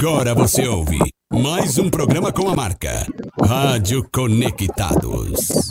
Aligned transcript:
Agora 0.00 0.34
você 0.34 0.66
ouve 0.66 0.98
mais 1.30 1.76
um 1.76 1.90
programa 1.90 2.32
com 2.32 2.48
a 2.48 2.56
marca 2.56 3.06
Rádio 3.46 4.08
Conectados. 4.10 5.68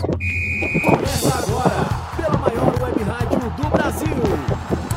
Começa 0.86 1.34
agora, 1.36 1.90
pela 2.16 2.38
maior 2.38 2.80
web 2.80 3.02
rádio 3.06 3.40
do 3.58 3.70
Brasil. 3.72 4.16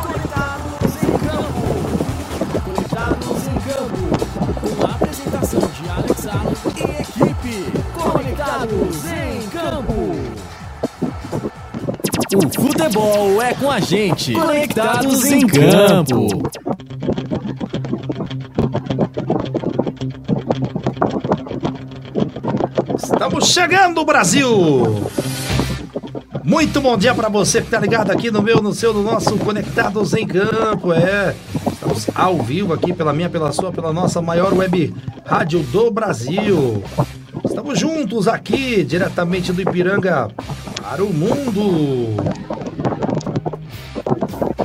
Conectados 0.03 1.03
em 1.03 1.17
Campo. 1.27 1.65
Conectados 2.63 3.47
em 3.49 3.59
Campo. 3.71 4.05
Com 4.61 4.87
a 4.87 4.91
apresentação 4.91 5.61
de 5.61 5.89
Alex 5.89 6.27
Allen 6.27 6.57
e 6.77 6.83
equipe. 7.01 7.73
Conectados 7.95 9.07
em 9.07 9.49
Campo. 9.49 9.97
O 12.35 12.49
futebol 12.51 13.41
é 13.41 13.55
com 13.55 13.71
a 13.71 13.81
gente. 13.81 14.35
Conectados 14.35 15.25
em 15.25 15.47
Campo. 15.47 16.29
Estamos 23.33 23.49
chegando, 23.49 24.05
Brasil! 24.05 25.11
Muito 26.45 26.83
bom 26.83 26.99
dia 26.99 27.15
para 27.15 27.31
você 27.31 27.63
que 27.63 27.71
tá 27.71 27.81
ligado 27.81 28.11
aqui 28.11 28.31
no 28.31 28.43
meu, 28.43 28.61
no 28.61 28.75
seu, 28.75 28.93
no 28.93 29.03
nosso 29.03 29.39
Conectados 29.39 30.13
em 30.13 30.27
Campo. 30.27 30.93
É, 30.93 31.35
estamos 31.73 32.11
ao 32.15 32.43
vivo 32.43 32.75
aqui 32.75 32.93
pela 32.93 33.11
minha, 33.11 33.31
pela 33.31 33.51
sua, 33.51 33.73
pela 33.73 33.91
nossa 33.91 34.21
maior 34.21 34.53
web 34.53 34.95
rádio 35.25 35.61
do 35.61 35.91
Brasil. 35.91 36.85
Estamos 37.43 37.79
juntos 37.79 38.29
aqui, 38.29 38.85
diretamente 38.85 39.51
do 39.51 39.63
Ipiranga 39.63 40.29
para 40.83 41.03
o 41.03 41.11
mundo. 41.11 42.23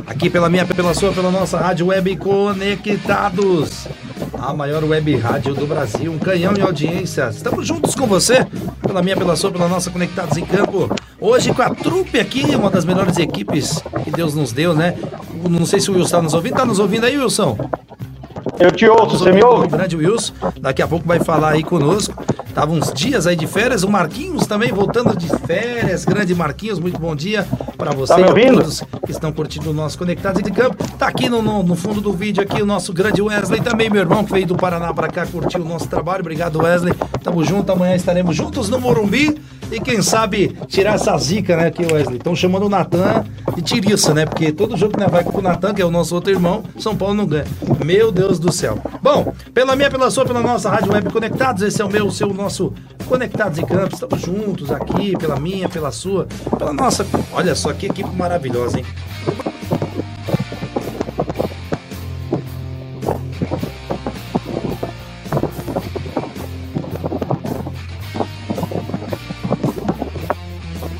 Aqui 0.07 0.29
pela 0.29 0.49
minha, 0.49 0.65
pela 0.65 0.93
sua, 0.93 1.13
pela 1.13 1.31
nossa 1.31 1.57
rádio 1.57 1.85
web 1.85 2.17
Conectados. 2.17 3.87
A 4.39 4.53
maior 4.53 4.83
web 4.83 5.15
rádio 5.17 5.53
do 5.55 5.65
Brasil, 5.65 6.11
um 6.11 6.19
canhão 6.19 6.53
em 6.55 6.61
audiência. 6.61 7.29
Estamos 7.29 7.67
juntos 7.67 7.95
com 7.95 8.05
você, 8.05 8.45
pela 8.85 9.01
minha, 9.01 9.17
pela 9.17 9.35
sua, 9.35 9.51
pela 9.51 9.67
nossa 9.67 9.89
Conectados 9.89 10.37
em 10.37 10.45
Campo. 10.45 10.89
Hoje 11.19 11.53
com 11.53 11.61
a 11.61 11.73
trupe 11.73 12.19
aqui, 12.19 12.55
uma 12.55 12.69
das 12.69 12.85
melhores 12.85 13.17
equipes 13.17 13.81
que 14.03 14.11
Deus 14.11 14.35
nos 14.35 14.51
deu, 14.51 14.73
né? 14.75 14.95
Não 15.49 15.65
sei 15.65 15.79
se 15.79 15.89
o 15.89 15.93
Wilson 15.93 16.05
está 16.05 16.21
nos 16.21 16.33
ouvindo. 16.33 16.55
Tá 16.55 16.65
nos 16.65 16.79
ouvindo 16.79 17.05
aí, 17.05 17.17
Wilson? 17.17 17.57
Eu 18.59 18.71
te 18.71 18.87
ouço, 18.87 19.17
você 19.17 19.31
me 19.31 19.43
ouve? 19.43 19.65
O 19.65 19.69
grande 19.69 19.95
Wilson, 19.95 20.33
daqui 20.61 20.81
a 20.81 20.87
pouco 20.87 21.07
vai 21.07 21.19
falar 21.19 21.53
aí 21.53 21.63
conosco. 21.63 22.23
Tava 22.53 22.71
uns 22.71 22.93
dias 22.93 23.27
aí 23.27 23.35
de 23.35 23.47
férias, 23.47 23.83
o 23.83 23.89
Marquinhos 23.89 24.45
também 24.45 24.71
voltando 24.71 25.15
de 25.15 25.27
férias. 25.45 26.05
Grande 26.05 26.33
Marquinhos, 26.33 26.79
muito 26.79 26.99
bom 26.99 27.15
dia 27.15 27.45
para 27.77 27.91
você 27.91 28.13
Tá 28.13 28.17
me 28.17 28.23
e 28.23 28.25
a 28.25 28.29
ouvindo? 28.29 28.57
todos 28.57 28.83
que 29.05 29.11
estão 29.11 29.31
curtindo 29.31 29.69
o 29.69 29.73
nosso 29.73 29.97
Conectados 29.97 30.41
de 30.41 30.51
Campo. 30.51 30.83
Tá 30.97 31.07
aqui 31.07 31.29
no, 31.29 31.41
no, 31.41 31.63
no 31.63 31.75
fundo 31.75 32.01
do 32.01 32.11
vídeo 32.11 32.41
aqui 32.41 32.61
o 32.61 32.65
nosso 32.65 32.91
grande 32.91 33.21
Wesley 33.21 33.61
também, 33.61 33.89
meu 33.89 34.01
irmão, 34.01 34.23
que 34.23 34.31
veio 34.31 34.47
do 34.47 34.55
Paraná 34.55 34.93
para 34.93 35.07
cá 35.07 35.25
curtir 35.25 35.59
o 35.59 35.65
nosso 35.65 35.87
trabalho. 35.87 36.21
Obrigado, 36.21 36.59
Wesley. 36.61 36.93
Tamo 37.23 37.43
junto, 37.43 37.71
amanhã 37.71 37.95
estaremos 37.95 38.35
juntos 38.35 38.69
no 38.69 38.79
Morumbi. 38.79 39.39
E 39.69 39.81
quem 39.81 40.01
sabe 40.01 40.57
tirar 40.67 40.95
essa 40.95 41.17
zica, 41.17 41.57
né, 41.57 41.67
aqui, 41.67 41.83
Wesley? 41.83 42.17
Estão 42.17 42.33
chamando 42.35 42.67
o 42.67 42.69
Natan 42.69 43.25
de 43.53 43.61
tiriça, 43.61 44.13
né? 44.13 44.25
Porque 44.25 44.51
todo 44.51 44.77
jogo 44.77 44.93
que 44.93 44.99
né, 44.99 45.07
vai 45.07 45.23
com 45.25 45.37
o 45.39 45.41
Natan, 45.41 45.73
que 45.73 45.81
é 45.81 45.85
o 45.85 45.91
nosso 45.91 46.15
outro 46.15 46.31
irmão, 46.31 46.63
São 46.79 46.95
Paulo 46.95 47.13
não 47.13 47.25
ganha. 47.25 47.45
Meu 47.85 48.09
Deus 48.11 48.39
do 48.39 48.49
céu. 48.51 48.79
Bom, 49.01 49.33
pela 49.53 49.75
minha, 49.75 49.89
pela 49.91 50.09
sua, 50.09 50.25
pela 50.25 50.39
nossa 50.39 50.69
Rádio 50.69 50.93
Web 50.93 51.11
Conectados, 51.11 51.61
esse 51.63 51.81
é 51.81 51.85
o 51.85 51.89
meu, 51.89 52.07
o 52.07 52.11
seu, 52.11 52.29
o 52.29 52.33
nosso 52.33 52.73
Conectados 53.07 53.57
em 53.57 53.65
Campos. 53.65 53.93
Estamos 53.93 54.21
juntos 54.21 54.71
aqui, 54.71 55.17
pela 55.17 55.39
minha, 55.39 55.69
pela 55.69 55.91
sua, 55.91 56.27
pela 56.57 56.73
nossa. 56.73 57.05
Olha 57.31 57.55
só 57.55 57.71
que 57.73 57.85
equipe 57.85 58.09
maravilhosa, 58.15 58.79
hein? 58.79 58.85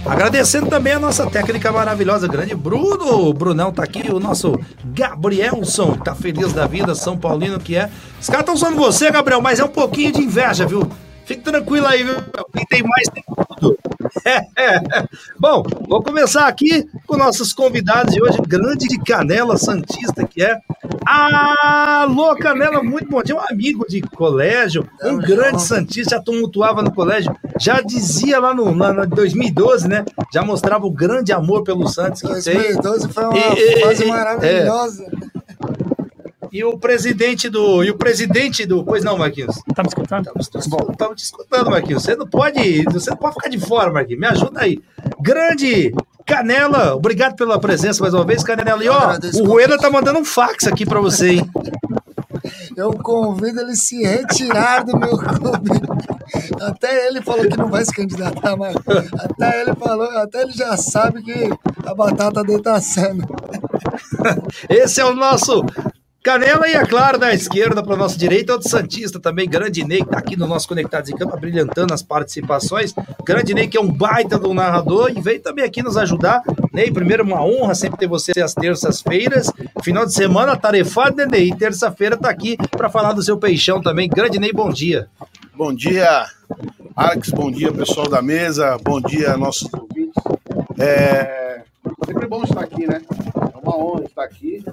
Agradecendo 0.05 0.67
também 0.67 0.94
a 0.94 0.99
nossa 0.99 1.30
técnica 1.30 1.71
maravilhosa, 1.71 2.27
grande 2.27 2.55
Bruno. 2.55 3.27
O 3.27 3.33
Brunão 3.33 3.71
tá 3.71 3.83
aqui, 3.83 4.10
o 4.11 4.20
nosso 4.20 4.60
Gabrielson, 4.86 5.92
que 5.92 6.04
tá 6.05 6.15
feliz 6.15 6.54
da 6.54 6.65
vida, 6.65 6.95
São 6.95 7.17
Paulino 7.17 7.60
que 7.60 7.76
é. 7.76 7.89
Os 8.20 8.27
caras 8.27 8.42
estão 8.42 8.55
usando 8.55 8.77
você, 8.77 9.11
Gabriel, 9.11 9.42
mas 9.42 9.60
é 9.60 9.64
um 9.64 9.70
pouquinho 9.70 10.11
de 10.11 10.21
inveja, 10.21 10.65
viu? 10.65 10.89
Fique 11.27 11.42
tranquilo 11.43 11.86
aí, 11.86 12.04
viu? 12.04 12.15
Quem 12.55 12.65
tem 12.65 12.82
mais 12.83 13.08
tem 13.10 13.23
tudo. 13.60 13.77
Bom, 15.38 15.64
vou 15.88 16.02
começar 16.02 16.48
aqui 16.48 16.88
com 17.05 17.17
nossos 17.17 17.52
convidados 17.52 18.14
de 18.14 18.21
hoje, 18.23 18.38
grande 18.48 18.88
de 18.88 18.98
Canela 19.04 19.58
Santista, 19.58 20.26
que 20.26 20.42
é. 20.42 20.58
Alô, 21.05 22.33
Canela, 22.37 22.82
muito 22.82 23.10
bom 23.10 23.21
dia. 23.21 23.36
Um 23.36 23.42
amigo 23.52 23.86
de 23.87 24.02
colégio, 24.02 24.87
um 25.04 25.17
grande 25.17 25.61
Santista, 25.61 26.16
já 26.16 26.21
tumultuava 26.21 26.82
no 26.82 26.93
colégio, 26.93 27.36
já 27.60 27.82
dizia 27.82 28.39
lá 28.39 28.54
no, 28.54 28.73
na, 28.73 28.93
na 28.93 29.05
2012, 29.05 29.87
né? 29.87 30.05
Já 30.33 30.43
mostrava 30.43 30.86
o 30.86 30.92
grande 30.92 31.33
amor 31.33 31.64
pelo 31.64 31.87
Santos 31.89 32.21
que 32.21 32.27
tem. 32.43 32.73
2012 32.73 33.10
foi 33.10 33.23
uma 33.26 33.37
E- 33.37 33.82
fase 33.82 34.04
e- 34.04 34.08
maravilhosa. 34.08 35.05
E 36.52 36.63
o 36.63 36.77
presidente 36.77 37.49
do. 37.49 37.83
E 37.83 37.91
o 37.91 37.97
presidente 37.97 38.65
do. 38.65 38.83
Pois 38.83 39.03
não, 39.03 39.17
Marquinhos. 39.17 39.55
Tá 39.75 39.83
me 39.83 39.89
escutando? 39.89 40.31
Estamos 40.39 41.21
te 41.21 41.23
escutando, 41.23 41.69
Marquinhos. 41.69 42.03
Você 42.03 42.15
não 42.15 42.27
pode. 42.27 42.83
Você 42.85 43.09
não 43.09 43.17
pode 43.17 43.35
ficar 43.35 43.49
de 43.49 43.59
fora, 43.59 43.91
Marquinhos. 43.91 44.19
Me 44.19 44.27
ajuda 44.27 44.61
aí. 44.61 44.80
Grande 45.19 45.93
Canela, 46.25 46.93
obrigado 46.93 47.36
pela 47.36 47.57
presença 47.57 48.02
mais 48.02 48.13
uma 48.13 48.25
vez, 48.25 48.43
Canela. 48.43 48.83
E 48.83 48.89
ó, 48.89 49.17
o 49.41 49.45
Rueda 49.45 49.77
tá 49.77 49.89
mandando 49.89 50.19
um 50.19 50.25
fax 50.25 50.67
aqui 50.67 50.86
pra 50.86 50.99
você, 50.99 51.36
hein? 51.36 51.52
Eu 52.75 52.91
convido 52.93 53.61
ele 53.61 53.71
a 53.71 53.75
se 53.75 54.03
retirar 54.03 54.83
do 54.83 54.97
meu 54.97 55.17
clube. 55.17 55.71
Até 56.61 57.07
ele 57.07 57.21
falou 57.21 57.47
que 57.47 57.57
não 57.57 57.69
vai 57.69 57.83
se 57.86 57.93
candidatar 57.93 58.55
mais. 58.57 58.75
Até 59.17 59.61
ele 59.61 59.75
falou, 59.75 60.09
até 60.17 60.41
ele 60.41 60.52
já 60.52 60.75
sabe 60.75 61.23
que 61.23 61.49
a 61.86 61.95
batata 61.95 62.43
dele 62.43 62.61
tá 62.61 62.75
assando. 62.75 63.25
Esse 64.69 64.99
é 65.02 65.05
o 65.05 65.15
nosso 65.15 65.63
Canela 66.27 66.67
e, 66.67 66.73
é 66.73 66.86
claro, 66.86 67.17
da 67.17 67.33
esquerda 67.33 67.82
para 67.82 67.95
nossa 67.95 68.17
direita, 68.17 68.52
outro 68.52 68.67
Santista 68.67 69.17
também, 69.17 69.48
grande 69.48 69.86
Ney, 69.86 70.04
que 70.04 70.10
tá 70.10 70.17
aqui 70.17 70.36
no 70.36 70.45
nosso 70.45 70.67
Conectados 70.67 71.10
em 71.10 71.15
Campo, 71.15 71.39
brilhantando 71.39 71.93
as 71.93 72.04
participações. 72.04 72.93
Grande 73.23 73.54
Ney, 73.54 73.70
que 73.70 73.77
é 73.77 73.80
um 73.80 73.89
baita 73.89 74.37
do 74.37 74.54
narrador 74.54 75.10
e 75.10 75.21
veio 75.21 75.42
também 75.42 75.64
aqui 75.64 75.82
nos 75.82 75.95
ajudar. 75.95 76.42
Ney, 76.73 76.92
primeiro, 76.92 77.23
uma 77.23 77.42
honra 77.42 77.73
sempre 77.73 77.98
ter 77.98 78.10
você 78.10 78.42
às 78.42 78.54
terças-feiras. 78.54 79.49
Final 79.82 80.05
de 80.05 80.14
semana, 80.14 80.58
tarefado, 80.58 81.16
né, 81.16 81.26
Ney? 81.26 81.48
E 81.48 81.55
terça-feira 81.55 82.17
tá 82.17 82.30
aqui 82.30 82.58
para 82.71 82.89
falar 82.89 83.14
do 83.14 83.23
seu 83.23 83.37
peixão 83.37 83.82
também. 83.82 84.10
Grande 84.10 84.37
Ney, 84.37 84.52
bom 84.52 84.70
dia. 84.70 85.08
Bom 85.55 85.73
dia, 85.73 86.26
Alex. 86.93 87.30
Bom 87.30 87.49
dia, 87.49 87.71
pessoal 87.71 88.10
da 88.10 88.21
mesa. 88.21 88.77
Bom 88.83 88.99
dia, 88.99 89.37
nossos 89.37 89.70
ouvintes. 89.73 90.21
É 90.77 91.61
sempre 92.05 92.27
bom 92.27 92.43
estar 92.43 92.61
aqui, 92.61 92.87
né? 92.87 93.02
É 93.09 93.58
uma 93.67 93.77
honra 93.77 94.03
estar 94.05 94.23
aqui. 94.23 94.63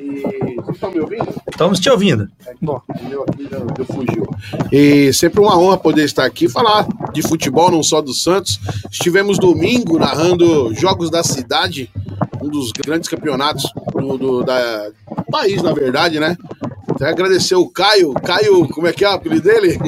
E 0.00 0.20
vocês 0.56 0.74
estão 0.74 0.90
me 0.90 1.00
ouvindo? 1.00 1.28
Estamos 1.50 1.80
te 1.80 1.90
ouvindo. 1.90 2.28
Bom, 2.60 2.80
o 2.88 3.08
meu 3.08 3.22
aqui 3.22 3.44
já, 3.50 3.58
já 3.58 3.84
fugiu. 3.84 4.26
E 4.72 5.12
sempre 5.12 5.40
uma 5.40 5.58
honra 5.58 5.76
poder 5.78 6.04
estar 6.04 6.24
aqui 6.24 6.46
e 6.46 6.48
falar 6.50 6.86
de 7.12 7.22
futebol, 7.22 7.70
não 7.70 7.82
só 7.82 8.00
do 8.00 8.12
Santos. 8.12 8.58
Estivemos 8.90 9.38
domingo 9.38 9.98
narrando 9.98 10.74
Jogos 10.74 11.10
da 11.10 11.22
Cidade, 11.22 11.90
um 12.42 12.48
dos 12.48 12.72
grandes 12.72 13.08
campeonatos 13.08 13.64
do, 13.92 14.18
do- 14.18 14.42
da, 14.44 14.90
país, 15.30 15.62
na 15.62 15.72
verdade, 15.72 16.20
né? 16.20 16.36
Até 16.88 17.08
agradecer 17.08 17.56
o 17.56 17.68
Caio. 17.68 18.12
Caio, 18.14 18.68
como 18.68 18.86
é 18.86 18.92
que 18.92 19.04
é 19.04 19.08
o 19.08 19.14
apelido 19.14 19.42
dele? 19.42 19.78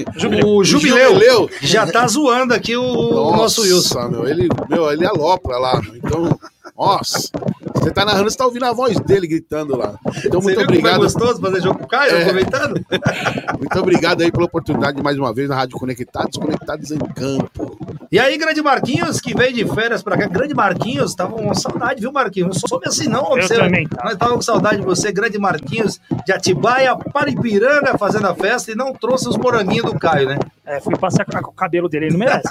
O 0.44 0.64
Jubileu, 0.64 1.12
Jubileu. 1.12 1.50
já 1.62 1.86
tá 1.86 2.06
zoando 2.08 2.52
aqui 2.52 2.76
o, 2.76 2.82
o 2.82 3.36
nosso 3.36 3.62
Wilson. 3.62 4.08
Meu, 4.08 4.26
ele, 4.26 4.48
meu, 4.68 4.90
ele 4.90 5.06
alopra 5.06 5.56
lá. 5.58 5.80
Então, 5.94 6.36
nossa. 6.76 7.28
Você 7.74 7.90
tá 7.90 8.04
narrando, 8.04 8.30
você 8.30 8.36
tá 8.36 8.44
ouvindo 8.46 8.64
a 8.64 8.72
voz 8.72 8.98
dele 9.00 9.26
gritando 9.26 9.76
lá. 9.76 9.98
Então, 10.24 10.40
Você 10.40 10.54
muito 10.54 10.62
obrigado. 10.62 10.98
gostoso 10.98 11.40
fazer 11.40 11.62
jogo 11.62 11.78
com 11.78 11.84
o 11.84 11.88
Caio, 11.88 12.14
É. 12.16 12.22
aproveitando? 12.22 12.84
Muito 13.58 13.78
obrigado 13.78 14.22
aí 14.22 14.30
pela 14.30 14.44
oportunidade 14.44 14.96
de 14.96 15.02
mais 15.02 15.16
uma 15.18 15.32
vez 15.32 15.48
na 15.48 15.54
Rádio 15.56 15.78
Conectados, 15.78 16.36
Conectados 16.38 16.90
em 16.90 16.98
Campo. 16.98 17.76
E 18.10 18.18
aí, 18.18 18.38
grande 18.38 18.62
Marquinhos, 18.62 19.20
que 19.20 19.34
veio 19.34 19.52
de 19.52 19.66
férias 19.74 20.02
pra 20.02 20.16
cá. 20.16 20.26
Grande 20.26 20.54
Marquinhos, 20.54 21.14
tava 21.14 21.32
com 21.32 21.52
saudade, 21.54 22.00
viu, 22.00 22.12
Marquinhos? 22.12 22.62
Não 22.62 22.68
some 22.68 22.84
assim, 22.86 23.08
não. 23.08 23.36
Eu 23.36 23.48
também 23.48 23.86
tava. 23.88 24.08
Nós 24.08 24.16
tava 24.16 24.34
com 24.34 24.42
saudade 24.42 24.76
de 24.78 24.84
você, 24.84 25.10
grande 25.10 25.38
Marquinhos, 25.38 26.00
de 26.24 26.32
Atibaia 26.32 26.96
para 26.96 27.30
Ipiranga 27.30 27.98
fazendo 27.98 28.26
a 28.26 28.34
festa 28.34 28.70
e 28.70 28.74
não 28.74 28.92
trouxe 28.92 29.28
os 29.28 29.36
moranguinhos 29.36 29.92
do 29.92 29.98
Caio, 29.98 30.28
né? 30.28 30.38
É, 30.64 30.80
fui 30.80 30.96
passear 30.96 31.24
com 31.26 31.50
o 31.50 31.54
cabelo 31.54 31.88
dele, 31.88 32.06
ele 32.06 32.16
não 32.16 32.20
merece. 32.20 32.48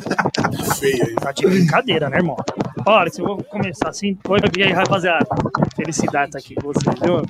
Feio 0.78 1.04
aí. 1.06 1.14
Tá 1.14 1.32
de 1.32 1.46
brincadeira, 1.46 2.08
né, 2.08 2.18
irmão? 2.18 2.36
Olha, 2.86 3.10
se 3.10 3.20
eu 3.20 3.26
vou 3.26 3.42
começar 3.44 3.88
assim, 3.88 4.16
oi, 4.28 4.40
e 4.56 4.62
aí, 4.62 4.72
rapaziada? 4.72 5.26
Felicidade 5.74 6.36
estar 6.36 6.38
aqui 6.38 6.54
com 6.54 6.72
vocês, 6.72 6.94
viu? 7.00 7.22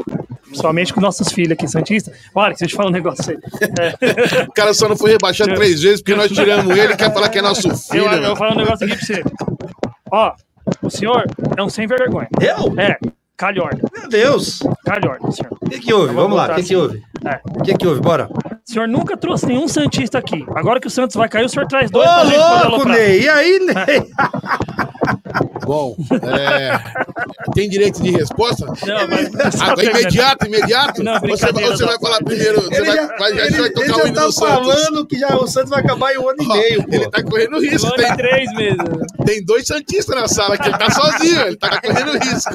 Principalmente 0.46 0.94
com 0.94 1.00
nossos 1.00 1.32
filhos 1.32 1.52
aqui, 1.52 1.66
Santista. 1.68 2.12
Olha, 2.34 2.50
deixa 2.50 2.64
eu 2.64 2.68
te 2.68 2.74
falar 2.74 2.88
um 2.88 2.92
negócio 2.92 3.30
aí. 3.30 3.38
É, 3.80 4.42
O 4.44 4.52
cara 4.52 4.72
só 4.72 4.88
não 4.88 4.96
foi 4.96 5.10
rebaixado 5.12 5.54
três 5.54 5.82
vezes 5.82 6.00
porque 6.00 6.14
nós 6.14 6.30
tiramos 6.30 6.76
ele 6.76 6.92
e 6.92 6.96
quer 6.96 7.12
falar 7.12 7.28
que 7.28 7.38
é 7.38 7.42
nosso 7.42 7.68
filho. 7.76 8.04
eu, 8.04 8.12
eu 8.12 8.26
vou 8.28 8.36
falar 8.36 8.52
um 8.52 8.56
negócio 8.58 8.86
aqui 8.86 8.96
pra 8.96 9.06
você. 9.06 9.22
Ó, 10.10 10.32
o 10.82 10.90
senhor 10.90 11.24
é 11.56 11.62
um 11.62 11.68
sem 11.68 11.86
vergonha. 11.86 12.28
Eu? 12.40 12.78
É. 12.80 12.96
Calhorda. 13.36 13.82
Meu 13.94 14.08
Deus! 14.08 14.60
Calhorda, 14.84 15.30
senhor. 15.30 15.52
O 15.60 15.68
que, 15.68 15.78
que 15.78 15.92
houve? 15.92 16.06
Vamos 16.14 16.22
Vamos 16.22 16.36
lá, 16.38 16.44
o 16.44 16.48
que, 16.48 16.54
que 16.54 16.60
assim. 16.60 16.74
houve? 16.76 17.02
É. 17.26 17.40
O 17.44 17.62
que, 17.62 17.74
que 17.74 17.86
houve? 17.86 18.00
Bora. 18.00 18.30
O 18.32 18.72
senhor 18.72 18.88
nunca 18.88 19.14
trouxe 19.14 19.44
nenhum 19.46 19.68
Santista 19.68 20.16
aqui. 20.18 20.42
Agora 20.54 20.80
que 20.80 20.86
o 20.86 20.90
Santos 20.90 21.16
vai 21.16 21.28
cair, 21.28 21.44
o 21.44 21.48
senhor 21.48 21.66
traz 21.66 21.90
Ô, 21.90 21.92
dois 21.92 22.08
pra 22.08 22.24
gente 22.24 22.32
poder 22.32 22.38
louco, 22.38 22.66
aloprar. 22.66 22.96
Ney! 22.96 23.20
E 23.22 23.28
aí, 23.28 23.58
Ney? 23.66 24.10
Bom, 25.66 25.96
é, 26.22 26.80
tem 27.54 27.68
direito 27.68 28.02
de 28.02 28.10
resposta? 28.10 28.66
Não, 28.66 29.08
mas... 29.08 29.60
Agora, 29.60 29.84
imediato, 30.00 30.46
imediato? 30.46 31.02
Não, 31.02 31.18
você, 31.20 31.52
vai- 31.52 31.64
você 31.64 31.84
vai 31.84 31.98
falar 31.98 32.18
primeiro? 32.22 32.60
Você 32.62 32.76
Ele 32.76 32.86
vai, 32.86 32.96
já, 32.96 33.06
vai, 33.16 33.30
ele- 33.30 33.38
vai 33.38 33.46
ele 33.48 33.70
tocar 33.70 33.86
já 33.86 33.96
o 33.96 34.06
hino 34.06 34.14
tá 34.14 34.32
falando 34.32 35.06
que 35.06 35.18
já, 35.18 35.36
o 35.36 35.46
Santos 35.46 35.70
vai 35.70 35.80
acabar 35.80 36.14
em 36.14 36.18
um 36.18 36.28
ano 36.28 36.38
e 36.42 36.46
Ó, 36.46 36.52
meio, 36.54 36.84
pô. 36.84 36.94
ele 36.94 37.10
tá 37.10 37.22
correndo 37.22 37.58
risco. 37.60 37.86
Ano 37.86 37.94
e 38.02 38.06
Tem, 38.06 38.16
três 38.16 38.52
meses. 38.54 38.78
tem 39.24 39.44
dois 39.44 39.66
Santistas 39.66 40.14
na 40.20 40.28
sala 40.28 40.54
aqui. 40.54 40.68
Ele 40.68 40.78
tá 40.78 40.90
sozinho, 40.90 41.40
ele 41.42 41.56
tá 41.56 41.80
correndo 41.80 42.18
risco. 42.18 42.52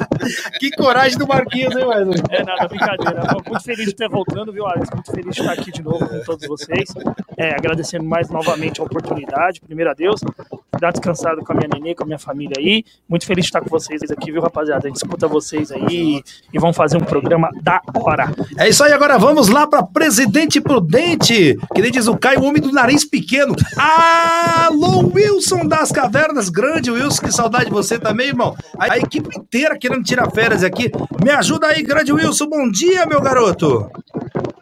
Que 0.58 0.70
coragem 0.72 1.18
do 1.18 1.26
Marquinhos, 1.26 1.74
hein, 1.76 1.86
velho? 1.88 2.12
É 2.30 2.44
nada, 2.44 2.68
brincadeira. 2.68 3.22
Muito 3.46 3.64
feliz 3.64 3.86
de 3.86 3.94
ter 3.94 4.08
voltando, 4.08 4.52
viu, 4.52 4.66
Alex? 4.66 4.88
Muito 4.92 5.10
feliz 5.10 5.34
de 5.34 5.40
estar 5.40 5.52
aqui 5.52 5.70
de 5.72 5.82
novo 5.82 6.06
com 6.06 6.20
todos 6.24 6.46
vocês. 6.46 6.88
É, 7.36 7.50
agradecendo 7.50 8.04
mais 8.04 8.28
novamente 8.30 8.80
a 8.80 8.84
oportunidade, 8.84 9.60
primeiro 9.60 9.90
a 9.90 9.94
Deus. 9.94 10.20
Dar 10.80 10.90
descansado 10.90 11.42
com 11.44 11.52
a 11.52 11.56
minha 11.56 11.68
nenê, 11.72 11.94
com 11.94 12.02
a 12.04 12.06
minha 12.06 12.18
família 12.18 12.54
aí. 12.58 12.84
Muito 13.08 13.26
feliz 13.26 13.44
de 13.44 13.48
estar 13.48 13.60
com 13.60 13.68
vocês 13.68 14.00
aqui, 14.10 14.32
viu, 14.32 14.40
rapaziada? 14.52 14.86
A 14.86 14.88
gente 14.88 14.96
escuta 14.96 15.26
vocês 15.26 15.72
aí 15.72 16.22
e 16.52 16.58
vão 16.58 16.72
fazer 16.72 16.98
um 16.98 17.04
programa 17.04 17.48
da 17.62 17.80
hora. 17.94 18.30
É 18.58 18.68
isso 18.68 18.84
aí, 18.84 18.92
agora 18.92 19.18
vamos 19.18 19.48
lá 19.48 19.66
para 19.66 19.82
Presidente 19.82 20.60
Prudente, 20.60 21.56
que 21.74 21.82
nem 21.82 21.90
diz 21.90 22.06
o 22.06 22.16
Caio, 22.16 22.44
homem 22.44 22.60
do 22.60 22.70
nariz 22.70 23.04
pequeno. 23.04 23.56
Alô, 23.76 25.10
Wilson 25.14 25.66
das 25.66 25.90
Cavernas, 25.90 26.50
grande 26.50 26.90
Wilson, 26.90 27.22
que 27.22 27.32
saudade 27.32 27.66
de 27.66 27.70
você 27.72 27.98
também, 27.98 28.28
irmão. 28.28 28.54
A, 28.78 28.92
a 28.92 28.98
equipe 28.98 29.36
inteira 29.36 29.78
querendo 29.78 30.04
tirar 30.04 30.30
férias 30.30 30.62
aqui. 30.62 30.92
Me 31.24 31.30
ajuda 31.30 31.68
aí, 31.68 31.82
grande 31.82 32.12
Wilson, 32.12 32.46
bom 32.46 32.70
dia, 32.70 33.06
meu 33.06 33.20
garoto. 33.20 33.90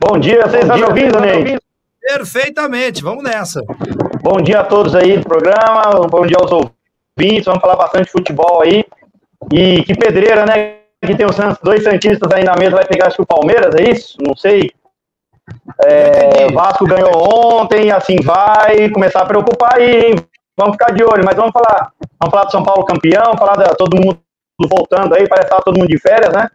Bom 0.00 0.19
dia, 0.19 0.46
vocês 0.46 0.62
estão 0.62 0.76
me 0.76 0.84
ouvindo, 0.84 1.20
Ney? 1.20 1.58
Perfeitamente, 2.00 3.02
vamos 3.02 3.25
nessa. 3.25 3.60
Bom 4.22 4.40
dia 4.40 4.60
a 4.60 4.64
todos 4.64 4.94
aí 4.94 5.19
do 5.19 5.25
programa, 5.25 6.06
bom 6.08 6.26
dia 6.26 6.36
aos 6.38 6.50
ouvintes, 6.50 7.44
vamos 7.44 7.60
falar 7.60 7.76
bastante 7.76 8.06
de 8.06 8.12
futebol 8.12 8.62
aí. 8.62 8.84
E 9.52 9.82
que 9.84 9.94
pedreira, 9.94 10.44
né? 10.44 10.76
Que 11.02 11.14
tem 11.14 11.26
os 11.26 11.34
Santos, 11.34 11.58
dois 11.62 11.82
Santistas 11.82 12.31
aí 12.32 12.44
na 12.44 12.56
mesa, 12.56 12.76
vai 12.76 12.84
pegar 12.84 13.06
acho 13.06 13.16
que 13.16 13.22
o 13.22 13.26
Palmeiras, 13.26 13.75
é 13.75 13.90
isso? 13.90 14.19
Não 14.20 14.37
sei. 14.37 14.70
É, 15.84 16.46
o 16.46 16.54
Vasco 16.54 16.84
ganhou 16.84 17.10
ontem, 17.60 17.90
assim 17.90 18.16
vai 18.22 18.88
começar 18.90 19.22
a 19.22 19.26
preocupar 19.26 19.76
aí, 19.76 20.06
hein? 20.06 20.16
Vamos 20.56 20.75
ficar 20.75 20.92
de 20.92 21.02
olho, 21.02 21.25
mas 21.25 21.37
vamos 21.37 21.52
falar. 21.52 21.90
Vamos 22.20 22.31
falar 22.31 22.44
do 22.44 22.50
São 22.50 22.62
Paulo 22.62 22.84
campeão, 22.84 23.37
falar 23.38 23.56
da 23.56 23.75
todo 23.75 23.96
mundo 23.96 24.20
voltando 24.69 25.14
aí, 25.14 25.26
parece 25.26 25.48
que 25.48 25.56
tá 25.56 25.62
todo 25.62 25.78
mundo 25.78 25.88
de 25.88 25.98
férias, 25.98 26.32
né? 26.34 26.48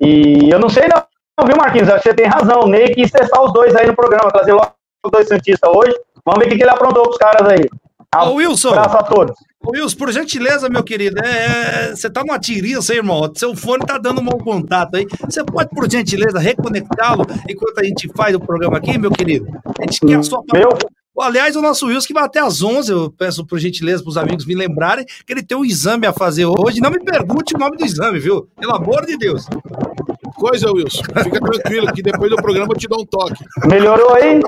E 0.00 0.50
eu 0.50 0.58
não 0.58 0.68
sei 0.68 0.88
não, 0.88 1.46
viu, 1.46 1.56
Marquinhos? 1.56 1.88
Acho 1.88 2.02
que 2.02 2.08
você 2.08 2.14
tem 2.14 2.26
razão. 2.26 2.62
O 2.62 2.66
Ney 2.66 2.94
quis 2.94 3.10
testar 3.10 3.42
os 3.42 3.52
dois 3.52 3.76
aí 3.76 3.86
no 3.86 3.94
programa, 3.94 4.32
trazer 4.32 4.52
logo 4.52 4.72
os 5.04 5.12
dois 5.12 5.28
Santistas 5.28 5.70
hoje. 5.70 5.94
Vamos 6.24 6.40
ver 6.40 6.46
o 6.46 6.48
que, 6.48 6.56
que 6.56 6.62
ele 6.62 6.70
aprontou 6.70 7.02
pros 7.04 7.18
caras 7.18 7.46
aí. 7.48 7.68
Ô, 8.16 8.34
Wilson. 8.34 8.70
Abraço 8.70 8.96
a 8.96 9.02
todos. 9.02 9.36
Wilson, 9.74 9.96
por 9.96 10.12
gentileza, 10.12 10.68
meu 10.68 10.82
querido, 10.82 11.18
é, 11.20 11.94
você 11.94 12.08
tá 12.10 12.22
numa 12.22 12.38
tiriça 12.38 12.92
aí, 12.92 12.98
irmão. 12.98 13.30
Seu 13.34 13.54
fone 13.54 13.84
tá 13.84 13.98
dando 13.98 14.20
um 14.20 14.24
mau 14.24 14.38
contato 14.38 14.96
aí. 14.96 15.06
Você 15.24 15.44
pode, 15.44 15.70
por 15.70 15.90
gentileza, 15.90 16.38
reconectá-lo 16.38 17.26
enquanto 17.48 17.78
a 17.78 17.84
gente 17.84 18.08
faz 18.16 18.34
o 18.34 18.40
programa 18.40 18.76
aqui, 18.78 18.98
meu 18.98 19.10
querido? 19.10 19.46
A 19.78 19.82
gente 19.82 20.00
quer 20.00 20.18
a 20.18 20.22
sua 20.22 20.42
Meu, 20.52 20.70
Aliás, 21.18 21.56
o 21.56 21.62
nosso 21.62 21.86
Wilson 21.86 22.08
que 22.08 22.12
vai 22.12 22.24
até 22.24 22.40
às 22.40 22.62
11, 22.62 22.92
eu 22.92 23.10
peço 23.10 23.46
por 23.46 23.58
gentileza 23.58 24.02
para 24.02 24.10
os 24.10 24.18
amigos 24.18 24.44
me 24.44 24.54
lembrarem 24.54 25.06
que 25.26 25.32
ele 25.32 25.42
tem 25.42 25.56
um 25.56 25.64
exame 25.64 26.06
a 26.06 26.12
fazer 26.12 26.44
hoje. 26.44 26.80
Não 26.80 26.90
me 26.90 27.02
pergunte 27.02 27.54
o 27.54 27.58
nome 27.58 27.76
do 27.76 27.84
exame, 27.84 28.18
viu? 28.18 28.46
Pelo 28.60 28.74
amor 28.74 29.06
de 29.06 29.16
Deus. 29.16 29.46
Coisa, 30.36 30.70
Wilson. 30.70 31.02
Fica 31.24 31.40
tranquilo 31.40 31.92
que 31.92 32.02
depois 32.02 32.30
do 32.30 32.36
programa 32.36 32.68
eu 32.72 32.76
te 32.78 32.86
dou 32.86 33.00
um 33.00 33.06
toque. 33.06 33.42
melhorou 33.66 34.14
aí? 34.14 34.40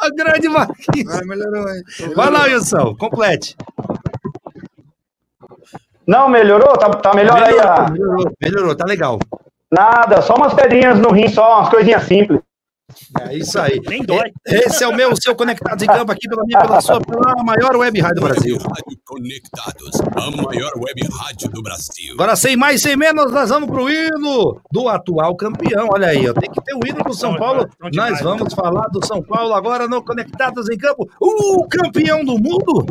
A 0.00 0.08
grande 0.10 0.48
Marquinhos. 0.48 1.14
Ah, 1.14 1.20
melhorou, 1.24 1.68
hein? 1.68 1.82
Vai 2.16 2.30
lá, 2.30 2.44
Wilson, 2.44 2.94
complete. 2.96 3.56
Não, 6.06 6.28
melhorou? 6.28 6.76
Tá, 6.76 6.88
tá 6.90 7.14
melhor 7.14 7.40
aí? 7.42 7.52
Melhorou, 7.54 7.70
a- 7.72 7.90
melhorou, 7.90 8.32
melhorou, 8.42 8.74
tá 8.74 8.84
legal. 8.84 9.18
Nada, 9.70 10.20
só 10.22 10.34
umas 10.34 10.52
pedrinhas 10.54 10.98
no 10.98 11.10
rim, 11.12 11.28
só 11.28 11.58
umas 11.58 11.68
coisinhas 11.68 12.02
simples. 12.04 12.40
É 13.20 13.36
isso 13.36 13.58
aí. 13.58 13.80
Nem 13.88 14.02
dói. 14.02 14.30
Esse 14.46 14.84
é 14.84 14.88
o 14.88 14.94
meu, 14.94 15.12
o 15.12 15.20
seu 15.20 15.34
Conectados 15.34 15.82
em 15.82 15.86
Campo 15.86 16.12
aqui 16.12 16.28
pela 16.28 16.42
minha, 16.44 16.60
pela 16.60 16.80
sua, 16.80 17.00
pela 17.00 17.42
maior 17.42 17.76
web 17.76 18.00
rádio 18.00 18.16
do 18.16 18.28
Brasil. 18.28 18.58
Rádio 18.58 19.00
Conectados, 19.04 20.00
a 20.16 20.30
maior 20.30 20.72
web 20.76 21.08
rádio 21.12 21.48
do 21.50 21.62
Brasil. 21.62 22.14
Agora, 22.14 22.36
sem 22.36 22.56
mais, 22.56 22.82
sem 22.82 22.96
menos, 22.96 23.32
nós 23.32 23.50
vamos 23.50 23.68
pro 23.68 23.88
hino 23.90 24.60
do 24.70 24.88
atual 24.88 25.36
campeão. 25.36 25.88
Olha 25.92 26.08
aí, 26.08 26.28
ó, 26.28 26.32
tem 26.32 26.50
que 26.50 26.60
ter 26.62 26.74
o 26.74 26.80
hino 26.86 27.02
do 27.02 27.14
São 27.14 27.36
Paulo. 27.36 27.68
não 27.80 27.90
demais, 27.90 28.12
Nós 28.12 28.22
vamos 28.22 28.54
falar 28.54 28.86
do 28.88 29.04
São 29.04 29.22
Paulo 29.22 29.54
agora 29.54 29.88
no 29.88 30.02
Conectados 30.02 30.68
em 30.68 30.76
Campo. 30.76 31.08
O 31.20 31.66
campeão 31.68 32.24
do 32.24 32.34
mundo? 32.34 32.86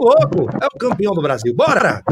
Ô, 0.00 0.04
louco, 0.04 0.48
é 0.60 0.66
o 0.66 0.78
campeão 0.78 1.12
do 1.12 1.22
Brasil. 1.22 1.54
Bora! 1.54 2.02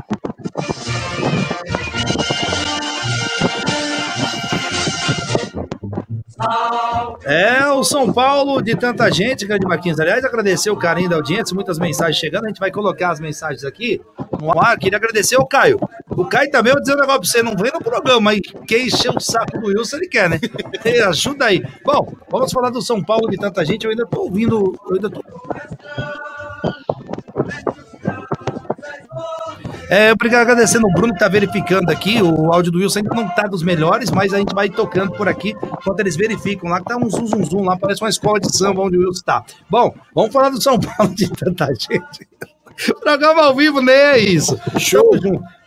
É 7.24 7.66
o 7.68 7.82
São 7.82 8.12
Paulo 8.12 8.62
de 8.62 8.76
tanta 8.76 9.10
gente, 9.10 9.46
grande 9.46 9.66
Marquinhos. 9.66 9.98
Aliás, 9.98 10.24
agradecer 10.24 10.70
o 10.70 10.76
carinho 10.76 11.10
da 11.10 11.16
audiência, 11.16 11.54
muitas 11.54 11.78
mensagens 11.78 12.16
chegando. 12.16 12.44
A 12.44 12.48
gente 12.48 12.60
vai 12.60 12.70
colocar 12.70 13.10
as 13.10 13.20
mensagens 13.20 13.64
aqui 13.64 14.00
no 14.40 14.50
ar. 14.60 14.78
Queria 14.78 14.98
agradecer 14.98 15.36
ao 15.36 15.46
Caio. 15.46 15.78
O 16.08 16.24
Caio 16.24 16.50
também, 16.50 16.72
vou 16.72 16.80
dizer 16.80 16.94
um 16.94 17.00
negócio 17.00 17.20
pra 17.20 17.28
você, 17.28 17.42
não 17.42 17.56
vem 17.56 17.72
no 17.72 17.80
programa 17.80 18.30
aí. 18.30 18.40
Quem 18.40 18.86
encher 18.86 19.10
o 19.10 19.20
saco 19.20 19.58
do 19.58 19.66
Wilson, 19.66 19.96
ele 19.96 20.08
quer, 20.08 20.30
né? 20.30 20.38
Ajuda 21.08 21.46
aí. 21.46 21.62
Bom, 21.84 22.12
vamos 22.30 22.52
falar 22.52 22.70
do 22.70 22.80
São 22.80 23.02
Paulo 23.02 23.28
de 23.28 23.36
tanta 23.36 23.64
gente. 23.64 23.84
Eu 23.84 23.90
ainda 23.90 24.06
tô 24.06 24.22
ouvindo. 24.22 24.78
Eu 24.88 24.94
ainda 24.94 25.10
tô... 25.10 25.22
É, 29.90 30.12
obrigado, 30.12 30.42
agradecendo 30.42 30.86
o 30.86 30.92
Bruno 30.92 31.14
que 31.14 31.18
tá 31.18 31.28
verificando 31.28 31.88
aqui. 31.90 32.20
O 32.22 32.52
áudio 32.52 32.70
do 32.70 32.78
Wilson 32.78 32.98
ainda 32.98 33.14
não 33.14 33.28
tá 33.28 33.44
dos 33.44 33.62
melhores, 33.62 34.10
mas 34.10 34.34
a 34.34 34.38
gente 34.38 34.54
vai 34.54 34.68
tocando 34.68 35.12
por 35.12 35.28
aqui 35.28 35.54
enquanto 35.62 36.00
eles 36.00 36.14
verificam 36.14 36.68
lá, 36.68 36.78
que 36.78 36.84
tá 36.86 36.96
um 36.96 37.08
zum, 37.08 37.26
zum, 37.26 37.44
zum 37.44 37.64
lá, 37.64 37.76
parece 37.76 38.02
uma 38.02 38.10
escola 38.10 38.38
de 38.38 38.54
samba 38.54 38.82
onde 38.82 38.98
o 38.98 39.00
Wilson 39.00 39.22
tá. 39.24 39.44
Bom, 39.70 39.94
vamos 40.14 40.32
falar 40.32 40.50
do 40.50 40.60
São 40.60 40.78
Paulo 40.78 41.14
de 41.14 41.30
tanta 41.30 41.66
gente. 41.72 42.28
Programa 43.00 43.42
ao 43.42 43.56
vivo, 43.56 43.80
né? 43.80 43.92
É 43.92 44.18
isso. 44.18 44.56
Show. 44.78 45.10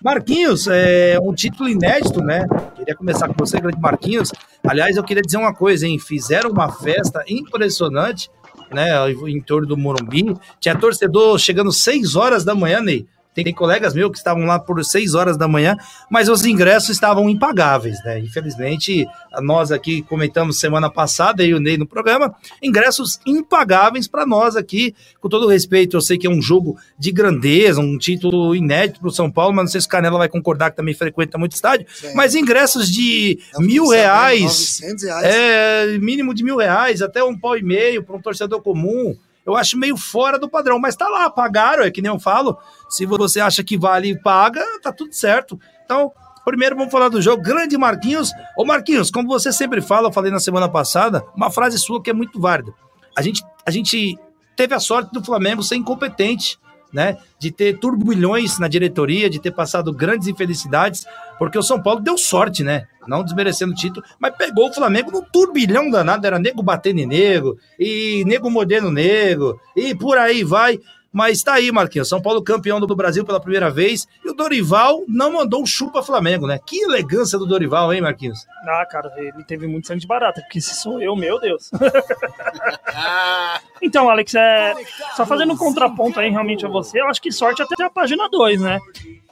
Marquinhos, 0.03 0.67
é 0.67 1.17
um 1.21 1.33
título 1.33 1.67
inédito, 1.67 2.21
né? 2.21 2.47
Queria 2.75 2.95
começar 2.95 3.27
com 3.27 3.33
você, 3.37 3.59
grande 3.59 3.79
Marquinhos. 3.79 4.31
Aliás, 4.65 4.95
eu 4.95 5.03
queria 5.03 5.21
dizer 5.21 5.37
uma 5.37 5.53
coisa, 5.53 5.85
hein? 5.85 5.99
Fizeram 5.99 6.51
uma 6.51 6.71
festa 6.71 7.23
impressionante, 7.27 8.29
né? 8.71 8.91
Em 9.27 9.41
torno 9.41 9.67
do 9.67 9.75
Morumbi. 9.75 10.33
Tinha 10.59 10.75
torcedor 10.75 11.37
chegando 11.37 11.71
6 11.71 12.15
horas 12.15 12.45
da 12.45 12.55
manhã, 12.55 12.79
Ney. 12.79 13.05
Tem, 13.20 13.20
tem 13.33 13.53
colegas 13.53 13.93
meus 13.93 14.11
que 14.11 14.17
estavam 14.17 14.43
lá 14.45 14.59
por 14.59 14.83
6 14.83 15.15
horas 15.15 15.37
da 15.37 15.47
manhã, 15.47 15.77
mas 16.09 16.27
os 16.27 16.45
ingressos 16.45 16.89
estavam 16.89 17.29
impagáveis, 17.29 18.03
né? 18.03 18.19
Infelizmente, 18.19 19.07
nós 19.41 19.71
aqui 19.71 20.01
comentamos 20.01 20.59
semana 20.59 20.89
passada, 20.89 21.43
eu 21.43 21.49
e 21.49 21.53
o 21.53 21.59
Ney 21.59 21.77
no 21.77 21.87
programa, 21.87 22.35
ingressos 22.61 23.19
impagáveis 23.25 24.07
para 24.07 24.25
nós 24.25 24.55
aqui, 24.55 24.93
com 25.19 25.29
todo 25.29 25.47
respeito, 25.47 25.95
eu 25.95 26.01
sei 26.01 26.17
que 26.17 26.27
é 26.27 26.29
um 26.29 26.41
jogo 26.41 26.77
de 26.97 27.11
grandeza, 27.11 27.79
um 27.79 27.97
título 27.97 28.55
inédito 28.55 28.99
para 28.99 29.09
o 29.09 29.11
São 29.11 29.31
Paulo, 29.31 29.55
mas 29.55 29.63
não 29.65 29.71
sei 29.71 29.81
se 29.81 29.87
o 29.87 29.89
Canela 29.89 30.17
vai 30.17 30.29
concordar 30.29 30.71
que 30.71 30.77
também 30.77 30.93
frequenta 30.93 31.37
muito 31.37 31.53
estádio, 31.53 31.85
Sim. 31.93 32.13
mas 32.15 32.35
ingressos 32.35 32.89
de 32.89 33.39
Eu 33.53 33.61
mil 33.61 33.87
reais, 33.87 34.79
900 34.81 35.03
reais. 35.03 35.25
é, 35.25 35.97
mínimo 35.99 36.33
de 36.33 36.43
mil 36.43 36.57
reais, 36.57 37.01
até 37.01 37.23
um 37.23 37.37
pau 37.37 37.57
e 37.57 37.63
meio 37.63 38.03
para 38.03 38.15
um 38.15 38.21
torcedor 38.21 38.61
comum. 38.61 39.15
Eu 39.45 39.55
acho 39.55 39.77
meio 39.77 39.97
fora 39.97 40.37
do 40.37 40.49
padrão, 40.49 40.79
mas 40.79 40.95
tá 40.95 41.07
lá, 41.07 41.29
pagaram, 41.29 41.83
é 41.83 41.91
que 41.91 42.01
nem 42.01 42.11
eu 42.11 42.19
falo. 42.19 42.57
Se 42.89 43.05
você 43.05 43.39
acha 43.39 43.63
que 43.63 43.77
vale, 43.77 44.19
paga, 44.21 44.63
tá 44.81 44.91
tudo 44.91 45.13
certo. 45.13 45.59
Então, 45.83 46.11
primeiro 46.45 46.75
vamos 46.75 46.91
falar 46.91 47.09
do 47.09 47.21
jogo. 47.21 47.41
Grande 47.41 47.77
Marquinhos. 47.77 48.31
Ô 48.57 48.63
Marquinhos, 48.65 49.09
como 49.09 49.27
você 49.27 49.51
sempre 49.51 49.81
fala, 49.81 50.09
eu 50.09 50.11
falei 50.11 50.31
na 50.31 50.39
semana 50.39 50.69
passada, 50.69 51.23
uma 51.35 51.49
frase 51.49 51.77
sua 51.79 52.01
que 52.01 52.09
é 52.09 52.13
muito 52.13 52.39
válida. 52.39 52.73
A 53.17 53.21
gente, 53.21 53.43
a 53.65 53.71
gente 53.71 54.17
teve 54.55 54.73
a 54.75 54.79
sorte 54.79 55.11
do 55.11 55.23
Flamengo 55.23 55.63
ser 55.63 55.75
incompetente, 55.75 56.59
né? 56.93 57.17
De 57.39 57.51
ter 57.51 57.77
turbilhões 57.77 58.59
na 58.59 58.67
diretoria, 58.67 59.29
de 59.29 59.39
ter 59.39 59.51
passado 59.51 59.93
grandes 59.93 60.27
infelicidades, 60.27 61.05
porque 61.37 61.57
o 61.57 61.63
São 61.63 61.81
Paulo 61.81 62.01
deu 62.01 62.17
sorte, 62.17 62.63
né? 62.63 62.87
Não 63.07 63.23
desmerecendo 63.23 63.71
o 63.71 63.75
título, 63.75 64.05
mas 64.19 64.35
pegou 64.35 64.69
o 64.69 64.73
Flamengo 64.73 65.11
num 65.11 65.23
turbilhão 65.23 65.89
danado, 65.89 66.25
era 66.25 66.37
nego 66.37 66.61
batendo 66.61 66.99
em 66.99 67.05
nego, 67.05 67.57
e 67.79 68.23
nego 68.25 68.49
mordendo 68.49 68.91
nego, 68.91 69.59
e 69.75 69.95
por 69.95 70.17
aí 70.17 70.43
vai. 70.43 70.79
Mas 71.11 71.43
tá 71.43 71.55
aí, 71.55 71.71
Marquinhos. 71.71 72.07
São 72.07 72.21
Paulo 72.21 72.41
campeão 72.41 72.79
do 72.79 72.95
Brasil 72.95 73.25
pela 73.25 73.39
primeira 73.39 73.69
vez. 73.69 74.07
E 74.23 74.29
o 74.29 74.33
Dorival 74.33 75.03
não 75.07 75.33
mandou 75.33 75.61
um 75.61 75.65
chupa 75.65 76.01
Flamengo, 76.01 76.47
né? 76.47 76.57
Que 76.65 76.83
elegância 76.83 77.37
do 77.37 77.45
Dorival, 77.45 77.93
hein, 77.93 78.01
Marquinhos? 78.01 78.47
Ah, 78.65 78.85
cara, 78.89 79.11
ele 79.17 79.43
teve 79.43 79.67
muito 79.67 79.87
sangue 79.87 79.99
de 79.99 80.07
barata, 80.07 80.41
porque 80.41 80.61
se 80.61 80.75
sou 80.75 81.01
eu, 81.01 81.15
meu 81.15 81.39
Deus. 81.39 81.69
então, 83.81 84.09
Alex, 84.09 84.33
é, 84.35 84.73
só 85.15 85.25
fazendo 85.25 85.51
um 85.51 85.57
contraponto 85.57 86.19
aí 86.19 86.29
realmente 86.29 86.65
a 86.65 86.69
você, 86.69 87.01
eu 87.01 87.07
acho 87.07 87.21
que 87.21 87.31
sorte 87.31 87.61
até 87.61 87.83
a 87.83 87.89
página 87.89 88.29
2, 88.29 88.61
né? 88.61 88.79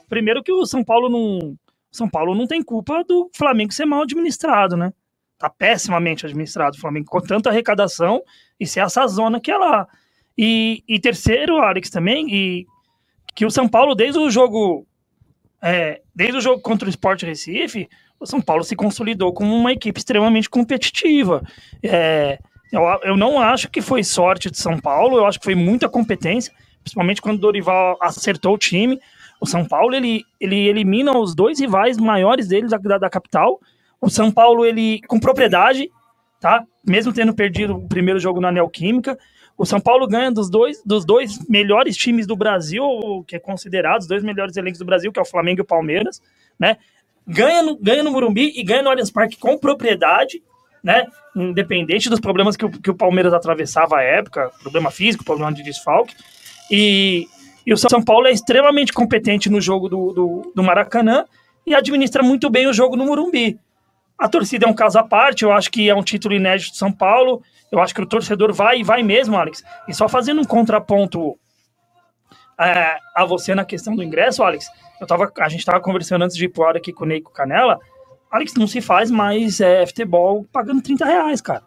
Primeiro 0.08 0.42
que 0.42 0.52
o 0.52 0.66
São 0.66 0.84
Paulo 0.84 1.08
não, 1.08 1.56
São 1.90 2.08
Paulo 2.08 2.34
não 2.34 2.46
tem 2.46 2.62
culpa 2.62 3.02
do 3.04 3.30
Flamengo 3.34 3.72
ser 3.72 3.86
mal 3.86 4.02
administrado, 4.02 4.76
né? 4.76 4.92
Tá 5.38 5.48
pessimamente 5.48 6.26
administrado 6.26 6.76
o 6.76 6.80
Flamengo, 6.80 7.06
com 7.08 7.20
tanta 7.22 7.48
arrecadação 7.48 8.22
e 8.58 8.66
ser 8.66 8.80
essa 8.80 9.06
zona 9.06 9.40
que 9.40 9.50
é 9.50 9.56
lá. 9.56 9.88
E, 10.42 10.82
e 10.88 10.98
terceiro, 10.98 11.58
Alex, 11.58 11.90
também, 11.90 12.26
e 12.34 12.66
que 13.34 13.44
o 13.44 13.50
São 13.50 13.68
Paulo, 13.68 13.94
desde 13.94 14.18
o 14.18 14.30
jogo. 14.30 14.86
é, 15.62 16.00
desde 16.14 16.38
o 16.38 16.40
jogo 16.40 16.62
contra 16.62 16.86
o 16.86 16.88
Sport 16.88 17.24
Recife, 17.24 17.86
o 18.18 18.24
São 18.24 18.40
Paulo 18.40 18.64
se 18.64 18.74
consolidou 18.74 19.34
como 19.34 19.54
uma 19.54 19.70
equipe 19.70 19.98
extremamente 19.98 20.48
competitiva. 20.48 21.42
É, 21.82 22.38
eu, 22.72 22.82
eu 23.02 23.16
não 23.18 23.38
acho 23.38 23.68
que 23.68 23.82
foi 23.82 24.02
sorte 24.02 24.50
de 24.50 24.56
São 24.56 24.80
Paulo, 24.80 25.18
eu 25.18 25.26
acho 25.26 25.38
que 25.38 25.44
foi 25.44 25.54
muita 25.54 25.90
competência, 25.90 26.50
principalmente 26.82 27.20
quando 27.20 27.36
o 27.36 27.40
Dorival 27.42 27.98
acertou 28.00 28.54
o 28.54 28.58
time. 28.58 28.98
O 29.42 29.46
São 29.46 29.62
Paulo 29.62 29.94
ele, 29.94 30.24
ele 30.40 30.68
elimina 30.68 31.18
os 31.18 31.34
dois 31.34 31.60
rivais 31.60 31.98
maiores 31.98 32.48
deles 32.48 32.70
da, 32.70 32.78
da, 32.78 32.96
da 32.96 33.10
capital. 33.10 33.60
O 34.00 34.08
São 34.08 34.32
Paulo 34.32 34.64
ele 34.64 35.02
com 35.06 35.20
propriedade, 35.20 35.90
tá? 36.40 36.64
Mesmo 36.82 37.12
tendo 37.12 37.34
perdido 37.34 37.76
o 37.76 37.88
primeiro 37.88 38.18
jogo 38.18 38.40
na 38.40 38.50
Neoquímica, 38.50 39.18
o 39.60 39.66
São 39.66 39.78
Paulo 39.78 40.06
ganha 40.06 40.30
dos 40.30 40.48
dois, 40.48 40.82
dos 40.86 41.04
dois 41.04 41.46
melhores 41.46 41.94
times 41.94 42.26
do 42.26 42.34
Brasil, 42.34 42.82
que 43.28 43.36
é 43.36 43.38
considerado 43.38 44.00
os 44.00 44.06
dois 44.06 44.24
melhores 44.24 44.56
elencos 44.56 44.78
do 44.78 44.86
Brasil, 44.86 45.12
que 45.12 45.18
é 45.18 45.22
o 45.22 45.26
Flamengo 45.26 45.60
e 45.60 45.62
o 45.62 45.66
Palmeiras, 45.66 46.22
né? 46.58 46.78
Ganha 47.28 47.62
no, 47.62 47.76
ganha 47.76 48.02
no 48.02 48.10
Morumbi 48.10 48.54
e 48.56 48.64
ganha 48.64 48.82
no 48.82 48.88
Allianz 48.88 49.10
Parque 49.10 49.36
com 49.36 49.58
propriedade, 49.58 50.42
né? 50.82 51.04
Independente 51.36 52.08
dos 52.08 52.20
problemas 52.20 52.56
que 52.56 52.64
o, 52.64 52.70
que 52.70 52.90
o 52.90 52.94
Palmeiras 52.94 53.34
atravessava 53.34 53.98
à 53.98 54.02
época, 54.02 54.50
problema 54.62 54.90
físico, 54.90 55.26
problema 55.26 55.52
de 55.52 55.62
desfalque. 55.62 56.14
E, 56.70 57.26
e 57.66 57.74
o 57.74 57.76
São 57.76 58.02
Paulo 58.02 58.28
é 58.28 58.32
extremamente 58.32 58.94
competente 58.94 59.50
no 59.50 59.60
jogo 59.60 59.90
do, 59.90 60.12
do, 60.14 60.52
do 60.54 60.62
Maracanã 60.62 61.26
e 61.66 61.74
administra 61.74 62.22
muito 62.22 62.48
bem 62.48 62.66
o 62.66 62.72
jogo 62.72 62.96
no 62.96 63.04
Morumbi. 63.04 63.58
A 64.20 64.28
torcida 64.28 64.66
é 64.66 64.68
um 64.68 64.74
caso 64.74 64.98
à 64.98 65.02
parte, 65.02 65.44
eu 65.44 65.52
acho 65.52 65.70
que 65.70 65.88
é 65.88 65.94
um 65.94 66.02
título 66.02 66.34
inédito 66.34 66.72
de 66.72 66.76
São 66.76 66.92
Paulo. 66.92 67.42
Eu 67.72 67.80
acho 67.80 67.94
que 67.94 68.02
o 68.02 68.06
torcedor 68.06 68.52
vai 68.52 68.80
e 68.80 68.84
vai 68.84 69.02
mesmo, 69.02 69.34
Alex. 69.34 69.64
E 69.88 69.94
só 69.94 70.10
fazendo 70.10 70.42
um 70.42 70.44
contraponto 70.44 71.38
é, 72.60 72.96
a 73.16 73.24
você 73.24 73.54
na 73.54 73.64
questão 73.64 73.96
do 73.96 74.02
ingresso, 74.02 74.42
Alex, 74.42 74.66
eu 75.00 75.06
tava, 75.06 75.32
a 75.38 75.48
gente 75.48 75.60
estava 75.60 75.80
conversando 75.80 76.22
antes 76.22 76.36
de 76.36 76.44
ir 76.44 76.50
pro 76.50 76.64
ar 76.64 76.76
aqui 76.76 76.92
com 76.92 77.04
o 77.04 77.08
Neico 77.08 77.32
Canela. 77.32 77.78
Alex, 78.30 78.52
não 78.54 78.66
se 78.66 78.82
faz 78.82 79.10
mais 79.10 79.58
é, 79.58 79.86
futebol 79.86 80.44
pagando 80.52 80.82
30 80.82 81.04
reais, 81.06 81.40
cara. 81.40 81.62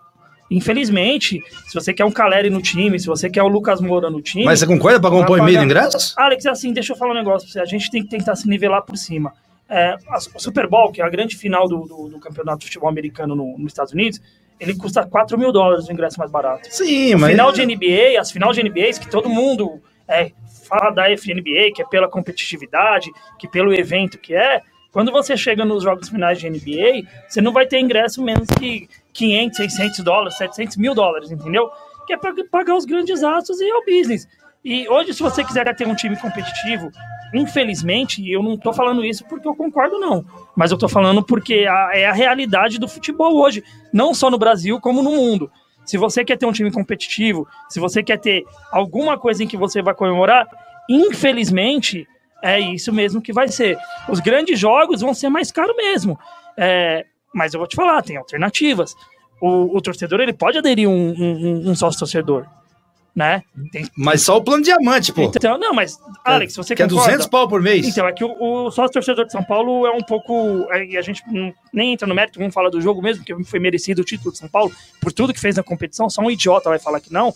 Infelizmente, 0.51 1.41
se 1.65 1.73
você 1.73 1.91
quer 1.91 2.05
um 2.05 2.11
Caleri 2.11 2.51
no 2.51 2.61
time, 2.61 2.99
se 2.99 3.07
você 3.07 3.27
quer 3.27 3.41
o 3.41 3.47
Lucas 3.47 3.81
Moura 3.81 4.11
no 4.11 4.21
time. 4.21 4.45
Mas 4.45 4.59
você 4.59 4.67
concorda 4.67 5.01
pagar 5.01 5.15
um 5.15 5.25
pão 5.25 5.37
e 5.39 5.41
meio 5.41 5.57
de 5.57 5.65
ingresso? 5.65 6.13
Alex, 6.15 6.45
assim, 6.45 6.71
deixa 6.71 6.93
eu 6.93 6.97
falar 6.97 7.13
um 7.13 7.15
negócio 7.15 7.47
pra 7.47 7.53
você. 7.53 7.59
A 7.59 7.65
gente 7.65 7.89
tem 7.89 8.03
que 8.03 8.09
tentar 8.09 8.35
se 8.35 8.47
nivelar 8.47 8.83
por 8.83 8.95
cima. 8.95 9.33
É, 9.73 9.97
a- 10.07 10.17
o 10.35 10.39
Super 10.39 10.67
Bowl, 10.67 10.91
que 10.91 11.01
é 11.01 11.05
a 11.05 11.09
grande 11.09 11.35
final 11.35 11.67
do, 11.67 11.81
do, 11.87 12.09
do 12.09 12.19
campeonato 12.19 12.59
de 12.59 12.65
futebol 12.67 12.89
americano 12.89 13.35
no- 13.35 13.57
nos 13.57 13.71
Estados 13.71 13.93
Unidos, 13.93 14.21
ele 14.59 14.75
custa 14.75 15.05
4 15.05 15.37
mil 15.37 15.51
dólares 15.51 15.87
o 15.87 15.91
ingresso 15.91 16.19
mais 16.19 16.29
barato. 16.31 16.67
Sim, 16.71 17.15
mas. 17.15 17.31
final 17.31 17.51
de 17.51 17.65
NBA, 17.65 18.19
as 18.19 18.31
final 18.31 18.51
de 18.53 18.61
NBAs 18.63 18.99
que 18.99 19.09
todo 19.09 19.27
mundo 19.29 19.81
é, 20.07 20.31
fala 20.67 20.91
da 20.91 21.09
FNBA, 21.11 21.71
que 21.73 21.81
é 21.81 21.85
pela 21.85 22.07
competitividade, 22.07 23.09
que 23.39 23.47
pelo 23.47 23.73
evento 23.73 24.17
que 24.19 24.35
é, 24.35 24.61
quando 24.91 25.11
você 25.11 25.35
chega 25.35 25.65
nos 25.65 25.83
jogos 25.83 26.07
finais 26.09 26.39
de 26.39 26.47
NBA, 26.47 27.01
você 27.27 27.41
não 27.41 27.51
vai 27.51 27.65
ter 27.65 27.79
ingresso 27.79 28.21
menos 28.21 28.47
que 28.59 28.87
500, 29.11 29.57
600 29.57 29.99
dólares, 30.03 30.37
700 30.37 30.77
mil 30.77 30.93
dólares, 30.93 31.31
entendeu? 31.31 31.69
Que 32.05 32.13
é 32.13 32.17
para 32.17 32.31
pagar 32.51 32.75
os 32.75 32.85
grandes 32.85 33.23
astros 33.23 33.59
e 33.59 33.67
é 33.67 33.75
o 33.75 33.83
business. 33.85 34.27
E 34.63 34.87
hoje, 34.87 35.13
se 35.13 35.21
você 35.21 35.43
quiser 35.43 35.73
ter 35.75 35.87
um 35.87 35.95
time 35.95 36.15
competitivo, 36.15 36.89
infelizmente, 37.33 38.29
eu 38.31 38.41
não 38.41 38.57
tô 38.57 38.71
falando 38.71 39.03
isso 39.03 39.25
porque 39.25 39.47
eu 39.47 39.55
concordo, 39.55 39.99
não. 39.99 40.23
Mas 40.55 40.71
eu 40.71 40.77
tô 40.77 40.87
falando 40.87 41.21
porque 41.23 41.65
a- 41.69 41.91
é 41.93 42.05
a 42.05 42.13
realidade 42.13 42.79
do 42.79 42.87
futebol 42.87 43.35
hoje. 43.35 43.63
Não 43.91 44.13
só 44.13 44.29
no 44.31 44.37
Brasil, 44.37 44.79
como 44.79 45.01
no 45.01 45.11
mundo. 45.11 45.51
Se 45.85 45.97
você 45.97 46.23
quer 46.23 46.37
ter 46.37 46.45
um 46.45 46.51
time 46.53 46.71
competitivo, 46.71 47.45
se 47.67 47.79
você 47.79 48.01
quer 48.01 48.17
ter 48.17 48.45
alguma 48.71 49.17
coisa 49.17 49.43
em 49.43 49.47
que 49.47 49.57
você 49.57 49.81
vai 49.81 49.93
comemorar, 49.93 50.47
infelizmente, 50.89 52.07
é 52.41 52.59
isso 52.59 52.91
mesmo 52.93 53.21
que 53.21 53.33
vai 53.33 53.47
ser. 53.49 53.77
Os 54.07 54.19
grandes 54.19 54.57
jogos 54.59 55.01
vão 55.01 55.13
ser 55.13 55.29
mais 55.29 55.51
caros 55.51 55.75
mesmo. 55.75 56.17
É, 56.57 57.05
mas 57.33 57.53
eu 57.53 57.59
vou 57.59 57.67
te 57.67 57.75
falar, 57.75 58.01
tem 58.01 58.15
alternativas. 58.17 58.95
O, 59.41 59.75
o 59.77 59.81
torcedor 59.81 60.21
ele 60.21 60.33
pode 60.33 60.57
aderir 60.57 60.87
um, 60.87 61.13
um, 61.17 61.69
um 61.71 61.75
sócio 61.75 61.99
torcedor, 61.99 62.45
né? 63.15 63.43
Tem- 63.71 63.87
Mas 63.95 64.23
só 64.23 64.37
o 64.37 64.43
plano 64.43 64.63
diamante, 64.63 65.13
pô. 65.13 65.23
então, 65.23 65.57
não, 65.57 65.73
mas 65.73 65.99
Alex, 66.25 66.55
você 66.55 66.75
que 66.75 66.81
é 66.81 66.87
concorda? 66.87 67.05
200 67.11 67.27
pau 67.27 67.47
por 67.47 67.61
mês. 67.61 67.87
Então, 67.87 68.07
é 68.07 68.11
que 68.11 68.23
o, 68.23 68.35
o 68.65 68.71
sócio 68.71 68.91
torcedor 68.93 69.25
de 69.25 69.31
São 69.31 69.43
Paulo 69.43 69.85
é 69.85 69.91
um 69.91 70.01
pouco. 70.01 70.65
é, 70.71 70.85
E 70.85 70.97
a 70.97 71.01
gente 71.01 71.21
não- 71.31 71.53
nem 71.71 71.93
entra 71.93 72.07
no 72.07 72.15
mérito, 72.15 72.39
vamos 72.39 72.53
falar 72.53 72.69
do 72.69 72.81
jogo 72.81 73.01
mesmo, 73.01 73.23
porque 73.23 73.43
foi 73.43 73.59
merecido 73.59 74.01
o 74.01 74.05
título 74.05 74.31
de 74.31 74.37
São 74.39 74.49
Paulo, 74.49 74.71
por 74.99 75.11
tudo 75.13 75.33
que 75.33 75.39
fez 75.39 75.55
na 75.57 75.63
competição. 75.63 76.09
Só 76.09 76.21
um 76.21 76.31
idiota 76.31 76.69
vai 76.69 76.79
falar 76.79 76.99
que 76.99 77.13
não. 77.13 77.33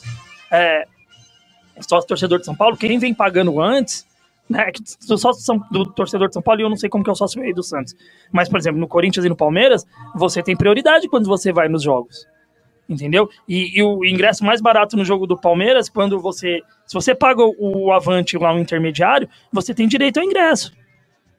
É, 0.52 0.86
sócio 1.88 2.08
torcedor 2.08 2.40
de 2.40 2.46
São 2.46 2.56
Paulo, 2.56 2.76
quem 2.76 2.98
vem 2.98 3.14
pagando 3.14 3.62
antes, 3.62 4.06
né? 4.50 4.72
que 4.72 4.82
Do 5.08 5.18
sócio 5.18 5.44
São- 5.44 5.62
do 5.70 5.86
torcedor 5.86 6.28
de 6.28 6.34
São 6.34 6.42
Paulo, 6.42 6.60
e 6.62 6.64
eu 6.64 6.70
não 6.70 6.78
sei 6.78 6.90
como 6.90 7.04
que 7.04 7.10
é 7.10 7.14
o 7.14 7.16
sócio 7.16 7.40
aí 7.42 7.54
do 7.54 7.62
Santos. 7.62 7.94
Mas, 8.32 8.50
por 8.50 8.58
exemplo, 8.60 8.80
no 8.80 8.88
Corinthians 8.88 9.26
e 9.26 9.30
no 9.30 9.36
Palmeiras, 9.36 9.86
você 10.16 10.42
tem 10.42 10.56
prioridade 10.58 11.08
quando 11.08 11.28
você 11.28 11.54
vai 11.54 11.68
nos 11.68 11.84
jogos. 11.84 12.26
Entendeu? 12.90 13.30
E, 13.48 13.78
e 13.78 13.84
o 13.84 14.06
ingresso 14.06 14.46
mais 14.46 14.62
barato 14.62 14.96
no 14.96 15.04
jogo 15.04 15.28
do 15.28 15.38
Palmeiras, 15.38 15.90
quando 15.90 16.20
você. 16.20 16.62
Se 16.86 16.94
você 16.94 17.14
paga 17.14 17.44
o, 17.44 17.92
Avante 17.92 18.38
lá, 18.38 18.54
o 18.54 18.60
intermediário, 18.60 19.28
você 19.52 19.74
tem 19.74 19.88
direito 19.88 20.20
ao 20.20 20.24
ingresso 20.24 20.72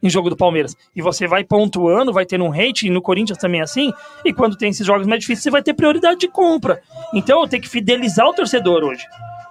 em 0.03 0.09
jogo 0.09 0.31
do 0.31 0.37
Palmeiras. 0.37 0.77
E 0.95 1.03
você 1.03 1.27
vai 1.27 1.43
pontuando, 1.43 2.13
vai 2.13 2.25
tendo 2.27 2.45
um 2.45 2.51
rate, 2.51 2.87
e 2.87 2.91
no 2.91 3.03
Corinthians 3.03 3.39
também 3.39 3.61
é 3.61 3.65
assim. 3.65 3.93
E 4.25 4.33
quando 4.33 4.57
tem 4.57 4.71
esses 4.71 4.87
jogos 4.87 5.07
mais 5.07 5.21
difíceis, 5.21 5.43
você 5.43 5.51
vai 5.51 5.63
ter 5.63 5.75
prioridade 5.75 6.21
de 6.21 6.29
compra. 6.29 6.81
Então 7.13 7.47
tem 7.49 7.61
que 7.61 7.69
fidelizar 7.69 8.27
o 8.27 8.35
torcedor 8.35 8.85
hoje. 8.85 9.05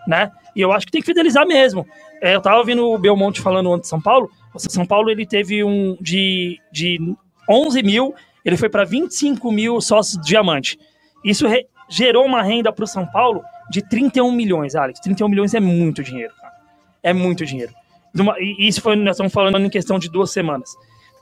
Né? 0.07 0.31
E 0.55 0.61
eu 0.61 0.71
acho 0.71 0.85
que 0.85 0.91
tem 0.91 1.01
que 1.01 1.07
fidelizar 1.07 1.45
mesmo. 1.45 1.85
É, 2.21 2.35
eu 2.35 2.41
tava 2.41 2.59
ouvindo 2.59 2.87
o 2.89 2.97
Belmonte 2.97 3.41
falando 3.41 3.73
antes 3.73 3.83
de 3.83 3.89
São 3.89 4.01
Paulo. 4.01 4.29
O 4.53 4.59
São 4.59 4.85
Paulo 4.85 5.09
ele 5.09 5.25
teve 5.25 5.63
um 5.63 5.97
de, 5.99 6.59
de 6.71 6.97
11 7.49 7.83
mil, 7.83 8.15
ele 8.45 8.55
foi 8.55 8.69
para 8.69 8.85
25 8.85 9.51
mil 9.51 9.81
sócios 9.81 10.21
diamante. 10.25 10.79
Isso 11.25 11.45
re- 11.45 11.67
gerou 11.89 12.25
uma 12.25 12.41
renda 12.41 12.71
para 12.71 12.83
o 12.83 12.87
São 12.87 13.05
Paulo 13.05 13.43
de 13.69 13.81
31 13.81 14.31
milhões, 14.31 14.75
Alex. 14.75 14.99
31 14.99 15.27
milhões 15.29 15.53
é 15.53 15.59
muito 15.59 16.03
dinheiro, 16.03 16.33
cara. 16.39 16.53
É 17.03 17.13
muito 17.13 17.45
dinheiro. 17.45 17.73
E 18.39 18.67
isso 18.67 18.81
foi, 18.81 18.95
nós 18.95 19.15
estamos 19.15 19.31
falando 19.31 19.59
em 19.59 19.69
questão 19.69 19.99
de 19.99 20.09
duas 20.09 20.31
semanas. 20.31 20.69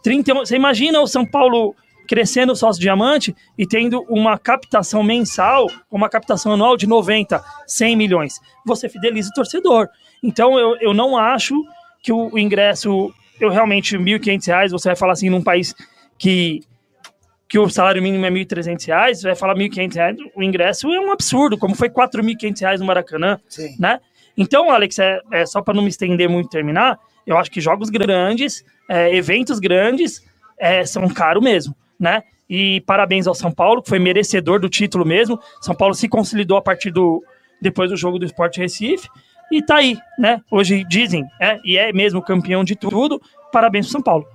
31, 0.04 0.46
você 0.46 0.56
imagina 0.56 1.02
o 1.02 1.08
São 1.08 1.26
Paulo 1.26 1.76
crescendo 2.08 2.56
sócio 2.56 2.82
diamante 2.82 3.36
e 3.58 3.66
tendo 3.66 4.06
uma 4.08 4.38
captação 4.38 5.04
mensal, 5.04 5.68
uma 5.92 6.08
captação 6.08 6.54
anual 6.54 6.78
de 6.78 6.88
90, 6.88 7.44
100 7.68 7.96
milhões. 7.96 8.40
Você 8.66 8.88
fideliza 8.88 9.30
o 9.30 9.34
torcedor. 9.34 9.90
Então 10.22 10.58
eu, 10.60 10.78
eu 10.80 10.94
não 10.94 11.18
acho 11.18 11.56
que 12.02 12.14
o, 12.14 12.38
ingresso, 12.38 13.12
eu 13.40 13.50
realmente, 13.50 13.98
1.500 13.98 14.48
reais, 14.48 14.72
você 14.72 14.90
vai 14.90 14.96
falar 14.96 15.14
assim, 15.14 15.30
num 15.30 15.42
país 15.42 15.74
que 16.18 16.62
que 17.48 17.60
o 17.60 17.70
salário 17.70 18.02
mínimo 18.02 18.25
é 18.25 18.32
1.300 18.32 18.88
reais, 18.88 19.20
você 19.20 19.28
vai 19.28 19.36
falar 19.36 19.56
1.500 19.56 19.94
reais, 19.96 20.18
o 20.36 20.44
ingresso 20.44 20.92
é 20.92 21.00
um 21.00 21.12
absurdo, 21.12 21.58
como 21.58 21.75
foi 21.75 21.90
4.500 21.90 22.60
reais 22.62 22.80
no 22.80 22.86
Maracanã, 22.86 23.40
Sim. 23.48 23.75
né? 23.80 24.00
Então, 24.38 24.70
Alex, 24.70 25.00
é, 25.00 25.20
é 25.32 25.46
só 25.46 25.62
para 25.62 25.74
não 25.74 25.84
me 25.84 25.90
estender 25.90 26.28
muito 26.28 26.48
e 26.48 26.50
terminar, 26.50 27.00
eu 27.25 27.38
acho 27.38 27.50
que 27.50 27.62
jogos 27.62 27.90
grandes, 27.90 28.64
é, 28.90 29.16
eventos 29.16 29.60
grandes, 29.60 30.24
é, 30.58 30.86
são 30.86 31.08
caros 31.08 31.44
mesmo, 31.44 31.75
né? 32.00 32.24
E 32.50 32.82
parabéns 32.82 33.25
ao 33.28 33.34
São 33.34 33.52
Paulo, 33.52 33.82
que 33.82 33.90
foi 33.90 33.98
merecedor 33.98 34.60
do 34.60 34.70
título 34.70 35.04
mesmo. 35.04 35.40
São 35.62 35.74
Paulo 35.74 35.96
se 35.96 36.08
consolidou 36.08 36.58
a 36.58 36.62
partir 36.62 36.92
do 36.92 37.24
depois 37.60 37.90
do 37.90 37.98
jogo 37.98 38.20
do 38.20 38.25
Sport 38.25 38.58
Recife 38.58 39.08
e 39.52 39.62
tá 39.62 39.78
aí, 39.78 39.98
né? 40.20 40.42
Hoje 40.52 40.84
dizem, 40.84 41.25
é, 41.40 41.60
e 41.64 41.78
é 41.78 41.92
mesmo 41.92 42.22
campeão 42.22 42.64
de 42.64 42.75
tudo. 42.75 43.22
Parabéns 43.52 43.86
pro 43.86 43.94
São 43.94 44.02
Paulo. 44.02 44.25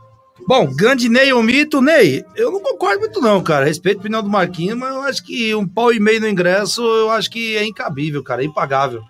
Bom, 0.47 0.67
grande 0.75 1.09
Ney 1.09 1.33
ou 1.33 1.43
mito, 1.43 1.81
Ney, 1.81 2.25
eu 2.35 2.51
não 2.51 2.61
concordo 2.61 3.01
muito 3.01 3.21
não, 3.21 3.43
cara. 3.43 3.65
Respeito 3.65 3.99
a 3.99 4.01
opinião 4.01 4.23
do 4.23 4.29
Marquinhos, 4.29 4.77
mas 4.77 4.91
eu 4.93 5.03
acho 5.03 5.25
que 5.25 5.55
um 5.55 5.67
pau 5.67 5.93
e 5.93 6.01
meio 6.01 6.21
no 6.21 6.29
ingresso, 6.29 6.83
eu 6.83 7.11
acho 7.11 7.31
que 7.31 7.57
é 7.57 7.65
incabível, 7.65 8.23
cara, 8.23 8.43
é 8.43 8.47
impagável. 8.47 9.01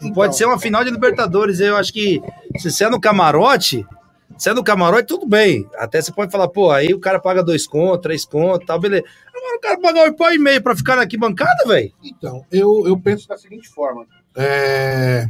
Não 0.00 0.08
Então. 0.08 0.12
pode 0.14 0.36
ser 0.36 0.44
uma 0.44 0.58
final 0.58 0.84
de 0.84 0.90
Libertadores, 0.90 1.60
eu 1.60 1.76
acho 1.76 1.92
que 1.92 2.20
se 2.58 2.70
você 2.70 2.84
é 2.84 2.90
no 2.90 3.00
camarote, 3.00 3.86
se 4.36 4.50
é 4.50 4.54
no 4.54 4.64
camarote, 4.64 5.06
tudo 5.08 5.26
bem. 5.26 5.66
Até 5.76 6.00
você 6.00 6.12
pode 6.12 6.30
falar, 6.32 6.48
pô, 6.48 6.70
aí 6.70 6.92
o 6.92 7.00
cara 7.00 7.18
paga 7.18 7.42
dois 7.42 7.66
contos, 7.66 8.02
três 8.02 8.24
contos, 8.24 8.66
tal, 8.66 8.78
beleza. 8.78 9.04
Agora 9.34 9.56
o 9.56 9.60
cara 9.60 9.80
pagar 9.80 10.08
um 10.10 10.14
pau 10.14 10.32
e 10.32 10.38
meio 10.38 10.62
pra 10.62 10.76
ficar 10.76 10.96
na 10.96 11.02
arquibancada, 11.02 11.64
velho? 11.66 11.92
Então, 12.02 12.44
eu, 12.52 12.84
eu 12.86 12.98
penso 12.98 13.26
da 13.26 13.36
seguinte 13.38 13.68
forma. 13.68 14.06
É... 14.36 15.26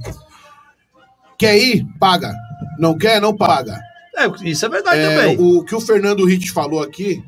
Quer 1.39 1.57
ir? 1.59 1.87
Paga. 1.99 2.35
Não 2.79 2.97
quer? 2.99 3.21
Não 3.21 3.35
paga. 3.37 3.81
É, 4.17 4.27
isso 4.49 4.67
é 4.67 4.69
verdade 4.69 4.99
É, 5.01 5.15
também. 5.17 5.37
o 5.39 5.65
que 5.65 5.75
o 5.75 5.81
Fernando 5.81 6.25
Ritt 6.25 6.51
falou 6.53 6.83
aqui, 6.83 7.23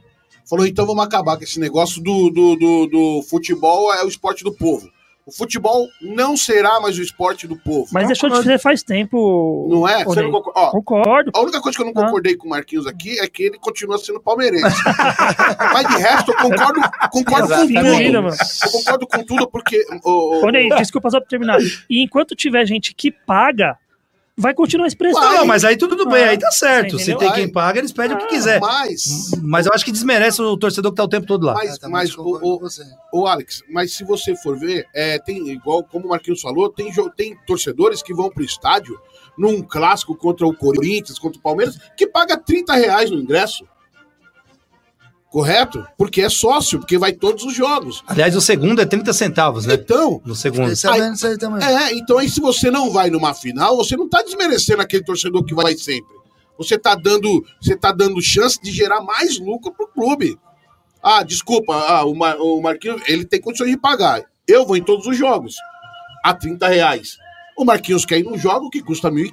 falou, 0.48 0.66
então 0.66 0.84
vamos 0.86 1.04
acabar 1.04 1.36
com 1.36 1.44
esse 1.44 1.58
negócio 1.60 2.02
do, 2.02 2.28
do, 2.30 2.56
do, 2.56 2.86
do 2.86 3.22
futebol 3.28 3.92
é 3.94 4.04
o 4.04 4.08
esporte 4.08 4.42
do 4.44 4.52
povo. 4.52 4.86
O 5.24 5.30
futebol 5.30 5.86
não 6.00 6.36
será 6.36 6.80
mais 6.80 6.98
o 6.98 7.02
esporte 7.02 7.46
do 7.46 7.56
povo. 7.56 7.86
Mas 7.92 8.08
deixou 8.08 8.28
de 8.28 8.42
ser 8.42 8.58
faz 8.58 8.82
tempo. 8.82 9.68
Não 9.70 9.86
é? 9.88 10.02
Você 10.04 10.20
não 10.20 10.32
concor- 10.32 10.52
Ó, 10.56 10.70
Concordo. 10.72 11.30
a 11.32 11.40
única 11.42 11.60
coisa 11.60 11.76
que 11.78 11.82
eu 11.82 11.86
não 11.86 11.92
Ah. 12.02 12.06
concordei 12.06 12.34
com 12.36 12.48
o 12.48 12.50
Marquinhos 12.50 12.88
aqui 12.88 13.20
é 13.20 13.28
que 13.28 13.44
ele 13.44 13.56
continua 13.56 13.96
sendo 13.98 14.20
palmeirense. 14.20 14.64
Mas 15.72 15.86
de 15.86 16.02
resto, 16.02 16.32
eu 16.32 16.36
concordo, 16.38 16.80
concordo 17.12 17.48
com 17.48 17.66
tudo. 17.68 17.96
Vida, 17.98 18.20
mano. 18.20 18.36
Eu 18.64 18.70
concordo 18.72 19.06
com 19.06 19.24
tudo 19.24 19.48
porque. 19.48 19.84
o- 20.04 20.40
o- 20.40 20.44
Ô, 20.46 20.50
Ney, 20.50 20.68
desculpa 20.70 21.08
só 21.08 21.20
pra 21.20 21.28
terminar. 21.28 21.58
E 21.88 22.02
enquanto 22.02 22.34
tiver 22.34 22.66
gente 22.66 22.92
que 22.92 23.12
paga, 23.12 23.76
vai 24.36 24.54
continuar 24.54 24.86
esse 24.86 24.96
preço. 24.96 25.20
Não, 25.20 25.46
mas 25.46 25.64
aí 25.64 25.76
tudo 25.76 26.08
bem, 26.08 26.24
aí 26.24 26.38
tá 26.38 26.50
certo. 26.50 26.98
Você 26.98 27.12
Se 27.12 27.16
tem 27.16 27.32
quem 27.32 27.52
paga, 27.52 27.78
eles 27.78 27.92
pedem 27.92 28.16
o 28.16 28.18
que 28.18 28.24
Ah, 28.24 28.28
quiser. 28.28 28.60
Mas, 28.60 29.30
Mas 29.42 29.66
eu 29.66 29.72
acho 29.74 29.84
que 29.84 29.92
desmerece 29.92 30.40
o 30.40 30.56
torcedor 30.56 30.92
que 30.92 30.96
tá 30.96 31.04
o 31.04 31.08
tempo 31.08 31.26
todo 31.26 31.44
lá. 31.46 31.54
mas, 31.54 31.78
mas 31.88 32.18
o, 32.18 32.58
você. 32.58 32.82
Ô, 33.12 33.26
Alex, 33.26 33.62
mas 33.70 33.92
se 33.94 34.04
você 34.04 34.34
for 34.36 34.58
ver, 34.58 34.86
é, 34.94 35.18
tem, 35.18 35.48
igual 35.50 35.84
como 35.84 36.06
o 36.06 36.08
Marquinhos 36.10 36.40
falou, 36.40 36.70
tem, 36.70 36.92
tem 37.16 37.36
torcedores 37.46 38.02
que 38.02 38.14
vão 38.14 38.30
pro 38.30 38.44
estádio 38.44 38.98
num 39.36 39.62
clássico 39.62 40.14
contra 40.16 40.46
o 40.46 40.54
Corinthians, 40.54 41.18
contra 41.18 41.38
o 41.38 41.42
Palmeiras, 41.42 41.78
que 41.96 42.06
paga 42.06 42.36
30 42.36 42.74
reais 42.74 43.10
no 43.10 43.18
ingresso. 43.18 43.64
Correto? 45.32 45.82
Porque 45.96 46.20
é 46.20 46.28
sócio, 46.28 46.78
porque 46.78 46.98
vai 46.98 47.14
todos 47.14 47.42
os 47.42 47.54
jogos. 47.54 48.04
Aliás, 48.06 48.36
o 48.36 48.40
segundo 48.40 48.82
é 48.82 48.84
30 48.84 49.14
centavos, 49.14 49.64
né? 49.64 49.74
Então, 49.74 50.20
No 50.26 50.34
segundo. 50.34 50.70
Isso 50.70 50.86
aí 50.90 51.00
é, 51.00 51.94
então 51.94 52.18
aí 52.18 52.28
se 52.28 52.38
você 52.38 52.70
não 52.70 52.90
vai 52.90 53.08
numa 53.08 53.32
final, 53.32 53.74
você 53.74 53.96
não 53.96 54.06
tá 54.06 54.22
desmerecendo 54.22 54.82
aquele 54.82 55.02
torcedor 55.02 55.42
que 55.42 55.54
vai 55.54 55.74
sempre. 55.74 56.14
Você 56.58 56.76
tá 56.76 56.94
dando, 56.94 57.42
você 57.58 57.74
tá 57.74 57.92
dando 57.92 58.20
chance 58.20 58.60
de 58.62 58.70
gerar 58.70 59.00
mais 59.00 59.38
lucro 59.38 59.72
pro 59.72 59.88
clube. 59.88 60.38
Ah, 61.02 61.22
desculpa, 61.22 61.74
ah, 61.74 62.04
o, 62.04 62.14
Mar, 62.14 62.36
o 62.38 62.60
Marquinhos, 62.60 63.00
ele 63.08 63.24
tem 63.24 63.40
condições 63.40 63.70
de 63.70 63.78
pagar. 63.78 64.22
Eu 64.46 64.66
vou 64.66 64.76
em 64.76 64.84
todos 64.84 65.06
os 65.06 65.16
jogos, 65.16 65.56
a 66.22 66.34
30 66.34 66.68
reais. 66.68 67.16
O 67.56 67.64
Marquinhos 67.64 68.04
quer 68.04 68.18
ir 68.18 68.24
num 68.24 68.36
jogo 68.36 68.68
que 68.68 68.82
custa 68.82 69.10
1.500, 69.10 69.30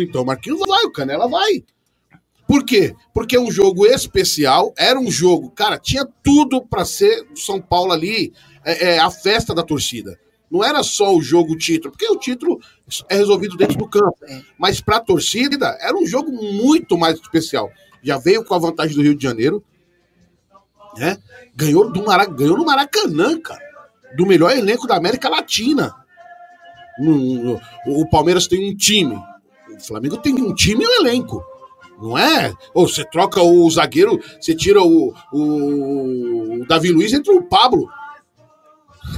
então 0.00 0.22
o 0.22 0.26
Marquinhos 0.26 0.60
vai, 0.68 0.84
o 0.84 0.92
Canela 0.92 1.26
vai. 1.26 1.64
Por 2.48 2.64
quê? 2.64 2.96
Porque 3.12 3.36
é 3.36 3.40
um 3.40 3.50
jogo 3.50 3.84
especial, 3.84 4.72
era 4.78 4.98
um 4.98 5.10
jogo, 5.10 5.50
cara, 5.50 5.78
tinha 5.78 6.08
tudo 6.22 6.62
pra 6.62 6.82
ser 6.82 7.24
do 7.24 7.38
São 7.38 7.60
Paulo 7.60 7.92
ali, 7.92 8.32
é, 8.64 8.94
é, 8.94 8.98
a 8.98 9.10
festa 9.10 9.54
da 9.54 9.62
torcida. 9.62 10.18
Não 10.50 10.64
era 10.64 10.82
só 10.82 11.14
o 11.14 11.20
jogo 11.20 11.52
o 11.52 11.58
título, 11.58 11.92
porque 11.92 12.10
o 12.10 12.16
título 12.16 12.58
é 13.10 13.16
resolvido 13.16 13.54
dentro 13.54 13.76
do 13.76 13.86
campo. 13.86 14.16
Mas 14.58 14.80
pra 14.80 14.98
torcida, 14.98 15.76
era 15.78 15.94
um 15.94 16.06
jogo 16.06 16.32
muito 16.32 16.96
mais 16.96 17.20
especial. 17.20 17.70
Já 18.02 18.16
veio 18.16 18.42
com 18.42 18.54
a 18.54 18.58
vantagem 18.58 18.96
do 18.96 19.02
Rio 19.02 19.14
de 19.14 19.22
Janeiro, 19.22 19.62
né? 20.96 21.18
Ganhou, 21.54 21.92
do. 21.92 22.02
Ganhou 22.34 22.56
no 22.56 22.64
Maracanã, 22.64 23.38
cara. 23.38 23.60
Do 24.16 24.24
melhor 24.24 24.56
elenco 24.56 24.86
da 24.86 24.96
América 24.96 25.28
Latina. 25.28 25.94
O 27.86 28.08
Palmeiras 28.08 28.46
tem 28.46 28.72
um 28.72 28.74
time. 28.74 29.16
O 29.76 29.80
Flamengo 29.86 30.16
tem 30.16 30.32
um 30.34 30.54
time 30.54 30.82
e 30.82 30.86
um 30.86 31.06
elenco. 31.06 31.44
Não 32.00 32.16
é? 32.16 32.52
Ou 32.72 32.88
você 32.88 33.04
troca 33.04 33.42
o 33.42 33.68
zagueiro, 33.70 34.20
você 34.40 34.54
tira 34.54 34.80
o, 34.80 35.12
o, 35.32 36.62
o 36.62 36.66
Davi 36.66 36.90
Luiz 36.90 37.12
entre 37.12 37.32
o 37.32 37.42
Pablo. 37.42 37.88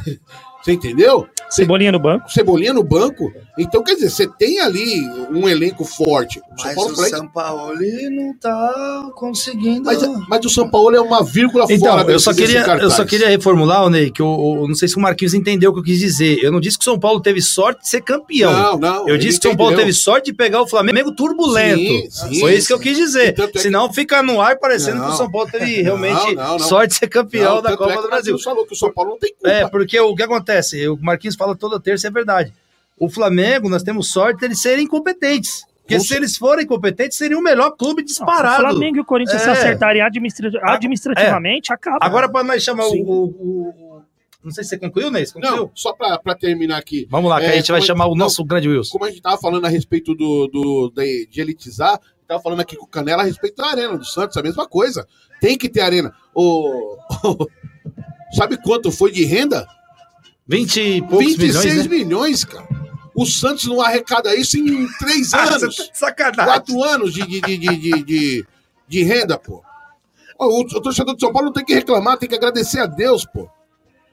Você 0.63 0.73
entendeu? 0.73 1.27
Cebolinha 1.49 1.91
no 1.91 1.99
banco. 1.99 2.31
Cebolinha 2.31 2.75
no 2.75 2.85
banco. 2.85 3.33
Então, 3.61 3.83
quer 3.83 3.95
dizer, 3.95 4.11
você 4.11 4.27
tem 4.27 4.61
ali 4.61 5.01
um 5.31 5.49
elenco 5.49 5.85
forte. 5.85 6.39
O 6.39 6.43
São 6.61 6.67
Mas 6.67 6.75
Paulo 6.75 6.93
o 6.93 6.97
São 7.09 7.29
Paulo 7.29 7.75
não 8.11 8.35
tá 8.39 9.11
conseguindo. 9.15 9.83
mas, 9.85 9.99
mas 10.29 10.45
o 10.45 10.49
São 10.51 10.69
Paulo 10.71 10.95
é 10.97 11.01
uma 11.01 11.23
vírgula 11.23 11.67
Então, 11.69 11.99
fora 11.99 12.11
eu 12.11 12.19
só, 12.19 12.33
queria, 12.35 12.61
eu 12.81 12.91
só 12.91 13.05
queria 13.05 13.29
reformular, 13.29 13.89
Ney, 13.91 14.11
que 14.11 14.23
eu, 14.23 14.57
eu 14.61 14.69
não 14.69 14.75
sei 14.75 14.89
se 14.89 14.97
o 14.97 15.01
Marquinhos 15.01 15.35
entendeu 15.35 15.71
o 15.71 15.75
que 15.75 15.81
eu 15.81 15.85
quis 15.85 15.99
dizer. 15.99 16.43
Eu 16.43 16.51
não 16.53 16.61
disse 16.61 16.79
que 16.79 16.83
o 16.83 16.85
São 16.85 16.99
Paulo 16.99 17.21
teve 17.21 17.41
sorte 17.43 17.83
de 17.83 17.89
ser 17.89 18.01
campeão. 18.03 18.53
Não, 18.53 18.79
não. 18.79 19.09
eu 19.09 19.19
disse 19.19 19.39
que 19.41 19.47
o 19.47 19.51
São 19.51 19.57
Paulo 19.57 19.77
teve 19.77 19.93
sorte 19.93 20.27
de 20.27 20.33
pegar 20.33 20.63
o 20.63 20.67
Flamengo 20.67 21.13
turbulento. 21.15 21.81
Sim, 21.81 22.11
sim, 22.35 22.41
Foi 22.41 22.55
isso 22.55 22.67
que 22.69 22.73
eu 22.73 22.79
quis 22.81 22.97
dizer. 22.97 23.35
É 23.39 23.47
que- 23.47 23.59
Senão 23.59 23.93
fica 23.93 24.23
no 24.23 24.41
ar 24.41 24.59
parecendo 24.59 24.99
Não. 24.99 25.07
que 25.09 25.13
o 25.13 25.17
São 25.17 25.31
Paulo 25.31 25.49
teve 25.51 25.83
realmente 25.83 26.35
não, 26.35 26.53
não. 26.53 26.59
sorte 26.59 26.91
de 26.93 26.97
ser 26.99 27.09
campeão 27.09 27.57
Não, 27.57 27.63
da 27.63 27.71
tanto 27.71 27.79
Copa 27.79 27.91
é 27.93 27.97
que 27.97 28.01
do 28.03 28.07
o 28.07 28.11
Brasil. 28.11 28.33
Marquinhos 28.33 28.45
falou 28.45 28.67
que 28.67 28.73
o 28.73 28.77
São 28.77 28.93
Paulo 28.93 29.11
não 29.11 29.19
tem 29.19 29.33
culpa. 29.33 29.49
É, 29.49 29.69
porque 29.69 29.99
o 30.01 30.15
que 30.15 30.23
acontece? 30.23 30.89
O 30.89 30.97
Marquinhos 31.01 31.37
fala 31.37 31.55
toda 31.57 31.79
terça, 31.81 32.07
é 32.07 32.11
verdade. 32.11 32.53
O 33.01 33.09
Flamengo, 33.09 33.69
nós 33.69 33.83
temos 33.83 34.13
sorte 34.13 34.39
de 34.41 34.45
eles 34.45 34.61
serem 34.61 34.85
incompetentes. 34.85 35.65
Porque 35.81 35.99
se 35.99 36.15
eles 36.15 36.37
forem 36.37 36.65
incompetentes, 36.65 37.19
seria 37.19 37.37
o 37.37 37.43
melhor 37.43 37.73
clube 37.73 38.03
Não, 38.03 38.07
disparado. 38.07 38.63
O 38.65 38.71
Flamengo 38.71 38.99
e 38.99 39.01
o 39.01 39.05
Corinthians 39.05 39.43
se 39.43 39.49
É. 39.49 39.53
acertarem 39.53 40.01
administra- 40.03 40.51
administrativamente, 40.63 41.73
acaba. 41.73 41.99
Agora, 42.01 42.29
para 42.31 42.45
nós 42.45 42.63
chamar 42.63 42.85
o, 42.87 42.93
o- 42.93 43.25
o- 43.97 44.03
Não 44.45 44.51
sei 44.53 44.63
se 44.65 44.71
você 44.71 44.79
concluiu, 44.79 45.11
Ney? 45.11 45.27
Concluiu? 45.27 45.57
Não, 45.57 45.71
só 45.75 45.93
pra, 45.93 46.17
pra 46.19 46.35
terminar 46.37 46.79
aqui. 46.79 47.07
Vamos 47.11 47.29
lá, 47.29 47.41
que 47.41 47.47
É, 47.47 47.51
a 47.51 47.57
gente 47.57 47.73
vai 47.73 47.81
chamar 47.83 48.07
o 48.07 48.11
não, 48.11 48.17
nosso 48.19 48.45
grande 48.45 48.69
Wilson. 48.69 48.93
Como 48.93 49.05
a 49.05 49.09
gente 49.11 49.21
tava 49.21 49.37
falando 49.39 49.65
a 49.65 49.69
respeito 49.69 50.15
do, 50.15 50.47
do 50.47 50.93
de, 50.95 51.27
de 51.31 51.41
elitizar, 51.41 51.99
tava 52.29 52.41
falando 52.41 52.61
aqui 52.61 52.77
com 52.77 52.85
o 52.85 52.89
Canela 52.89 53.23
a 53.23 53.27
respeito 53.27 53.57
da 53.57 53.67
arena 53.67 53.99
do 53.99 54.05
Santos, 54.05 54.37
a 54.37 54.43
mesma 54.43 54.67
coisa. 54.69 55.07
Tem 55.41 55.59
que 55.59 55.69
ter 55.69 55.81
arena. 55.81 56.15
O, 56.35 56.97
sabe 58.33 58.57
quanto 58.63 58.91
foi 58.93 59.11
de 59.11 59.25
renda? 59.25 59.67
20 60.47 60.81
e 60.81 61.01
poucos 61.03 61.37
26 61.37 61.65
milhões, 61.65 61.87
né? 61.87 61.97
milhões, 61.97 62.45
cara. 62.45 62.67
O 63.15 63.27
Santos 63.27 63.67
não 63.67 63.81
arrecada 63.81 64.35
isso 64.35 64.57
em 64.59 64.87
três 64.99 65.33
Ah, 65.35 65.55
anos. 65.55 65.77
tá 65.77 65.85
sacanagem. 65.95 66.45
quatro 66.45 66.83
anos 66.85 67.13
de, 67.13 67.27
de, 67.27 67.41
de, 67.41 67.59
de, 67.59 67.77
de, 67.77 68.03
de- 68.05 68.47
de 68.89 69.03
renda, 69.05 69.39
pô. 69.39 69.63
O, 70.39 70.61
o 70.63 70.81
torcedor 70.81 71.15
de 71.15 71.21
São 71.21 71.33
Paulo 71.33 71.47
não 71.47 71.53
tem 71.53 71.65
que 71.65 71.75
reclamar, 71.75 72.17
tem 72.19 72.29
que 72.29 72.35
agradecer 72.35 72.81
a 72.81 72.87
Deus, 72.87 73.25
pô. 73.27 73.49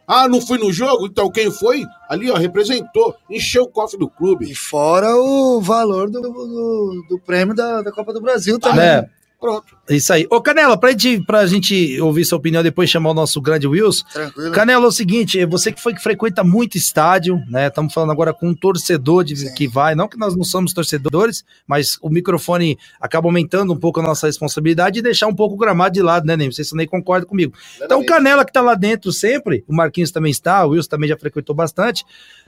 Ah, 0.08 0.28
não 0.28 0.40
fui 0.40 0.58
no 0.58 0.72
jogo? 0.72 1.06
Então 1.06 1.30
quem 1.32 1.52
foi? 1.52 1.84
Ali, 2.10 2.30
ó, 2.32 2.36
representou, 2.38 3.16
encheu 3.30 3.64
o 3.64 3.68
cofre 3.68 3.98
do 4.00 4.10
clube. 4.10 4.50
E 4.50 4.56
fora 4.56 5.14
o 5.18 5.60
valor 5.62 6.10
do, 6.10 6.22
do, 6.22 7.06
do 7.10 7.20
prêmio 7.20 7.54
da, 7.56 7.82
da 7.82 7.92
Copa 7.92 8.14
do 8.14 8.22
Brasil 8.22 8.58
também. 8.60 8.86
É, 8.86 9.10
Pronto. 9.40 9.78
isso 9.88 10.12
aí. 10.12 10.26
Ô, 10.32 10.42
Canela, 10.42 10.76
pra 10.78 10.92
gente, 10.92 11.24
pra 11.24 11.46
gente 11.46 12.02
ouvir 12.02 12.26
sua 12.26 12.40
opinião 12.40 12.64
depois 12.64 12.90
chamar 12.90 13.12
o 13.12 13.14
nosso 13.14 13.40
grande 13.40 13.68
Wilson. 13.68 14.04
Tranquilo. 14.12 14.52
Canela, 14.52 14.86
é 14.86 14.88
o 14.88 14.92
seguinte, 14.92 15.46
você 15.46 15.72
que 15.72 15.80
foi 15.80 15.94
que 15.94 16.02
frequenta 16.02 16.44
muito 16.44 16.76
estádio, 16.76 17.40
né? 17.48 17.68
Estamos 17.68 17.94
falando 17.94 18.12
agora 18.12 18.34
com 18.34 18.50
um 18.50 18.56
torcedor 18.56 19.24
de, 19.24 19.36
Sim. 19.36 19.54
que 19.54 19.68
vai, 19.68 19.94
não 19.94 20.08
que 20.08 20.18
nós 20.18 20.36
não 20.36 20.44
somos 20.44 20.74
torcedores, 20.74 21.46
mas 21.68 22.00
o 22.02 22.10
microfone 22.10 22.80
acaba 23.00 23.28
aumentando 23.28 23.72
um 23.72 23.78
pouco 23.78 24.00
a 24.00 24.04
nossa 24.04 24.26
responsabilidade 24.26 25.00
e 25.00 25.02
deixar 25.04 25.28
um 25.28 25.36
pouco 25.36 25.54
o 25.54 25.58
gramado 25.58 25.94
de 25.94 26.02
lado, 26.02 26.26
né, 26.26 26.36
Ney? 26.36 26.48
Não 26.48 26.54
sei 26.54 26.66
se 26.66 26.74
o 26.74 26.76
Ney 26.76 26.88
concorda 26.88 27.26
comigo. 27.26 27.54
Então, 27.80 28.02
o 28.02 28.06
Canela 28.06 28.44
que 28.44 28.52
tá 28.52 28.62
lá 28.62 28.74
dentro 28.74 29.12
sempre, 29.12 29.64
o 29.68 29.76
Marquinhos 29.76 30.12
também 30.12 30.32
está, 30.32 30.66
o 30.66 30.70
Wilson 30.70 30.90
também 30.90 31.10
já 31.10 31.18
frequentou 31.18 31.56
bastante. 31.56 32.04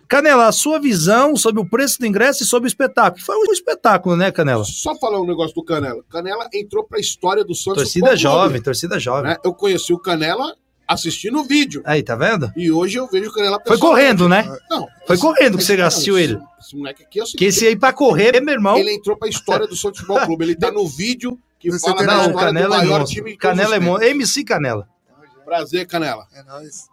Canela, 0.10 0.48
a 0.48 0.52
sua 0.52 0.80
visão 0.80 1.36
sobre 1.38 1.62
o 1.62 1.69
preço 1.69 2.00
do 2.00 2.06
ingresso 2.08 2.41
e 2.41 2.45
sobre 2.45 2.65
o 2.65 2.69
espetáculo. 2.69 3.24
Foi 3.24 3.36
um 3.38 3.52
espetáculo, 3.54 4.15
né, 4.17 4.32
Canela? 4.32 4.63
Só 4.65 4.95
falar 4.98 5.22
um 5.22 5.26
negócio 5.28 5.54
do 5.54 5.63
Canela. 5.63 6.04
Canela 6.10 6.50
entrou 6.52 6.84
pra 6.84 7.00
história 7.00 7.43
do 7.45 7.54
Santos. 7.54 7.84
Torcida 7.84 8.08
Futebol 8.08 8.17
jovem, 8.34 8.50
Clube, 8.50 8.63
torcida 8.63 9.00
jovem. 9.00 9.32
né? 9.32 9.38
Eu 9.45 9.54
conheci 9.54 9.93
o 9.93 10.00
Canela 10.00 10.56
assistindo 10.88 11.39
o 11.39 11.43
vídeo. 11.43 11.84
Aí, 11.86 12.02
tá 12.02 12.15
vendo? 12.15 12.52
E 12.58 12.72
hoje 12.72 12.98
eu 12.98 13.06
vejo 13.08 13.30
o 13.30 13.34
Canela 13.34 13.60
Foi 13.67 13.78
correndo, 13.78 14.28
né? 14.28 14.43
Não. 14.72 14.88
Foi 15.06 15.15
esse- 15.15 15.22
correndo 15.24 15.58
que 15.60 15.63
você 15.63 15.80
assistiu 15.80 16.17
ele. 16.17 16.39
Esse, 16.60 16.76
moleque 16.76 17.04
aqui 17.04 17.19
é 17.19 17.24
o 17.24 17.26
seguinte, 17.28 17.38
Que 17.39 17.45
esse 17.45 17.67
aí 17.67 17.76
pra 17.76 17.93
correr, 17.93 18.41
meu 18.41 18.56
irmão. 18.56 18.78
Ele 18.78 18.91
entrou 18.95 19.15
pra 19.15 19.30
história 19.30 19.67
do 19.67 19.76
Santos 19.76 20.00
Futebol 20.00 20.26
Clube. 20.26 20.43
Ele 20.43 20.56
tá 20.56 20.72
no 20.72 20.88
vídeo 20.88 21.38
que 21.60 21.69
Você 21.69 21.88
fala 21.88 22.04
da 22.04 22.08
Não, 22.08 22.13
o 22.13 22.17
história 22.30 22.34
do 22.34 22.39
Canela 22.54 22.76
é 22.76 22.78
maior 22.80 23.00
monstro. 23.02 23.15
time 23.15 23.38
Canela 23.38 23.76
é 23.76 23.80
monstro. 23.80 24.08
MC 24.08 24.43
Canela. 24.43 24.88
tempos. 25.15 25.43
Prazer, 25.45 25.86
Canela. 25.86 26.26
É 26.34 26.41
nóis. 26.43 26.88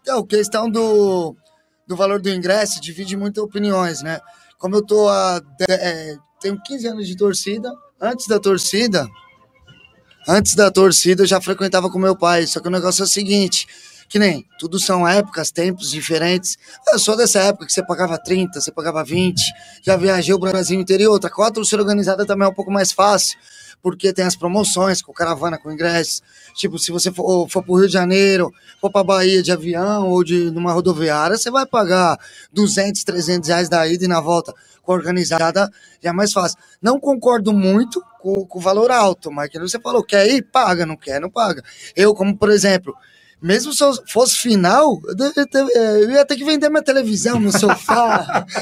Então, 0.00 0.24
questão 0.24 0.70
do, 0.70 1.36
do 1.86 1.96
valor 1.96 2.20
do 2.20 2.28
ingresso 2.28 2.80
divide 2.80 3.16
muitas 3.16 3.42
opiniões, 3.42 4.02
né? 4.02 4.20
Como 4.58 4.74
eu 4.76 4.82
tô 4.82 5.08
de- 5.58 5.64
é, 5.68 6.16
tenho 6.40 6.60
15 6.62 6.86
anos 6.88 7.06
de 7.06 7.16
torcida, 7.16 7.70
antes 8.00 8.26
da 8.26 8.38
torcida, 8.40 9.06
antes 10.28 10.54
da 10.54 10.70
torcida 10.70 11.22
eu 11.22 11.26
já 11.26 11.40
frequentava 11.40 11.90
com 11.90 11.98
meu 11.98 12.16
pai. 12.16 12.46
Só 12.46 12.60
que 12.60 12.68
o 12.68 12.70
negócio 12.70 13.02
é 13.02 13.04
o 13.04 13.08
seguinte: 13.08 13.66
que 14.08 14.18
nem 14.18 14.44
tudo 14.58 14.78
são 14.78 15.06
épocas, 15.06 15.50
tempos 15.50 15.90
diferentes. 15.90 16.56
Eu 16.92 16.98
sou 16.98 17.16
dessa 17.16 17.40
época 17.40 17.66
que 17.66 17.72
você 17.72 17.84
pagava 17.84 18.18
30, 18.18 18.60
você 18.60 18.72
pagava 18.72 19.04
20, 19.04 19.40
já 19.82 19.96
viajei 19.96 20.34
o 20.34 20.38
Brasil 20.38 20.80
inteiro 20.80 21.02
e 21.02 21.06
outra. 21.06 21.30
Com 21.30 21.42
a 21.42 21.50
torcida 21.50 21.82
organizada 21.82 22.24
também 22.26 22.46
é 22.46 22.50
um 22.50 22.54
pouco 22.54 22.70
mais 22.70 22.92
fácil, 22.92 23.38
porque 23.82 24.12
tem 24.12 24.24
as 24.24 24.36
promoções 24.36 25.00
com 25.02 25.12
caravana, 25.12 25.58
com 25.58 25.70
ingressos. 25.70 26.22
Tipo, 26.54 26.78
se 26.78 26.90
você 26.90 27.12
for, 27.12 27.48
for 27.48 27.62
pro 27.62 27.76
Rio 27.76 27.86
de 27.86 27.92
Janeiro, 27.92 28.50
for 28.80 28.90
pra 28.90 29.04
Bahia 29.04 29.42
de 29.42 29.52
avião 29.52 30.08
ou 30.08 30.24
de 30.24 30.50
numa 30.50 30.72
rodoviária, 30.72 31.36
você 31.36 31.50
vai 31.50 31.66
pagar 31.66 32.18
200, 32.52 33.04
300 33.04 33.48
reais 33.48 33.68
da 33.68 33.86
ida 33.86 34.04
e 34.04 34.08
na 34.08 34.20
volta. 34.20 34.52
Com 34.82 34.92
organizada 34.92 35.70
já 36.00 36.10
é 36.10 36.12
mais 36.12 36.32
fácil. 36.32 36.58
Não 36.80 37.00
concordo 37.00 37.52
muito 37.52 38.02
com, 38.20 38.46
com 38.46 38.58
o 38.58 38.62
valor 38.62 38.90
alto, 38.90 39.30
mas 39.30 39.48
que 39.50 39.58
você 39.58 39.78
falou, 39.80 40.02
quer 40.02 40.28
ir? 40.28 40.42
Paga, 40.42 40.86
não 40.86 40.96
quer, 40.96 41.20
não 41.20 41.30
paga. 41.30 41.62
Eu, 41.94 42.14
como 42.14 42.36
por 42.36 42.50
exemplo, 42.50 42.94
mesmo 43.40 43.72
se 43.72 43.84
eu 43.84 43.92
fosse 44.08 44.36
final, 44.36 45.00
eu, 45.06 45.70
eh, 45.74 46.04
eu 46.04 46.10
ia 46.10 46.24
ter 46.24 46.36
que 46.36 46.44
vender 46.44 46.68
minha 46.70 46.82
televisão, 46.82 47.38
meu 47.38 47.52
sofá. 47.52 48.44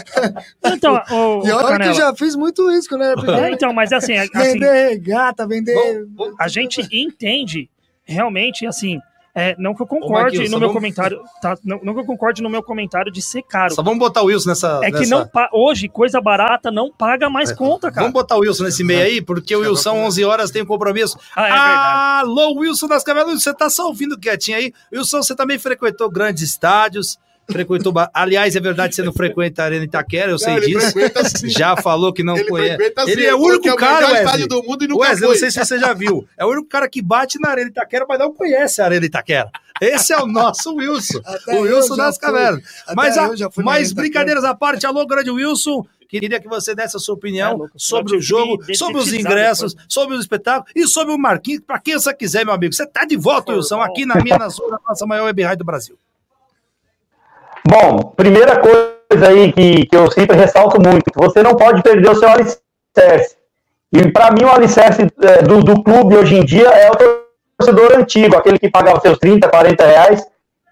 Então, 0.65 0.95
o, 1.11 1.47
e 1.47 1.51
olha 1.51 1.79
que 1.79 1.89
eu 1.89 1.95
já 1.95 2.15
fiz 2.15 2.35
muito 2.35 2.71
isso 2.71 2.89
quando 2.89 3.03
eu 3.03 3.11
era 3.13 3.21
é, 3.21 3.25
pequeno. 3.25 3.49
então, 3.49 3.73
mas 3.73 3.93
assim, 3.93 4.17
assim 4.17 4.31
Vender 4.35 4.89
regata, 4.91 5.47
vender. 5.47 6.07
a 6.39 6.49
gente 6.49 6.81
entende 6.91 7.69
realmente, 8.05 8.67
assim, 8.67 8.99
É, 9.37 9.57
não 9.59 9.75
que 9.75 9.83
eu 9.83 9.87
Ô, 9.87 9.89
concorde 9.89 10.23
Marquinhos, 10.23 10.51
no 10.51 10.61
meu 10.61 10.69
vamos- 10.69 10.81
comentário, 10.81 11.21
tá? 11.43 11.57
Não, 11.65 11.81
não 11.83 11.93
que 11.93 12.01
eu 12.01 12.05
concorde 12.07 12.41
no 12.41 12.49
meu 12.49 12.63
comentário 12.63 13.11
de 13.11 13.21
ser 13.21 13.43
caro. 13.43 13.75
Só 13.75 13.83
vamos 13.83 13.99
botar 13.99 14.23
o 14.23 14.27
Wilson 14.27 14.51
nessa. 14.51 14.81
É 14.83 14.93
que 14.93 15.01
nessa- 15.01 15.11
não 15.11 15.29
hoje 15.53 15.89
coisa 15.89 16.21
barata 16.21 16.71
não 16.71 16.93
paga 16.93 17.29
mais 17.29 17.53
conta, 17.53 17.91
cara. 17.91 18.03
Vamos 18.03 18.13
botar 18.13 18.37
o 18.37 18.41
Wilson 18.41 18.63
nesse 18.63 18.85
meio 18.85 19.03
aí, 19.03 19.21
porque 19.21 19.57
o 19.57 19.61
Wilson, 19.61 19.97
11 20.05 20.25
horas, 20.25 20.53
tem 20.53 20.63
um 20.63 20.67
compromisso. 20.67 21.19
Ah, 21.35 21.49
é 21.49 21.51
verdade. 21.51 22.21
Alô, 22.29 22.61
Wilson 22.61 22.87
das 22.87 23.03
Cavelas, 23.03 23.43
você 23.43 23.53
tá 23.53 23.69
só 23.69 23.89
ouvindo 23.89 24.17
quietinho 24.17 24.57
aí. 24.57 24.73
Wilson, 24.93 25.21
você 25.23 25.35
também 25.35 25.59
frequentou 25.59 26.09
grandes 26.09 26.43
estádios, 26.45 27.19
frequentou... 27.51 27.93
Aliás, 28.13 28.55
é 28.57 28.61
verdade, 28.61 28.95
você 28.95 29.03
não 29.03 29.13
frequenta 29.13 29.63
a 29.63 29.65
Arena 29.67 29.85
Itaquera, 29.85 30.31
eu 30.31 30.39
sei 30.39 30.55
Não, 30.55 30.61
disso. 30.61 30.93
frequenta 30.93 31.25
sim. 31.29 31.49
Já 31.49 31.77
falou 31.77 32.13
que 32.13 32.23
não 32.23 32.37
Ele 32.37 32.49
conhece. 32.49 32.77
frequenta 32.77 33.05
sim, 33.05 33.11
Ele 33.13 33.27
é 33.27 33.35
o 33.35 33.39
único 33.39 33.69
é 33.69 33.73
o 33.73 33.77
cara, 33.77 34.07
Wesley. 34.07 34.25
estádio 34.25 34.49
do 34.49 34.63
mundo 34.63 34.85
e 34.85 34.89
nunca 34.89 35.09
Wesley, 35.09 35.29
não 35.31 35.37
sei 35.37 35.51
se 35.51 35.65
você 35.65 35.79
já 35.79 35.93
viu. 35.93 36.27
É 36.39 36.45
o 36.45 36.49
único 36.51 36.69
cara 36.69 36.89
que 36.89 37.01
bate 37.03 37.39
na 37.41 37.51
Arena 37.51 37.71
Itaquera, 37.71 38.07
mas 38.09 38.19
não 38.19 38.33
conhece 38.33 38.81
a 38.81 38.85
Arena 38.87 39.05
Itaquera. 39.07 39.51
Esse 39.81 40.13
é 40.13 40.19
o 40.19 40.27
nosso 40.27 40.75
Wilson. 40.77 41.21
Até 41.25 41.59
o 41.59 41.63
Wilson 41.63 41.97
das 41.97 42.17
fui. 42.17 42.27
Cavernas. 42.27 42.63
Até 42.87 42.95
Mas, 42.95 43.19
a- 43.19 43.31
mas 43.59 43.93
brincadeiras 43.93 44.45
à 44.45 44.55
parte, 44.55 44.87
alô, 44.87 45.05
grande 45.07 45.31
Wilson. 45.31 45.85
Queria 46.07 46.39
que 46.39 46.47
você 46.47 46.77
desse 46.77 46.97
a 46.97 47.01
sua 47.01 47.15
É, 47.15 47.17
opinião 47.17 47.57
louco, 47.57 47.73
sobre 47.77 48.17
o 48.17 48.21
jogo, 48.21 48.63
sobre 48.77 48.99
os 48.99 49.13
ingressos, 49.13 49.75
sobre 49.89 50.15
o 50.17 50.21
espetáculo 50.21 50.67
e 50.77 50.87
sobre 50.87 51.13
o 51.13 51.19
Marquinhos, 51.19 51.63
para 51.67 51.81
quem 51.81 51.95
você 51.95 52.15
quiser, 52.15 52.45
meu 52.45 52.55
amigo. 52.55 52.73
Você 52.73 52.87
tá 52.87 53.05
de 53.05 53.17
volta, 53.17 53.53
Wilson, 53.53 53.79
bom. 53.79 53.83
aqui 53.83 54.07
na 54.07 54.15
minha, 54.23 54.39
na 54.39 54.49
sua, 54.49 54.71
na 54.71 54.79
nossa 54.89 55.05
maior 55.07 55.25
web 55.25 55.43
rádio 55.43 55.59
do 55.59 55.65
Brasil. 55.65 55.99
Bom, 57.67 58.13
primeira 58.17 58.61
coisa 58.61 59.29
aí 59.29 59.53
que, 59.53 59.87
que 59.87 59.97
eu 59.97 60.11
sempre 60.11 60.37
ressalto 60.37 60.81
muito, 60.81 61.05
você 61.15 61.43
não 61.43 61.57
pode 61.57 61.83
perder 61.83 62.11
o 62.11 62.15
seu 62.15 62.29
alicerce. 62.29 63.37
E 63.93 64.11
para 64.11 64.33
mim 64.33 64.45
o 64.45 64.51
alicerce 64.51 65.03
é, 65.23 65.43
do, 65.43 65.63
do 65.63 65.83
clube 65.83 66.17
hoje 66.17 66.37
em 66.37 66.45
dia 66.45 66.69
é 66.69 66.91
o 66.91 66.97
torcedor 67.57 67.99
antigo, 67.99 68.37
aquele 68.37 68.59
que 68.59 68.69
pagava 68.71 69.01
seus 69.01 69.19
30, 69.19 69.49
40 69.49 69.87
reais, 69.87 70.27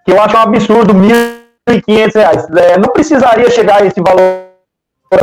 que 0.05 0.13
eu 0.13 0.21
acho 0.21 0.37
um 0.37 0.41
absurdo, 0.41 0.93
1.500 0.93 2.15
reais. 2.15 2.47
É, 2.57 2.77
não 2.79 2.89
precisaria 2.89 3.51
chegar 3.51 3.83
a 3.83 3.87
esse 3.87 4.01
valor 4.01 4.49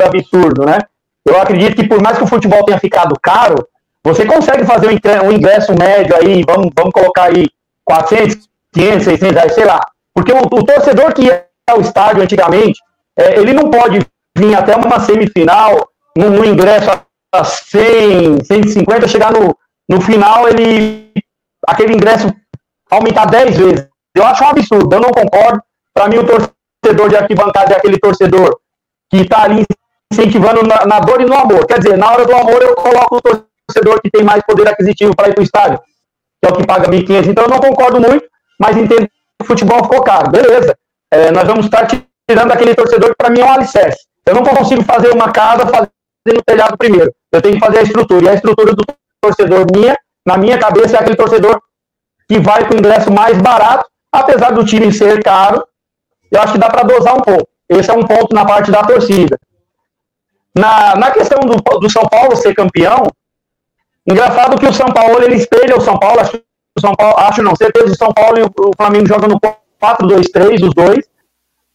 absurdo, 0.06 0.66
né? 0.66 0.80
Eu 1.26 1.40
acredito 1.40 1.76
que 1.76 1.88
por 1.88 2.02
mais 2.02 2.18
que 2.18 2.24
o 2.24 2.28
futebol 2.28 2.64
tenha 2.64 2.80
ficado 2.80 3.14
caro, 3.22 3.68
você 4.04 4.26
consegue 4.26 4.66
fazer 4.66 4.88
um 4.88 4.92
ingre- 4.92 5.36
ingresso 5.36 5.74
médio 5.78 6.16
aí, 6.16 6.44
vamos, 6.48 6.72
vamos 6.76 6.94
colocar 6.94 7.26
aí 7.26 7.48
400, 7.84 8.50
500, 8.74 9.04
600 9.04 9.36
reais, 9.36 9.54
sei 9.54 9.66
lá. 9.66 9.82
Porque 10.14 10.32
o, 10.32 10.38
o 10.38 10.64
torcedor 10.64 11.14
que 11.14 11.24
ia 11.24 11.49
ao 11.70 11.82
estádio 11.82 12.24
antigamente, 12.24 12.80
é, 13.18 13.40
ele 13.40 13.54
não 13.54 13.70
pode 13.70 14.06
vir 14.38 14.56
até 14.56 14.76
uma 14.76 15.00
semifinal, 15.00 15.90
num 16.18 16.44
ingresso 16.44 16.90
a 17.34 17.44
100, 17.44 18.44
150, 18.44 19.08
chegar 19.08 19.32
no, 19.32 19.56
no 19.88 20.02
final, 20.02 20.48
ele 20.48 21.12
aquele 21.68 21.94
ingresso 21.94 22.34
aumentar 22.90 23.26
10 23.26 23.58
vezes. 23.58 23.88
Eu 24.16 24.26
acho 24.26 24.44
um 24.44 24.48
absurdo, 24.48 24.96
eu 24.96 25.02
não 25.02 25.12
concordo. 25.12 25.62
Para 25.94 26.08
mim, 26.08 26.18
o 26.18 26.26
torcedor 26.26 27.10
de 27.10 27.16
arquibancada 27.16 27.74
é 27.74 27.78
aquele 27.78 28.00
torcedor 28.00 28.60
que 29.10 29.18
está 29.18 29.44
ali 29.44 29.66
incentivando 30.12 30.64
na, 30.64 30.86
na 30.86 31.00
dor 31.00 31.22
e 31.22 31.26
no 31.26 31.36
amor. 31.36 31.66
Quer 31.66 31.80
dizer, 31.80 31.98
na 31.98 32.12
hora 32.12 32.26
do 32.26 32.36
amor, 32.36 32.62
eu 32.62 32.76
coloco 32.76 33.18
o 33.18 33.22
torcedor 33.22 34.02
que 34.02 34.10
tem 34.10 34.24
mais 34.24 34.42
poder 34.44 34.68
aquisitivo 34.68 35.16
para 35.16 35.30
ir 35.30 35.34
para 35.34 35.42
o 35.42 35.44
estádio, 35.44 35.80
que 36.42 36.50
é 36.50 36.52
o 36.52 36.56
que 36.56 36.66
paga 36.66 36.90
1.500. 36.90 37.28
Então, 37.28 37.44
eu 37.44 37.50
não 37.50 37.60
concordo 37.60 38.00
muito, 38.00 38.26
mas 38.60 38.76
entendo 38.78 39.08
que 39.08 39.44
o 39.44 39.46
futebol 39.46 39.84
ficou 39.84 40.04
caro. 40.04 40.32
Beleza. 40.32 40.76
É, 41.12 41.32
nós 41.32 41.48
vamos 41.48 41.66
estar 41.66 41.88
tirando 41.88 42.52
aquele 42.52 42.76
torcedor 42.76 43.10
que, 43.10 43.16
para 43.16 43.30
mim, 43.30 43.42
é 43.42 43.46
um 43.46 43.52
alicerce. 43.52 44.06
Eu 44.26 44.36
não 44.36 44.44
consigo 44.44 44.84
fazer 44.84 45.12
uma 45.12 45.32
casa 45.32 45.66
fazendo 45.66 46.40
o 46.40 46.44
telhado 46.46 46.78
primeiro. 46.78 47.14
Eu 47.32 47.42
tenho 47.42 47.56
que 47.56 47.66
fazer 47.66 47.80
a 47.80 47.84
estrutura. 47.84 48.26
E 48.26 48.30
a 48.30 48.34
estrutura 48.36 48.74
do 48.74 48.84
torcedor 49.22 49.66
minha, 49.74 49.98
na 50.26 50.38
minha 50.38 50.58
cabeça, 50.58 50.98
é 50.98 51.00
aquele 51.00 51.16
torcedor 51.16 51.60
que 52.28 52.40
vai 52.40 52.68
com 52.68 52.76
o 52.76 52.78
ingresso 52.78 53.12
mais 53.12 53.38
barato, 53.42 53.90
apesar 54.12 54.52
do 54.52 54.64
time 54.64 54.94
ser 54.94 55.24
caro, 55.24 55.66
eu 56.32 56.40
acho 56.40 56.54
que 56.54 56.60
dá 56.60 56.70
para 56.70 56.84
dosar 56.84 57.16
um 57.16 57.22
pouco. 57.22 57.48
Esse 57.68 57.90
é 57.90 57.94
um 57.94 58.04
ponto 58.04 58.36
na 58.36 58.46
parte 58.46 58.70
da 58.70 58.84
torcida. 58.84 59.40
Na, 60.56 60.96
na 60.96 61.12
questão 61.12 61.40
do, 61.40 61.56
do 61.56 61.90
São 61.90 62.04
Paulo 62.04 62.36
ser 62.36 62.54
campeão, 62.54 63.04
engraçado 64.06 64.60
que 64.60 64.68
o 64.68 64.74
São 64.74 64.88
Paulo 64.88 65.24
ele 65.24 65.36
espelha 65.36 65.76
o 65.76 65.82
São 65.82 65.98
Paulo, 65.98 66.20
acho, 66.20 66.38
o 66.78 66.82
São 66.82 66.96
Paulo, 66.96 67.16
acho 67.18 67.42
não, 67.42 67.56
certeza 67.56 67.94
o 67.94 67.98
São 67.98 68.14
Paulo 68.14 68.38
e 68.38 68.44
o, 68.44 68.48
o 68.48 68.72
Flamengo 68.78 69.08
jogam 69.08 69.30
no 69.30 69.40
4-2-3, 69.82 70.64
os 70.64 70.74
dois. 70.74 71.06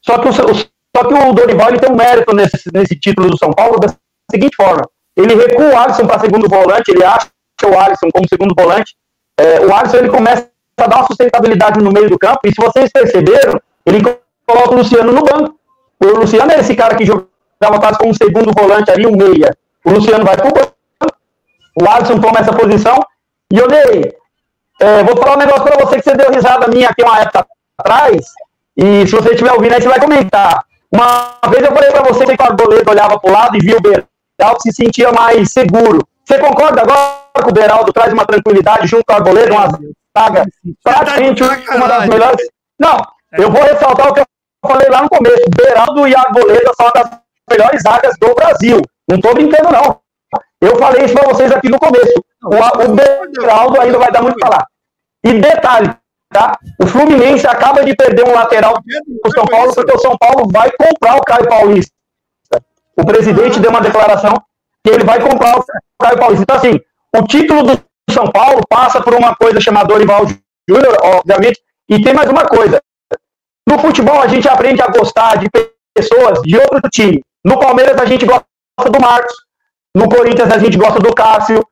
Só 0.04 0.18
que 0.18 0.28
o, 0.28 0.32
só 0.32 1.04
que 1.08 1.14
o 1.14 1.32
Dorival 1.32 1.70
ele 1.70 1.80
tem 1.80 1.90
um 1.90 1.96
mérito 1.96 2.34
nesse, 2.34 2.70
nesse 2.72 2.94
título 2.94 3.30
do 3.30 3.38
São 3.38 3.50
Paulo 3.50 3.80
da 3.80 3.88
seguinte 4.30 4.54
forma: 4.54 4.88
ele 5.16 5.34
recua 5.34 5.66
o 5.66 5.76
Alisson 5.76 6.06
para 6.06 6.20
segundo 6.20 6.48
volante, 6.48 6.90
ele 6.90 7.04
acha 7.04 7.28
o 7.64 7.78
Alisson 7.78 8.08
como 8.12 8.28
segundo 8.28 8.54
volante. 8.56 8.94
É, 9.38 9.60
o 9.60 9.74
Alisson 9.74 9.96
ele 9.96 10.10
começa 10.10 10.48
a 10.76 10.86
dar 10.86 10.96
uma 10.96 11.06
sustentabilidade 11.06 11.82
no 11.82 11.90
meio 11.90 12.08
do 12.08 12.18
campo, 12.18 12.40
e 12.44 12.50
se 12.50 12.60
vocês 12.60 12.90
perceberam, 12.92 13.60
ele 13.86 14.02
coloca 14.46 14.72
o 14.72 14.76
Luciano 14.76 15.12
no 15.12 15.22
banco. 15.22 15.58
O 16.00 16.06
Luciano 16.18 16.52
é 16.52 16.60
esse 16.60 16.76
cara 16.76 16.94
que 16.94 17.06
jogava 17.06 17.80
quase 17.80 17.98
como 17.98 18.14
segundo 18.14 18.52
volante 18.56 18.90
ali, 18.90 19.06
um 19.06 19.16
meia. 19.16 19.56
O 19.84 19.90
Luciano 19.90 20.24
vai 20.24 20.36
pro 20.36 20.52
banco, 20.52 20.74
o 21.80 21.88
Alisson 21.88 22.20
toma 22.20 22.40
essa 22.40 22.52
posição, 22.52 23.00
e 23.52 23.58
eu 23.58 23.68
dei. 23.68 24.12
É, 24.80 25.04
vou 25.04 25.16
falar 25.16 25.36
um 25.36 25.38
negócio 25.38 25.64
para 25.64 25.84
você 25.84 25.96
que 25.96 26.02
você 26.02 26.16
deu 26.16 26.30
risada 26.30 26.68
minha 26.68 26.88
aqui 26.88 27.02
uma 27.02 27.20
época 27.20 27.46
atrás, 27.78 28.26
e 28.76 29.06
se 29.06 29.14
você 29.14 29.30
estiver 29.30 29.52
ouvindo 29.52 29.74
aí, 29.74 29.82
você 29.82 29.88
vai 29.88 30.00
comentar. 30.00 30.64
Uma 30.92 31.38
vez 31.48 31.64
eu 31.64 31.72
falei 31.72 31.90
para 31.90 32.02
você 32.02 32.24
que 32.24 32.42
o 32.42 32.46
Arboleda 32.46 32.90
olhava 32.90 33.18
para 33.18 33.30
o 33.30 33.32
lado 33.32 33.56
e 33.56 33.60
via 33.60 33.76
o 33.76 33.80
Beraldo 33.80 34.60
se 34.62 34.72
sentia 34.72 35.12
mais 35.12 35.52
seguro. 35.52 36.06
Você 36.24 36.38
concorda 36.38 36.82
agora 36.82 37.18
que 37.36 37.50
o 37.50 37.52
Beraldo 37.52 37.92
traz 37.92 38.12
uma 38.12 38.24
tranquilidade 38.24 38.86
junto 38.86 39.04
com 39.04 39.12
o 39.12 39.16
Arboleda, 39.16 39.52
uma 39.52 39.68
zaga 40.16 40.46
praticamente 40.82 41.42
uma 41.42 41.88
das 41.88 42.06
melhores? 42.08 42.46
Não, 42.78 42.96
eu 43.32 43.50
vou 43.50 43.62
ressaltar 43.62 44.08
o 44.08 44.14
que 44.14 44.20
eu 44.20 44.26
falei 44.66 44.88
lá 44.88 45.02
no 45.02 45.08
começo. 45.08 45.42
Beraldo 45.56 46.06
e 46.08 46.14
Arboleda 46.14 46.72
são 46.76 46.86
uma 46.86 46.92
das 46.92 47.18
melhores 47.50 47.82
zagas 47.82 48.14
do 48.20 48.34
Brasil. 48.34 48.80
Não 49.08 49.16
estou 49.16 49.34
brincando, 49.34 49.72
não. 49.72 50.00
Eu 50.60 50.76
falei 50.78 51.04
isso 51.04 51.14
para 51.14 51.28
vocês 51.28 51.52
aqui 51.52 51.68
no 51.68 51.78
começo. 51.78 52.24
O, 52.44 52.54
o 52.54 53.30
Beraldo 53.32 53.80
ainda 53.80 53.98
vai 53.98 54.10
dar 54.10 54.22
muito 54.22 54.38
pra 54.38 54.48
falar. 54.48 54.66
E 55.24 55.40
detalhe, 55.40 55.94
tá? 56.34 56.58
O 56.82 56.86
Fluminense 56.86 57.46
acaba 57.46 57.84
de 57.84 57.94
perder 57.94 58.28
um 58.28 58.34
lateral 58.34 58.74
pro 59.22 59.32
São 59.32 59.46
Paulo 59.46 59.72
porque 59.72 59.94
o 59.94 60.00
São 60.00 60.18
Paulo 60.18 60.48
vai 60.52 60.68
comprar 60.72 61.16
o 61.16 61.22
Caio 61.22 61.48
Paulista. 61.48 61.92
O 62.96 63.06
presidente 63.06 63.60
deu 63.60 63.70
uma 63.70 63.80
declaração 63.80 64.34
que 64.84 64.90
ele 64.90 65.04
vai 65.04 65.20
comprar 65.20 65.56
o 65.56 65.64
Caio 66.02 66.18
Paulista. 66.18 66.42
Então, 66.42 66.56
assim, 66.56 66.80
o 67.16 67.22
título 67.22 67.62
do 67.62 67.80
São 68.10 68.26
Paulo 68.26 68.62
passa 68.68 69.00
por 69.00 69.14
uma 69.14 69.34
coisa 69.36 69.60
chamada 69.60 69.86
Dorival 69.86 70.26
Júnior, 70.68 70.96
obviamente, 71.02 71.60
e 71.88 72.02
tem 72.02 72.12
mais 72.12 72.28
uma 72.28 72.44
coisa. 72.44 72.82
No 73.68 73.78
futebol, 73.78 74.20
a 74.20 74.26
gente 74.26 74.48
aprende 74.48 74.82
a 74.82 74.88
gostar 74.88 75.38
de 75.38 75.48
pessoas 75.94 76.42
de 76.42 76.56
outro 76.56 76.90
time. 76.90 77.22
No 77.44 77.58
Palmeiras, 77.60 77.96
a 78.00 78.04
gente 78.04 78.26
gosta 78.26 78.44
do 78.90 79.00
Marcos. 79.00 79.34
No 79.96 80.08
Corinthians, 80.08 80.50
a 80.50 80.58
gente 80.58 80.76
gosta 80.76 80.98
do 80.98 81.14
Cássio. 81.14 81.64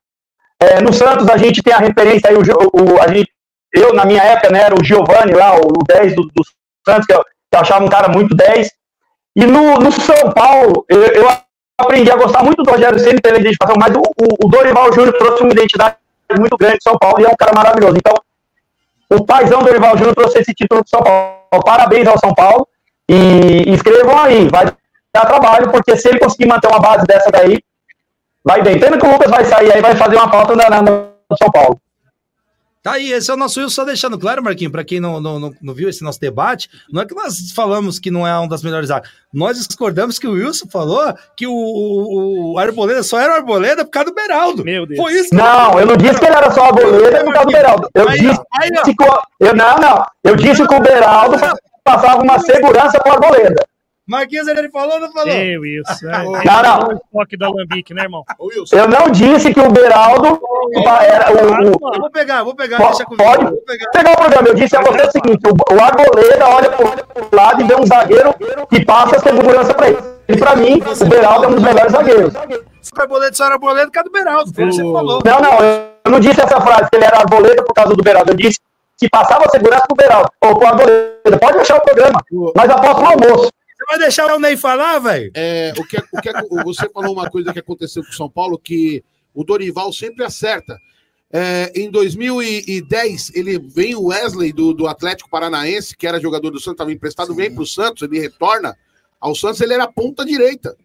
É, 0.60 0.80
no 0.80 0.92
Santos, 0.92 1.28
a 1.28 1.36
gente 1.36 1.62
tem 1.62 1.74
a 1.74 1.78
referência 1.78 2.30
aí, 2.30 2.36
o, 2.36 2.40
o, 2.40 3.02
a 3.02 3.08
gente, 3.08 3.28
eu, 3.72 3.94
na 3.94 4.04
minha 4.04 4.22
época, 4.22 4.50
né, 4.50 4.62
era 4.62 4.74
o 4.74 4.84
Giovanni 4.84 5.32
lá, 5.32 5.56
o, 5.56 5.68
o 5.68 5.84
10 5.86 6.14
do, 6.14 6.22
do 6.22 6.42
Santos, 6.86 7.06
que 7.06 7.14
eu, 7.14 7.22
que 7.22 7.56
eu, 7.56 7.60
achava 7.60 7.84
um 7.84 7.88
cara 7.88 8.08
muito 8.08 8.34
10. 8.34 8.70
E 9.36 9.46
no, 9.46 9.76
no 9.76 9.90
São 9.90 10.32
Paulo, 10.32 10.84
eu, 10.88 11.02
eu, 11.02 11.28
aprendi 11.78 12.10
a 12.10 12.16
gostar 12.16 12.44
muito 12.44 12.62
do 12.62 12.70
Rogério 12.70 12.98
Ceni 12.98 13.20
pela 13.20 13.38
identificação, 13.38 13.76
mas 13.78 13.94
o, 13.94 14.00
o, 14.00 14.46
o 14.46 14.48
Dorival 14.48 14.92
Júnior 14.92 15.16
trouxe 15.16 15.42
uma 15.42 15.52
identidade 15.52 15.96
muito 16.38 16.56
grande 16.56 16.78
de 16.78 16.84
São 16.84 16.96
Paulo 16.98 17.20
e 17.20 17.24
é 17.24 17.28
um 17.28 17.36
cara 17.36 17.52
maravilhoso. 17.54 17.96
Então, 17.96 18.14
o 19.10 19.24
paizão 19.24 19.62
Dorival 19.62 19.96
Júnior 19.96 20.14
trouxe 20.14 20.38
esse 20.38 20.54
título 20.54 20.82
do 20.82 20.88
São 20.88 21.02
Paulo. 21.02 21.64
Parabéns 21.64 22.06
ao 22.06 22.18
São 22.18 22.34
Paulo. 22.34 22.66
E, 23.08 23.68
e 23.68 23.74
escrevam 23.74 24.18
aí, 24.18 24.48
vai 24.48 24.66
dar 25.14 25.26
trabalho, 25.26 25.70
porque 25.70 25.96
se 25.96 26.08
ele 26.08 26.18
conseguir 26.18 26.46
manter 26.46 26.68
uma 26.68 26.78
base 26.78 27.04
dessa 27.04 27.30
daí, 27.30 27.58
vai 28.44 28.62
bem. 28.62 28.78
Pena 28.78 28.98
que 28.98 29.06
o 29.06 29.12
Lucas 29.12 29.30
vai 29.30 29.44
sair 29.44 29.72
aí, 29.72 29.82
vai 29.82 29.94
fazer 29.96 30.16
uma 30.16 30.30
falta 30.30 30.56
na, 30.56 30.70
na, 30.70 30.82
no 30.82 31.36
São 31.36 31.50
Paulo. 31.50 31.78
Tá 32.82 32.94
aí, 32.94 33.12
esse 33.12 33.30
é 33.30 33.34
o 33.34 33.36
nosso 33.36 33.60
Wilson, 33.60 33.74
só 33.74 33.84
deixando 33.84 34.18
claro, 34.18 34.42
Marquinhos, 34.42 34.72
para 34.72 34.82
quem 34.82 34.98
não, 34.98 35.20
não, 35.20 35.38
não, 35.38 35.54
não, 35.62 35.72
viu 35.72 35.88
esse 35.88 36.02
nosso 36.02 36.20
debate, 36.20 36.68
não 36.90 37.00
é 37.00 37.06
que 37.06 37.14
nós 37.14 37.52
falamos 37.54 38.00
que 38.00 38.10
não 38.10 38.26
é 38.26 38.36
uma 38.36 38.48
das 38.48 38.60
melhores 38.64 38.90
áreas. 38.90 39.08
Nós 39.32 39.56
discordamos 39.56 40.18
que 40.18 40.26
o 40.26 40.32
Wilson 40.32 40.66
falou 40.68 41.14
que 41.36 41.46
o, 41.46 41.52
o, 41.52 42.54
o 42.54 42.58
Arboleda 42.58 43.04
só 43.04 43.20
era 43.20 43.34
o 43.34 43.36
Arboleda 43.36 43.84
por 43.84 43.92
causa 43.92 44.10
do 44.10 44.14
Beraldo. 44.14 44.64
Meu 44.64 44.84
Deus. 44.84 45.00
Foi 45.00 45.12
isso. 45.12 45.32
Não, 45.32 45.78
eu 45.78 45.86
não 45.86 45.96
disse 45.96 46.18
que 46.18 46.26
ele 46.26 46.34
era 46.34 46.50
só 46.50 46.64
Arboleda 46.64 47.24
por 47.24 47.32
causa 47.32 47.46
do 47.46 47.52
Beraldo. 47.52 47.88
Eu 47.94 48.08
aí, 48.08 48.18
disse 48.18 48.40
aí, 48.60 48.70
que 48.70 49.04
o, 49.04 49.20
eu, 49.38 49.54
não, 49.54 49.76
não. 49.78 50.04
Eu 50.24 50.34
disse 50.34 50.66
que 50.66 50.74
o 50.74 50.80
Beraldo 50.80 51.36
passava 51.84 52.20
uma 52.20 52.40
segurança 52.40 52.98
para 52.98 53.12
o 53.12 53.14
Arboleda. 53.14 53.64
Marquinhos, 54.06 54.48
ele 54.48 54.68
falou 54.68 54.94
ou 54.94 55.00
não 55.00 55.12
falou? 55.12 55.32
Ei, 55.32 55.56
Wilson. 55.56 56.08
É, 56.08 56.24
não, 56.24 56.88
não. 56.88 57.00
toque 57.12 57.36
da 57.36 57.48
Lambique, 57.48 57.94
né, 57.94 58.02
irmão? 58.02 58.24
Eu 58.72 58.88
não 58.88 59.08
disse 59.10 59.54
que 59.54 59.60
o 59.60 59.70
Beraldo 59.70 60.40
era 61.00 61.30
o. 61.32 61.68
o... 61.68 62.00
Vou 62.00 62.10
pegar, 62.10 62.42
vou 62.42 62.54
pegar, 62.54 62.78
pode, 62.78 62.88
deixa 62.90 63.04
comigo. 63.04 63.22
Pode 63.22 63.44
vou 63.44 63.62
pegar. 63.62 63.90
pegar 63.92 64.12
o 64.12 64.16
programa. 64.16 64.48
Eu 64.48 64.54
disse 64.54 64.76
a 64.76 64.82
você 64.82 65.02
o 65.02 65.10
seguinte: 65.12 65.40
o, 65.46 65.74
o 65.74 65.80
Arboleda 65.80 66.48
olha 66.48 66.70
pro 66.70 67.36
lado 67.36 67.62
e 67.62 67.64
vê 67.64 67.76
um 67.76 67.86
zagueiro 67.86 68.34
que 68.68 68.84
passa 68.84 69.16
a 69.16 69.20
segurança 69.20 69.72
para 69.72 69.90
ele. 69.90 69.98
E 70.28 70.36
para 70.36 70.56
mim, 70.56 70.82
o 71.00 71.04
Beraldo 71.06 71.44
é 71.44 71.48
um 71.48 71.52
dos 71.52 71.62
melhores 71.62 71.92
zagueiros. 71.92 72.32
Se 72.80 72.90
o 72.96 73.00
Arboleda 73.00 73.34
só 73.34 73.46
era 73.46 73.54
Arboleda 73.54 73.86
por 73.86 73.92
causa 73.92 74.08
do 74.08 74.12
Beraldo, 74.12 74.52
foi 74.52 74.64
o 74.64 74.68
que 74.68 74.74
você 74.74 74.82
falou. 74.82 75.22
Não, 75.24 75.40
não, 75.40 75.64
eu 76.04 76.10
não 76.10 76.18
disse 76.18 76.40
essa 76.40 76.60
frase, 76.60 76.90
que 76.90 76.96
ele 76.96 77.04
era 77.04 77.18
Arboleda 77.18 77.62
por 77.62 77.72
causa 77.72 77.94
do 77.94 78.02
Beraldo. 78.02 78.32
Eu 78.32 78.36
disse 78.36 78.58
que 78.98 79.08
passava 79.08 79.48
segurança 79.48 79.84
pro 79.86 79.96
Beraldo. 79.96 80.28
Ô, 80.44 80.56
pro 80.56 80.66
Arboleda, 80.66 81.38
pode 81.40 81.56
deixar 81.58 81.76
o 81.76 81.80
programa. 81.80 82.20
Nós 82.56 82.68
apostamos 82.68 83.20
no 83.20 83.28
almoço. 83.28 83.52
Você 83.82 83.86
vai 83.86 83.98
deixar 83.98 84.32
o 84.34 84.38
Ney 84.38 84.56
falar, 84.56 84.98
velho? 85.00 85.30
É, 85.34 85.72
o 85.76 85.84
que, 85.86 85.96
é- 85.96 86.02
o 86.12 86.20
que 86.20 86.28
é- 86.28 86.62
você 86.64 86.88
falou 86.90 87.12
uma 87.12 87.28
coisa 87.30 87.52
que 87.52 87.58
aconteceu 87.58 88.02
com 88.04 88.10
o 88.10 88.14
São 88.14 88.30
Paulo, 88.30 88.58
que 88.58 89.02
o 89.34 89.42
Dorival 89.44 89.92
sempre 89.92 90.24
acerta. 90.24 90.78
É, 91.32 91.72
em 91.74 91.90
2010, 91.90 93.32
ele 93.34 93.58
vem 93.58 93.94
o 93.94 94.04
Wesley 94.08 94.52
do, 94.52 94.72
do 94.74 94.86
Atlético 94.86 95.30
Paranaense, 95.30 95.96
que 95.96 96.06
era 96.06 96.20
jogador 96.20 96.50
do 96.50 96.58
Santos, 96.60 96.74
estava 96.74 96.92
emprestado, 96.92 97.34
vem 97.34 97.52
para 97.52 97.62
o 97.62 97.66
Santos, 97.66 98.02
ele 98.02 98.20
retorna 98.20 98.76
ao 99.18 99.34
Santos, 99.34 99.60
ele 99.62 99.72
era 99.72 99.90
ponta 99.90 100.24
direita, 100.24 100.76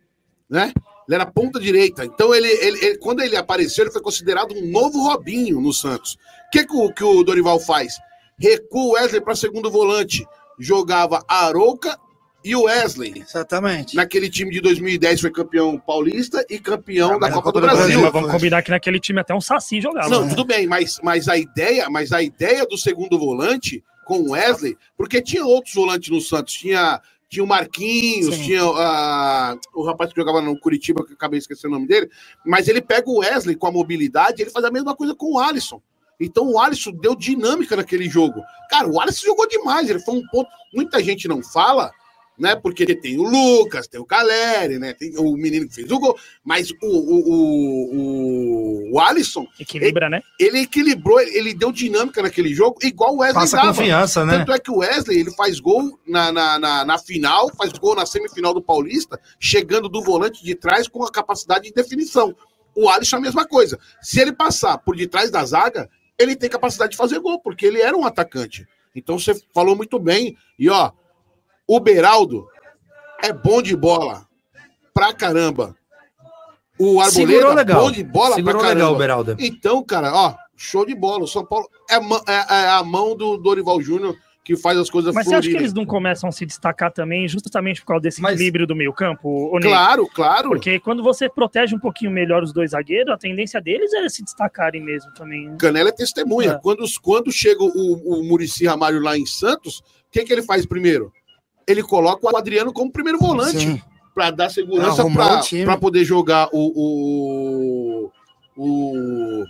né? 0.49 0.71
Ele 1.07 1.15
era 1.15 1.25
ponta 1.25 1.59
direita. 1.59 2.05
Então, 2.05 2.33
ele, 2.33 2.47
ele- 2.47 2.85
ele- 2.85 2.97
quando 2.97 3.21
ele 3.21 3.35
apareceu, 3.35 3.83
ele 3.83 3.91
foi 3.91 4.01
considerado 4.01 4.53
um 4.53 4.71
novo 4.71 5.01
Robinho 5.03 5.59
no 5.61 5.73
Santos. 5.73 6.17
O 6.47 6.49
que, 6.51 6.65
que, 6.65 6.75
o, 6.75 6.93
que 6.93 7.03
o 7.03 7.23
Dorival 7.23 7.59
faz? 7.59 7.93
Recua 8.39 8.81
o 8.83 8.91
Wesley 8.93 9.21
para 9.21 9.35
segundo 9.35 9.69
volante. 9.69 10.25
Jogava 10.59 11.23
Arouca 11.27 11.97
e 12.43 12.55
o 12.55 12.63
Wesley. 12.63 13.21
Exatamente. 13.21 13.95
Naquele 13.95 14.29
time 14.29 14.51
de 14.51 14.61
2010 14.61 15.21
foi 15.21 15.31
campeão 15.31 15.77
paulista 15.77 16.45
e 16.49 16.59
campeão 16.59 17.15
Ah, 17.15 17.19
da 17.19 17.29
Copa 17.29 17.43
Copa 17.43 17.59
do 17.59 17.61
Brasil. 17.61 17.83
Brasil, 17.83 18.01
Mas 18.01 18.13
vamos 18.13 18.31
combinar 18.31 18.61
que 18.61 18.71
naquele 18.71 18.99
time 18.99 19.19
até 19.19 19.33
um 19.33 19.41
Saci 19.41 19.81
jogava. 19.81 20.09
Não, 20.09 20.23
né? 20.23 20.29
tudo 20.29 20.45
bem, 20.45 20.67
mas, 20.67 20.99
mas 21.03 21.27
a 21.27 21.37
ideia, 21.37 21.89
mas 21.89 22.11
a 22.11 22.21
ideia 22.21 22.65
do 22.65 22.77
segundo 22.77 23.17
volante 23.19 23.83
com 24.05 24.19
o 24.19 24.31
Wesley, 24.31 24.77
porque 24.95 25.21
tinha 25.21 25.45
outros 25.45 25.73
volantes 25.73 26.09
no 26.09 26.21
Santos, 26.21 26.53
tinha 26.53 27.01
tinha 27.29 27.43
o 27.43 27.47
Marquinhos, 27.47 28.35
Sim. 28.35 28.43
tinha 28.43 28.63
ah, 28.63 29.57
o 29.75 29.83
rapaz 29.83 30.13
que 30.13 30.19
jogava 30.19 30.41
no 30.41 30.57
Curitiba, 30.57 31.03
que 31.03 31.11
eu 31.11 31.15
acabei 31.15 31.37
esquecendo 31.37 31.73
o 31.75 31.77
nome 31.77 31.85
dele, 31.85 32.09
mas 32.45 32.69
ele 32.69 32.81
pega 32.81 33.09
o 33.09 33.17
Wesley 33.17 33.55
com 33.55 33.67
a 33.67 33.71
mobilidade, 33.71 34.41
ele 34.41 34.49
faz 34.49 34.63
a 34.63 34.71
mesma 34.71 34.95
coisa 34.95 35.13
com 35.13 35.33
o 35.33 35.39
Alisson. 35.39 35.81
Então 36.19 36.49
o 36.49 36.59
Alisson 36.59 36.91
deu 36.91 37.15
dinâmica 37.15 37.75
naquele 37.75 38.09
jogo. 38.09 38.41
Cara, 38.69 38.87
o 38.87 38.99
Alisson 38.99 39.25
jogou 39.25 39.47
demais, 39.47 39.89
ele 39.89 39.99
foi 39.99 40.15
um 40.15 40.27
ponto. 40.27 40.49
Muita 40.73 41.03
gente 41.03 41.27
não 41.27 41.43
fala, 41.43 41.91
né? 42.37 42.55
Porque 42.55 42.85
tem 42.95 43.17
o 43.17 43.23
Lucas, 43.23 43.87
tem 43.87 43.99
o 43.99 44.05
Caleri, 44.05 44.77
né? 44.77 44.93
Tem 44.93 45.17
o 45.17 45.35
menino 45.35 45.67
que 45.67 45.73
fez 45.73 45.91
o 45.91 45.99
gol, 45.99 46.17
mas 46.45 46.69
o, 46.71 46.75
o, 46.83 47.19
o, 47.29 47.95
o, 47.95 48.93
o 48.93 48.99
Alisson 48.99 49.47
Equilibra, 49.59 50.09
né? 50.09 50.21
ele 50.39 50.59
equilibrou, 50.59 51.19
ele 51.19 51.47
ele 51.47 51.53
deu 51.53 51.71
dinâmica 51.71 52.21
naquele 52.21 52.53
jogo, 52.53 52.77
igual 52.83 53.15
o 53.15 53.19
Wesley 53.19 53.41
Passa 53.41 53.57
dava. 53.57 53.67
confiança, 53.69 54.25
né? 54.25 54.39
Tanto 54.39 54.51
é 54.51 54.59
que 54.59 54.71
o 54.71 54.77
Wesley, 54.77 55.19
ele 55.19 55.31
faz 55.31 55.59
gol 55.59 55.97
na, 56.05 56.31
na, 56.31 56.59
na, 56.59 56.85
na 56.85 56.97
final, 56.97 57.49
faz 57.55 57.71
gol 57.73 57.95
na 57.95 58.05
semifinal 58.05 58.53
do 58.53 58.61
Paulista, 58.61 59.19
chegando 59.39 59.87
do 59.87 60.03
volante 60.03 60.43
de 60.43 60.53
trás 60.55 60.87
com 60.87 61.03
a 61.03 61.11
capacidade 61.11 61.65
de 61.65 61.73
definição. 61.73 62.35
O 62.75 62.89
Alisson 62.89 63.15
é 63.15 63.19
a 63.19 63.21
mesma 63.21 63.45
coisa. 63.47 63.79
Se 64.01 64.19
ele 64.19 64.33
passar 64.33 64.77
por 64.79 64.95
detrás 64.95 65.31
da 65.31 65.43
zaga, 65.45 65.89
ele 66.19 66.35
tem 66.35 66.49
capacidade 66.49 66.91
de 66.91 66.97
fazer 66.97 67.19
gol, 67.19 67.39
porque 67.39 67.65
ele 67.65 67.81
era 67.81 67.95
um 67.95 68.05
atacante. 68.05 68.67
Então 68.95 69.17
você 69.17 69.39
falou 69.53 69.75
muito 69.75 69.97
bem. 69.99 70.35
E 70.59 70.69
ó, 70.69 70.91
o 71.67 71.79
Beraldo 71.79 72.47
é 73.23 73.31
bom 73.33 73.61
de 73.61 73.75
bola 73.75 74.25
pra 74.93 75.13
caramba. 75.13 75.75
O 76.79 77.01
Arboleda 77.01 77.11
Segurou 77.11 77.53
legal. 77.55 77.81
bom 77.81 77.91
de 77.91 78.03
bola 78.03 78.35
Segurou 78.35 78.59
pra 78.59 78.69
caramba. 78.69 78.75
legal 78.85 78.93
o 78.93 78.97
Beraldo. 78.97 79.35
Então, 79.39 79.83
cara, 79.83 80.13
ó, 80.13 80.35
show 80.55 80.85
de 80.85 80.93
bola. 80.93 81.23
O 81.23 81.27
São 81.27 81.43
Paulo 81.45 81.67
é, 81.89 81.95
é- 81.95 82.63
é 82.65 82.69
a 82.69 82.83
mão 82.83 83.15
do 83.15 83.35
Dorival 83.37 83.81
Júnior 83.81 84.15
que 84.43 84.55
faz 84.55 84.77
as 84.77 84.89
coisas 84.89 85.13
Mas 85.13 85.27
você 85.27 85.35
acha 85.35 85.49
que 85.49 85.57
eles 85.57 85.73
não 85.73 85.85
começam 85.85 86.29
a 86.29 86.31
se 86.31 86.45
destacar 86.45 86.89
também, 86.93 87.27
justamente 87.27 87.81
por 87.81 87.87
causa 87.87 88.03
desse 88.03 88.21
Mas- 88.21 88.35
equilíbrio 88.35 88.65
do 88.65 88.75
meio 88.77 88.93
campo? 88.93 89.51
Claro, 89.59 90.07
claro. 90.07 90.49
Porque 90.49 90.79
quando 90.79 91.03
você 91.03 91.27
protege 91.27 91.75
um 91.75 91.79
pouquinho 91.79 92.11
melhor 92.11 92.43
os 92.43 92.53
dois 92.53 92.71
zagueiros, 92.71 93.13
a 93.13 93.17
tendência 93.17 93.59
deles 93.59 93.91
é 93.93 94.07
se 94.07 94.23
destacarem 94.23 94.81
mesmo 94.81 95.11
também. 95.13 95.49
né? 95.49 95.57
Canela 95.59 95.89
é 95.89 95.91
testemunha. 95.91 96.51
É. 96.51 96.59
Quando, 96.59 96.85
quando 97.01 97.29
chega 97.29 97.61
o, 97.61 98.19
o 98.21 98.23
Murici 98.23 98.65
Ramalho 98.65 99.01
lá 99.01 99.17
em 99.17 99.25
Santos, 99.25 99.79
o 99.79 99.83
que, 100.11 100.23
que 100.23 100.31
ele 100.31 100.43
faz 100.43 100.65
primeiro? 100.65 101.11
Ele 101.67 101.83
coloca 101.83 102.25
o 102.25 102.37
Adriano 102.37 102.71
como 102.71 102.91
primeiro 102.91 103.19
volante 103.19 103.83
para 104.15 104.31
dar 104.31 104.49
segurança 104.49 105.03
para 105.65 105.77
poder 105.77 106.03
jogar 106.05 106.47
o, 106.51 108.07
o, 108.07 108.11
o- 108.57 109.45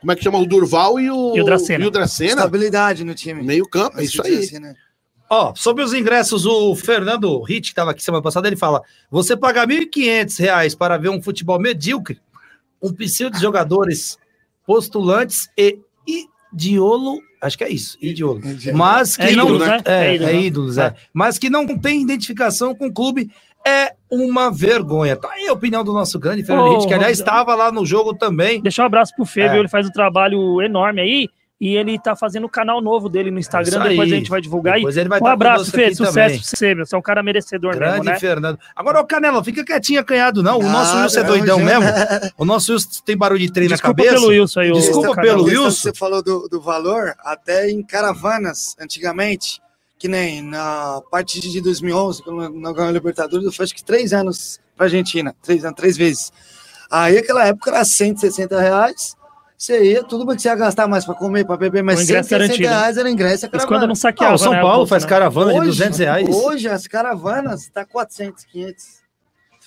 Como 0.00 0.12
é 0.12 0.16
que 0.16 0.22
chama? 0.22 0.38
O 0.38 0.46
Durval 0.46 1.00
e 1.00 1.10
o, 1.10 1.36
E 1.36 1.40
o 1.40 1.44
Dracena. 1.44 1.84
E 1.84 1.86
o 1.88 1.90
Dracena. 1.90 2.32
Estabilidade 2.42 3.04
no 3.04 3.14
time. 3.14 3.42
Meio 3.42 3.66
campo, 3.68 3.98
é 3.98 4.04
isso 4.04 4.22
dizer 4.22 4.36
aí. 4.36 4.44
assim, 4.44 4.58
né? 4.58 4.74
Ó, 5.30 5.54
sobre 5.54 5.82
os 5.82 5.94
ingressos, 5.94 6.44
o 6.44 6.76
Fernando 6.76 7.40
Ritt, 7.42 7.62
que 7.68 7.72
estava 7.72 7.92
aqui 7.92 8.02
semana 8.02 8.22
passada, 8.22 8.46
ele 8.46 8.56
fala: 8.56 8.82
você 9.10 9.34
pagar 9.34 9.66
1.500 9.66 10.38
reais 10.38 10.74
para 10.74 10.98
ver 10.98 11.08
um 11.08 11.22
futebol 11.22 11.58
medíocre, 11.58 12.20
um 12.82 12.92
psil 12.92 13.30
de 13.30 13.40
jogadores 13.40 14.18
postulantes 14.66 15.48
e 15.56 15.78
idiolo, 16.52 17.18
acho 17.40 17.56
que 17.58 17.64
é 17.64 17.68
isso, 17.70 17.96
idiolo, 18.00 18.40
mas 18.74 19.16
que 19.16 19.22
É 19.22 19.36
não 19.36 19.58
né? 19.58 19.80
é, 19.84 19.92
É 19.92 20.06
é 20.08 20.14
ídolos, 20.14 20.32
né? 20.32 20.40
ídolos, 20.40 20.78
é. 20.78 20.94
mas 21.12 21.38
que 21.38 21.48
não 21.50 21.66
tem 21.66 22.02
identificação 22.02 22.74
com 22.74 22.86
o 22.86 22.92
clube, 22.92 23.30
é 23.66 23.94
uma 24.10 24.50
vergonha. 24.50 25.16
Tá 25.16 25.30
aí 25.32 25.46
a 25.48 25.52
opinião 25.52 25.84
do 25.84 25.92
nosso 25.92 26.18
grande 26.18 26.42
Fernando 26.42 26.66
Ô, 26.66 26.72
Ritt, 26.74 26.88
que 26.88 26.94
aliás 26.94 27.18
estava 27.18 27.54
lá 27.54 27.70
no 27.70 27.86
jogo 27.86 28.12
também. 28.14 28.60
Deixar 28.60 28.82
um 28.82 28.86
abraço 28.86 29.14
pro 29.14 29.24
Febio, 29.24 29.56
É. 29.56 29.58
ele 29.60 29.68
faz 29.68 29.86
um 29.86 29.90
trabalho 29.92 30.60
enorme 30.60 31.00
aí. 31.00 31.28
E 31.64 31.76
ele 31.76 31.96
tá 31.96 32.16
fazendo 32.16 32.44
o 32.44 32.48
canal 32.48 32.80
novo 32.80 33.08
dele 33.08 33.30
no 33.30 33.38
Instagram, 33.38 33.82
aí. 33.84 33.90
depois 33.90 34.10
a 34.12 34.16
gente 34.16 34.28
vai 34.28 34.40
divulgar 34.40 34.74
aí. 34.74 34.80
Depois 34.80 34.96
ele 34.96 35.08
vai 35.08 35.20
Um 35.20 35.22
estar 35.22 35.32
abraço, 35.32 35.70
Fê, 35.70 35.94
sucesso 35.94 36.12
também. 36.12 36.36
pra 36.40 36.44
você, 36.48 36.74
meu. 36.74 36.84
Você 36.86 36.94
é 36.96 36.98
um 36.98 37.02
cara 37.02 37.22
merecedor 37.22 37.76
Grande 37.76 37.92
mesmo, 37.98 38.04
né? 38.06 38.18
Fernando. 38.18 38.58
Agora, 38.74 38.98
ô 39.00 39.06
Canela, 39.06 39.44
fica 39.44 39.64
quietinho 39.64 40.00
acanhado, 40.00 40.42
não. 40.42 40.58
O 40.58 40.62
nosso 40.64 40.96
Ah, 40.96 41.02
Wilson 41.04 41.20
é 41.20 41.22
não, 41.22 41.28
doidão 41.28 41.58
já- 41.60 41.64
mesmo. 41.64 42.32
O 42.36 42.44
nosso 42.44 42.72
Wilson 42.72 42.88
tem 43.06 43.16
barulho 43.16 43.38
de 43.46 43.52
trem 43.52 43.68
na 43.68 43.76
Desculpa 43.76 43.96
cabeça. 44.02 44.14
pelo 44.16 44.28
Wilson 44.32 44.58
aí. 44.60 44.70
o- 44.72 44.74
Desculpa 44.74 45.10
o 45.12 45.14
pelo 45.14 45.44
Wilson. 45.44 45.70
Você 45.70 45.94
falou 45.94 46.20
do, 46.20 46.48
do 46.48 46.60
valor, 46.60 47.14
até 47.20 47.70
em 47.70 47.80
caravanas, 47.84 48.74
antigamente, 48.80 49.60
que 50.00 50.08
nem 50.08 50.42
na 50.42 51.00
parte 51.12 51.38
de 51.40 51.60
2011, 51.60 52.24
quando 52.24 52.38
nós 52.58 52.74
ganhamos 52.74 52.80
a 52.96 52.98
Libertadores, 52.98 53.46
eu 53.46 53.52
fui 53.52 53.64
acho 53.64 53.74
que 53.74 53.84
três 53.84 54.12
anos 54.12 54.58
pra 54.76 54.86
Argentina, 54.86 55.32
três 55.40 55.64
anos, 55.64 55.76
três 55.76 55.96
vezes. 55.96 56.32
Aí, 56.90 57.18
aquela 57.18 57.46
época, 57.46 57.70
era 57.70 57.84
160 57.84 58.60
reais, 58.60 59.14
você 59.62 59.84
ia, 59.92 60.02
tudo 60.02 60.26
bem 60.26 60.34
que 60.36 60.42
você 60.42 60.48
ia 60.48 60.54
gastar 60.56 60.88
mais 60.88 61.04
pra 61.04 61.14
comer, 61.14 61.44
pra 61.46 61.56
beber, 61.56 61.82
mas 61.82 62.00
O 62.00 62.02
ingresso 62.02 62.28
160 62.30 62.38
garantido, 62.38 62.68
né? 62.68 62.74
reais 62.76 62.96
era 62.98 63.10
ingresso 63.10 63.48
Mas 63.52 63.64
quando 63.64 63.86
não 63.86 63.92
Ah, 63.92 63.96
saqueava, 63.96 64.34
o 64.34 64.38
São 64.38 64.52
né, 64.52 64.60
Paulo 64.60 64.76
bolsa, 64.78 64.90
faz 64.90 65.02
né? 65.04 65.08
caravana 65.08 65.52
de 65.52 65.58
Hoje- 65.60 65.68
200 65.70 65.98
reais. 66.00 66.28
Hoje, 66.34 66.68
as 66.68 66.86
caravanas 66.86 67.68
tá 67.68 67.84
400, 67.84 68.44
500. 68.44 69.02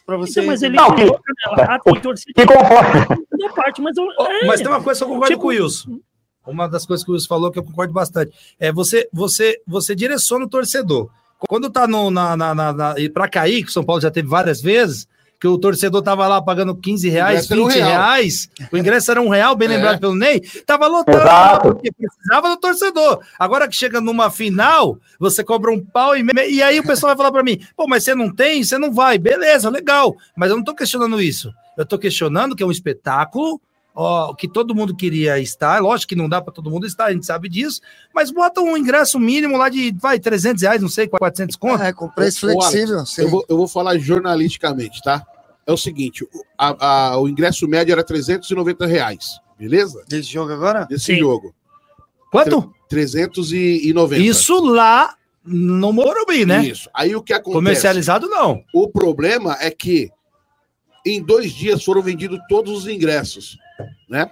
Pra 0.05 0.17
você... 0.17 0.39
Então, 0.41 0.51
mas 0.51 0.62
ele 0.62 0.75
Não, 0.75 0.89
Canela, 0.89 1.15
ah, 1.58 1.79
tem 1.79 1.99
torcida 2.01 2.34
Que 2.36 3.49
parte, 3.55 3.81
mas 3.81 3.97
eu, 3.97 4.03
é, 4.27 4.45
Mas 4.45 4.60
tem 4.60 4.67
uma 4.69 4.81
coisa 4.84 4.99
que 4.99 5.03
eu 5.03 5.08
concordo 5.08 5.27
Tipo- 5.34 5.41
com 5.41 5.47
o 5.47 5.49
Wilson. 5.51 5.99
Uma 6.45 6.67
das 6.69 6.86
coisas 6.86 7.03
que 7.03 7.10
o 7.10 7.13
Wilson 7.13 7.27
falou 7.27 7.49
que 7.51 7.58
eu 7.58 7.63
concordo 7.63 7.91
bastante. 7.93 8.31
É 8.60 8.71
você, 8.71 9.10
você, 9.12 9.60
você 9.65 9.95
direciona 9.95 10.45
o 10.45 10.49
torcedor. 10.49 11.10
Quando 11.39 11.69
tá 11.71 11.88
no, 11.88 12.12
na, 12.12 12.38
na, 12.38 12.53
na, 12.53 12.73
na- 12.73 12.95
e 12.99 13.10
para 13.10 13.27
cair, 13.27 13.63
que 13.63 13.69
o 13.69 13.73
São 13.73 13.84
Paulo 13.84 14.01
já 14.01 14.12
teve 14.12 14.27
várias 14.27 14.62
vezes, 14.62 15.08
que 15.45 15.49
o 15.49 15.60
torcedor 15.60 16.01
tava 16.01 16.27
lá 16.27 16.41
pagando 16.41 16.73
15 16.75 17.08
reais, 17.08 17.45
ingresso 17.45 17.53
era 17.53 17.62
um 17.62 17.67
20 17.67 17.75
real. 17.75 17.88
reais, 17.89 18.49
o 18.71 18.77
ingresso 18.77 19.12
era 19.12 19.21
um 19.21 19.29
real, 19.29 19.55
bem 19.55 19.67
É. 19.67 19.75
lembrado 19.75 19.99
pelo 19.99 20.15
Ney, 20.15 20.41
tava 20.65 20.88
lotando, 20.88 21.19
Exato. 21.19 21.62
porque 21.75 21.91
precisava 21.91 22.49
do 22.49 22.58
torcedor. 22.58 23.19
Agora 23.38 23.67
que 23.67 23.75
chega 23.75 24.01
numa 24.01 24.31
final, 24.31 24.97
você 25.19 25.43
cobra 25.43 25.69
um 25.71 25.79
pau 25.79 26.17
e 26.17 26.23
meio, 26.23 26.49
e 26.49 26.63
aí 26.63 26.79
o 26.79 26.84
pessoal 26.84 27.12
vai 27.12 27.17
falar 27.17 27.31
para 27.31 27.43
mim, 27.43 27.60
pô, 27.77 27.86
mas 27.88 28.03
você 28.03 28.15
não 28.15 28.34
tem, 28.34 28.63
você 28.63 28.79
não 28.79 28.91
vai, 28.91 29.19
beleza, 29.19 29.69
legal, 29.69 30.15
mas 30.36 30.49
eu 30.49 30.58
não 30.58 30.63
tô 30.63 30.73
questionando 30.73 31.21
isso. 31.21 31.53
Eu 31.77 31.86
tô 31.86 31.99
questionando 31.99 32.55
que 32.55 32.63
é 32.63 32.65
um 32.65 32.71
espetáculo, 32.71 33.62
ó, 33.93 34.34
que 34.34 34.47
todo 34.47 34.73
mundo 34.73 34.95
queria 34.95 35.38
estar, 35.38 35.79
lógico 35.79 36.10
que 36.10 36.15
não 36.15 36.27
dá 36.27 36.41
para 36.41 36.53
todo 36.53 36.71
mundo 36.71 36.88
estar, 36.88 37.05
a 37.05 37.13
gente 37.13 37.25
sabe 37.27 37.47
disso, 37.49 37.81
mas 38.15 38.31
bota 38.31 38.62
um 38.62 38.75
ingresso 38.75 39.19
mínimo 39.19 39.58
lá 39.58 39.69
de, 39.69 39.95
vai, 40.01 40.19
300 40.19 40.63
reais, 40.63 40.81
não 40.81 40.89
sei, 40.89 41.08
400 41.08 41.55
conto. 41.55 41.84
É, 41.84 41.93
com 41.93 42.10
preço 42.10 42.39
flexível. 42.39 43.03
Eu 43.19 43.29
vou, 43.29 43.45
eu 43.47 43.58
vou 43.58 43.67
falar 43.67 43.95
jornalisticamente, 43.99 45.03
tá? 45.03 45.23
É 45.67 45.71
o 45.73 45.78
seguinte: 45.78 46.23
o, 46.23 46.28
a- 46.58 47.12
a- 47.13 47.19
o 47.19 47.28
ingresso 47.28 47.67
médio 47.67 47.91
era 47.91 48.04
390 48.04 48.86
reais, 48.86 49.39
beleza? 49.58 50.04
Desse 50.08 50.30
jogo 50.32 50.51
agora? 50.54 50.86
Desse 50.86 51.06
Sim. 51.06 51.17
jogo. 51.19 51.54
Quanto? 52.32 52.73
390. 52.89 54.17
Isso 54.17 54.60
lá 54.63 55.15
no 55.43 55.91
Morumbi, 55.93 56.45
né? 56.45 56.65
Isso. 56.65 56.89
Aí 56.93 57.15
o 57.15 57.21
que 57.21 57.34
acontece? 57.34 57.54
Comercializado 57.56 58.28
não. 58.28 58.63
O 58.73 58.88
problema 58.89 59.58
é 59.60 59.69
que 59.71 60.10
em 61.06 61.21
dois 61.21 61.51
dias 61.51 61.84
foram 61.84 62.01
vendidos 62.01 62.39
todos 62.49 62.71
os 62.80 62.88
ingressos, 62.88 63.58
né? 64.10 64.28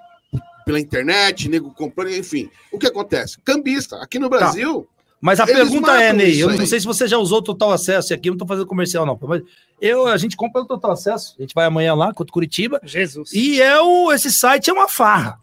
Pela 0.65 0.80
internet, 0.80 1.50
nego 1.50 1.74
comprando, 1.74 2.12
enfim. 2.15 2.50
O 2.72 2.80
que 2.80 2.88
acontece? 2.88 3.38
Cambista. 3.43 3.98
Aqui 4.02 4.17
no 4.17 4.30
Brasil, 4.30 4.88
Mas 5.23 5.39
a 5.39 5.43
Eles 5.43 5.55
pergunta 5.55 5.91
é, 6.01 6.12
Ney, 6.12 6.38
eu 6.43 6.49
aí. 6.49 6.57
não 6.57 6.65
sei 6.65 6.81
se 6.81 6.86
você 6.86 7.07
já 7.07 7.17
usou 7.17 7.38
o 7.38 7.41
Total 7.41 7.71
Acesso 7.71 8.13
aqui, 8.13 8.27
eu 8.27 8.33
não 8.33 8.38
tô 8.38 8.45
fazendo 8.45 8.67
comercial 8.67 9.05
não, 9.05 9.17
mas 9.21 9.41
eu, 9.79 10.05
a 10.05 10.17
gente 10.17 10.36
compra 10.36 10.62
o 10.62 10.65
Total 10.65 10.91
Acesso, 10.91 11.36
a 11.39 11.41
gente 11.41 11.55
vai 11.55 11.65
amanhã 11.65 11.93
lá 11.95 12.13
contra 12.13 12.33
Curitiba, 12.33 12.81
Jesus. 12.83 13.31
e 13.31 13.62
é 13.62 13.79
o, 13.79 14.12
esse 14.12 14.29
site 14.29 14.69
é 14.69 14.73
uma 14.73 14.89
farra, 14.89 15.38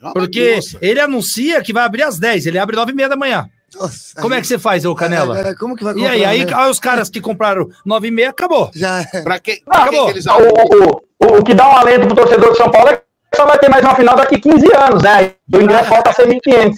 é 0.00 0.06
uma 0.06 0.12
porque 0.12 0.50
bagunça. 0.56 0.78
ele 0.82 0.98
anuncia 0.98 1.62
que 1.62 1.72
vai 1.72 1.84
abrir 1.84 2.02
às 2.02 2.18
10, 2.18 2.46
ele 2.46 2.58
abre 2.58 2.74
9 2.74 2.90
e 2.90 2.94
meia 2.96 3.08
da 3.08 3.14
manhã. 3.16 3.48
Nossa, 3.74 4.20
Como 4.20 4.34
é 4.34 4.40
que 4.40 4.46
você 4.48 4.58
faz, 4.58 4.84
ô 4.84 4.92
Canela? 4.94 5.38
É, 5.40 5.48
é, 5.50 5.54
Como 5.54 5.76
que 5.76 5.84
vai 5.84 5.94
E 5.94 6.04
aí, 6.04 6.18
comprar, 6.18 6.28
aí, 6.28 6.44
né? 6.44 6.52
aí 6.54 6.70
os 6.70 6.80
caras 6.80 7.08
que 7.08 7.20
compraram 7.20 7.68
9 7.86 8.08
e 8.08 8.10
meia, 8.10 8.30
acabou. 8.30 8.70
Já 8.74 9.00
é. 9.00 9.04
Pra 9.22 9.40
Não, 9.40 9.76
pra 9.76 9.88
quem 9.88 10.04
que 10.04 10.10
eles 10.10 10.26
O, 10.26 10.30
o, 10.32 11.26
o, 11.26 11.38
o 11.38 11.42
que 11.44 11.54
dá 11.54 11.68
um 11.70 11.76
alento 11.76 12.06
pro 12.08 12.16
torcedor 12.16 12.50
de 12.50 12.58
São 12.58 12.70
Paulo 12.70 12.90
é 12.90 12.96
que 12.96 13.02
só 13.36 13.46
vai 13.46 13.58
ter 13.58 13.70
mais 13.70 13.82
uma 13.82 13.94
final 13.94 14.14
daqui 14.14 14.38
15 14.38 14.66
anos, 14.74 15.02
né? 15.02 15.32
O 15.54 15.58
ingresso 15.58 15.88
volta 15.88 16.10
a 16.10 16.12
ser 16.12 16.26
1.500. 16.28 16.74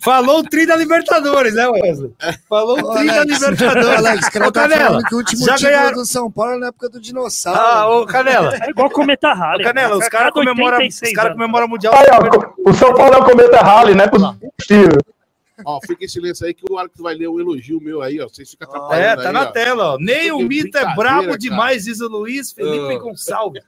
Falou 0.00 0.40
o 0.40 0.42
tri 0.42 0.66
da 0.66 0.76
Libertadores, 0.76 1.54
né, 1.54 1.66
Wesley? 1.68 2.12
Falou 2.48 2.78
o 2.80 2.90
Ô, 2.90 2.94
tri 2.94 3.06
da 3.06 3.24
Libertadores. 3.24 3.88
Alex, 4.06 4.28
cara 4.28 4.48
Ô, 4.48 4.52
tá 4.52 4.62
Canela, 4.62 5.02
que 5.04 5.14
o 5.14 5.18
último 5.18 5.44
já 5.44 5.54
título 5.54 5.72
ganharam- 5.72 5.96
do 5.96 6.04
São 6.06 6.30
Paulo 6.30 6.52
é 6.52 6.58
na 6.58 6.66
época 6.68 6.88
do 6.88 7.00
dinossauro. 7.00 7.60
Ah, 7.60 7.88
ô, 7.88 8.06
Canela. 8.06 8.56
É 8.60 8.70
igual 8.70 8.90
cometa 8.90 9.32
Halley. 9.32 9.64
Canela, 9.64 9.96
os 9.96 10.08
caras 10.08 10.32
comemoram, 10.32 10.78
os 10.78 10.84
86 10.84 11.14
cara 11.14 11.34
o 11.34 11.68
Mundial. 11.68 11.94
Aí, 11.94 12.06
ó, 12.10 12.70
o 12.70 12.74
São 12.74 12.94
Paulo 12.94 13.14
é 13.14 13.18
o 13.18 13.24
cometa 13.24 13.58
Halley, 13.60 13.94
não 13.94 14.04
é 14.04 14.08
possível. 14.08 14.98
Ó, 15.64 15.78
fica 15.86 16.04
em 16.04 16.08
silêncio 16.08 16.44
aí 16.44 16.52
que 16.52 16.64
o 16.68 16.76
Alex 16.76 16.94
vai 16.98 17.14
ler 17.14 17.28
um 17.28 17.38
elogio 17.38 17.80
meu 17.80 18.02
aí, 18.02 18.20
ó. 18.20 18.28
Vocês 18.28 18.50
ficam 18.50 18.68
É, 18.68 18.76
atrapalhando 18.76 19.22
tá 19.22 19.28
aí, 19.28 19.32
na 19.34 19.42
ó. 19.42 19.46
tela, 19.46 19.94
ó. 19.94 19.98
Nem 20.00 20.32
o 20.32 20.40
mito 20.40 20.76
é 20.76 20.94
brabo 20.96 21.26
cara. 21.26 21.38
demais, 21.38 21.84
diz 21.84 22.00
o 22.00 22.08
Luiz 22.08 22.50
Felipe 22.50 22.96
Ah. 22.96 22.98
Gonçalves. 22.98 23.62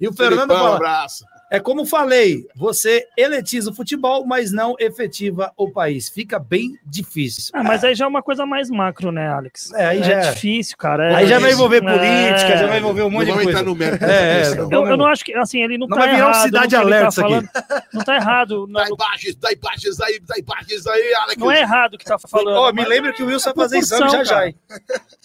E 0.00 0.08
o 0.08 0.12
Fernando 0.12 0.48
Felipão, 0.48 0.56
fala: 0.58 0.74
abraço. 0.76 1.24
É 1.50 1.58
como 1.58 1.86
falei, 1.86 2.46
você 2.54 3.06
eletiza 3.16 3.70
o 3.70 3.74
futebol, 3.74 4.26
mas 4.26 4.52
não 4.52 4.74
efetiva 4.78 5.50
o 5.56 5.70
país. 5.70 6.10
Fica 6.10 6.38
bem 6.38 6.78
difícil. 6.84 7.50
Ah, 7.54 7.64
mas 7.64 7.82
aí 7.82 7.94
já 7.94 8.04
é 8.04 8.08
uma 8.08 8.22
coisa 8.22 8.44
mais 8.44 8.68
macro, 8.68 9.10
né, 9.10 9.28
Alex? 9.28 9.72
É, 9.72 9.86
aí 9.86 10.02
já 10.02 10.12
é. 10.12 10.30
difícil, 10.32 10.76
cara. 10.76 11.16
Aí 11.16 11.26
já 11.26 11.38
vai 11.38 11.50
É- 11.50 11.52
envolver 11.54 11.78
é. 11.78 11.80
política, 11.80 12.56
já 12.58 12.66
vai 12.66 12.78
envolver 12.78 13.00
um 13.00 13.04
Não 13.04 13.10
monte 13.12 13.26
de 13.28 13.32
coisa. 13.32 13.50
entrar 13.50 13.62
no 13.62 13.74
mérito 13.74 14.04
É, 14.04 14.42
é. 14.42 14.58
Eu, 14.58 14.86
eu 14.86 14.96
não 14.98 15.06
acho 15.06 15.24
que, 15.24 15.34
assim, 15.34 15.62
ele 15.62 15.78
não, 15.78 15.86
Não 15.86 15.96
tá 15.96 16.04
vai 16.04 16.14
virar 16.14 16.30
um 16.30 16.34
Cidade 16.34 16.76
Alerta 16.76 17.02
tá 17.04 17.08
isso 17.08 17.20
aqui. 17.22 17.30
falando. 17.30 17.48
Não 17.94 18.04
tá 18.04 18.14
errado. 18.16 18.66
Não, 18.68 18.80
Dá 18.80 18.86
imagens, 18.88 19.34
dá 19.36 19.48
imagens 19.52 20.00
aí, 20.02 20.20
dá 20.20 20.34
imagens 20.38 20.86
aí, 20.86 21.14
Alex. 21.14 21.36
não 21.40 21.50
é 21.50 21.60
errado 21.60 21.94
o 21.94 21.98
que 21.98 22.04
tá 22.04 22.18
falando. 22.18 22.56
Ó, 22.56 22.72
me 22.72 22.84
lembra 22.84 23.12
que 23.14 23.22
o 23.22 23.26
Wilson 23.26 23.50
é 23.50 23.52
vai 23.54 23.64
fazer 23.64 23.78
exame 23.78 24.10
já 24.10 24.24
já, 24.24 24.46
hein? 24.48 24.54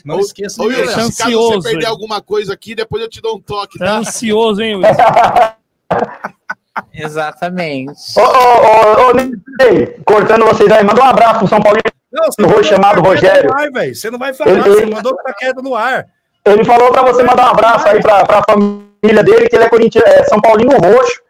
Não 0.06 0.20
esqueça 0.22 0.62
Ô, 0.62 0.68
Wilson. 0.68 0.86
Tá 0.96 1.02
se 1.12 1.18
caso 1.24 1.38
você 1.38 1.70
perder 1.70 1.84
hein? 1.86 1.90
alguma 1.92 2.22
coisa 2.22 2.54
aqui, 2.54 2.74
depois 2.76 3.04
eu 3.04 3.10
te 3.10 3.22
dou 3.22 3.36
um 3.38 3.42
toque, 3.42 3.78
Tá 3.78 3.86
tá? 3.86 3.98
ansioso, 3.98 4.62
hein, 4.62 4.76
Wilson? 4.78 4.94
Exatamente. 6.94 7.94
Ô, 8.18 8.22
ô, 8.22 8.26
ô, 8.26 9.10
ô, 9.10 9.14
Ney, 9.14 9.98
cortando 10.06 10.46
vocês 10.46 10.72
aí, 10.72 10.84
manda 10.84 11.02
um 11.02 11.06
abraço 11.08 11.40
pro 11.40 11.48
São 11.48 11.62
Paulo. 11.62 11.80
Não, 12.12 12.26
você 12.26 12.42
Eu 12.42 12.46
vou 12.48 12.56
mandou 12.58 12.64
chamar 12.64 12.96
do 12.96 13.04
ficar 13.04 13.20
quieto 13.20 13.34
Rogério. 13.48 13.54
ar, 13.54 13.72
velho. 13.72 13.96
Você 13.96 14.12
não 14.12 14.20
vai 14.20 14.34
falar, 14.34 14.52
Ele- 14.52 14.62
você 14.62 14.82
ele- 14.84 14.96
mandou 14.96 15.18
ficar 15.18 15.34
quieto 15.34 15.62
no 15.62 15.76
ar. 15.76 16.06
Ele 16.46 16.64
falou 16.66 16.92
pra 16.92 17.02
você 17.04 17.24
mandar 17.24 17.48
um 17.48 17.52
abraço 17.52 17.88
aí 17.88 18.02
pra, 18.02 18.26
pra 18.26 18.44
família 18.48 19.24
dele, 19.24 19.48
que 19.48 19.56
ele 19.56 19.64
é, 19.66 19.70
Corinthians, 19.70 20.04
é 20.06 20.24
São 20.26 20.40
Paulino 20.42 20.72
Roxo. 20.78 21.22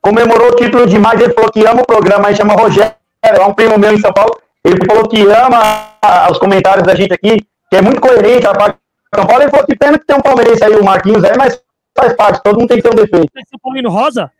Comemorou 0.00 0.48
o 0.48 0.56
título 0.56 0.86
demais, 0.86 1.20
ele 1.20 1.32
falou 1.32 1.50
que 1.50 1.64
ama 1.66 1.82
o 1.82 1.86
programa, 1.86 2.28
aí 2.28 2.36
chama 2.36 2.54
Rogério, 2.54 2.94
é 3.22 3.40
um 3.44 3.54
primo 3.54 3.78
meu 3.78 3.92
em 3.92 4.00
São 4.00 4.12
Paulo. 4.12 4.38
Ele 4.62 4.78
falou 4.86 5.08
que 5.08 5.22
ama 5.26 6.28
os 6.30 6.38
comentários 6.38 6.86
da 6.86 6.94
gente 6.94 7.12
aqui, 7.12 7.38
que 7.70 7.76
é 7.76 7.82
muito 7.82 8.00
coerente 8.00 8.46
a 8.46 8.52
parte 8.54 8.76
de 8.76 9.18
São 9.18 9.26
Paulo. 9.26 9.42
Ele 9.42 9.50
falou 9.50 9.66
que 9.66 9.76
pena 9.76 9.98
que 9.98 10.06
tem 10.06 10.16
um 10.16 10.20
palmeirense 10.20 10.62
aí, 10.62 10.74
o 10.76 10.84
Marquinhos, 10.84 11.24
aí, 11.24 11.32
mas 11.36 11.60
faz 11.96 12.14
parte, 12.14 12.42
todo 12.42 12.58
mundo 12.58 12.68
tem 12.68 12.78
que 12.78 12.82
ter 12.82 12.92
um 12.92 12.96
defeito. 12.96 13.30
Esse 13.36 13.58
Paulino 13.62 13.90
Rosa? 13.90 14.30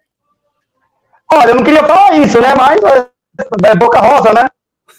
Olha, 1.32 1.50
eu 1.50 1.54
não 1.56 1.64
queria 1.64 1.84
falar 1.84 2.16
isso, 2.18 2.40
né? 2.40 2.54
Mas 2.54 2.80
é, 2.82 3.70
é 3.70 3.74
boca 3.76 4.00
rosa, 4.00 4.32
né? 4.32 4.48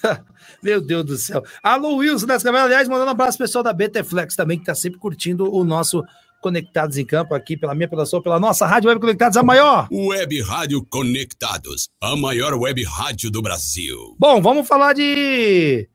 Meu 0.61 0.81
Deus 0.81 1.05
do 1.05 1.17
céu. 1.17 1.43
Alô, 1.61 1.97
Wilson 1.97 2.25
das 2.25 2.41
Câmeras. 2.41 2.65
Aliás, 2.65 2.87
mandando 2.87 3.07
um 3.07 3.11
abraço 3.11 3.37
pro 3.37 3.45
pessoal 3.45 3.63
da 3.63 3.71
BT 3.71 4.03
Flex 4.03 4.35
também, 4.35 4.57
que 4.57 4.65
tá 4.65 4.73
sempre 4.73 4.99
curtindo 4.99 5.53
o 5.53 5.63
nosso 5.63 6.03
Conectados 6.41 6.97
em 6.97 7.05
Campo 7.05 7.33
aqui, 7.33 7.57
pela 7.57 7.73
minha, 7.73 7.87
pela 7.87 8.05
sua, 8.05 8.21
pela 8.21 8.39
nossa 8.39 8.67
Rádio 8.67 8.89
Web 8.89 9.01
Conectados, 9.01 9.37
a 9.37 9.43
maior. 9.43 9.87
Web 9.91 10.41
Rádio 10.41 10.85
Conectados, 10.85 11.89
a 12.01 12.15
maior 12.15 12.53
web 12.53 12.83
rádio 12.83 13.31
do 13.31 13.41
Brasil. 13.41 14.15
Bom, 14.19 14.41
vamos 14.41 14.67
falar 14.67 14.93
de. 14.93 15.89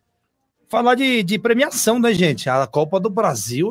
Falar 0.71 0.95
de, 0.95 1.25
de 1.25 1.37
premiação, 1.37 1.99
né, 1.99 2.15
gente? 2.15 2.49
A 2.49 2.65
Copa 2.65 3.01
do 3.01 3.11
Brasil, 3.11 3.71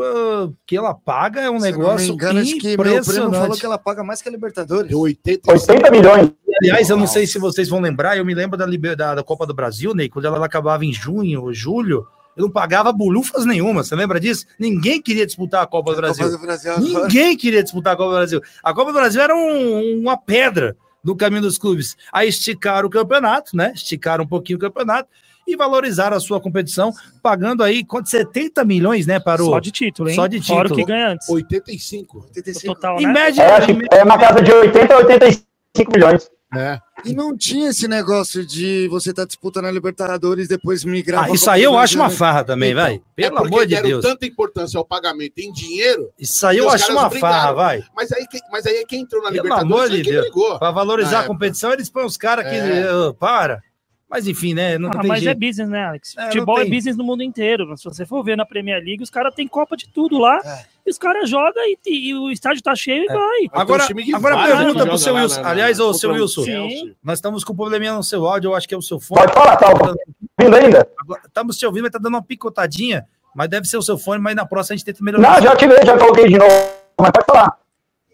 que 0.67 0.75
ela 0.75 0.93
paga 0.93 1.39
é 1.39 1.49
um 1.49 1.57
Se 1.57 1.69
eu 1.69 1.71
não 1.71 1.77
me 1.79 1.83
negócio 1.85 2.13
engano, 2.13 2.39
acho 2.41 2.57
que 2.57 2.67
meu 2.67 2.77
primo 2.77 2.95
impressionante. 2.97 3.39
falou 3.39 3.57
que 3.57 3.65
ela 3.65 3.77
paga 3.77 4.03
mais 4.03 4.21
que 4.21 4.27
a 4.27 4.31
Libertadores. 4.31 4.89
Deu 4.89 4.99
80. 4.99 5.49
80 5.49 5.91
milhões. 5.91 6.31
Aliás, 6.61 6.89
eu 6.89 6.97
não 6.97 7.07
sei 7.07 7.25
se 7.25 7.39
vocês 7.39 7.69
vão 7.69 7.79
lembrar, 7.79 8.17
eu 8.17 8.25
me 8.25 8.33
lembro 8.35 8.57
da, 8.57 8.65
da, 8.65 9.15
da 9.15 9.23
Copa 9.23 9.47
do 9.47 9.53
Brasil, 9.53 9.93
Ney, 9.95 10.09
quando 10.09 10.25
ela 10.25 10.45
acabava 10.45 10.83
em 10.83 10.91
junho 10.91 11.43
ou 11.43 11.53
julho, 11.53 12.05
eu 12.35 12.43
não 12.43 12.51
pagava 12.51 12.91
bolufas 12.91 13.45
nenhuma, 13.45 13.81
você 13.81 13.95
lembra 13.95 14.19
disso? 14.19 14.45
Ninguém 14.59 15.01
queria 15.01 15.25
disputar 15.25 15.63
a 15.63 15.67
Copa 15.67 15.91
do 15.93 15.97
Brasil. 15.97 16.25
Copa 16.25 16.37
do 16.37 16.43
Brasil 16.45 16.71
agora. 16.73 17.03
Ninguém 17.07 17.37
queria 17.37 17.63
disputar 17.63 17.93
a 17.93 17.95
Copa 17.95 18.09
do 18.09 18.15
Brasil. 18.17 18.41
A 18.61 18.73
Copa 18.73 18.91
do 18.91 18.99
Brasil 18.99 19.21
era 19.21 19.33
um- 19.33 20.01
uma 20.01 20.17
pedra 20.17 20.75
no 21.01 21.15
caminho 21.15 21.43
dos 21.43 21.57
clubes. 21.57 21.95
Aí 22.11 22.27
esticaram 22.27 22.89
o 22.89 22.91
campeonato, 22.91 23.55
né? 23.55 23.71
Esticaram 23.73 24.25
um 24.25 24.27
pouquinho 24.27 24.57
o 24.57 24.61
campeonato 24.61 25.07
e 25.51 25.55
valorizaram 25.55 26.15
a 26.15 26.19
sua 26.19 26.39
competição, 26.39 26.91
pagando 27.21 27.63
aí 27.63 27.83
quanto 27.83 28.09
70 28.09 28.63
milhões, 28.63 29.05
né, 29.07 29.19
para 29.19 29.43
o 29.43 29.47
Só 29.47 29.59
de 29.59 29.71
título, 29.71 30.09
hein? 30.09 30.15
Só 30.15 30.27
de 30.27 30.41
Fora 30.41 30.59
o 30.67 30.69
título. 30.69 30.79
que 30.85 30.85
ganha 30.91 31.09
antes. 31.09 31.27
85. 31.29 32.17
O 32.17 32.21
85. 32.23 32.75
total, 32.75 32.99
em 32.99 33.05
né? 33.07 33.13
média, 33.13 33.41
É, 33.43 33.51
acho 33.57 33.67
que 33.67 33.85
é 33.91 34.03
uma 34.03 34.17
casa 34.17 34.41
de 34.41 34.51
80 34.51 34.93
a 34.93 34.97
85 34.97 35.91
milhões. 35.93 36.29
É. 36.51 36.79
E 37.05 37.13
não 37.13 37.37
tinha 37.37 37.69
esse 37.69 37.87
negócio 37.87 38.43
de 38.43 38.87
você 38.89 39.11
estar 39.11 39.23
disputando 39.23 39.65
a 39.65 39.71
Libertadores 39.71 40.47
e 40.47 40.49
depois 40.49 40.83
migrar. 40.83 41.25
Ah, 41.25 41.29
isso 41.29 41.47
aí 41.47 41.61
eu 41.61 41.77
acho 41.77 41.95
uma 41.95 42.07
né? 42.09 42.15
farra 42.15 42.43
também, 42.43 42.71
Então, 42.71 42.83
vai. 42.83 42.95
É 42.95 42.99
Pelo 43.15 43.35
porque 43.35 43.47
amor 43.53 43.67
de 43.67 43.75
deram 43.75 43.87
Deus. 43.89 44.03
tanta 44.03 44.25
importância 44.25 44.75
ao 44.79 44.83
pagamento 44.83 45.37
em 45.37 45.51
dinheiro, 45.51 46.09
Isso 46.19 46.47
aí 46.47 46.57
eu 46.57 46.67
acho 46.67 46.91
uma 46.91 47.07
brigaram. 47.07 47.35
farra, 47.35 47.53
vai. 47.53 47.83
mas 47.95 48.11
aí, 48.11 48.25
que- 48.25 48.39
mas 48.51 48.65
aí 48.65 48.77
é 48.77 48.83
quem 48.83 49.01
entrou 49.01 49.21
na 49.21 49.29
Pelo 49.29 49.43
Libertadores 49.43 49.73
amor 49.75 49.93
é 49.93 49.97
de 49.97 50.01
quem 50.03 50.11
Deus. 50.11 50.25
brigou. 50.25 50.57
Para 50.57 50.71
valorizar 50.71 51.19
a 51.19 51.23
competição, 51.27 51.71
eles 51.71 51.87
põem 51.87 52.05
os 52.05 52.17
caras 52.17 52.45
que. 52.49 52.55
É. 52.55 52.81
ah, 52.89 53.13
para. 53.13 53.61
Mas 54.09 54.27
enfim, 54.27 54.55
né? 54.55 54.77
Não 54.79 54.89
Ah, 54.89 54.99
tem 54.99 55.07
mas 55.07 55.19
é 55.19 55.25
jeito. 55.25 55.39
business, 55.39 55.69
né, 55.69 55.85
Alex? 55.85 56.15
É, 56.17 56.25
Futebol 56.25 56.59
é 56.59 56.65
business 56.65 56.97
no 56.97 57.03
mundo 57.03 57.21
inteiro. 57.21 57.77
Se 57.77 57.83
você 57.83 58.05
for 58.07 58.23
ver 58.23 58.35
na 58.35 58.43
Premier 58.45 58.83
League, 58.83 59.03
os 59.03 59.09
caras 59.09 59.35
têm 59.35 59.47
Copa 59.47 59.77
de 59.77 59.87
tudo 59.87 60.17
lá. 60.17 60.39
É. 60.43 60.65
E 60.87 60.89
os 60.89 60.97
caras 60.97 61.29
jogam 61.29 61.61
e, 61.63 61.77
e 61.85 62.15
o 62.15 62.31
estádio 62.31 62.63
tá 62.63 62.75
cheio 62.75 63.03
e 63.03 63.07
vai. 63.07 63.19
Agora, 63.53 63.83
agora 64.15 64.35
vai, 64.35 64.47
pergunta 64.57 64.79
né, 64.83 64.89
pro 64.89 64.97
seu 64.97 65.07
joga 65.09 65.13
lá 65.19 65.21
Wilson. 65.23 65.41
na- 65.41 65.49
Aliás, 65.49 65.79
ô, 65.79 65.83
contra 65.85 65.99
seu 65.99 66.11
Wilson, 66.11 66.43
Chelsea. 66.43 66.95
nós 67.03 67.19
estamos 67.19 67.43
com 67.43 67.53
um 67.53 67.55
probleminha 67.55 67.93
no 67.93 68.03
seu 68.03 68.25
áudio, 68.25 68.49
eu 68.49 68.55
acho 68.55 68.67
que 68.67 68.73
é 68.73 68.77
o 68.77 68.81
seu 68.81 68.99
fone. 68.99 69.21
Pode 69.21 69.33
falar, 69.33 69.55
tá 69.57 69.67
ouvindo 69.69 70.55
ainda? 70.55 70.89
Estamos 71.27 71.57
te 71.57 71.65
ouvindo, 71.67 71.83
mas 71.83 71.91
tá 71.91 71.99
dando 71.99 72.15
uma 72.15 72.23
picotadinha, 72.23 73.05
mas 73.35 73.47
deve 73.47 73.67
ser 73.67 73.77
o 73.77 73.81
seu 73.83 73.97
fone, 73.99 74.19
mas 74.19 74.35
na 74.35 74.45
próxima 74.47 74.73
a 74.73 74.77
gente 74.77 74.85
tenta 74.85 75.03
melhorar. 75.03 75.35
Não, 75.35 75.41
já 75.43 75.55
tirei, 75.55 75.85
já 75.85 75.95
coloquei 75.99 76.27
de 76.29 76.37
novo. 76.39 76.51
Mas 76.99 77.11
pode 77.11 77.25
falar. 77.27 77.58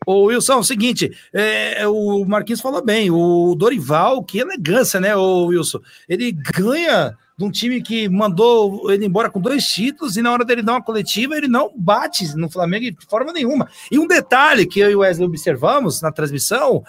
Ô, 0.05 0.25
Wilson, 0.25 0.53
é 0.53 0.57
o 0.57 0.63
seguinte, 0.63 1.11
é, 1.33 1.87
o 1.87 2.25
Marquinhos 2.25 2.61
falou 2.61 2.83
bem, 2.83 3.09
o 3.09 3.55
Dorival, 3.55 4.23
que 4.23 4.39
elegância, 4.39 4.99
né, 4.99 5.15
o 5.15 5.47
Wilson? 5.47 5.79
Ele 6.07 6.31
ganha 6.31 7.17
de 7.37 7.43
um 7.43 7.51
time 7.51 7.81
que 7.81 8.07
mandou 8.07 8.89
ele 8.91 9.05
embora 9.05 9.29
com 9.29 9.41
dois 9.41 9.65
títulos 9.65 10.15
e 10.15 10.21
na 10.21 10.31
hora 10.31 10.45
dele 10.45 10.61
dar 10.61 10.73
uma 10.73 10.81
coletiva, 10.81 11.35
ele 11.35 11.47
não 11.47 11.71
bate 11.75 12.35
no 12.35 12.49
Flamengo 12.49 12.97
de 12.97 13.05
forma 13.07 13.33
nenhuma. 13.33 13.67
E 13.91 13.99
um 13.99 14.07
detalhe 14.07 14.65
que 14.65 14.79
eu 14.79 14.89
e 14.89 14.95
o 14.95 14.99
Wesley 14.99 15.27
observamos 15.27 16.01
na 16.01 16.11
transmissão, 16.11 16.83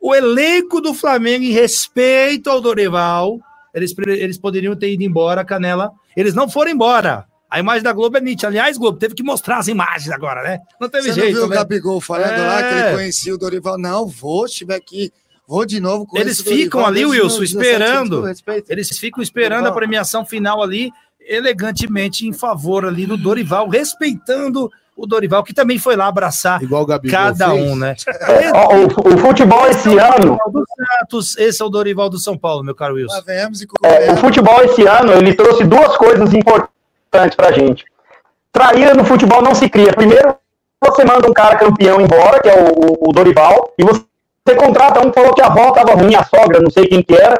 o 0.00 0.14
elenco 0.14 0.80
do 0.80 0.92
Flamengo, 0.92 1.44
em 1.44 1.52
respeito 1.52 2.50
ao 2.50 2.60
Dorival, 2.60 3.38
eles, 3.72 3.94
eles 4.06 4.38
poderiam 4.38 4.76
ter 4.76 4.92
ido 4.92 5.02
embora, 5.02 5.44
Canela. 5.44 5.92
Eles 6.16 6.34
não 6.34 6.48
foram 6.48 6.72
embora. 6.72 7.26
A 7.52 7.58
imagem 7.58 7.82
da 7.82 7.92
Globo 7.92 8.16
é 8.16 8.20
nítida. 8.20 8.48
Aliás, 8.48 8.78
Globo, 8.78 8.98
teve 8.98 9.14
que 9.14 9.22
mostrar 9.22 9.58
as 9.58 9.68
imagens 9.68 10.10
agora, 10.10 10.42
né? 10.42 10.58
Não 10.80 10.88
teve 10.88 11.08
Você 11.12 11.20
jeito, 11.20 11.34
viu 11.34 11.44
o 11.44 11.48
né? 11.48 11.56
Gabigol 11.56 12.00
falando 12.00 12.30
É. 12.32 12.46
lá 12.46 12.62
que 12.62 12.74
ele 12.74 12.94
conhecia 12.94 13.34
o 13.34 13.36
Dorival? 13.38 13.76
Não, 13.76 14.06
vou, 14.06 14.46
estiver 14.46 14.76
aqui, 14.76 15.12
vou 15.46 15.66
de 15.66 15.78
novo 15.78 16.06
com 16.06 16.16
Eles 16.16 16.32
esse 16.38 16.44
Dorival 16.44 16.64
ficam 16.64 16.86
ali, 16.86 17.04
Wilson, 17.04 17.38
meus 17.40 17.52
17 17.52 17.82
anos, 17.82 18.30
esperando. 18.30 18.64
Eles 18.70 18.88
ficam 18.98 19.22
esperando 19.22 19.66
a 19.66 19.72
premiação 19.72 20.24
final 20.24 20.62
ali, 20.62 20.90
elegantemente 21.20 22.26
em 22.26 22.32
favor 22.32 22.86
ali 22.86 23.04
do 23.06 23.16
Dorival, 23.18 23.68
respeitando 23.68 24.70
o 24.96 25.06
Dorival, 25.06 25.42
que 25.44 25.52
também 25.54 25.78
foi 25.78 25.96
lá 25.96 26.06
abraçar 26.06 26.62
Igual 26.62 26.82
o 26.82 26.86
Gabigol 26.86 27.18
cada 27.18 27.50
fez. 27.50 27.70
um, 27.70 27.76
né? 27.76 27.94
Ó, 28.54 28.76
o, 28.76 29.14
o 29.14 29.18
futebol 29.18 29.66
esse 29.66 29.88
ano, 29.98 30.38
Dorival 30.38 30.50
do 30.52 30.64
Santos, 30.66 31.36
esse 31.38 31.62
é 31.62 31.64
o 31.64 31.68
Dorival 31.68 32.08
do 32.08 32.18
São 32.18 32.36
Paulo, 32.38 32.62
meu 32.64 32.74
caro 32.74 32.94
Wilson. 32.94 33.22
é, 33.26 34.12
o 34.12 34.16
futebol 34.16 34.62
esse 34.62 34.86
ano, 34.86 35.12
ele 35.12 35.34
trouxe 35.34 35.64
duas 35.64 35.96
coisas 35.96 36.32
importantes 36.32 36.72
pra 37.12 37.52
gente. 37.52 37.84
Traíra 38.50 38.94
no 38.94 39.04
futebol 39.04 39.42
não 39.42 39.54
se 39.54 39.68
cria. 39.68 39.92
Primeiro, 39.92 40.34
você 40.80 41.04
manda 41.04 41.28
um 41.28 41.32
cara 41.32 41.56
campeão 41.56 42.00
embora, 42.00 42.40
que 42.40 42.48
é 42.48 42.54
o, 42.54 43.08
o 43.08 43.12
Dorival, 43.12 43.72
e 43.78 43.84
você, 43.84 44.02
contrata 44.56 45.00
um 45.00 45.10
que 45.10 45.20
falou 45.20 45.34
que 45.34 45.42
a 45.42 45.46
avó 45.46 45.70
tava 45.70 45.94
ruim, 45.94 46.14
a 46.14 46.24
sogra, 46.24 46.60
não 46.60 46.70
sei 46.70 46.88
quem 46.88 47.02
que 47.02 47.14
era, 47.14 47.38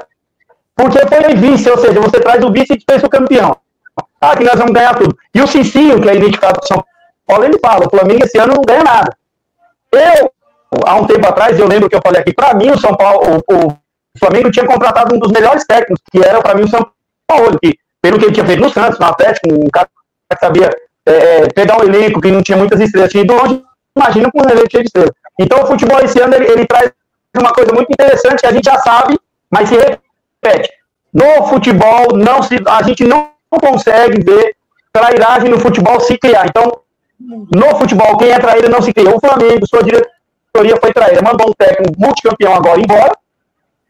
porque 0.76 0.98
foi 1.06 1.34
vice, 1.34 1.68
ou 1.68 1.78
seja, 1.78 2.00
você 2.00 2.20
traz 2.20 2.42
o 2.44 2.52
vice 2.52 2.74
e 2.74 2.82
fez 2.88 3.02
o 3.02 3.08
campeão. 3.08 3.56
Ah, 4.20 4.36
que 4.36 4.44
nós 4.44 4.54
vamos 4.54 4.72
ganhar 4.72 4.94
tudo. 4.94 5.16
E 5.34 5.40
o 5.40 5.46
Cicinho, 5.46 6.00
que 6.00 6.08
é 6.08 6.14
identificado 6.14 6.60
do 6.60 6.66
São 6.66 6.84
Paulo, 7.26 7.44
ele 7.44 7.58
fala, 7.58 7.86
o 7.86 7.90
Flamengo 7.90 8.24
esse 8.24 8.38
ano 8.38 8.54
não 8.54 8.62
ganha 8.62 8.84
nada. 8.84 9.16
Eu, 9.90 10.32
há 10.86 10.94
um 10.96 11.06
tempo 11.06 11.26
atrás, 11.26 11.58
eu 11.58 11.66
lembro 11.66 11.88
que 11.88 11.96
eu 11.96 12.00
falei 12.02 12.20
aqui, 12.20 12.32
para 12.32 12.54
mim 12.54 12.70
o 12.70 12.78
São 12.78 12.94
Paulo, 12.94 13.42
o, 13.48 13.66
o 13.66 14.18
Flamengo 14.18 14.50
tinha 14.50 14.66
contratado 14.66 15.14
um 15.14 15.18
dos 15.18 15.32
melhores 15.32 15.64
técnicos, 15.66 16.02
que 16.10 16.24
era 16.24 16.40
para 16.40 16.54
mim 16.54 16.62
o 16.62 16.68
São 16.68 16.88
Paulo, 17.26 17.58
que 17.60 17.76
pelo 18.02 18.18
que 18.18 18.24
ele 18.26 18.32
tinha 18.32 18.44
feito 18.44 18.60
no 18.60 18.68
Santos, 18.68 18.98
no 18.98 19.06
Atlético, 19.06 19.54
um 19.54 19.70
cara 19.70 19.88
que 20.30 20.40
sabia 20.40 20.70
é, 21.06 21.46
pegar 21.48 21.80
um 21.80 21.84
elenco 21.84 22.20
que 22.20 22.30
não 22.30 22.42
tinha 22.42 22.58
muitas 22.58 22.80
estrelas, 22.80 23.10
tinha 23.10 23.22
ido 23.22 23.32
longe, 23.32 23.62
imagina 23.96 24.30
com 24.30 24.40
um 24.40 24.50
elenco 24.50 24.70
cheio 24.70 24.82
de 24.82 24.88
estrelas. 24.88 25.12
Então 25.38 25.62
o 25.62 25.66
futebol 25.66 26.00
esse 26.00 26.20
ano 26.20 26.34
ele, 26.34 26.50
ele 26.50 26.66
traz 26.66 26.90
uma 27.36 27.52
coisa 27.52 27.72
muito 27.72 27.90
interessante 27.90 28.40
que 28.40 28.46
a 28.46 28.52
gente 28.52 28.64
já 28.64 28.78
sabe, 28.80 29.18
mas 29.50 29.68
se 29.68 29.76
repete. 29.76 30.70
No 31.12 31.46
futebol, 31.46 32.16
não 32.16 32.42
se, 32.42 32.56
a 32.66 32.82
gente 32.82 33.04
não 33.04 33.30
consegue 33.50 34.22
ver 34.24 34.56
trairagem 34.92 35.50
no 35.50 35.60
futebol 35.60 36.00
se 36.00 36.18
criar. 36.18 36.46
Então, 36.46 36.80
no 37.20 37.76
futebol, 37.76 38.16
quem 38.16 38.30
é 38.30 38.38
traíra 38.38 38.68
não 38.68 38.82
se 38.82 38.92
cria. 38.92 39.14
O 39.14 39.20
Flamengo, 39.20 39.66
sua 39.66 39.82
diretoria 39.82 40.76
foi 40.80 40.92
traíra, 40.92 41.22
mandou 41.22 41.48
um 41.50 41.52
técnico 41.52 41.94
multicampeão 41.98 42.54
agora 42.54 42.80
embora, 42.80 43.12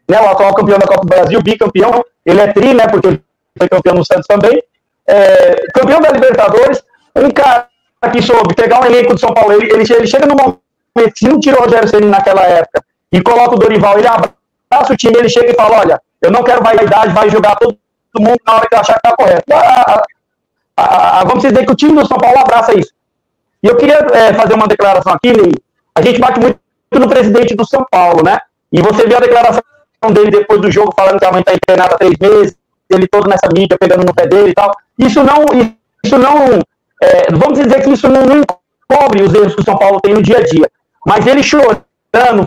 né, 0.07 0.21
o 0.21 0.29
atual 0.29 0.53
campeão 0.53 0.77
da 0.77 0.87
Copa 0.87 1.01
do 1.01 1.07
Brasil, 1.07 1.41
bicampeão, 1.41 2.03
ele 2.25 2.41
é 2.41 2.51
tri, 2.51 2.73
né, 2.73 2.87
porque 2.87 3.19
foi 3.57 3.69
campeão 3.69 3.95
no 3.95 4.05
Santos 4.05 4.27
também, 4.27 4.61
é, 5.07 5.55
campeão 5.73 6.01
da 6.01 6.11
Libertadores, 6.11 6.81
um 7.15 7.29
cara 7.29 7.67
que 8.11 8.21
soube 8.21 8.53
pegar 8.55 8.81
um 8.81 8.85
elenco 8.85 9.13
do 9.13 9.19
São 9.19 9.33
Paulo, 9.33 9.53
ele, 9.53 9.71
ele, 9.71 10.07
chega 10.07 10.25
no 10.25 10.35
momento, 10.35 11.17
se 11.17 11.27
não 11.27 11.39
tirou 11.39 11.61
o 11.61 11.63
Rogério 11.63 11.87
Ceni 11.87 12.07
naquela 12.07 12.43
época, 12.43 12.83
e 13.11 13.21
coloca 13.21 13.55
o 13.55 13.59
Dorival, 13.59 13.97
ele 13.99 14.07
abraça 14.07 14.93
o 14.93 14.97
time, 14.97 15.17
ele 15.17 15.29
chega 15.29 15.51
e 15.51 15.55
fala, 15.55 15.79
olha, 15.79 16.01
eu 16.21 16.31
não 16.31 16.43
quero 16.43 16.63
vaidade, 16.63 17.13
vai 17.13 17.29
jogar 17.29 17.55
todo 17.57 17.77
mundo 18.17 18.39
na 18.45 18.55
hora 18.55 18.67
que 18.67 18.75
eu 18.75 18.79
achar 18.79 18.95
que 18.95 19.01
tá 19.01 19.15
correto. 19.15 19.53
A, 19.53 20.03
a, 20.77 21.19
a, 21.19 21.23
vamos 21.23 21.43
dizer 21.43 21.65
que 21.65 21.71
o 21.71 21.75
time 21.75 21.93
do 21.93 22.07
São 22.07 22.17
Paulo 22.17 22.39
abraça 22.39 22.77
isso. 22.77 22.91
E 23.61 23.67
eu 23.67 23.77
queria 23.77 23.97
é, 24.13 24.33
fazer 24.33 24.55
uma 24.55 24.67
declaração 24.67 25.13
aqui, 25.13 25.31
Ney. 25.31 25.53
A 25.95 26.01
gente 26.01 26.19
bate 26.19 26.39
muito 26.39 26.59
no 26.91 27.07
presidente 27.07 27.55
do 27.55 27.65
São 27.65 27.85
Paulo, 27.89 28.23
né? 28.23 28.39
E 28.71 28.81
você 28.81 29.05
viu 29.05 29.17
a 29.17 29.21
declaração 29.21 29.63
dele 30.11 30.31
depois 30.31 30.59
do 30.59 30.71
jogo, 30.71 30.93
falando 30.95 31.19
que 31.19 31.25
a 31.25 31.31
mãe 31.31 31.41
está 31.41 31.53
internada 31.53 31.95
há 31.95 31.97
três 31.97 32.15
meses, 32.19 32.57
ele 32.95 33.07
todo 33.07 33.29
nessa 33.29 33.47
mídia 33.53 33.77
pegando 33.79 34.05
no 34.05 34.13
pé 34.13 34.27
dele 34.27 34.51
e 34.51 34.53
tal. 34.53 34.71
Isso 34.97 35.23
não, 35.23 35.45
isso 36.03 36.17
não, 36.17 36.59
é, 37.01 37.31
vamos 37.31 37.59
dizer 37.59 37.83
que 37.83 37.91
isso 37.91 38.07
não, 38.07 38.23
não 38.25 38.41
encobre 38.41 39.23
os 39.23 39.33
erros 39.33 39.55
que 39.55 39.61
o 39.61 39.65
São 39.65 39.77
Paulo 39.77 39.99
tem 40.01 40.13
no 40.13 40.21
dia 40.21 40.37
a 40.37 40.43
dia. 40.43 40.69
Mas 41.05 41.25
ele 41.27 41.43
chorando, 41.43 41.83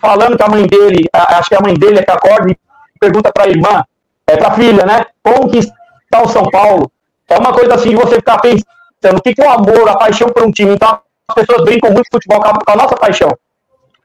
falando 0.00 0.36
que 0.36 0.42
a 0.42 0.48
mãe 0.48 0.66
dele, 0.66 1.08
acho 1.12 1.48
que 1.48 1.54
a 1.54 1.60
mãe 1.60 1.74
dele 1.74 1.98
é 1.98 2.02
que 2.02 2.10
acorda 2.10 2.50
e 2.50 2.56
pergunta 2.98 3.30
para 3.32 3.44
a 3.44 3.48
irmã, 3.48 3.84
é, 4.26 4.36
para 4.36 4.48
a 4.48 4.54
filha, 4.54 4.84
né? 4.86 5.06
Como 5.22 5.50
que 5.50 5.58
está 5.58 6.22
o 6.22 6.28
São 6.28 6.44
Paulo? 6.44 6.90
É 7.28 7.38
uma 7.38 7.52
coisa 7.52 7.74
assim 7.74 7.90
de 7.90 7.96
você 7.96 8.16
ficar 8.16 8.38
pensando, 8.38 9.18
o 9.18 9.22
que, 9.22 9.34
que 9.34 9.42
é 9.42 9.46
o 9.46 9.50
amor, 9.50 9.88
a 9.88 9.96
paixão 9.96 10.28
por 10.28 10.44
um 10.44 10.50
time? 10.50 10.74
Então, 10.74 11.00
as 11.28 11.34
pessoas 11.34 11.64
brincam 11.64 11.92
muito 11.92 12.08
futebol 12.10 12.40
com 12.40 12.48
a, 12.48 12.52
com 12.52 12.72
a 12.72 12.76
nossa 12.76 12.96
paixão. 12.96 13.30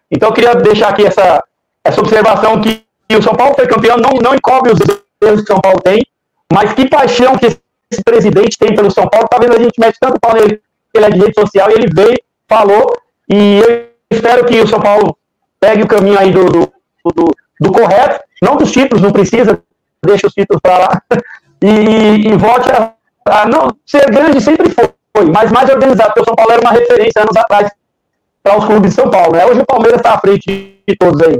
Então, 0.09 0.29
eu 0.29 0.33
queria 0.33 0.55
deixar 0.55 0.89
aqui 0.89 1.05
essa, 1.05 1.43
essa 1.83 2.01
observação 2.01 2.59
que 2.59 2.83
o 3.15 3.21
São 3.21 3.35
Paulo 3.35 3.53
foi 3.55 3.67
campeão, 3.67 3.97
não, 3.97 4.11
não 4.21 4.35
encobre 4.35 4.71
os 4.73 4.79
erros 4.79 5.41
que 5.41 5.43
o 5.43 5.47
São 5.47 5.61
Paulo 5.61 5.79
tem, 5.81 6.05
mas 6.51 6.73
que 6.73 6.89
paixão 6.89 7.37
que 7.37 7.45
esse 7.45 8.03
presidente 8.03 8.57
tem 8.57 8.73
pelo 8.73 8.89
São 8.89 9.07
Paulo. 9.07 9.27
Tá 9.27 9.37
vendo? 9.39 9.55
A 9.55 9.59
gente 9.59 9.79
mete 9.79 9.97
tanto 9.99 10.19
pau 10.19 10.33
nele, 10.33 10.61
ele 10.93 11.05
é 11.05 11.09
de 11.09 11.19
rede 11.19 11.33
social, 11.39 11.69
e 11.69 11.73
ele 11.73 11.87
veio, 11.93 12.17
falou, 12.47 12.95
e 13.29 13.59
eu 13.59 13.89
espero 14.09 14.45
que 14.45 14.61
o 14.61 14.67
São 14.67 14.79
Paulo 14.79 15.17
pegue 15.59 15.83
o 15.83 15.87
caminho 15.87 16.17
aí 16.17 16.31
do, 16.31 16.45
do, 16.45 16.73
do, 17.13 17.25
do 17.59 17.71
correto, 17.71 18.23
não 18.41 18.55
dos 18.55 18.71
títulos, 18.71 19.01
não 19.01 19.11
precisa, 19.11 19.61
deixa 20.03 20.27
os 20.27 20.33
títulos 20.33 20.61
para 20.61 20.77
lá, 20.77 21.01
e, 21.61 22.27
e 22.27 22.35
volte 22.35 22.69
a, 22.71 22.93
a, 23.25 23.45
não 23.45 23.69
ser 23.85 24.09
grande 24.09 24.41
sempre 24.41 24.69
foi, 24.69 25.25
mas 25.31 25.51
mais 25.51 25.69
organizado, 25.69 26.09
porque 26.13 26.21
o 26.21 26.25
São 26.25 26.35
Paulo 26.35 26.51
era 26.51 26.61
uma 26.61 26.71
referência 26.71 27.21
anos 27.21 27.35
atrás 27.35 27.69
para 28.43 28.57
os 28.57 28.65
clubes 28.65 28.89
de 28.89 28.95
São 28.95 29.09
Paulo. 29.09 29.33
Né? 29.33 29.45
Hoje 29.45 29.61
o 29.61 29.65
Palmeiras 29.65 29.99
está 29.99 30.15
à 30.15 30.19
frente 30.19 30.81
de 30.87 30.95
todos 30.97 31.21
aí. 31.21 31.39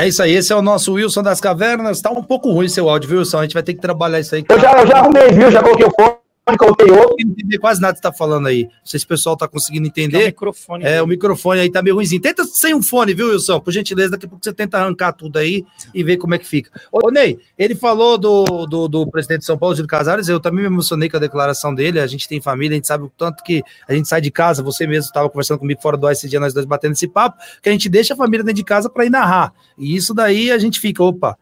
É 0.00 0.08
isso 0.08 0.22
aí, 0.22 0.34
esse 0.34 0.50
é 0.50 0.56
o 0.56 0.62
nosso 0.62 0.94
Wilson 0.94 1.22
das 1.22 1.42
Cavernas. 1.42 2.00
Tá 2.00 2.10
um 2.10 2.22
pouco 2.22 2.50
ruim 2.50 2.70
seu 2.70 2.88
áudio, 2.88 3.18
Wilson. 3.18 3.40
A 3.40 3.42
gente 3.42 3.52
vai 3.52 3.62
ter 3.62 3.74
que 3.74 3.82
trabalhar 3.82 4.18
isso 4.18 4.34
aí. 4.34 4.42
Eu 4.48 4.58
já, 4.58 4.72
eu 4.72 4.86
já 4.86 4.96
arrumei, 4.96 5.28
viu? 5.28 5.50
Já 5.50 5.62
coloquei 5.62 5.84
o 5.84 5.90
fone, 5.90 6.14
coloquei 6.56 6.90
outro. 6.90 7.16
Não 7.20 7.32
entender 7.32 7.58
quase 7.58 7.80
nada 7.80 7.94
que 7.94 7.98
você 7.98 8.02
tá 8.02 8.12
falando 8.12 8.46
aí. 8.46 8.64
Não 8.64 8.70
sei 8.84 9.00
se 9.00 9.06
o 9.06 9.08
pessoal 9.08 9.36
tá 9.36 9.48
conseguindo 9.48 9.86
entender. 9.86 10.18
É 10.18 10.22
o 10.22 10.26
microfone. 10.26 10.84
É, 10.84 11.02
o 11.02 11.06
microfone 11.06 11.60
aí 11.60 11.70
tá 11.70 11.82
meio 11.82 11.96
ruimzinho. 11.96 12.20
Tenta 12.20 12.44
sem 12.44 12.74
um 12.74 12.82
fone, 12.82 13.14
viu, 13.14 13.28
Wilson? 13.28 13.60
Por 13.60 13.72
gentileza, 13.72 14.10
daqui 14.10 14.26
a 14.26 14.28
pouco 14.28 14.44
você 14.44 14.52
tenta 14.52 14.78
arrancar 14.78 15.12
tudo 15.12 15.38
aí 15.38 15.64
e 15.94 16.02
ver 16.02 16.16
como 16.16 16.34
é 16.34 16.38
que 16.38 16.46
fica. 16.46 16.70
Ô, 16.92 17.10
Ney, 17.10 17.38
ele 17.58 17.74
falou 17.74 18.18
do, 18.18 18.66
do, 18.66 18.88
do 18.88 19.10
presidente 19.10 19.40
de 19.40 19.46
São 19.46 19.58
Paulo, 19.58 19.74
Gil 19.74 19.86
Casares. 19.86 20.28
Eu 20.28 20.40
também 20.40 20.62
me 20.62 20.66
emocionei 20.66 21.08
com 21.08 21.16
a 21.16 21.20
declaração 21.20 21.74
dele. 21.74 22.00
A 22.00 22.06
gente 22.06 22.28
tem 22.28 22.40
família, 22.40 22.74
a 22.74 22.76
gente 22.76 22.86
sabe 22.86 23.04
o 23.04 23.08
tanto 23.08 23.42
que 23.42 23.62
a 23.88 23.94
gente 23.94 24.08
sai 24.08 24.20
de 24.20 24.30
casa. 24.30 24.62
Você 24.62 24.86
mesmo 24.86 25.06
estava 25.06 25.28
conversando 25.28 25.58
comigo 25.58 25.80
fora 25.80 25.96
do 25.96 26.06
ar 26.06 26.12
esse 26.12 26.28
dia, 26.28 26.40
nós 26.40 26.54
dois 26.54 26.66
batendo 26.66 26.92
esse 26.92 27.08
papo, 27.08 27.38
que 27.62 27.68
a 27.68 27.72
gente 27.72 27.88
deixa 27.88 28.14
a 28.14 28.16
família 28.16 28.44
dentro 28.44 28.56
de 28.56 28.64
casa 28.64 28.88
para 28.88 29.04
ir 29.04 29.10
narrar. 29.10 29.52
E 29.78 29.94
isso 29.96 30.14
daí 30.14 30.50
a 30.50 30.58
gente 30.58 30.80
fica, 30.80 31.02
opa, 31.02 31.36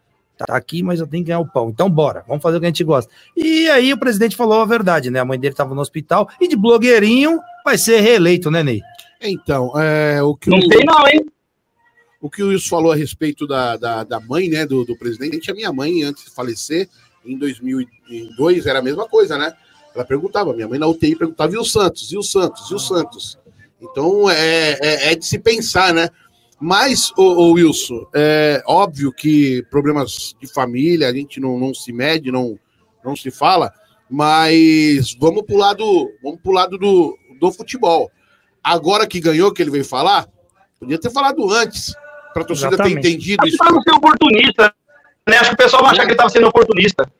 tá 0.46 0.56
aqui, 0.56 0.82
mas 0.82 1.00
eu 1.00 1.06
tenho 1.06 1.24
que 1.24 1.28
ganhar 1.28 1.40
o 1.40 1.46
pão. 1.46 1.70
Então, 1.70 1.90
bora, 1.90 2.24
vamos 2.26 2.42
fazer 2.42 2.56
o 2.56 2.60
que 2.60 2.66
a 2.66 2.68
gente 2.68 2.84
gosta. 2.84 3.10
E 3.36 3.68
aí 3.68 3.92
o 3.92 3.98
presidente 3.98 4.36
falou 4.36 4.60
a 4.60 4.64
verdade, 4.64 5.10
né? 5.10 5.20
A 5.20 5.24
mãe 5.24 5.38
dele 5.38 5.52
estava 5.52 5.74
no 5.74 5.80
hospital 5.80 6.28
e 6.40 6.48
de 6.48 6.56
blogueirinho 6.56 7.40
vai 7.64 7.76
ser 7.76 8.00
reeleito, 8.00 8.50
né, 8.50 8.62
Ney? 8.62 8.80
Então, 9.20 9.72
é, 9.78 10.22
o 10.22 10.34
que 10.34 10.48
Não 10.48 10.58
o, 10.58 10.68
tem 10.68 10.84
não, 10.84 11.08
hein? 11.08 11.24
o 12.20 12.28
que 12.28 12.42
o 12.42 12.48
Wilson 12.48 12.68
falou 12.68 12.92
a 12.92 12.96
respeito 12.96 13.46
da, 13.46 13.76
da, 13.76 14.04
da 14.04 14.20
mãe, 14.20 14.48
né, 14.48 14.66
do, 14.66 14.84
do 14.84 14.96
presidente, 14.96 15.50
a 15.50 15.54
minha 15.54 15.72
mãe, 15.72 16.02
antes 16.02 16.24
de 16.24 16.30
falecer, 16.30 16.88
em 17.24 17.36
2002, 17.36 18.66
era 18.66 18.78
a 18.78 18.82
mesma 18.82 19.08
coisa, 19.08 19.36
né? 19.36 19.52
Ela 19.94 20.04
perguntava, 20.04 20.52
minha 20.52 20.68
mãe 20.68 20.78
na 20.78 20.86
UTI 20.86 21.16
perguntava, 21.16 21.52
e 21.54 21.58
o 21.58 21.64
Santos? 21.64 22.10
E 22.10 22.16
o 22.16 22.22
Santos? 22.22 22.70
E 22.70 22.74
o 22.74 22.78
Santos? 22.78 23.38
Então, 23.80 24.28
é, 24.30 24.78
é, 24.80 25.12
é 25.12 25.14
de 25.14 25.24
se 25.24 25.38
pensar, 25.38 25.92
né? 25.92 26.08
Mas, 26.60 27.12
ô, 27.16 27.22
ô, 27.22 27.52
Wilson, 27.52 28.06
é 28.14 28.62
óbvio 28.66 29.12
que 29.12 29.62
problemas 29.70 30.34
de 30.40 30.52
família 30.52 31.08
a 31.08 31.12
gente 31.12 31.38
não, 31.38 31.58
não 31.58 31.72
se 31.72 31.92
mede, 31.92 32.32
não, 32.32 32.58
não 33.04 33.14
se 33.14 33.30
fala, 33.30 33.72
mas 34.10 35.14
vamos 35.20 35.42
pro 35.44 35.56
lado, 35.56 36.10
vamos 36.22 36.40
pro 36.40 36.52
lado 36.52 36.76
do, 36.76 37.16
do 37.38 37.52
futebol. 37.52 38.10
Agora 38.62 39.06
que 39.06 39.20
ganhou, 39.20 39.52
que 39.52 39.62
ele 39.62 39.70
veio 39.70 39.84
falar, 39.84 40.26
podia 40.80 40.98
ter 40.98 41.10
falado 41.10 41.48
antes, 41.52 41.94
para 42.34 42.42
a 42.42 42.46
torcida 42.46 42.70
ter 42.70 42.74
Exatamente. 42.74 43.08
entendido 43.08 43.46
isso. 43.46 43.56
Para 43.58 43.72
não 43.72 43.82
ser 43.82 43.94
oportunista, 43.94 44.74
né? 45.28 45.36
Acho 45.36 45.50
que 45.50 45.54
o 45.54 45.58
pessoal 45.58 45.82
vai 45.82 45.92
achar 45.92 46.02
que 46.02 46.08
ele 46.08 46.14
estava 46.14 46.30
sendo 46.30 46.48
oportunista. 46.48 47.10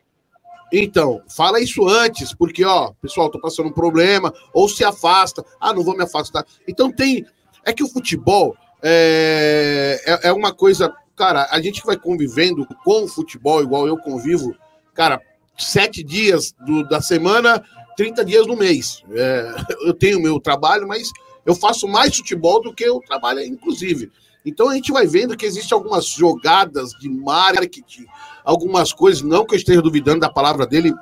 Então, 0.72 1.22
fala 1.28 1.60
isso 1.60 1.88
antes, 1.88 2.34
porque, 2.34 2.64
ó, 2.64 2.92
pessoal, 3.00 3.30
tô 3.30 3.40
passando 3.40 3.68
um 3.68 3.72
problema, 3.72 4.32
ou 4.52 4.68
se 4.68 4.84
afasta, 4.84 5.44
ah, 5.60 5.72
não 5.72 5.82
vou 5.82 5.96
me 5.96 6.02
afastar. 6.02 6.44
Então 6.66 6.90
tem. 6.92 7.24
É 7.64 7.72
que 7.72 7.82
o 7.82 7.88
futebol 7.88 8.56
é, 8.82 10.00
é, 10.06 10.28
é 10.28 10.32
uma 10.32 10.52
coisa. 10.52 10.92
Cara, 11.16 11.48
a 11.50 11.60
gente 11.60 11.84
vai 11.84 11.96
convivendo 11.96 12.66
com 12.84 13.04
o 13.04 13.08
futebol, 13.08 13.62
igual 13.62 13.86
eu 13.86 13.98
convivo, 13.98 14.54
cara, 14.94 15.20
sete 15.56 16.02
dias 16.02 16.54
do- 16.64 16.88
da 16.88 17.00
semana, 17.00 17.62
30 17.96 18.24
dias 18.24 18.46
no 18.46 18.56
mês. 18.56 19.02
É, 19.12 19.54
eu 19.86 19.92
tenho 19.94 20.20
meu 20.20 20.38
trabalho, 20.38 20.86
mas 20.86 21.10
eu 21.44 21.54
faço 21.54 21.88
mais 21.88 22.16
futebol 22.16 22.62
do 22.62 22.72
que 22.72 22.84
eu 22.84 23.00
trabalho, 23.00 23.40
inclusive. 23.40 24.12
Então 24.46 24.68
a 24.68 24.74
gente 24.74 24.92
vai 24.92 25.06
vendo 25.06 25.36
que 25.36 25.44
existem 25.44 25.76
algumas 25.76 26.06
jogadas 26.06 26.90
de 27.00 27.08
marketing, 27.08 28.06
algumas 28.44 28.92
coisas, 28.92 29.22
não 29.22 29.44
que 29.44 29.54
eu 29.54 29.58
esteja 29.58 29.82
duvidando 29.82 30.20
da 30.20 30.30
palavra 30.30 30.66
dele, 30.66 30.94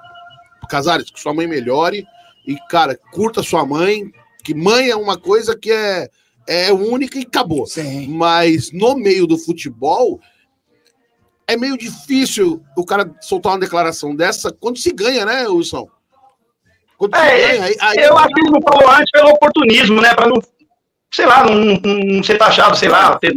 Casares, 0.68 1.10
que 1.10 1.20
sua 1.20 1.34
mãe 1.34 1.46
melhore 1.46 2.06
e, 2.46 2.56
cara, 2.68 2.98
curta 3.12 3.42
sua 3.42 3.64
mãe, 3.64 4.10
que 4.42 4.54
mãe 4.54 4.88
é 4.90 4.96
uma 4.96 5.16
coisa 5.18 5.56
que 5.56 5.70
é, 5.70 6.08
é 6.48 6.72
única 6.72 7.18
e 7.18 7.22
acabou. 7.22 7.66
Sim. 7.66 8.08
Mas 8.08 8.70
no 8.72 8.94
meio 8.96 9.26
do 9.26 9.36
futebol, 9.38 10.20
é 11.46 11.56
meio 11.56 11.76
difícil 11.76 12.62
o 12.76 12.84
cara 12.84 13.10
soltar 13.20 13.52
uma 13.52 13.58
declaração 13.60 14.14
dessa 14.14 14.50
quando 14.52 14.78
se 14.78 14.92
ganha, 14.92 15.24
né, 15.24 15.46
Wilson? 15.48 15.88
Quando 16.98 17.14
se 17.16 17.22
É, 17.22 17.38
ganha, 17.48 17.64
aí, 17.64 17.76
aí- 17.80 17.98
Eu 17.98 18.16
acho 18.18 18.28
que 18.34 18.40
ele 18.40 18.50
não 18.50 18.62
falou 18.62 18.90
antes 18.90 19.10
pelo 19.12 19.28
oportunismo, 19.30 20.00
né? 20.00 20.14
Para 20.14 20.28
não, 20.28 20.40
sei 21.12 21.26
lá, 21.26 21.44
não, 21.44 21.54
não 22.16 22.22
ser 22.22 22.38
taxado, 22.38 22.76
sei 22.76 22.88
lá. 22.88 23.18
ter- 23.18 23.34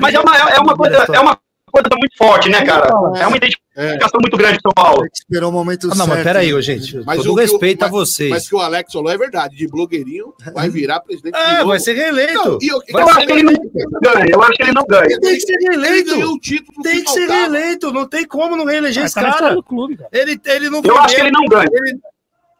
Mas 0.00 0.14
é 0.14 0.20
uma, 0.20 0.36
é 0.36 0.60
uma 0.60 0.76
coisa, 0.76 0.96
é 1.12 1.20
uma 1.20 1.38
coisa 1.74 1.88
muito 1.98 2.16
forte, 2.16 2.48
né, 2.48 2.64
cara? 2.64 2.88
É 3.18 3.26
uma 3.26 3.36
identificação 3.36 4.20
muito 4.20 4.36
grande 4.36 4.56
de 4.56 4.62
São 4.62 4.72
Paulo. 4.72 5.04
Esperou 5.12 5.50
o 5.50 5.52
momento 5.52 5.88
Ah, 5.90 5.94
não, 5.96 6.06
mas 6.06 6.16
certo. 6.16 6.24
peraí, 6.24 6.54
ô, 6.54 6.60
gente. 6.60 6.96
Mas 7.04 7.16
todo 7.18 7.20
o 7.20 7.22
que 7.24 7.30
o- 7.30 7.34
respeito 7.34 7.82
a 7.82 7.86
mas- 7.86 7.92
vocês. 7.92 8.30
Mas 8.30 8.48
que 8.48 8.54
o 8.54 8.60
Alex 8.60 8.92
falou 8.92 9.10
é 9.10 9.18
verdade, 9.18 9.56
de 9.56 9.66
blogueirinho 9.68 10.32
vai 10.54 10.68
virar 10.70 11.00
presidente 11.00 11.34
de 11.34 11.40
É, 11.40 11.56
novo. 11.58 11.68
vai 11.68 11.80
ser 11.80 11.94
reeleito. 11.94 12.34
Não, 12.34 12.58
e 12.62 12.68
eu- 12.68 12.80
Vai 12.92 13.02
Eu 13.02 13.06
ser 13.08 13.12
acho 13.18 13.26
que 13.26 13.32
ele 13.32 13.42
não 13.42 13.52
ganha, 14.02 14.26
eu 14.30 14.42
acho 14.42 14.52
que 14.52 14.62
ele 14.62 14.72
não 14.72 14.84
ganha. 14.88 15.20
Tem 15.20 15.34
que 15.34 15.40
ser 15.40 15.52
Ele 15.54 15.68
reeleito. 15.68 16.10
ganhou 16.14 16.32
o 16.34 16.38
título 16.38 16.82
Tem 16.82 17.02
que 17.04 17.10
ser 17.10 17.26
reeleito. 17.28 17.92
Não 17.92 18.06
tem 18.08 18.24
como 18.26 18.56
não 18.56 18.64
reeleger 18.64 19.02
Ah, 19.02 19.06
esse 19.06 19.14
tá 19.14 19.32
cara. 19.32 19.62
clube, 19.62 19.96
cara. 19.96 20.10
Ele, 20.12 20.40
ele 20.46 20.70
não 20.70 20.80
Eu 20.84 20.98
acho 20.98 21.14
que 21.14 21.20
ele 21.20 21.30
não 21.30 21.44
ganha. 21.46 21.68
Ele- 21.72 21.98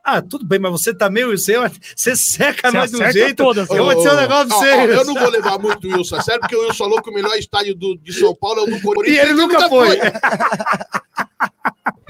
Ah, 0.06 0.20
tudo 0.20 0.44
bem, 0.44 0.58
mas 0.58 0.70
você 0.70 0.92
tá 0.94 1.08
meio. 1.08 1.30
Você, 1.36 1.54
você 1.96 2.14
seca 2.14 2.70
Você 2.70 2.76
nós 2.76 2.90
de 2.90 2.96
um 3.02 3.10
jeito. 3.10 3.42
todas, 3.42 3.70
eu 3.70 3.84
vou 3.84 3.94
dizer 3.94 4.12
um 4.12 4.16
negócio 4.16 4.48
pra 4.48 4.56
você. 4.58 4.70
eu 4.98 5.04
não 5.06 5.14
vou 5.14 5.30
levar 5.30 5.58
muito 5.58 5.88
o 5.88 5.96
Wilson 5.96 6.16
a 6.16 6.22
sério, 6.22 6.40
porque 6.42 6.54
o 6.54 6.60
Wilson 6.60 6.74
falou 6.84 7.00
que 7.02 7.08
o 7.08 7.14
melhor 7.14 7.34
estádio 7.38 7.74
do, 7.74 7.96
de 7.96 8.12
São 8.12 8.34
Paulo 8.34 8.60
é 8.60 8.62
o 8.64 8.66
do 8.66 8.76
E 8.76 8.80
Corinthians. 8.82 9.18
ele 9.24 9.32
nunca 9.32 9.66
foi. 9.68 9.98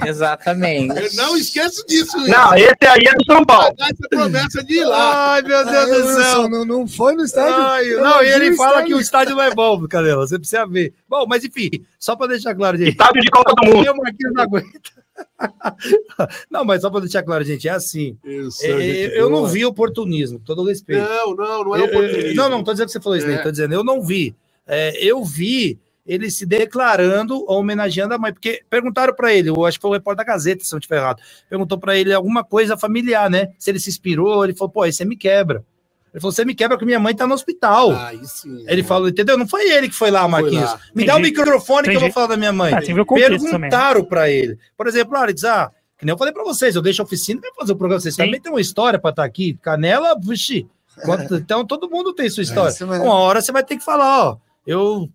Exatamente. 0.04 0.98
Eu 1.00 1.14
não 1.14 1.36
esqueço 1.36 1.84
disso, 1.86 2.16
Wilson. 2.18 2.32
Não, 2.32 2.54
esse 2.54 2.86
aí 2.86 3.06
é 3.06 3.14
do 3.14 3.24
São 3.24 3.44
Paulo. 3.44 3.74
essa 3.78 4.08
promessa 4.10 4.64
de 4.64 4.74
ir 4.74 4.84
lá. 4.84 5.34
Ai, 5.34 5.42
meu 5.42 5.64
Deus 5.64 5.88
do 5.88 5.94
Wilson, 6.08 6.22
céu. 6.22 6.48
não, 6.48 6.64
não 6.64 6.88
foi 6.88 7.14
no 7.14 7.24
estádio? 7.24 7.54
Ai, 7.62 7.92
Eu 7.92 8.02
não, 8.02 8.22
e 8.22 8.28
ele 8.28 8.50
o 8.50 8.56
fala 8.56 8.70
estádio. 8.70 8.86
que 8.88 8.94
o 8.94 9.00
estádio 9.00 9.36
não 9.36 9.42
é 9.42 9.54
bom, 9.54 9.86
Canela. 9.88 10.26
Você 10.26 10.38
precisa 10.38 10.66
ver. 10.66 10.92
Bom, 11.08 11.24
mas 11.28 11.44
enfim, 11.44 11.70
só 11.98 12.16
pra 12.16 12.26
deixar 12.26 12.54
claro, 12.54 12.76
gente. 12.76 12.90
Estádio 12.90 13.22
de 13.22 13.30
Copa 13.30 13.54
do 13.54 13.66
Mundo. 13.70 13.86
Eu, 13.86 13.96
Marquinhos, 13.96 14.34
não 14.34 14.42
aguenta. 14.42 15.03
Não, 16.50 16.64
mas 16.64 16.80
só 16.82 16.90
pra 16.90 17.00
deixar 17.00 17.22
claro, 17.22 17.44
gente, 17.44 17.68
é 17.68 17.72
assim. 17.72 18.16
Isso, 18.24 18.64
É, 18.64 18.80
gente 18.80 19.16
eu 19.16 19.30
não 19.30 19.40
boa. 19.40 19.48
vi 19.48 19.64
oportunismo, 19.64 20.38
todo 20.38 20.64
respeito. 20.64 21.02
Não, 21.08 21.34
não, 21.34 21.64
não 21.64 21.76
é 21.76 21.80
Eu- 21.80 21.84
eu- 21.86 21.88
oportunismo. 21.90 22.34
Não, 22.34 22.48
não, 22.48 22.64
tô 22.64 22.72
dizendo 22.72 22.86
que 22.86 22.92
você 22.92 23.00
falou 23.00 23.16
isso, 23.18 23.26
É. 23.26 23.30
né? 23.36 23.38
Tô 23.38 23.50
dizendo, 23.50 23.74
eu 23.74 23.84
não 23.84 24.02
vi. 24.02 24.34
É, 24.66 24.96
eu 25.04 25.22
vi 25.24 25.78
ele 26.06 26.30
se 26.30 26.44
declarando, 26.44 27.44
homenageando 27.50 28.12
a 28.14 28.18
mãe, 28.18 28.32
porque 28.32 28.62
perguntaram 28.68 29.14
para 29.14 29.32
ele, 29.32 29.48
eu 29.48 29.64
acho 29.64 29.78
que 29.78 29.82
foi 29.82 29.90
o 29.90 29.94
repórter 29.94 30.24
da 30.26 30.32
Gazeta, 30.32 30.62
se 30.64 30.72
eu 30.72 30.76
não 30.76 30.80
estiver 30.80 30.96
errado, 30.98 31.22
perguntou 31.48 31.78
para 31.78 31.96
ele 31.96 32.12
alguma 32.12 32.44
coisa 32.44 32.76
familiar, 32.76 33.30
né? 33.30 33.52
Se 33.58 33.70
ele 33.70 33.80
se 33.80 33.88
inspirou, 33.88 34.44
ele 34.44 34.54
falou, 34.54 34.70
pô, 34.70 34.82
aí 34.82 34.92
você 34.92 35.04
me 35.04 35.16
quebra. 35.16 35.64
Ele 36.14 36.20
falou, 36.20 36.32
você 36.32 36.44
me 36.44 36.54
quebra 36.54 36.78
que 36.78 36.84
minha 36.84 37.00
mãe 37.00 37.12
tá 37.12 37.26
no 37.26 37.34
hospital. 37.34 37.90
Aí 37.96 38.24
sim. 38.24 38.64
Ele 38.68 38.84
falou, 38.84 39.08
entendeu? 39.08 39.36
Não 39.36 39.48
foi 39.48 39.68
ele 39.68 39.88
que 39.88 39.94
foi 39.96 40.12
lá, 40.12 40.26
Marquinhos. 40.28 40.70
lá. 40.70 40.78
Me 40.94 41.04
dá 41.04 41.16
o 41.16 41.18
Entendi. 41.18 41.36
microfone 41.40 41.88
que 41.88 41.96
eu 41.96 42.00
vou 42.00 42.12
falar 42.12 42.28
da 42.28 42.36
minha 42.36 42.52
mãe. 42.52 42.72
Ah, 42.72 42.80
tem 42.80 42.94
também. 42.94 43.68
Perguntaram 43.68 44.04
pra 44.04 44.30
ele. 44.30 44.56
Por 44.76 44.86
exemplo, 44.86 45.16
Alex, 45.16 45.42
ah, 45.44 45.72
que 45.98 46.06
nem 46.06 46.12
eu 46.12 46.16
falei 46.18 46.32
pra 46.32 46.44
vocês, 46.44 46.76
eu 46.76 46.82
deixo 46.82 47.02
a 47.02 47.04
oficina 47.04 47.40
pra 47.40 47.50
fazer 47.58 47.72
o 47.72 47.76
programa. 47.76 48.00
Vocês 48.00 48.14
Sim. 48.14 48.24
também 48.26 48.40
tem 48.40 48.52
uma 48.52 48.60
história 48.60 48.96
pra 48.96 49.10
estar 49.10 49.24
aqui. 49.24 49.58
Canela, 49.60 50.16
vixi. 50.20 50.66
Quanto- 51.04 51.34
Então 51.36 51.66
todo 51.66 51.90
mundo 51.90 52.14
tem 52.14 52.30
sua 52.30 52.44
história. 52.44 52.70
mesmo. 52.86 52.94
Uma 53.04 53.14
hora 53.14 53.42
você 53.42 53.50
vai 53.50 53.64
ter 53.64 53.76
que 53.76 53.84
falar, 53.84 54.24
ó, 54.28 54.36
eu, 54.64 55.08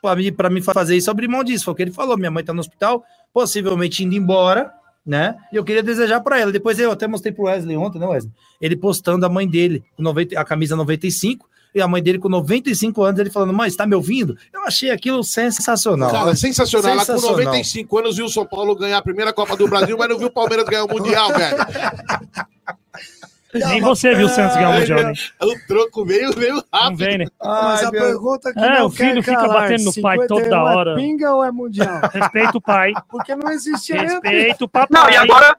pra 0.00 0.16
mim, 0.16 0.32
pra 0.32 0.48
mim 0.48 0.62
fazer 0.62 0.96
isso, 0.96 1.10
eu 1.10 1.12
abri 1.12 1.28
mão 1.28 1.44
disso. 1.44 1.66
Foi 1.66 1.72
o 1.72 1.76
que 1.76 1.82
ele 1.82 1.92
falou. 1.92 2.16
Minha 2.16 2.30
mãe 2.30 2.42
tá 2.42 2.54
no 2.54 2.60
hospital, 2.60 3.04
possivelmente 3.30 4.02
indo 4.02 4.14
embora, 4.14 4.72
né? 5.06 5.36
E 5.52 5.56
eu 5.56 5.64
queria 5.64 5.82
desejar 5.82 6.20
pra 6.20 6.40
ela. 6.40 6.50
Depois 6.50 6.78
eu 6.78 6.90
até 6.90 7.06
mostrei 7.06 7.32
pro 7.32 7.44
Wesley 7.44 7.76
ontem, 7.76 7.98
né, 7.98 8.06
Wesley? 8.06 8.32
Ele 8.60 8.76
postando 8.76 9.24
a 9.24 9.28
mãe 9.28 9.48
dele, 9.48 9.84
com 9.96 10.02
90, 10.02 10.38
a 10.38 10.44
camisa 10.44 10.74
95, 10.74 11.48
e 11.74 11.80
a 11.80 11.86
mãe 11.86 12.02
dele 12.02 12.18
com 12.18 12.28
95 12.28 13.02
anos, 13.02 13.20
ele 13.20 13.30
falando, 13.30 13.52
mãe, 13.52 13.68
você 13.68 13.76
tá 13.76 13.86
me 13.86 13.94
ouvindo? 13.94 14.36
Eu 14.52 14.62
achei 14.62 14.90
aquilo 14.90 15.22
sensacional. 15.22 16.10
Cara, 16.10 16.34
sensacional. 16.34 16.92
Ela 16.92 17.00
com 17.00 17.12
Sensacional. 17.12 17.36
95 17.36 17.98
anos 17.98 18.16
viu 18.16 18.24
o 18.24 18.30
São 18.30 18.46
Paulo 18.46 18.74
ganhar 18.74 18.98
a 18.98 19.02
primeira 19.02 19.32
Copa 19.32 19.56
do 19.56 19.68
Brasil, 19.68 19.96
mas 19.98 20.08
não 20.08 20.18
viu 20.18 20.28
o 20.28 20.32
Palmeiras 20.32 20.64
ganhar 20.64 20.84
o 20.84 20.88
Mundial, 20.88 21.28
velho. 21.28 21.56
Nem 23.58 23.80
você 23.80 24.14
viu 24.14 24.26
o 24.26 24.28
Santos 24.28 24.56
ganhar 24.56 24.70
o 24.70 24.74
Mundial, 24.80 25.02
né? 25.04 25.12
O 25.42 25.66
troco 25.66 26.04
veio, 26.04 26.32
veio 26.32 26.54
Não 26.54 26.64
rápido. 26.72 26.98
vem, 26.98 27.18
né? 27.18 27.26
Mas 27.42 27.84
a 27.84 27.90
meu- 27.90 28.00
pergunta 28.02 28.52
que 28.52 28.58
É, 28.58 28.78
não 28.78 28.86
o 28.86 28.90
filho 28.90 29.14
quer 29.22 29.30
fica 29.30 29.36
calar, 29.42 29.62
batendo 29.62 29.84
no 29.84 30.02
pai 30.02 30.16
toda 30.26 30.44
51 30.44 30.62
hora. 30.76 30.92
É 30.92 30.94
pinga 30.96 31.32
ou 31.34 31.44
é 31.44 31.50
mundial? 31.50 32.00
Respeita 32.12 32.58
o 32.58 32.60
pai. 32.60 32.92
Porque 33.08 33.34
não 33.36 33.50
existe 33.50 33.92
ainda. 33.92 34.14
Respeita 34.14 34.64
o 34.64 34.68
papai. 34.68 34.88
Não, 34.90 35.10
e 35.10 35.16
agora. 35.16 35.56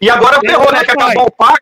E 0.00 0.10
agora 0.10 0.40
ferrou, 0.40 0.72
né? 0.72 0.84
Que 0.84 0.90
acabou 0.90 1.26
o 1.26 1.30
Pax. 1.30 1.58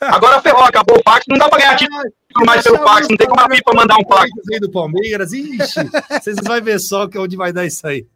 Agora 0.00 0.40
ferrou, 0.40 0.62
acabou 0.62 0.96
o 0.98 1.02
Pax. 1.02 1.24
Não 1.28 1.38
dá 1.38 1.48
pra 1.48 1.58
ganhar 1.58 1.76
título 1.76 2.02
mais 2.44 2.62
pelo 2.62 2.78
Pax. 2.80 3.08
Não 3.08 3.16
tem 3.16 3.26
como 3.28 3.40
a 3.40 3.48
FIFA 3.50 3.72
mandar 3.74 3.96
um 3.96 4.04
Pax. 4.04 4.30
Aí 4.52 4.60
do 4.60 4.70
Palmeiras, 4.70 5.32
ixi, 5.32 5.80
vocês 6.20 6.36
vão 6.42 6.60
ver 6.62 6.78
só 6.80 7.06
que 7.08 7.18
onde 7.18 7.36
vai 7.36 7.52
dar 7.52 7.64
isso 7.66 7.86
aí. 7.86 8.06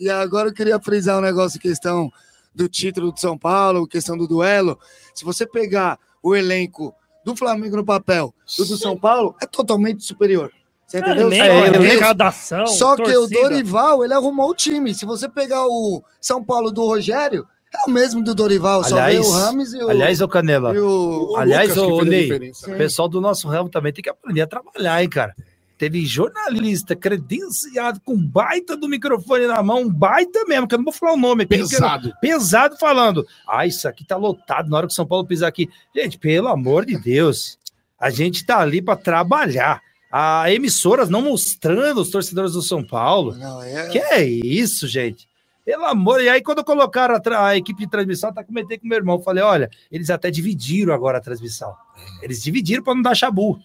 E 0.00 0.08
agora 0.10 0.48
eu 0.48 0.52
queria 0.54 0.80
frisar 0.80 1.18
um 1.18 1.20
negócio, 1.22 1.60
questão 1.60 2.10
do 2.54 2.68
título 2.68 3.12
de 3.12 3.20
São 3.20 3.36
Paulo, 3.38 3.86
questão 3.86 4.16
do 4.16 4.26
duelo. 4.28 4.78
Se 5.14 5.24
você 5.24 5.46
pegar 5.46 5.98
o 6.22 6.34
elenco 6.36 6.94
do 7.24 7.34
Flamengo 7.36 7.76
no 7.76 7.84
papel 7.84 8.34
do 8.58 8.64
do 8.64 8.76
São 8.76 8.96
Paulo, 8.96 9.34
é 9.40 9.46
totalmente 9.46 10.04
superior. 10.04 10.50
Você 10.86 10.98
entendeu? 10.98 11.32
É, 11.32 11.36
Só 11.36 11.44
é, 11.44 11.68
arrecadação, 11.68 12.66
Só 12.66 12.96
que 12.96 13.16
o. 13.16 13.26
Dorival, 13.26 14.04
ele 14.04 14.12
arrumou 14.12 14.50
o 14.50 14.54
time. 14.54 14.94
Se 14.94 15.06
você 15.06 15.28
pegar 15.28 15.64
o 15.66 16.02
São 16.20 16.44
Paulo 16.44 16.70
do 16.70 16.84
Rogério, 16.84 17.46
é 17.74 17.88
o 17.88 17.90
mesmo 17.90 18.22
do 18.22 18.34
Dorival. 18.34 18.84
Só 18.84 18.96
Aliás- 18.98 19.18
veio 19.20 19.26
o 19.26 19.32
Rames 19.32 19.72
e 19.72 19.78
o. 19.82 19.88
Aliás, 19.88 20.20
ô 20.20 20.28
Canela, 20.28 20.74
e 20.74 20.78
o- 20.78 21.34
aliás, 21.38 21.74
Lucas 21.76 22.06
a 22.06 22.10
Ney, 22.10 22.22
diferença. 22.24 22.70
o 22.70 22.76
pessoal 22.76 23.08
do 23.08 23.20
nosso 23.22 23.48
ramo 23.48 23.70
também 23.70 23.90
tem 23.92 24.02
que 24.02 24.10
aprender 24.10 24.42
a 24.42 24.46
trabalhar, 24.46 25.02
hein, 25.02 25.08
cara. 25.08 25.34
Teve 25.82 26.06
jornalista 26.06 26.94
credenciado 26.94 28.00
com 28.04 28.16
baita 28.16 28.76
do 28.76 28.88
microfone 28.88 29.48
na 29.48 29.60
mão, 29.64 29.80
um 29.80 29.92
baita 29.92 30.44
mesmo, 30.46 30.68
que 30.68 30.76
eu 30.76 30.78
não 30.78 30.84
vou 30.84 30.92
falar 30.92 31.14
o 31.14 31.16
nome 31.16 31.42
aqui. 31.42 31.58
Pesado. 31.58 32.12
pesado 32.20 32.78
falando. 32.78 33.26
Ah, 33.44 33.66
isso 33.66 33.88
aqui 33.88 34.04
tá 34.04 34.16
lotado 34.16 34.70
na 34.70 34.76
hora 34.76 34.86
que 34.86 34.92
o 34.92 34.94
São 34.94 35.04
Paulo 35.04 35.26
pisar 35.26 35.48
aqui. 35.48 35.68
Gente, 35.92 36.18
pelo 36.18 36.46
amor 36.46 36.86
de 36.86 36.96
Deus, 36.96 37.58
a 37.98 38.10
gente 38.10 38.46
tá 38.46 38.60
ali 38.60 38.80
para 38.80 38.94
trabalhar. 38.94 39.82
A 40.08 40.52
emissoras 40.52 41.08
não 41.08 41.20
mostrando 41.20 42.00
os 42.00 42.10
torcedores 42.10 42.52
do 42.52 42.62
São 42.62 42.84
Paulo. 42.84 43.34
Não, 43.34 43.60
é... 43.60 43.88
Que 43.88 43.98
é 43.98 44.24
isso, 44.24 44.86
gente? 44.86 45.28
Pelo 45.64 45.84
amor. 45.86 46.22
E 46.22 46.28
aí, 46.28 46.40
quando 46.42 46.62
colocaram 46.62 47.16
a, 47.16 47.20
tra- 47.20 47.44
a 47.44 47.56
equipe 47.56 47.80
de 47.80 47.90
transmissão, 47.90 48.28
eu 48.28 48.32
até 48.32 48.44
comentei 48.44 48.78
com 48.78 48.86
meu 48.86 48.98
irmão. 48.98 49.20
Falei: 49.20 49.42
olha, 49.42 49.68
eles 49.90 50.10
até 50.10 50.30
dividiram 50.30 50.94
agora 50.94 51.18
a 51.18 51.20
transmissão. 51.20 51.74
Eles 52.22 52.40
dividiram 52.40 52.84
para 52.84 52.94
não 52.94 53.02
dar 53.02 53.16
chabu. 53.16 53.58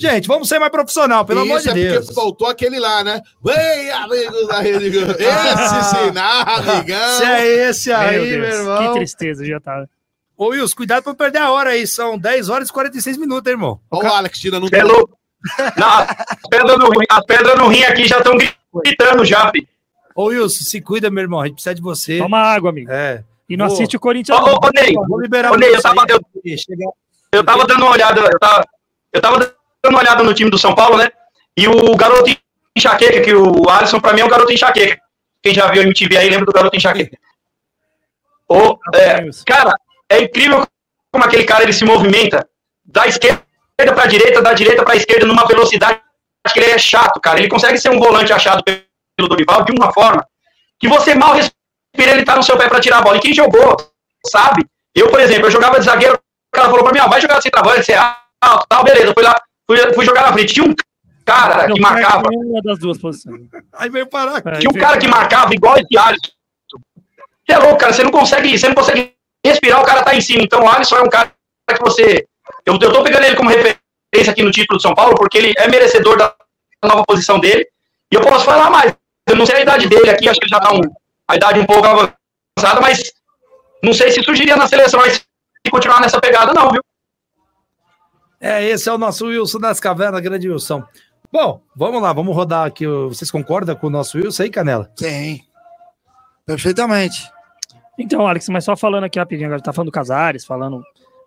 Gente, 0.00 0.26
vamos 0.26 0.48
ser 0.48 0.58
mais 0.58 0.72
profissional, 0.72 1.24
pelo 1.26 1.40
amor 1.40 1.58
Isso 1.58 1.72
de 1.74 1.78
é 1.80 1.90
Deus. 1.90 2.06
porque 2.06 2.14
faltou 2.20 2.48
aquele 2.48 2.78
lá, 2.80 3.04
né? 3.04 3.20
Vem, 3.44 3.90
amigos 3.90 4.48
da 4.48 4.60
Rede 4.60 4.88
Globo. 4.90 5.12
Esse 5.20 5.84
sinal, 6.06 6.44
amigão. 6.48 7.18
Se 7.18 7.24
é 7.24 7.68
esse 7.68 7.92
aí, 7.92 8.18
Meu 8.30 8.40
meu 8.40 8.48
irmão. 8.50 8.92
que 8.92 8.98
tristeza 8.98 9.44
já 9.44 9.60
tá. 9.60 9.84
Ô, 10.36 10.46
Wilson, 10.48 10.74
cuidado 10.74 11.02
para 11.04 11.14
perder 11.14 11.38
a 11.38 11.50
hora 11.50 11.70
aí. 11.70 11.86
São 11.86 12.18
10 12.18 12.48
horas 12.48 12.70
e 12.70 12.72
46 12.72 13.18
minutos, 13.18 13.50
irmão. 13.50 13.78
Olha 13.90 14.08
o 14.10 14.14
Alex 14.14 14.38
tirando 14.38 14.64
um. 14.64 14.68
É. 14.72 14.82
Não, 14.82 15.88
as 15.88 16.48
pedras 16.48 16.78
no, 16.78 16.88
rim- 16.90 17.06
as 17.10 17.24
pedras 17.26 17.58
no 17.58 17.68
rim 17.68 17.82
aqui 17.84 18.06
já 18.08 18.18
estão 18.18 18.34
gritando 18.82 19.24
já, 19.24 19.50
fi. 19.50 19.68
Ô, 20.14 20.24
Wilson, 20.28 20.64
se 20.64 20.80
cuida, 20.80 21.10
meu 21.10 21.22
irmão. 21.22 21.40
A 21.40 21.44
gente 21.46 21.54
precisa 21.56 21.74
de 21.74 21.82
você. 21.82 22.18
Toma 22.18 22.38
água, 22.38 22.70
amigo. 22.70 22.90
É. 22.90 23.22
E 23.48 23.56
não 23.56 23.66
Boa. 23.66 23.76
assiste 23.76 23.96
o 23.96 24.00
Corinthians. 24.00 24.38
Ô, 24.38 24.44
ô, 24.44 24.54
ô, 24.54 24.70
Ney, 24.74 24.94
Vou 25.08 25.20
liberar 25.20 25.52
Ô, 25.52 25.56
Ney, 25.56 25.74
eu 25.74 25.82
tava- 25.82 26.04
eu- 26.08 26.20
Eu 27.32 27.44
tava 27.44 27.66
dando 27.66 27.82
uma 27.82 27.90
olhada, 27.92 28.20
eu 28.20 28.38
tava, 28.38 28.64
eu 29.12 29.20
tava 29.20 29.54
dando 29.82 29.94
uma 29.94 30.00
olhada 30.00 30.22
no 30.22 30.34
time 30.34 30.50
do 30.50 30.58
São 30.58 30.74
Paulo, 30.74 30.96
né? 30.96 31.10
E 31.56 31.66
o 31.68 31.96
garoto 31.96 32.30
enxaqueca, 32.76 33.20
que 33.20 33.34
o 33.34 33.68
Alisson 33.68 34.00
pra 34.00 34.12
mim 34.12 34.20
é 34.20 34.24
o 34.24 34.28
garoto 34.28 34.52
enxaqueca. 34.52 35.00
Quem 35.42 35.54
já 35.54 35.70
viu 35.70 35.82
a 35.82 35.84
MTV 35.84 36.16
aí 36.16 36.28
lembra 36.28 36.46
do 36.46 36.52
garoto 36.52 36.76
enxaqueca. 36.76 37.16
Ô, 38.48 38.78
é, 38.94 39.20
cara, 39.46 39.72
é 40.08 40.20
incrível 40.22 40.66
como 41.12 41.24
aquele 41.24 41.44
cara 41.44 41.62
ele 41.62 41.72
se 41.72 41.84
movimenta 41.84 42.48
da 42.84 43.06
esquerda 43.06 43.44
pra 43.76 44.06
direita, 44.06 44.42
da 44.42 44.52
direita 44.52 44.84
pra 44.84 44.96
esquerda 44.96 45.26
numa 45.26 45.46
velocidade 45.46 46.00
que 46.52 46.58
ele 46.58 46.70
é 46.70 46.78
chato, 46.78 47.20
cara. 47.20 47.38
Ele 47.38 47.48
consegue 47.48 47.78
ser 47.78 47.90
um 47.90 47.98
volante 47.98 48.32
achado 48.32 48.62
pelo 48.64 49.28
Dorival 49.28 49.64
de 49.64 49.72
uma 49.72 49.92
forma 49.92 50.26
que 50.78 50.88
você 50.88 51.14
mal 51.14 51.34
respira, 51.34 52.12
ele 52.12 52.24
tá 52.24 52.36
no 52.36 52.42
seu 52.42 52.56
pé 52.56 52.68
pra 52.68 52.80
tirar 52.80 52.98
a 52.98 53.02
bola. 53.02 53.18
E 53.18 53.20
quem 53.20 53.34
jogou, 53.34 53.76
sabe? 54.26 54.66
Eu, 54.94 55.10
por 55.10 55.20
exemplo, 55.20 55.46
eu 55.46 55.50
jogava 55.50 55.78
de 55.78 55.84
zagueiro, 55.84 56.14
o 56.14 56.56
cara 56.56 56.70
falou 56.70 56.82
pra 56.82 56.92
mim, 56.92 57.00
ó, 57.00 57.08
vai 57.08 57.20
jogar 57.20 57.36
de 57.36 57.42
centroavante, 57.44 57.84
você 57.84 57.92
é 57.92 57.98
alto, 58.42 58.66
tal, 58.68 58.82
beleza. 58.82 59.06
Eu 59.06 59.14
fui 59.14 59.22
lá, 59.22 59.40
fui, 59.70 59.94
fui 59.94 60.04
jogar 60.04 60.22
na 60.22 60.32
frente. 60.32 60.54
Tinha 60.54 60.66
um 60.66 60.74
cara 61.24 61.68
Não 61.68 61.76
que 61.76 61.80
marcava, 61.80 62.28
nenhuma 62.28 62.60
das 62.62 62.78
duas 62.78 62.98
posições. 62.98 63.42
Aí 63.74 63.88
veio 63.88 64.06
parar. 64.06 64.42
É, 64.44 64.58
tinha 64.58 64.70
um 64.70 64.74
cara 64.74 64.98
que 64.98 65.06
marcava 65.06 65.54
igual 65.54 65.76
esse 65.76 65.96
Alisson. 65.96 66.32
Você 67.46 67.52
é 67.52 67.58
louco, 67.58 67.78
cara, 67.78 67.92
você 67.92 68.02
não 68.02 68.10
consegue, 68.10 68.58
você 68.58 68.68
não 68.68 68.74
consegue 68.74 69.14
respirar, 69.44 69.80
o 69.80 69.86
cara 69.86 70.02
tá 70.02 70.14
em 70.14 70.20
cima. 70.20 70.42
Então 70.42 70.64
o 70.64 70.68
Alisson 70.68 70.96
é 70.96 71.02
um 71.02 71.08
cara 71.08 71.32
que 71.68 71.80
você. 71.80 72.26
Eu, 72.66 72.74
eu 72.74 72.92
tô 72.92 73.02
pegando 73.02 73.24
ele 73.24 73.36
como 73.36 73.48
referência 73.48 73.78
aqui 74.30 74.42
no 74.42 74.50
título 74.50 74.78
de 74.78 74.82
São 74.82 74.94
Paulo, 74.94 75.14
porque 75.14 75.38
ele 75.38 75.52
é 75.56 75.68
merecedor 75.68 76.16
da 76.16 76.34
nova 76.84 77.04
posição 77.04 77.38
dele. 77.38 77.66
E 78.10 78.16
eu 78.16 78.22
posso 78.22 78.44
falar 78.44 78.70
mais. 78.70 78.94
Eu 79.28 79.36
não 79.36 79.46
sei 79.46 79.56
a 79.56 79.62
idade 79.62 79.88
dele 79.88 80.10
aqui, 80.10 80.28
acho 80.28 80.40
que 80.40 80.46
ele 80.46 80.50
já 80.50 80.60
tá 80.60 80.72
um, 80.72 80.80
a 81.28 81.36
idade 81.36 81.60
um 81.60 81.66
pouco 81.66 81.86
avançada, 81.86 82.80
mas 82.80 83.12
não 83.82 83.92
sei 83.92 84.10
se 84.10 84.22
surgiria 84.22 84.56
na 84.56 84.66
seleção 84.66 85.00
se 85.08 85.70
continuar 85.70 86.00
nessa 86.00 86.20
pegada, 86.20 86.52
não, 86.52 86.70
viu? 86.70 86.82
É, 88.40 88.64
esse 88.68 88.88
é 88.88 88.92
o 88.92 88.98
nosso 88.98 89.26
Wilson 89.26 89.58
das 89.58 89.78
Cavernas, 89.80 90.20
grande 90.20 90.48
Wilson. 90.48 90.82
Bom, 91.32 91.60
vamos 91.76 92.00
lá, 92.02 92.12
vamos 92.12 92.34
rodar 92.34 92.66
aqui. 92.66 92.86
Vocês 92.86 93.30
concordam 93.30 93.76
com 93.76 93.86
o 93.86 93.90
nosso 93.90 94.18
Wilson 94.18 94.44
aí, 94.44 94.50
Canela? 94.50 94.90
Tem. 94.96 95.44
Perfeitamente. 96.46 97.28
Então, 97.98 98.26
Alex, 98.26 98.48
mas 98.48 98.64
só 98.64 98.76
falando 98.76 99.04
aqui 99.04 99.18
rapidinho, 99.18 99.46
agora 99.48 99.62
tá 99.62 99.72
falando 99.72 99.88
do 99.90 99.92
Casares, 99.92 100.44
falando. 100.44 100.82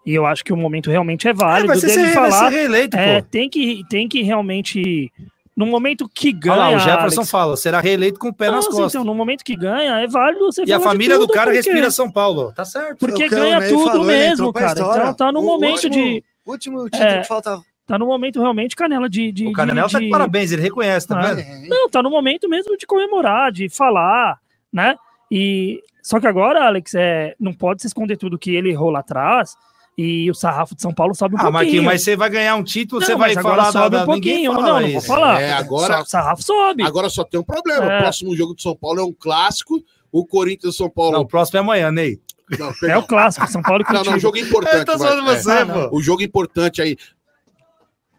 E 0.06 0.14
eu 0.14 0.26
acho 0.26 0.44
que 0.44 0.52
o 0.52 0.58
momento 0.58 0.90
realmente 0.90 1.28
é 1.28 1.34
válido 1.34 1.68
vai 1.68 1.78
ser, 1.78 1.88
dele 1.88 2.08
ser, 2.08 2.14
vai 2.16 2.32
falar. 2.32 2.50
ser 2.52 2.56
reeleito, 2.58 2.98
É, 2.98 3.22
pô. 3.22 3.28
tem 3.32 3.50
que, 3.50 3.84
tem 3.90 4.08
que 4.08 4.22
realmente. 4.22 5.12
No 5.56 5.68
momento 5.68 6.10
que 6.10 6.30
Olha 6.30 6.40
ganha. 6.40 6.56
lá, 6.56 6.70
o 6.76 6.80
Jefferson 6.80 7.20
Alex, 7.22 7.30
fala, 7.32 7.56
será 7.56 7.80
reeleito 7.80 8.20
com 8.20 8.30
o 8.30 8.34
pé 8.34 8.48
nas 8.48 8.66
Nossa, 8.66 8.70
costas. 8.72 8.96
Então, 8.96 9.04
no 9.06 9.14
momento 9.14 9.44
que 9.44 9.56
ganha, 9.56 10.00
é 10.00 10.08
válido 10.08 10.46
você 10.48 10.64
e 10.66 10.74
a 10.74 10.80
família 10.80 11.16
do 11.16 11.28
tudo, 11.28 11.34
cara 11.34 11.52
porque- 11.52 11.58
respira 11.70 11.92
São 11.92 12.12
Paulo. 12.12 12.52
Tá 12.56 12.66
certo. 12.66 12.98
Porque 12.98 13.24
É 13.26 13.30
ganha 13.30 13.70
tudo 13.70 13.86
falou, 13.92 14.04
mesmo, 14.04 14.52
cara. 14.52 14.68
história. 14.80 15.02
Então 15.04 15.14
tá 15.14 15.32
no 15.32 15.42
O 15.42 15.46
momento 15.46 15.74
último- 15.76 15.94
de. 15.94 16.24
Último 16.46 16.84
título 16.86 17.04
É. 17.04 17.22
que 17.22 17.28
falta. 17.28 17.60
Tá 17.86 17.98
no 18.00 18.06
momento 18.06 18.40
realmente, 18.40 18.76
Canela, 18.76 19.10
de. 19.10 19.32
de 19.32 19.48
O 19.48 19.52
Canela 19.54 19.88
de, 19.88 19.94
tá 19.94 20.00
de 20.00 20.10
parabéns, 20.10 20.52
ele 20.52 20.62
reconhece, 20.62 21.08
tá 21.08 21.20
Ah, 21.20 21.34
vendo? 21.34 21.40
É, 21.42 21.68
Não, 21.68 21.90
tá 21.90 22.02
no 22.02 22.10
momento 22.10 22.48
mesmo 22.48 22.78
de 22.78 22.86
comemorar, 22.86 23.52
de 23.52 23.68
falar, 23.70 24.38
né? 24.72 24.96
E 25.30 25.82
só 26.02 26.20
que 26.20 26.28
agora, 26.28 26.66
Alex, 26.66 26.96
é, 26.96 27.36
não 27.40 27.54
pode 27.54 27.82
se 27.82 27.88
esconder 27.88 28.16
tudo 28.18 28.38
que 28.40 28.56
ele 28.56 28.70
errou 28.70 28.90
lá 28.90 29.00
atrás 29.00 29.56
e 29.98 30.30
o 30.32 30.34
sarrafo 30.34 30.76
de 30.76 30.82
São 30.82 30.94
Paulo 30.94 31.14
sobe 31.14 31.36
um 31.36 31.38
Ah, 31.38 31.42
pouquinho. 31.42 31.54
Marquinhos, 31.66 31.86
mas 31.86 32.04
você 32.04 32.16
vai 32.16 32.30
ganhar 32.30 32.56
um 32.56 32.64
título, 32.64 33.02
Não, 33.02 33.06
você 33.08 33.16
vai 33.16 33.34
falar 33.36 33.72
sobe 33.72 33.98
da, 33.98 34.04
um 34.04 34.06
pouquinho. 34.06 34.54
fala 34.54 34.68
Não, 34.68 34.80
não 34.82 34.90
vou 34.92 35.02
falar. 35.02 35.42
É, 35.42 35.52
agora- 35.54 36.02
O 36.02 36.06
sarrafo 36.06 36.42
sobe. 36.44 36.84
Agora 36.84 37.10
só 37.10 37.24
tem 37.24 37.40
um 37.40 37.44
problema. 37.44 37.92
É. 37.92 37.98
O 37.98 38.02
próximo 38.04 38.36
jogo 38.36 38.54
do 38.54 38.62
São 38.62 38.76
Paulo 38.76 39.00
é 39.02 39.04
um 39.04 39.14
clássico. 39.14 39.84
O 40.12 40.26
Corinthians 40.26 40.76
e 40.76 40.78
São 40.78 40.90
Paulo. 40.90 41.12
Não, 41.14 41.22
o 41.22 41.28
próximo 41.28 41.58
é 41.58 41.62
amanhã, 41.62 41.92
Ney. 41.92 42.20
Não, 42.60 42.74
É 42.90 42.98
o 42.98 43.04
clássico, 43.04 43.48
São 43.50 43.62
Paulo 43.62 43.84
e 43.84 43.86
Não, 43.94 44.04
não, 44.04 44.20
jogo 44.20 44.38
importante. 44.38 44.76
Eu 44.78 44.86
tô 44.86 44.98
vai. 44.98 45.08
falando 45.10 45.30
É. 45.32 45.36
você, 45.40 45.52
Ah, 45.52 45.66
não. 45.66 45.90
pô. 45.90 45.98
O 45.98 46.02
jogo 46.02 46.22
importante 46.22 46.82
aí. 46.82 46.98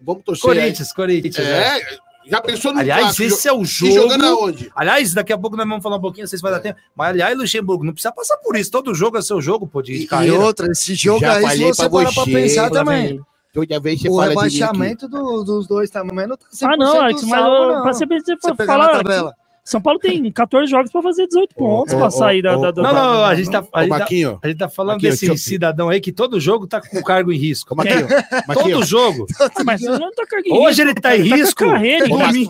Vamos 0.00 0.22
torcer. 0.24 0.42
Corinthians, 0.42 0.92
Corinthians. 0.92 1.38
aí. 1.38 1.44
é. 1.46 1.78
É, 1.78 1.98
já 2.26 2.40
pensou 2.40 2.72
no 2.72 2.80
Aliás, 2.80 3.02
clássico? 3.02 3.22
esse 3.34 3.48
é 3.48 3.52
o 3.52 3.64
jogo. 3.64 3.92
jogando 3.92 4.24
aonde? 4.24 4.72
Aliás, 4.74 5.12
daqui 5.12 5.32
a 5.32 5.38
pouco 5.38 5.56
nós 5.56 5.68
vamos 5.68 5.82
falar 5.82 5.96
um 5.96 6.00
pouquinho, 6.00 6.22
não 6.24 6.28
sei 6.28 6.38
se 6.38 6.42
vai 6.42 6.52
dar 6.52 6.60
tempo. 6.60 6.78
Mas, 6.96 7.08
aliás, 7.10 7.36
Luxemburgo, 7.36 7.84
não 7.84 7.92
precisa 7.92 8.12
passar 8.12 8.36
por 8.38 8.56
isso. 8.56 8.70
Todo 8.70 8.94
jogo 8.94 9.18
é 9.18 9.22
seu 9.22 9.40
jogo, 9.42 9.66
pô, 9.66 9.82
de 9.82 9.92
E, 9.92 10.08
e 10.26 10.30
outra, 10.30 10.70
esse 10.72 10.94
jogo 10.94 11.20
Já 11.20 11.34
aí, 11.36 11.48
se 11.50 11.64
você 11.64 11.82
pra 11.82 11.90
parar 11.90 12.12
pra 12.14 12.24
você, 12.24 12.30
pensar 12.32 12.70
também. 12.70 13.20
Toda 13.52 13.78
vez 13.78 14.00
você 14.00 14.08
O 14.08 14.16
fala 14.16 14.28
de 14.30 14.34
mim 14.34 14.40
aqui. 14.42 14.56
rebaixamento 14.58 15.08
do- 15.08 15.44
dos 15.44 15.66
dois 15.68 15.88
também 15.88 16.26
não 16.26 16.36
tá 16.36 16.46
100% 16.50 16.66
Ah, 16.72 16.76
não, 16.76 17.00
Alex, 17.02 17.22
mas 17.22 17.30
salvo, 17.40 17.54
eu- 17.56 17.74
não. 17.74 17.82
pra 17.82 17.92
você, 17.92 18.06
você 18.06 18.36
Você 18.36 18.66
falar. 18.66 18.88
tabela. 18.88 19.34
São 19.64 19.80
Paulo 19.80 19.98
tem 19.98 20.22
14 20.30 20.70
jogos 20.70 20.92
pra 20.92 21.00
fazer 21.02 21.26
18 21.26 21.54
pontos 21.54 21.94
ô, 21.94 22.10
sair 22.10 22.42
da, 22.42 22.56
ô, 22.56 22.60
da, 22.60 22.70
da- 22.70 22.82
Não, 22.82 22.92
não, 22.94 23.24
a 23.24 23.34
gente 23.34 23.50
tá, 23.50 23.64
a 23.72 23.82
gente 23.82 23.90
tá, 23.98 24.04
a 24.42 24.46
gente 24.48 24.58
tá 24.58 24.68
falando 24.68 24.96
Maquinho, 25.02 25.10
desse 25.12 25.38
cidadão 25.38 25.88
aí 25.88 26.00
que 26.00 26.12
todo 26.12 26.38
jogo 26.38 26.66
tá 26.66 26.80
com 26.80 27.02
cargo 27.02 27.32
em 27.32 27.38
risco. 27.38 27.74
Maquinho, 27.74 28.06
Maquinho, 28.46 28.74
Todo 28.76 28.84
jogo. 28.86 29.26
Mas 29.64 29.80
não 29.80 30.12
tá 30.12 30.26
carguinho. 30.26 30.56
Hoje 30.60 30.82
ele 30.82 30.94
tá 30.94 31.16
em 31.16 31.32
a 31.32 31.36
risco. 31.36 31.64
carreira, 31.70 32.12
Ô? 32.12 32.18
Maquinho, 32.18 32.48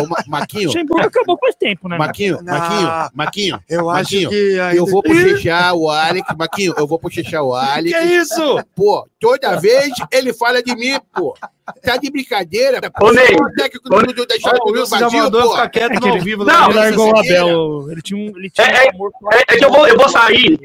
ô, 0.00 0.06
Ma- 0.06 0.24
Maquinho, 0.26 0.66
Luxemburgo 0.68 1.06
acabou 1.06 1.38
faz 1.38 1.54
tempo, 1.54 1.88
né? 1.88 1.98
Maquinho, 1.98 2.38
Não. 2.42 2.58
Maquinho, 2.58 3.10
Maquinho, 3.14 3.60
Eu 3.68 3.90
acho 3.90 4.02
Maquinho, 4.14 4.30
que 4.30 4.58
ainda... 4.60 4.74
eu 4.76 4.86
vou 4.86 5.02
bochechar 5.02 5.74
o 5.74 5.90
Alex, 5.90 6.26
Maquinho, 6.36 6.74
eu 6.78 6.86
vou 6.86 6.98
bochechar 6.98 7.42
o 7.42 7.54
Alex. 7.54 7.90
Que 7.90 7.94
é 7.94 8.16
isso? 8.16 8.64
Pô, 8.74 9.06
toda 9.20 9.56
vez 9.60 9.92
ele 10.10 10.32
fala 10.32 10.62
de 10.62 10.74
mim, 10.74 10.98
pô. 11.14 11.34
Tá 11.82 11.96
de 11.96 12.10
brincadeira? 12.10 12.78
Ô, 13.00 13.10
Ney, 13.10 13.34
O 13.36 13.50
técnico 13.54 13.88
do, 13.88 14.12
do, 14.12 14.26
da 14.26 14.34
o 14.66 14.70
Wilson 14.72 14.98
já 14.98 15.08
mandou 15.10 15.42
pô. 15.42 15.50
ficar 15.52 15.68
quieto 15.70 15.92
É 15.92 16.00
que 16.00 16.08
ele- 16.08 16.20
vivo. 16.20 16.44
Não, 16.44 16.66
Ele 16.70 16.74
largou 16.78 17.12
o 17.12 17.16
Cegueira. 17.16 17.40
Abel. 17.42 17.86
Ele 17.90 18.02
tinha 18.02 18.18
um, 18.18 18.36
ele 18.38 18.50
tinha 18.50 18.66
É, 18.66 18.86
um 18.86 18.90
amor 18.90 19.12
É, 19.32 19.54
é 19.54 19.56
que 19.56 19.64
eu 19.64 19.70
vou, 19.70 19.88
eu 19.88 19.96
vou 19.96 20.08
sair. 20.08 20.58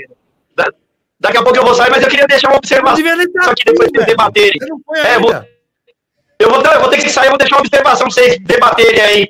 Da- 0.55 0.71
daqui 1.19 1.37
a 1.37 1.43
pouco 1.43 1.57
eu 1.57 1.63
vou 1.63 1.73
sair, 1.73 1.89
mas 1.89 2.03
eu 2.03 2.09
queria 2.09 2.27
deixar 2.27 2.49
uma 2.49 2.57
observação 2.57 2.97
só 3.43 3.53
que 3.53 3.63
depois 3.63 3.89
vocês 3.93 4.05
debaterem. 4.05 4.59
Você 4.59 4.65
não 4.67 4.79
foi 4.85 4.99
É, 4.99 5.15
eu 5.15 5.21
vou-. 5.21 5.45
Eu 6.39 6.49
vou, 6.49 6.61
ter- 6.63 6.73
eu 6.75 6.79
vou 6.81 6.89
ter 6.89 6.97
que 7.01 7.09
sair, 7.09 7.25
eu 7.27 7.31
vou 7.31 7.37
deixar 7.37 7.55
uma 7.55 7.61
observação 7.61 8.07
pra 8.07 8.13
vocês 8.13 8.37
debaterem 8.41 9.01
aí. 9.01 9.29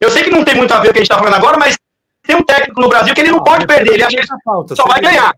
Eu 0.00 0.10
sei 0.10 0.24
que 0.24 0.30
não 0.30 0.44
tem 0.44 0.54
muito 0.56 0.72
a 0.72 0.80
ver 0.80 0.88
com 0.88 0.90
o 0.90 0.92
que 0.94 0.98
a 0.98 1.02
gente 1.02 1.08
tá 1.10 1.18
falando 1.18 1.34
agora, 1.34 1.56
mas 1.58 1.76
tem 2.22 2.36
um 2.36 2.42
técnico 2.42 2.80
no 2.80 2.88
Brasil 2.88 3.14
que 3.14 3.20
ele 3.20 3.30
não 3.30 3.42
pode 3.42 3.66
perder. 3.66 3.94
Ele 3.94 4.02
acha 4.04 4.16
que 4.16 4.26
pauta, 4.44 4.74
só 4.76 4.84
vai 4.84 5.00
ganhar. 5.00 5.34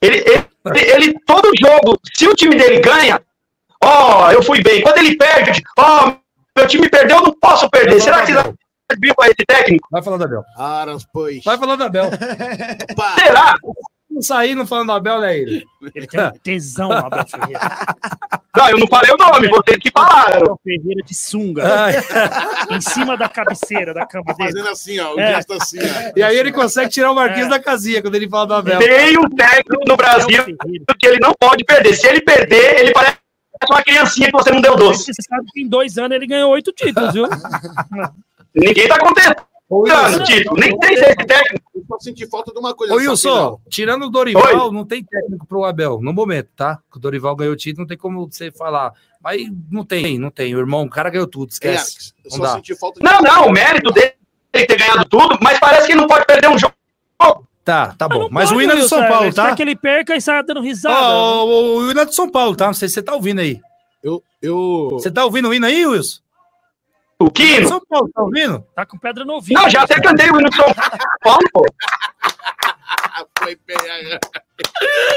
Ele, 0.00 0.18
ele, 0.18 0.80
ele- 0.92 1.14
todo 1.26 1.50
jogo, 1.60 1.98
se 2.14 2.26
o 2.28 2.34
time 2.34 2.54
dele 2.56 2.80
ganha, 2.80 3.20
ó, 3.86 4.32
eu 4.32 4.42
fui 4.42 4.62
bem. 4.62 4.82
Quando 4.82 4.98
ele 4.98 5.16
perde, 5.16 5.62
ó, 5.78 6.12
meu 6.56 6.66
time 6.66 6.88
perdeu, 6.88 7.18
eu 7.18 7.22
não 7.24 7.32
posso 7.40 7.68
perder. 7.70 8.00
Será 8.00 8.22
que 8.24 8.32
vocês 8.32 8.54
viram 9.00 9.14
com 9.14 9.24
esse 9.24 9.44
técnico? 9.46 9.88
Vai 9.90 10.02
falando 10.02 10.20
da 10.20 10.26
Abel. 10.26 10.42
Aras, 10.58 11.06
pois. 11.12 11.42
Vai 11.44 11.58
falando 11.58 11.78
da 11.78 11.86
Abel. 11.86 12.10
Será? 13.18 13.54
Não 14.08 14.22
sair 14.22 14.54
não 14.54 14.66
falando 14.66 14.86
da 14.88 14.94
Abel, 14.96 15.20
né, 15.20 15.36
ele? 15.36 15.64
Ele 15.94 16.06
tem 16.06 16.20
um 16.20 16.30
tesão, 16.42 16.90
Abel 16.92 17.26
Ferreira. 17.28 17.60
Não, 18.56 18.68
eu 18.70 18.78
não 18.78 18.86
falei 18.86 19.10
o 19.12 19.16
nome, 19.18 19.48
vou 19.48 19.62
ter 19.62 19.78
que 19.78 19.90
falar. 19.90 20.36
Abel 20.36 20.58
Ferreira 20.64 21.02
de 21.04 21.14
sunga. 21.14 21.62
Ai, 21.66 21.94
em 22.70 22.80
cima 22.80 23.14
da 23.18 23.28
cabeceira 23.28 23.92
da 23.92 24.06
cama 24.06 24.32
dele. 24.32 24.52
Fazendo 24.52 24.68
assim, 24.70 24.98
ó. 25.00 25.14
O 25.14 25.20
É. 25.20 25.34
gesto 25.34 25.52
assim, 25.52 25.78
ó. 25.80 26.12
E 26.16 26.22
aí 26.22 26.38
ele 26.38 26.50
consegue 26.52 26.88
tirar 26.88 27.10
o 27.10 27.14
Marquinhos 27.14 27.48
É. 27.48 27.50
da 27.50 27.58
casinha 27.58 28.00
quando 28.00 28.14
ele 28.14 28.28
fala 28.28 28.46
do 28.46 28.54
Abel. 28.54 28.78
Tem 28.78 29.18
um 29.18 29.28
técnico 29.28 29.84
no 29.86 29.96
Brasil 29.96 30.44
que 30.98 31.06
ele 31.06 31.18
não 31.20 31.34
pode 31.38 31.62
perder. 31.64 31.94
Se 31.94 32.06
ele 32.06 32.22
perder, 32.22 32.78
ele 32.80 32.92
parece 32.92 33.16
uma 33.70 33.82
criancinha 33.82 34.26
que 34.26 34.32
você 34.36 34.50
não 34.50 34.60
deu 34.60 34.76
doce. 34.76 35.12
Você 35.12 35.22
sabe 35.28 35.46
que 35.52 35.62
em 35.62 35.68
dois 35.68 35.98
anos 35.98 36.14
ele 36.16 36.26
ganhou 36.26 36.50
oito 36.52 36.72
títulos, 36.72 37.12
viu? 37.12 37.26
Ninguém 38.54 38.88
tá 38.88 38.96
o 39.68 39.80
Wilson, 39.80 40.22
título. 40.22 40.60
Nem 40.60 40.70
é 40.84 40.92
esse 40.92 41.14
técnico. 41.16 41.70
Eu 41.74 41.84
só 41.88 41.98
senti 41.98 42.26
falta 42.28 42.52
de 42.52 42.58
uma 42.58 42.72
coisa. 42.74 42.94
Ô, 42.94 42.96
Wilson, 42.98 43.28
final. 43.28 43.60
tirando 43.68 44.06
o 44.06 44.10
Dorival, 44.10 44.70
não 44.70 44.84
tem 44.84 45.02
técnico 45.02 45.44
pro 45.46 45.64
Abel, 45.64 46.00
no 46.00 46.12
momento, 46.12 46.48
tá? 46.54 46.78
Que 46.90 46.98
o 46.98 47.00
Dorival 47.00 47.34
ganhou 47.34 47.52
o 47.52 47.56
título, 47.56 47.82
não 47.82 47.88
tem 47.88 47.98
como 47.98 48.30
você 48.30 48.52
falar. 48.52 48.92
Mas 49.20 49.42
não 49.70 49.84
tem, 49.84 50.18
não 50.18 50.30
tem. 50.30 50.54
O 50.54 50.58
irmão, 50.58 50.84
o 50.84 50.90
cara 50.90 51.10
ganhou 51.10 51.26
tudo, 51.26 51.48
É, 51.50 51.52
esquece. 51.52 52.12
eu 52.24 52.30
Não 52.30 52.36
só 52.36 52.42
dá. 52.44 52.52
senti 52.54 52.78
falta 52.78 53.00
de 53.00 53.04
Não, 53.04 53.20
não, 53.20 53.48
o 53.48 53.52
mérito 53.52 53.90
dele 53.90 54.14
ter 54.52 54.78
ganhado 54.78 55.04
tudo, 55.06 55.36
mas 55.42 55.58
parece 55.58 55.86
que 55.86 55.92
ele 55.92 56.00
não 56.00 56.06
pode 56.08 56.24
perder 56.26 56.48
um 56.48 56.58
jogo. 56.58 56.74
Tá, 57.66 57.92
tá 57.98 58.08
bom. 58.08 58.20
não 58.20 58.28
Mas 58.30 58.52
o 58.52 58.60
é 58.60 58.66
do 58.76 58.88
São 58.88 59.08
Paulo, 59.08 59.34
tá? 59.34 59.48
Quer 59.48 59.56
que 59.56 59.62
ele 59.62 59.74
perca 59.74 60.14
e 60.14 60.20
saia 60.20 60.40
dando 60.40 60.60
risada. 60.60 60.96
Ó, 61.04 61.44
o, 61.44 61.78
o 61.78 61.90
hino 61.90 62.00
é 62.00 62.04
do 62.04 62.14
São 62.14 62.30
Paulo, 62.30 62.54
tá? 62.54 62.66
Não 62.66 62.74
sei 62.74 62.86
se 62.88 62.94
você 62.94 63.02
tá 63.02 63.12
ouvindo 63.12 63.40
aí. 63.40 63.60
Eu, 64.04 64.22
eu... 64.40 64.90
Você 64.92 65.10
tá 65.10 65.24
ouvindo 65.24 65.48
o 65.48 65.54
hino 65.54 65.66
aí, 65.66 65.84
Wilson? 65.84 66.20
O 67.18 67.28
Quino. 67.28 67.66
São 67.66 67.80
Paulo, 67.88 68.08
tá 68.14 68.22
ouvindo? 68.22 68.64
Tá 68.72 68.86
com 68.86 68.96
pedra 68.96 69.24
no 69.24 69.32
ouvido. 69.32 69.60
Não, 69.60 69.68
já 69.68 69.82
até 69.82 70.00
cantei 70.00 70.30
o 70.30 70.38
hino 70.38 70.48
de 70.48 70.54
São 70.54 70.66
Paulo, 71.24 71.40
pô. 71.52 71.64
Foi 73.40 73.58
bem- 73.66 73.76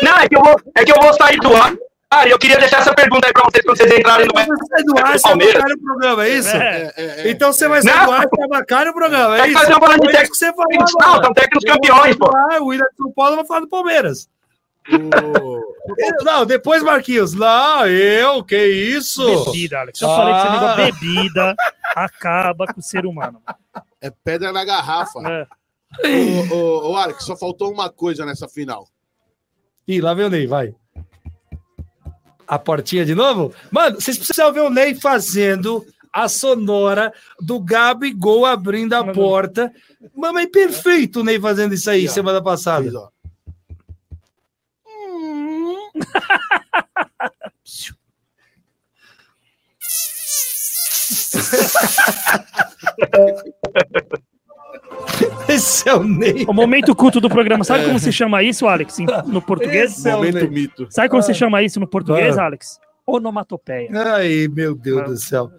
Não, 0.02 0.18
é 0.18 0.28
que 0.28 0.36
eu 0.36 0.42
vou, 0.42 0.56
é 0.76 0.84
que 0.84 0.92
eu 0.92 1.00
vou 1.00 1.14
sair 1.14 1.38
do 1.38 1.56
ar. 1.56 1.76
Ah, 2.12 2.28
e 2.28 2.32
eu 2.32 2.40
queria 2.40 2.58
deixar 2.58 2.80
essa 2.80 2.94
pergunta 2.94 3.28
aí 3.28 3.34
pra 3.34 3.44
vocês 3.44 3.64
quando 3.64 3.78
vocês 3.78 3.92
entrarem 4.00 4.26
no. 4.26 4.34
Você 4.34 4.66
sai 4.68 4.84
do 4.84 4.98
ar, 4.98 5.12
você 5.14 5.22
Palmeiras. 5.22 5.56
abacalha 5.56 5.76
o 5.76 5.80
programa, 5.84 6.26
é 6.26 6.30
isso? 6.30 6.50
É. 6.50 6.60
É, 6.60 6.94
é, 6.98 7.06
é. 7.28 7.32
Então 7.32 7.54
você 7.54 7.68
vai 7.68 7.82
sair 7.84 7.96
Não. 7.98 8.06
do 8.08 8.12
ar 8.14 8.24
e 8.40 8.44
abacalha 8.44 8.90
o 8.90 8.94
programa, 8.94 9.38
é 9.38 9.42
Tem 9.44 9.54
que 9.54 9.60
fazer 9.60 9.74
uma 9.74 9.80
bola 9.80 9.94
de 10.00 10.08
técnico. 10.08 10.32
que 10.32 10.38
você 10.38 10.54
falou 10.54 10.66
Não, 11.00 11.24
são 11.24 11.34
técnicos 11.34 11.64
campeões, 11.72 12.16
pô. 12.18 12.32
Ah, 12.36 12.58
o 12.62 12.74
é 12.74 12.78
do 12.78 12.86
São 12.98 13.12
Paulo 13.12 13.36
vai 13.36 13.46
falar 13.46 13.60
do 13.60 13.68
Palmeiras. 13.70 14.28
Não, 16.24 16.46
depois 16.48 16.82
Marquinhos. 16.82 17.34
Não, 17.34 17.86
eu, 17.88 18.44
que 18.44 18.58
isso? 18.58 19.46
Bebida, 19.46 19.80
Alex. 19.82 20.02
Eu 20.02 20.08
falei 20.10 20.34
que 20.34 20.40
esse 20.40 20.48
Ah. 20.48 20.52
negócio 20.52 20.86
bebida 20.86 21.56
acaba 21.96 22.66
com 22.66 22.80
o 22.80 22.84
ser 22.84 23.06
humano. 23.06 23.42
É 24.02 24.10
pedra 24.24 24.52
na 24.52 24.66
garrafa. 24.66 25.20
É. 25.28 25.48
Ô, 26.52 26.56
ô, 26.56 26.92
ô, 26.92 26.96
Alex, 26.98 27.24
só 27.24 27.36
faltou 27.36 27.72
uma 27.72 27.90
coisa 27.92 28.26
nessa 28.26 28.48
final. 28.48 28.88
Ih, 29.88 30.02
lá 30.02 30.14
vem 30.16 30.26
o 30.26 30.30
Ney, 30.30 30.48
vai. 30.48 30.74
A 32.50 32.58
portinha 32.58 33.06
de 33.06 33.14
novo? 33.14 33.54
Mano, 33.70 34.02
vocês 34.02 34.18
precisam 34.18 34.52
ver 34.52 34.62
o 34.62 34.72
Ney 34.72 34.96
fazendo 34.96 35.86
a 36.12 36.28
sonora 36.28 37.14
do 37.40 37.60
Gabigol 37.60 38.44
abrindo 38.44 38.94
a 38.94 39.02
Mano. 39.02 39.14
porta. 39.14 39.72
Mamãe, 40.16 40.50
perfeito 40.50 41.20
o 41.20 41.24
Ney 41.24 41.40
fazendo 41.40 41.76
isso 41.76 41.88
aí 41.92 42.10
semana 42.10 42.42
passada. 42.42 42.90
Esse 55.50 55.90
é 55.90 55.94
o 55.96 56.04
Ney. 56.04 56.46
O 56.48 56.54
momento 56.54 56.96
culto 56.96 57.20
do 57.20 57.30
programa. 57.30 57.64
Sabe 57.64 57.86
como 57.86 58.00
se 58.00 58.12
chama 58.12 58.44
isso, 58.44 58.68
Alex, 58.68 58.98
no 59.26 59.42
português? 59.42 59.98
Esse 59.98 60.10
é 60.10 60.14
o 60.16 60.18
Momento 60.20 60.36
Ney. 60.36 60.50
mito. 60.50 60.88
Sabe 60.90 61.10
como 61.10 61.22
se 61.24 61.34
chama 61.34 61.62
isso 61.64 61.80
no 61.80 61.88
português, 61.88 62.38
Ah. 62.38 62.46
Alex? 62.46 62.80
Onomatopeia. 63.06 63.90
Ai, 64.14 64.48
meu 64.52 64.76
Deus 64.76 65.04
do 65.04 65.18
céu. 65.18 65.50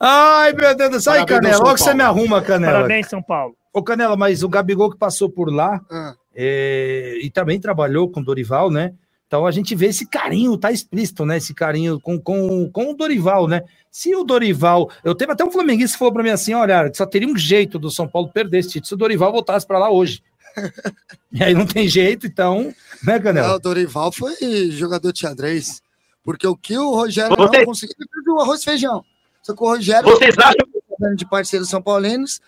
Ai, 0.00 0.52
meu 0.52 0.76
Deus 0.76 0.90
do 0.90 1.00
céu. 1.00 1.12
Ai, 1.14 1.24
Canela, 1.26 1.64
olha 1.64 1.74
que 1.74 1.80
você 1.80 1.94
me 1.94 2.02
arruma, 2.02 2.40
Canela. 2.42 2.72
Parabéns, 2.74 3.08
São 3.08 3.22
Paulo. 3.22 3.54
Ô, 3.72 3.82
Canela, 3.82 4.16
mas 4.16 4.42
o 4.42 4.48
Gabigol 4.48 4.90
que 4.90 4.98
passou 4.98 5.28
por 5.30 5.52
lá 5.52 5.80
Ah, 5.90 6.14
é, 6.34 7.18
e 7.22 7.30
também 7.30 7.58
trabalhou 7.60 8.08
com 8.10 8.20
o 8.20 8.24
Dorival, 8.24 8.70
né? 8.70 8.92
Então 9.28 9.44
a 9.46 9.50
gente 9.50 9.74
vê 9.74 9.88
esse 9.88 10.06
carinho, 10.06 10.56
tá 10.56 10.72
explícito, 10.72 11.26
né? 11.26 11.36
Esse 11.36 11.52
carinho 11.52 12.00
com, 12.00 12.18
com, 12.18 12.68
com 12.70 12.90
o 12.90 12.94
Dorival, 12.94 13.46
né? 13.46 13.62
Se 13.90 14.14
o 14.16 14.24
Dorival. 14.24 14.90
Eu 15.04 15.14
teve 15.14 15.30
até 15.32 15.44
um 15.44 15.50
flamenguista 15.50 15.94
que 15.94 15.98
falou 15.98 16.14
pra 16.14 16.22
mim 16.22 16.30
assim: 16.30 16.54
olha, 16.54 16.90
só 16.94 17.04
teria 17.04 17.28
um 17.28 17.36
jeito 17.36 17.78
do 17.78 17.90
São 17.90 18.08
Paulo 18.08 18.30
perder 18.32 18.58
esse 18.60 18.70
título 18.70 18.86
se 18.86 18.94
o 18.94 18.96
Dorival 18.96 19.30
voltasse 19.30 19.66
pra 19.66 19.78
lá 19.78 19.90
hoje. 19.90 20.22
e 21.30 21.44
aí 21.44 21.52
não 21.52 21.66
tem 21.66 21.86
jeito, 21.86 22.26
então, 22.26 22.74
né, 23.04 23.14
não, 23.16 23.20
Canela? 23.20 23.54
o 23.54 23.58
Dorival 23.58 24.10
foi 24.10 24.34
jogador 24.70 25.12
de 25.12 25.20
xadrez. 25.20 25.82
Porque 26.24 26.46
o 26.46 26.56
que 26.56 26.76
o 26.76 26.90
Rogério 26.94 27.36
Você- 27.36 27.58
não 27.58 27.64
conseguiu, 27.66 27.96
fez 27.98 28.26
o 28.26 28.40
arroz 28.40 28.62
e 28.62 28.64
feijão. 28.64 29.04
Só 29.42 29.54
que 29.54 29.62
o 29.62 29.66
Rogério, 29.66 30.08
Vocês 30.10 30.34
acham 30.38 31.14
de 31.14 31.26
parceiros 31.26 31.68
são 31.68 31.80
paulinos, 31.80 32.40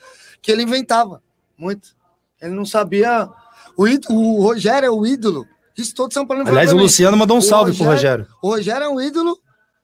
que 0.43 0.51
ele 0.51 0.62
inventava 0.62 1.22
muito. 1.57 1.95
Ele 2.41 2.55
não 2.55 2.64
sabia. 2.64 3.28
O, 3.76 3.87
ídolo- 3.87 4.18
o 4.18 4.43
Rogério 4.43 4.87
é 4.87 4.91
o 4.91 5.07
ídolo. 5.07 5.47
Isso 5.81 5.95
todo 5.95 6.12
São 6.12 6.26
Paulo 6.26 6.47
Aliás, 6.47 6.72
o 6.72 6.76
Luciano 6.76 7.16
mandou 7.16 7.37
um 7.37 7.41
O 7.41 7.43
salve 7.43 7.72
pro 7.74 7.85
Rogério- 7.85 8.24
Rogério. 8.24 8.37
O 8.43 8.49
Rogério 8.51 8.85
é 8.85 8.89
um 8.89 9.01
ídolo 9.01 9.39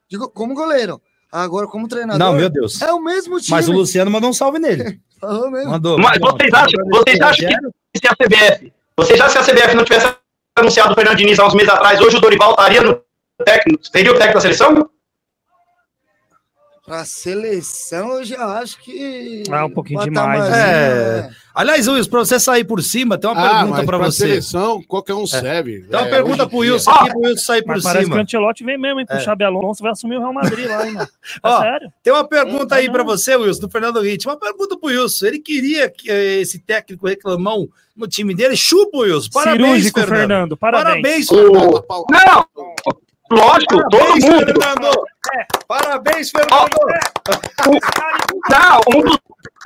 de 0.09 0.19
como 0.19 0.55
goleiro. 0.55 1.01
Agora, 1.33 1.67
como 1.67 1.89
treinador. 1.89 2.19
Não, 2.19 2.33
meu 2.33 2.49
Deus. 2.49 2.81
É 2.81 2.93
o 2.93 3.01
mesmo 3.01 3.39
time. 3.41 3.51
Mas 3.51 3.69
o 3.69 3.73
Luciano 3.73 4.11
mandou 4.11 4.31
um 4.31 4.33
salve 4.33 4.59
nele. 4.59 5.01
Falou 5.21 5.51
mesmo. 5.51 5.71
Mandou. 5.71 5.99
Mas 5.99 6.19
vocês 6.19 6.53
acham, 6.53 6.85
vocês 6.91 7.21
acham 7.21 7.49
que 7.93 7.99
se 8.01 8.07
a 8.09 8.15
CBF, 8.15 8.73
vocês 8.97 9.21
acham 9.21 9.43
que 9.43 9.45
se 9.45 9.51
a 9.51 9.55
CBF 9.55 9.75
não 9.75 9.85
tivesse 9.85 10.15
anunciado 10.57 10.93
o 10.93 10.95
Fernando 10.95 11.17
Diniz 11.17 11.39
há 11.39 11.47
uns 11.47 11.55
meses 11.55 11.69
atrás, 11.71 12.01
hoje 12.01 12.17
o 12.17 12.21
Dorival 12.21 12.51
estaria 12.51 12.83
no 12.83 13.01
técnico, 13.45 13.83
seria 13.91 14.11
o 14.13 14.15
técnico 14.15 14.35
da 14.35 14.41
seleção? 14.41 14.91
Pra 16.85 17.05
seleção, 17.05 18.19
eu 18.19 18.25
já 18.25 18.45
acho 18.61 18.79
que. 18.79 19.43
Ah, 19.51 19.65
um 19.67 19.71
pouquinho 19.71 20.01
demais, 20.05 20.45
É. 20.55 21.31
Aliás, 21.57 21.89
Wilson, 21.89 22.11
pra 22.11 22.19
você 22.21 22.39
sair 22.39 22.65
por 22.65 22.83
cima, 22.83 23.17
tem 23.17 23.31
uma 23.31 23.41
Ah, 23.41 23.51
pergunta 23.61 23.77
mas 23.79 23.87
pra 23.87 23.97
você. 23.99 24.19
seleção, 24.29 24.83
qualquer 24.87 25.15
um 25.15 25.27
serve. 25.27 25.81
Tem 25.89 25.99
uma 25.99 26.07
É, 26.07 26.11
pergunta 26.11 26.43
em 26.45 26.49
dia. 26.49 26.59
Wilson 26.59 26.91
aqui, 26.91 27.11
pro 27.11 27.21
Wilson 27.21 27.43
sair 27.45 27.63
por 27.63 27.75
Mas 27.77 27.83
parece 27.83 27.99
que 28.05 28.11
o 28.11 28.13
cima. 28.13 28.23
Antelote 28.23 28.63
vem 28.65 28.79
mesmo, 28.79 29.01
hein? 29.01 29.07
É. 29.09 29.17
O 29.17 29.21
Xabi 29.21 29.45
Alonso 29.45 29.83
vai 29.83 29.93
assumir 29.93 30.17
o 30.17 30.21
Real 30.21 30.35
Madrid 30.35 30.67
lá, 30.69 30.87
hein, 30.87 30.93
mano? 30.93 31.09
É 31.43 31.49
Ó, 31.49 31.61
sério. 31.63 31.93
Tem 32.03 32.13
uma 32.13 32.29
pergunta 32.29 32.75
aí 32.75 32.89
não. 32.89 33.05
você, 33.07 33.35
Wilson, 33.37 33.61
do 33.63 33.71
Fernando 33.71 34.01
Ritt. 34.01 34.29
Uma 34.29 34.37
pergunta 34.39 34.77
pro 34.79 34.91
Wilson. 34.91 35.27
Ele 35.27 35.39
queria 35.39 35.89
que 35.89 36.11
eh, 36.11 36.41
esse 36.41 36.59
técnico 36.59 37.07
reclamão 37.09 37.67
no 37.97 38.07
time 38.07 38.35
dele. 38.35 38.55
Chupa, 38.55 38.99
Wilson. 38.99 39.31
Parabéns, 39.33 39.63
Cirúrgico, 39.67 40.01
Fernando. 40.01 40.19
Fernando. 40.29 40.57
Parabéns. 40.59 41.27
Parabéns, 41.27 41.31
O- 41.31 41.83
Pau- 41.85 42.05
Não, 42.11 42.47
lógico, 43.31 43.77
todo 43.89 43.99
Parabéns, 43.99 44.25
mundo. 44.25 44.47
Fernando. 44.47 45.07
Parabéns, 45.67 46.31
Fernando. 46.31 46.77
Não, 48.51 48.81
um 48.99 49.03
dos 49.03 49.19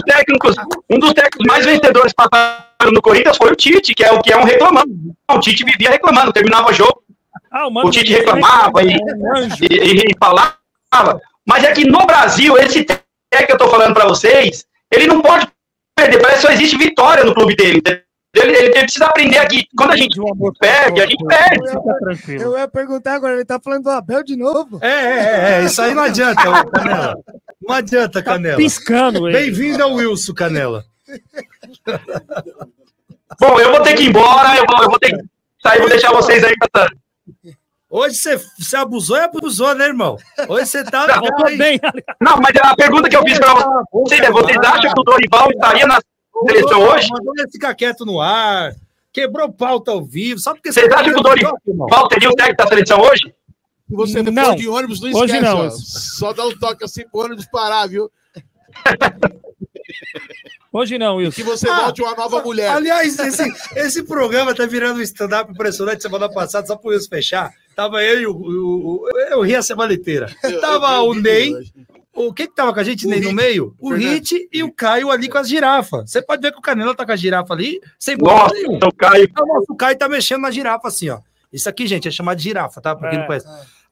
técnicos, 0.06 0.56
um 0.90 0.98
dos 0.98 1.12
técnicos 1.12 1.46
mais 1.46 1.64
vencedores 1.64 2.12
passaram 2.12 2.92
no 2.92 3.02
Corinthians 3.02 3.36
foi 3.36 3.52
o 3.52 3.56
Tite, 3.56 3.94
que 3.94 4.04
é 4.04 4.12
o 4.12 4.20
que 4.22 4.32
é 4.32 4.36
um 4.36 4.44
reclamando. 4.44 4.90
O 5.30 5.38
Tite 5.40 5.64
vivia 5.64 5.90
reclamando, 5.90 6.32
terminava 6.32 6.70
o 6.70 6.72
jogo, 6.72 7.02
Ah, 7.50 7.66
o, 7.66 7.70
mano, 7.70 7.88
o 7.88 7.90
Tite 7.90 8.12
reclamava 8.12 8.82
e, 8.82 8.96
anjo. 9.36 9.56
e, 9.62 10.10
e 10.10 10.16
falava. 10.18 10.56
Mas 11.46 11.64
é 11.64 11.72
que 11.72 11.84
no 11.84 12.06
Brasil, 12.06 12.56
esse 12.58 12.84
técnico 12.84 13.46
que 13.46 13.52
eu 13.52 13.58
tô 13.58 13.68
falando 13.68 13.94
pra 13.94 14.06
vocês, 14.06 14.64
ele 14.92 15.06
não 15.06 15.20
pode 15.20 15.48
perder. 15.96 16.20
Parece 16.20 16.40
que 16.40 16.46
só 16.46 16.52
existe 16.52 16.76
vitória 16.76 17.24
no 17.24 17.34
clube 17.34 17.54
dele. 17.54 17.82
Ele, 18.34 18.56
ele 18.56 18.70
precisa 18.70 19.06
aprender 19.06 19.38
aqui. 19.38 19.66
Quando 19.76 19.90
a 19.90 19.96
gente 19.96 20.20
um 20.20 20.52
perde, 20.58 21.00
a 21.00 21.06
gente 21.06 21.24
perde. 21.24 22.42
Eu 22.42 22.56
ia 22.56 22.68
perguntar 22.68 23.14
agora, 23.14 23.34
ele 23.34 23.44
tá 23.44 23.58
falando 23.58 23.84
do 23.84 23.90
Abel 23.90 24.22
de 24.22 24.36
novo? 24.36 24.78
É, 24.82 24.88
é, 24.88 24.92
é, 24.92 25.62
é, 25.62 25.64
isso 25.64 25.82
aí 25.82 25.94
não 25.94 26.04
adianta. 26.04 26.42
Não 27.60 27.74
adianta, 27.74 28.22
Canela. 28.22 28.56
Piscando 28.56 29.28
ele. 29.28 29.38
Bem-vindo 29.38 29.82
ao 29.82 29.92
Wilson, 29.94 30.32
Canela. 30.32 30.84
Bom, 33.38 33.60
eu 33.60 33.70
vou 33.70 33.82
ter 33.82 33.94
que 33.94 34.04
ir 34.04 34.08
embora, 34.08 34.56
eu 34.56 34.64
vou, 34.66 34.82
eu 34.82 34.90
vou 34.90 34.98
ter 34.98 35.10
que 35.10 35.24
sair, 35.62 35.80
vou 35.80 35.88
deixar 35.88 36.12
vocês 36.12 36.42
aí 36.42 36.54
cantando. 36.56 36.98
Hoje 37.88 38.14
você, 38.14 38.40
você 38.56 38.76
abusou 38.76 39.16
e 39.16 39.20
abusou, 39.20 39.74
né, 39.74 39.86
irmão? 39.86 40.16
Hoje 40.48 40.66
você 40.66 40.84
tá. 40.84 41.06
Não, 41.08 41.56
bem, 41.58 41.80
aliás. 41.82 42.04
Não, 42.20 42.36
mas 42.36 42.54
a 42.62 42.76
pergunta 42.76 43.08
que 43.08 43.16
eu 43.16 43.22
fiz 43.24 43.38
pra 43.38 43.52
vocês 43.92 44.20
é: 44.20 44.30
vocês 44.30 44.56
acham 44.58 44.94
que 44.94 45.00
o 45.00 45.04
Dorival 45.04 45.50
estaria 45.50 45.86
na 45.86 46.00
seleção 46.46 46.82
hoje? 46.82 47.08
Mandou 47.10 47.34
ele 47.36 47.50
ficar 47.50 47.74
quieto 47.74 48.06
no 48.06 48.20
ar. 48.20 48.72
Quebrou 49.12 49.52
pauta 49.52 49.90
ao 49.90 50.04
vivo. 50.04 50.38
Só 50.38 50.54
porque 50.54 50.72
Vocês 50.72 50.90
acham 50.92 51.12
que 51.12 51.18
o 51.18 51.22
Dorival 51.22 51.58
teria 52.08 52.30
o 52.30 52.36
técnico 52.36 52.62
da 52.62 52.68
seleção 52.68 53.00
hoje? 53.00 53.34
Se 53.90 53.94
você 53.96 54.22
Não. 54.22 54.44
for 54.44 54.54
de 54.56 54.68
ônibus, 54.68 55.00
não 55.00 55.10
Hoje 55.10 55.34
esquece. 55.36 55.42
não. 55.42 55.66
ó. 55.66 55.70
Só 55.70 56.32
dá 56.32 56.46
um 56.46 56.56
toque 56.56 56.84
assim 56.84 57.02
pro 57.08 57.22
ônibus 57.22 57.46
parar, 57.50 57.86
viu? 57.88 58.08
Hoje 60.72 60.96
não, 60.98 61.16
Que 61.18 61.24
Wilson. 61.24 61.42
você 61.44 61.68
Ah, 61.68 61.80
volte 61.80 62.00
uma 62.00 62.14
nova 62.14 62.40
mulher. 62.42 62.70
Aliás, 62.70 63.18
esse, 63.18 63.52
esse 63.74 64.02
programa 64.04 64.54
tá 64.54 64.64
virando 64.66 65.00
um 65.00 65.02
stand-up 65.02 65.50
impressionante 65.50 66.00
semana 66.02 66.28
passada, 66.32 66.64
só 66.68 66.76
por 66.76 66.94
isso 66.94 67.08
fechar. 67.08 67.50
Tava 67.74 68.00
eu 68.04 68.20
e 68.20 68.26
o. 68.26 68.30
o- 68.32 69.02
o- 69.02 69.08
eu 69.30 69.40
ri 69.42 69.56
a 69.56 69.62
semana 69.62 69.92
inteira. 69.92 70.32
Eu- 70.44 70.60
Tava 70.60 70.86
eu- 70.92 70.96
eu 71.06 71.08
o 71.10 71.14
Ney. 71.14 71.54
hoje. 71.56 71.72
O 72.14 72.32
que 72.32 72.46
que 72.46 72.54
tava 72.54 72.72
com 72.72 72.78
a 72.80 72.84
gente, 72.84 73.04
O 73.06 73.10
Ney, 73.10 73.18
no 73.20 73.26
Hit. 73.30 73.34
meio? 73.34 73.74
O. 73.80 73.92
Hit 73.94 74.48
e 74.52 74.62
o 74.62 74.70
Caio 74.72 75.10
ali 75.10 75.28
com 75.28 75.38
as 75.38 75.48
girafas. 75.48 76.08
Você 76.10 76.22
pode 76.22 76.40
ver 76.42 76.52
que 76.52 76.58
o 76.58 76.62
Canela 76.62 76.94
tá 76.94 77.04
com 77.04 77.12
a 77.12 77.16
girafa 77.16 77.52
ali, 77.52 77.80
sem 77.98 78.16
Nossa, 78.16 78.54
nenhum. 78.54 78.76
então 78.76 78.90
Caio. 78.96 79.24
Então, 79.24 79.44
o 79.44 79.48
nosso 79.54 79.74
Caio 79.74 79.98
tá 79.98 80.08
mexendo 80.08 80.42
na 80.42 80.50
girafa 80.52 80.86
assim, 80.86 81.08
ó. 81.08 81.18
Isso 81.52 81.68
aqui, 81.68 81.84
gente, 81.88 82.06
é 82.06 82.10
chamado 82.12 82.36
de 82.38 82.44
girafa, 82.44 82.80
tá? 82.80 82.94
Pra 82.94 83.10
quem 83.10 83.18
É. 83.18 83.20
não 83.22 83.26
conhece. 83.26 83.46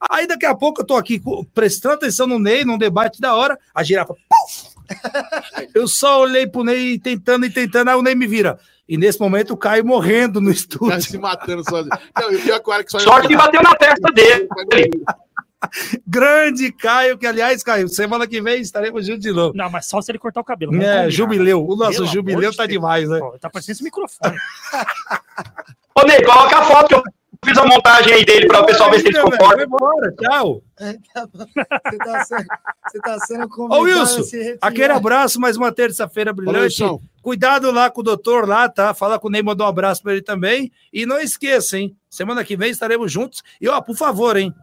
Aí 0.09 0.27
daqui 0.27 0.45
a 0.45 0.55
pouco 0.55 0.81
eu 0.81 0.85
tô 0.85 0.95
aqui 0.95 1.21
prestando 1.53 1.95
atenção 1.95 2.25
no 2.27 2.39
Ney, 2.39 2.63
num 2.63 2.77
debate 2.77 3.19
da 3.19 3.35
hora, 3.35 3.57
a 3.73 3.83
girafa. 3.83 4.13
puf! 4.13 4.69
Eu 5.75 5.87
só 5.87 6.21
olhei 6.21 6.47
pro 6.47 6.63
Ney 6.63 6.97
tentando 6.97 7.45
e 7.45 7.49
tentando, 7.49 7.89
aí 7.89 7.95
o 7.95 8.01
Ney 8.01 8.15
me 8.15 8.25
vira. 8.25 8.57
E 8.87 8.97
nesse 8.97 9.19
momento 9.19 9.51
o 9.53 9.57
Caio 9.57 9.85
morrendo 9.85 10.41
no 10.41 10.47
Tá 10.49 10.55
estúdio. 10.55 11.01
se 11.01 11.17
matando 11.19 11.63
sozinho. 11.63 11.95
Não, 12.19 12.31
e 12.31 12.37
o 12.37 12.41
pior 12.41 12.83
que 12.83 12.91
só 12.91 12.97
Sorte 12.99 13.27
que 13.27 13.35
bateu 13.37 13.61
na 13.61 13.75
testa 13.75 14.11
dele. 14.11 14.47
Grande 16.07 16.71
Caio, 16.71 17.17
que 17.17 17.27
aliás, 17.27 17.61
Caio, 17.61 17.87
semana 17.89 18.25
que 18.25 18.41
vem 18.41 18.61
estaremos 18.61 19.05
juntos 19.05 19.21
de 19.21 19.31
novo. 19.31 19.55
Não, 19.55 19.69
mas 19.69 19.85
só 19.85 20.01
se 20.01 20.09
ele 20.11 20.17
cortar 20.17 20.41
o 20.41 20.43
cabelo. 20.43 20.71
É, 20.71 20.75
combinar. 20.75 21.09
jubileu. 21.09 21.63
O 21.67 21.75
nosso 21.75 21.97
Pelo 21.97 22.07
jubileu 22.07 22.49
de 22.51 22.57
tá 22.57 22.63
Deus. 22.65 22.73
demais, 22.73 23.07
né? 23.09 23.19
Pô, 23.19 23.37
tá 23.37 23.49
parecendo 23.49 23.73
esse 23.75 23.83
microfone. 23.83 24.37
Ô, 25.95 26.01
Ney, 26.07 26.23
coloca 26.23 26.57
a 26.57 26.63
foto 26.63 26.87
que 26.87 26.95
eu 26.95 27.03
fiz 27.45 27.57
a 27.57 27.65
montagem 27.65 28.13
aí 28.13 28.25
dele 28.25 28.47
para 28.47 28.61
o 28.61 28.65
pessoal 28.65 28.91
ver 28.91 28.99
se 28.99 29.07
eles 29.07 29.21
Vai 29.21 29.31
concordam. 29.31 29.65
embora, 29.65 30.13
tchau. 30.19 30.61
Você 30.77 31.97
tá 31.97 32.25
sendo, 32.25 32.45
você 32.87 32.99
tá 32.99 33.19
sendo 33.19 33.45
Ô, 33.45 33.49
convidado 33.49 33.83
Wilson, 33.83 34.23
se 34.23 34.37
retirar. 34.37 34.57
aquele 34.61 34.91
abraço, 34.93 35.39
mais 35.39 35.57
uma 35.57 35.71
terça-feira 35.71 36.33
Valeu, 36.33 36.51
brilhante. 36.51 36.83
Wilson. 36.83 37.01
Cuidado 37.21 37.71
lá 37.71 37.89
com 37.89 38.01
o 38.01 38.03
doutor 38.03 38.47
lá, 38.47 38.69
tá? 38.69 38.93
Fala 38.93 39.19
com 39.19 39.27
o 39.27 39.31
Ney, 39.31 39.43
mandou 39.43 39.65
um 39.65 39.69
abraço 39.69 40.01
pra 40.01 40.13
ele 40.13 40.21
também. 40.21 40.71
E 40.91 41.05
não 41.05 41.19
esqueça, 41.19 41.77
hein? 41.77 41.95
Semana 42.09 42.43
que 42.43 42.55
vem 42.55 42.71
estaremos 42.71 43.11
juntos. 43.11 43.43
E, 43.59 43.67
ó, 43.67 43.81
por 43.81 43.95
favor, 43.95 44.37
hein? 44.37 44.53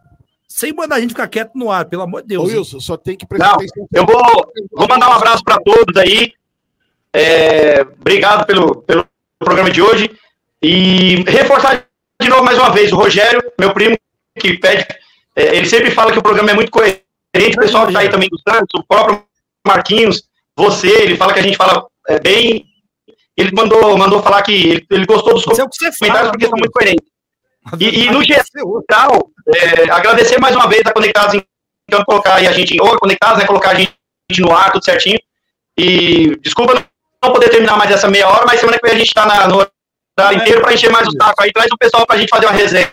Sem 0.47 0.73
mandar 0.73 0.95
a 0.95 0.99
gente 0.99 1.09
ficar 1.11 1.27
quieto 1.27 1.51
no 1.55 1.69
ar, 1.71 1.85
pelo 1.85 2.01
amor 2.03 2.21
de 2.23 2.37
Ô, 2.37 2.41
Deus. 2.43 2.49
hein? 2.51 2.57
Wilson, 2.59 2.79
só 2.79 2.97
tem 2.97 3.15
que 3.15 3.27
prestar 3.27 3.47
Não, 3.49 3.55
atenção. 3.55 3.87
eu 3.93 4.05
vou, 4.05 4.51
vou 4.71 4.87
mandar 4.89 5.09
um 5.09 5.13
abraço 5.13 5.43
para 5.43 5.57
todos 5.61 5.95
aí. 5.97 6.33
É, 7.13 7.81
obrigado 7.81 8.45
pelo, 8.45 8.81
pelo 8.81 9.05
programa 9.39 9.69
de 9.69 9.81
hoje. 9.81 10.09
E 10.61 11.23
reforçar 11.27 11.85
de 12.21 12.29
novo 12.29 12.43
mais 12.43 12.57
uma 12.57 12.71
vez 12.71 12.91
o 12.91 12.95
Rogério, 12.95 13.41
meu 13.59 13.73
primo, 13.73 13.97
que 14.39 14.57
pede. 14.57 14.85
é, 15.35 15.55
ele 15.55 15.67
sempre 15.67 15.91
fala 15.91 16.11
que 16.11 16.19
o 16.19 16.23
programa 16.23 16.51
é 16.51 16.53
muito 16.53 16.71
coerente. 16.71 17.05
O 17.35 17.59
pessoal 17.59 17.83
que 17.83 17.91
está 17.91 17.99
aí 17.99 18.09
também 18.09 18.29
do 18.29 18.39
Santos, 18.39 18.79
o 18.79 18.83
próprio 18.83 19.23
Marquinhos, 19.65 20.23
você, 20.55 20.87
ele 20.87 21.15
fala 21.15 21.33
que 21.33 21.39
a 21.39 21.43
gente 21.43 21.57
fala 21.57 21.85
é, 22.07 22.19
bem. 22.19 22.65
Ele 23.35 23.51
mandou, 23.53 23.95
mandou 23.97 24.23
falar 24.23 24.41
que 24.41 24.51
ele, 24.51 24.85
ele 24.89 25.05
gostou 25.05 25.33
dos 25.35 25.43
é 25.43 25.63
comentários 25.63 25.97
fala. 25.99 26.31
porque 26.31 26.47
são 26.47 26.57
muito 26.57 26.71
coerentes. 26.71 27.05
E, 27.79 28.05
e 28.05 28.09
no 28.09 28.23
geral. 28.23 29.29
é, 29.55 29.91
agradecer 29.91 30.39
mais 30.39 30.55
uma 30.55 30.67
vez 30.67 30.81
a 30.85 30.91
Conectados, 30.93 31.41
então, 31.87 32.03
colocar 32.05 32.35
aí 32.35 32.47
a 32.47 32.51
gente, 32.51 32.81
ou 32.81 32.93
a 32.93 32.97
Conectados, 32.97 33.39
né, 33.39 33.45
colocar 33.45 33.71
a 33.71 33.75
gente 33.75 33.93
no 34.39 34.51
ar, 34.51 34.71
tudo 34.71 34.83
certinho. 34.83 35.19
E 35.77 36.35
desculpa 36.37 36.83
não 37.23 37.33
poder 37.33 37.49
terminar 37.49 37.77
mais 37.77 37.91
essa 37.91 38.09
meia 38.09 38.27
hora, 38.27 38.45
mas 38.45 38.59
semana 38.59 38.79
que 38.79 38.87
vem 38.87 38.95
a 38.95 38.99
gente 38.99 39.13
tá 39.13 39.25
na, 39.25 39.47
no 39.47 39.67
horário 40.19 40.41
inteiro 40.41 40.61
para 40.61 40.73
encher 40.73 40.91
mais 40.91 41.07
o 41.07 41.11
saco 41.11 41.43
aí, 41.43 41.51
traz 41.51 41.69
o 41.71 41.77
pessoal 41.77 42.05
pra 42.05 42.17
gente 42.17 42.29
fazer 42.29 42.45
uma 42.45 42.53
resenha. 42.53 42.91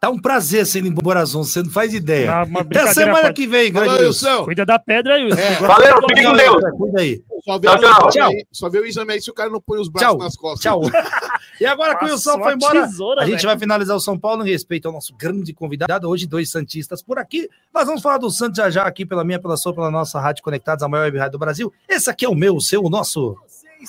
Tá 0.00 0.08
um 0.10 0.20
prazer 0.20 0.64
sendo 0.64 0.86
em 0.86 0.92
Borazon, 0.92 1.42
você 1.42 1.60
não 1.60 1.70
faz 1.70 1.92
ideia. 1.92 2.30
Ah, 2.32 2.46
Até 2.60 2.86
semana 2.92 3.32
que 3.32 3.48
vem, 3.48 3.72
grande 3.72 3.88
Falou, 3.88 4.06
Wilson. 4.06 4.44
Cuida 4.44 4.64
da 4.64 4.78
pedra, 4.78 5.16
Wilson. 5.16 5.40
É. 5.40 5.54
Valeu, 5.56 5.96
fiquem 6.08 6.24
com 6.24 6.36
Deus. 6.36 6.62
Cuida 6.78 7.00
aí. 7.00 7.20
Só 7.44 7.58
vê, 7.58 7.66
Tchau, 7.66 7.76
o 7.76 7.80
tchau. 7.80 8.08
exame 8.08 8.34
aí- 8.36 8.46
só 8.52 8.68
vê 8.70 8.78
o 8.78 8.86
exame 8.86 9.12
aí 9.14 9.20
se 9.20 9.28
o 9.30 9.34
cara 9.34 9.50
não 9.50 9.60
põe 9.60 9.80
os 9.80 9.88
braços 9.88 10.08
Tchau. 10.10 10.18
nas 10.18 10.36
costas. 10.36 10.62
Tchau. 10.62 10.80
E 11.58 11.64
agora 11.64 11.96
que 11.96 12.04
o 12.04 12.08
Wilson 12.08 12.38
foi 12.38 12.52
embora, 12.52 12.82
tesoura, 12.86 13.22
a 13.22 13.24
gente 13.24 13.36
velho. 13.36 13.48
vai 13.48 13.58
finalizar 13.58 13.96
o 13.96 14.00
São 14.00 14.18
Paulo 14.18 14.46
em 14.46 14.50
respeito 14.50 14.88
ao 14.88 14.92
nosso 14.92 15.14
grande 15.16 15.54
convidado. 15.54 16.06
Hoje, 16.06 16.26
dois 16.26 16.50
Santistas 16.50 17.00
por 17.02 17.18
aqui. 17.18 17.48
Nós 17.74 17.86
vamos 17.86 18.02
falar 18.02 18.18
do 18.18 18.30
Santos 18.30 18.58
já 18.58 18.68
já 18.68 18.82
aqui 18.82 19.06
pela 19.06 19.24
minha, 19.24 19.38
pela 19.40 19.56
sua, 19.56 19.72
pela 19.74 19.90
nossa 19.90 20.20
Rádio 20.20 20.42
Conectados, 20.44 20.82
a 20.84 20.88
maior 20.88 21.04
web 21.04 21.16
rádio 21.16 21.32
do 21.32 21.38
Brasil. 21.38 21.72
Esse 21.88 22.10
aqui 22.10 22.26
é 22.26 22.28
o 22.28 22.34
meu, 22.34 22.56
o 22.56 22.60
seu, 22.60 22.84
o 22.84 22.90
nosso. 22.90 23.38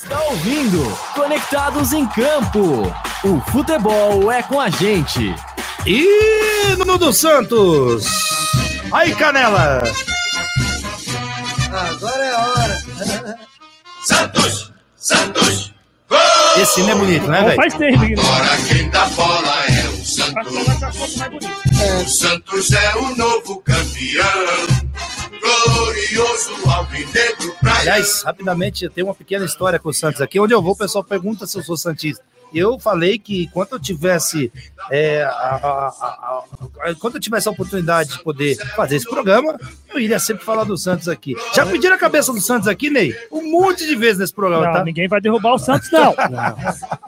Está 0.03 0.21
ouvindo 0.25 0.95
Conectados 1.15 1.91
em 1.91 2.05
Campo. 2.07 2.93
O 3.23 3.41
futebol 3.51 4.31
é 4.31 4.43
com 4.43 4.59
a 4.61 4.69
gente. 4.69 5.33
E 5.87 6.75
no 6.85 6.97
do 6.99 7.11
Santos. 7.11 8.05
Aí, 8.91 9.13
Canela. 9.15 9.81
Agora 11.71 12.23
é 12.25 12.31
a 12.31 12.39
hora. 12.47 13.37
Santos, 14.05 14.71
Santos, 14.95 15.73
Esse 16.61 16.81
não 16.83 16.91
é 16.91 16.95
bonito, 16.95 17.27
né, 17.27 17.43
velho? 17.43 17.55
faz 17.55 17.73
tempo. 17.73 17.99
que- 18.05 18.15
ora 18.19 18.57
quem 18.67 18.89
dá 18.89 19.05
bola 19.07 19.56
O 20.39 22.07
Santos 22.07 22.71
é 22.71 22.95
o 22.95 23.15
novo 23.15 23.59
campeão, 23.61 24.67
glorioso 25.41 26.69
alvinegro 26.69 27.55
praiano. 27.59 27.81
Aliás, 27.81 28.21
rapidamente, 28.21 28.87
tenho 28.89 29.07
uma 29.07 29.15
pequena 29.15 29.45
história 29.45 29.79
com 29.79 29.89
o 29.89 29.93
Santos 29.93 30.21
aqui. 30.21 30.39
Onde 30.39 30.53
eu 30.53 30.61
vou, 30.61 30.73
o 30.73 30.77
pessoal 30.77 31.03
pergunta 31.03 31.47
se 31.47 31.57
eu 31.57 31.63
sou 31.63 31.75
Santista. 31.75 32.23
Eu 32.53 32.79
falei 32.79 33.19
que 33.19 33.43
enquanto 33.43 33.73
eu 33.73 33.79
tivesse 33.79 34.51
é, 34.89 35.23
a, 35.23 35.29
a- 35.29 36.43
a- 36.83 36.91
enquanto 36.91 37.15
eu 37.15 37.21
tivesse 37.21 37.47
a 37.47 37.51
oportunidade 37.51 38.11
de 38.11 38.23
poder 38.23 38.55
fazer 38.75 38.95
esse 38.97 39.09
programa, 39.09 39.59
eu 39.93 39.99
iria 39.99 40.19
sempre 40.19 40.43
falar 40.45 40.63
do 40.63 40.77
Santos 40.77 41.07
aqui. 41.09 41.35
Já 41.53 41.65
pediram 41.65 41.95
a 41.95 41.99
cabeça 41.99 42.31
do 42.31 42.39
Santos 42.41 42.67
aqui, 42.67 42.89
Ney? 42.89 43.15
Um 43.31 43.51
monte 43.51 43.85
de 43.85 43.95
vezes 43.95 44.19
nesse 44.19 44.33
programa, 44.33 44.65
Não, 44.65 44.73
tá? 44.73 44.83
ninguém 44.83 45.07
vai 45.07 45.19
derrubar 45.19 45.53
o 45.55 45.59
Santos, 45.59 45.89
não. 45.91 46.15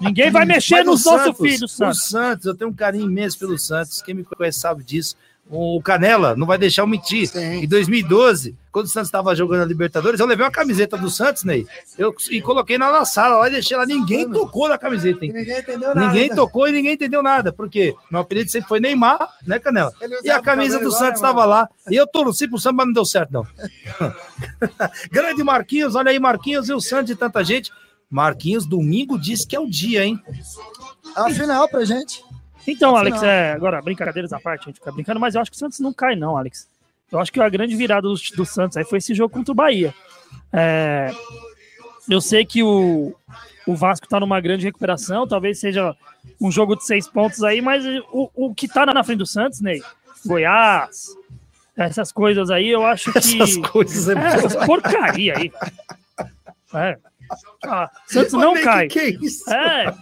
Ninguém 0.02 0.30
vai 0.32 0.46
mexer 0.46 0.76
Mas 0.80 0.88
o 0.88 0.92
nos 0.92 1.06
nossos 1.06 1.26
Santos, 1.28 1.42
filhos, 1.42 1.74
O 1.74 1.76
Santos. 1.76 2.04
Santos, 2.10 2.46
eu 2.46 2.56
tenho 2.56 2.70
um 2.70 2.74
carinho 2.74 3.06
imenso 3.06 3.38
pelo 3.40 3.58
Santos. 3.58 4.02
Quem 4.02 4.14
me 4.16 4.24
conhece 4.24 4.60
sabe 4.60 4.84
disso. 4.84 5.16
O 5.50 5.82
Canela 5.82 6.36
não 6.36 6.46
vai 6.46 6.60
deixar 6.60 6.84
eu 6.84 6.88
mentir. 6.88 7.28
Sim. 7.28 7.64
Em 7.64 7.68
2012, 7.68 8.56
quando 8.72 8.86
o 8.86 8.90
Santos 8.90 9.08
estava 9.08 9.36
jogando 9.36 9.64
a 9.64 9.66
Libertadores, 9.66 10.20
eu 10.20 10.28
levei 10.28 10.46
uma 10.46 10.52
camiseta 10.52 10.96
do 10.96 11.10
Santos, 11.10 11.44
Ney. 11.44 11.66
Eu, 11.98 12.14
e 12.30 12.40
coloquei 12.40 12.78
na, 12.78 12.92
na 12.92 13.04
sala 13.04 13.38
lá 13.38 13.48
e 13.48 13.54
deixei 13.54 13.76
lá. 13.76 13.84
Ninguém 13.84 14.30
tocou 14.30 14.70
na 14.70 14.78
camiseta, 14.78 15.26
hein? 15.26 15.34
Ninguém 15.34 15.60
entendeu 15.60 15.96
nada. 15.96 16.08
Ninguém 16.08 16.30
tocou 16.30 16.68
e 16.68 16.72
ninguém 16.72 16.94
entendeu 16.94 17.24
nada. 17.24 17.52
Porque 17.52 17.96
meu 18.12 18.22
apelido 18.22 18.52
sempre 18.52 18.70
foi 18.70 18.80
Neymar, 18.80 19.28
né, 19.46 19.58
Canela? 19.58 19.92
E 20.24 20.30
a 20.30 20.40
camisa 20.40 20.80
do 20.80 20.92
Santos 20.92 21.16
estava 21.16 21.44
lá. 21.46 21.68
E 21.90 21.96
eu 21.96 22.06
torci 22.06 22.48
pro 22.48 22.60
Santos, 22.60 22.78
mas 22.78 22.86
não 22.86 22.94
deu 22.94 23.06
certo, 23.06 23.32
não. 23.32 23.48
Grande 25.12 25.44
Marquinhos, 25.44 25.96
olha 25.96 26.12
aí, 26.12 26.20
Marquinhos 26.20 26.70
e 26.70 26.74
o 26.74 26.80
Santos 26.80 27.12
e 27.12 27.16
tanta 27.16 27.44
gente. 27.44 27.72
Marquinhos, 28.08 28.68
domingo 28.68 29.20
diz 29.20 29.46
que 29.46 29.56
é 29.56 29.60
o 29.60 29.68
dia, 29.68 30.06
hein? 30.06 30.20
A 31.16 31.30
final 31.32 31.68
pra 31.70 31.84
gente. 31.86 32.24
Então, 32.68 32.96
Alex, 32.96 33.24
é, 33.24 33.52
agora, 33.52 33.82
brincadeiras 33.82 34.32
à 34.34 34.40
parte, 34.40 34.64
a 34.64 34.66
gente 34.66 34.80
fica 34.80 34.92
brincando, 34.92 35.20
mas 35.20 35.36
eu 35.36 35.42
acho 35.42 35.50
que 35.52 35.58
o 35.58 35.60
Santos 35.60 35.80
não 35.80 35.94
cai, 35.94 36.16
não, 36.16 36.38
Alex. 36.38 36.68
Eu 37.12 37.20
acho 37.20 37.32
que 37.32 37.42
a 37.42 37.50
grande 37.50 37.76
virada 37.76 38.08
do, 38.08 38.14
do 38.14 38.46
Santos 38.46 38.78
aí 38.78 38.86
foi 38.86 39.00
esse 39.00 39.14
jogo 39.14 39.34
contra 39.34 39.52
o 39.52 39.56
Bahia. 39.56 39.94
É, 40.54 41.12
eu 42.10 42.22
sei 42.22 42.46
que 42.46 42.62
o, 42.62 43.16
o 43.66 43.76
Vasco 43.76 44.08
tá 44.08 44.20
numa 44.20 44.40
grande 44.40 44.66
recuperação, 44.66 45.28
talvez 45.28 45.60
seja 45.60 45.96
um 46.40 46.52
jogo 46.52 46.76
de 46.76 46.86
seis 46.86 47.08
pontos 47.08 47.44
aí, 47.44 47.62
mas 47.62 47.84
o, 48.12 48.30
o 48.36 48.54
que 48.54 48.68
tá 48.68 48.86
na 48.86 49.04
frente 49.04 49.20
do 49.20 49.26
Santos, 49.26 49.62
Ney, 49.62 49.82
Goiás, 50.26 51.08
essas 51.76 52.12
coisas 52.12 52.52
aí, 52.52 52.70
eu 52.70 52.86
acho 52.86 53.12
que. 53.12 53.18
Essas 53.18 53.58
coisas 53.58 54.10
é 54.10 54.14
É, 54.14 54.26
essas 54.28 54.56
porcaria 54.66 55.38
aí. 55.38 55.52
É. 56.74 56.98
Ah, 57.66 57.90
Santos 58.08 58.34
não 58.34 58.56
aí, 58.56 58.64
cai. 58.64 58.88
Que, 58.88 59.14
que 59.14 59.24
é 59.24 59.26
isso? 59.26 59.50
É, 59.54 59.94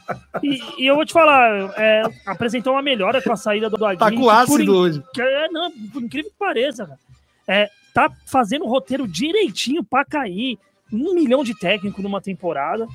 e, 0.43 0.61
e 0.83 0.85
eu 0.87 0.95
vou 0.95 1.05
te 1.05 1.13
falar, 1.13 1.73
é, 1.77 2.03
apresentou 2.25 2.73
uma 2.73 2.81
melhora 2.81 3.21
com 3.21 3.31
a 3.31 3.35
saída 3.37 3.69
do 3.69 3.83
Aguirre. 3.85 3.97
Tá 3.99 4.11
com 4.11 4.29
ácido 4.29 4.63
in- 4.63 4.69
hoje. 4.69 5.03
que 5.13 5.21
é, 5.21 5.47
não, 5.49 5.71
por 5.91 6.01
incrível 6.03 6.29
que 6.31 6.37
pareça, 6.37 6.85
cara. 6.85 6.99
É, 7.47 7.69
tá 7.93 8.11
fazendo 8.25 8.65
o 8.65 8.69
roteiro 8.69 9.07
direitinho 9.07 9.83
pra 9.83 10.03
cair. 10.05 10.57
um 10.91 11.13
milhão 11.13 11.43
de 11.43 11.53
técnico 11.57 12.01
numa 12.01 12.21
temporada, 12.21 12.87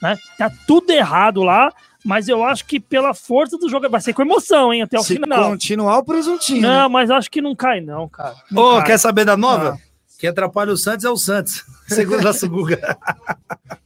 né? 0.00 0.16
Tá 0.38 0.50
tudo 0.66 0.90
errado 0.92 1.42
lá, 1.42 1.72
mas 2.04 2.28
eu 2.28 2.44
acho 2.44 2.64
que 2.64 2.78
pela 2.78 3.12
força 3.12 3.58
do 3.58 3.68
jogo 3.68 3.88
vai 3.90 4.00
ser 4.00 4.12
com 4.12 4.22
emoção, 4.22 4.72
hein, 4.72 4.82
até 4.82 4.96
o 4.98 5.02
Se 5.02 5.14
final. 5.14 5.50
continuar 5.50 5.98
o 5.98 6.04
presuntinho. 6.04 6.62
né? 6.62 6.68
Não, 6.68 6.88
mas 6.88 7.10
acho 7.10 7.28
que 7.30 7.40
não 7.42 7.54
cai 7.56 7.80
não, 7.80 8.08
cara. 8.08 8.34
Não 8.50 8.62
Ô, 8.62 8.76
cai. 8.78 8.86
quer 8.86 8.98
saber 8.98 9.24
da 9.24 9.36
nova? 9.36 9.78
Quem 10.18 10.28
atrapalha 10.30 10.70
o 10.72 10.76
Santos 10.76 11.04
é 11.04 11.10
o 11.10 11.16
Santos. 11.16 11.64
Segundo 11.88 12.28
a 12.28 12.32
Suguga. 12.32 12.78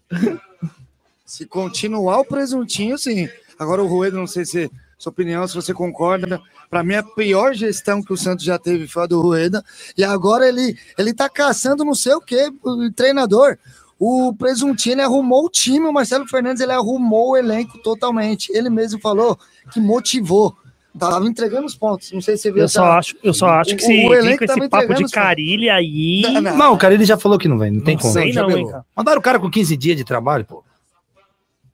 Se 1.24 1.46
continuar 1.46 2.20
o 2.20 2.24
presuntinho, 2.24 2.98
sim. 2.98 3.28
Agora 3.58 3.82
o 3.82 3.86
Rueda, 3.86 4.16
não 4.16 4.26
sei 4.26 4.44
se 4.44 4.70
sua 4.98 5.10
opinião, 5.10 5.46
se 5.46 5.54
você 5.54 5.74
concorda. 5.74 6.40
Para 6.70 6.82
mim, 6.82 6.94
a 6.94 7.02
pior 7.02 7.54
gestão 7.54 8.02
que 8.02 8.12
o 8.12 8.16
Santos 8.16 8.44
já 8.44 8.58
teve 8.58 8.86
foi 8.86 9.04
a 9.04 9.06
do 9.06 9.20
Rueda. 9.20 9.64
E 9.96 10.04
agora 10.04 10.48
ele, 10.48 10.78
ele 10.96 11.12
tá 11.12 11.28
caçando 11.28 11.84
não 11.84 11.94
sei 11.94 12.14
o 12.14 12.20
quê, 12.20 12.50
o 12.62 12.90
treinador. 12.90 13.58
O 13.98 14.34
presuntinho 14.34 14.94
ele 14.94 15.02
arrumou 15.02 15.44
o 15.44 15.50
time, 15.50 15.86
o 15.86 15.92
Marcelo 15.92 16.26
Fernandes 16.26 16.60
ele 16.60 16.72
arrumou 16.72 17.30
o 17.30 17.36
elenco 17.36 17.78
totalmente. 17.78 18.50
Ele 18.52 18.70
mesmo 18.70 19.00
falou 19.00 19.38
que 19.72 19.80
motivou. 19.80 20.56
Tava 20.98 21.26
entregando 21.26 21.66
os 21.66 21.74
pontos. 21.74 22.12
Não 22.12 22.20
sei 22.20 22.36
se 22.36 22.42
você 22.44 22.50
viu 22.52 22.60
Eu 22.60 22.64
essa- 22.66 22.80
só 22.80 22.84
acho, 22.92 23.16
eu 23.22 23.34
só 23.34 23.48
acho 23.48 23.76
que 23.76 23.82
O- 23.82 23.86
se 23.86 24.06
o 24.06 24.14
elenco 24.14 24.46
com 24.46 24.52
esse 24.52 24.68
papo 24.68 24.94
de 24.94 25.04
carilha 25.10 25.74
aí, 25.74 26.22
Não, 26.22 26.40
não. 26.40 26.56
Não, 26.56 26.74
o 26.76 26.86
ele 26.86 27.04
já 27.04 27.18
falou 27.18 27.38
que 27.38 27.48
não 27.48 27.58
vem, 27.58 27.70
não 27.72 27.80
tem 27.80 27.94
não 27.96 28.02
como. 28.02 28.12
sei 28.14 28.32
não, 28.32 28.48
já 28.50 28.58
hein, 28.58 28.66
cara. 28.68 28.86
Mandaram 28.96 29.18
o 29.18 29.22
cara 29.22 29.40
com 29.40 29.50
15 29.50 29.76
dias 29.76 29.96
de 29.96 30.04
trabalho, 30.04 30.44
pô. 30.44 30.62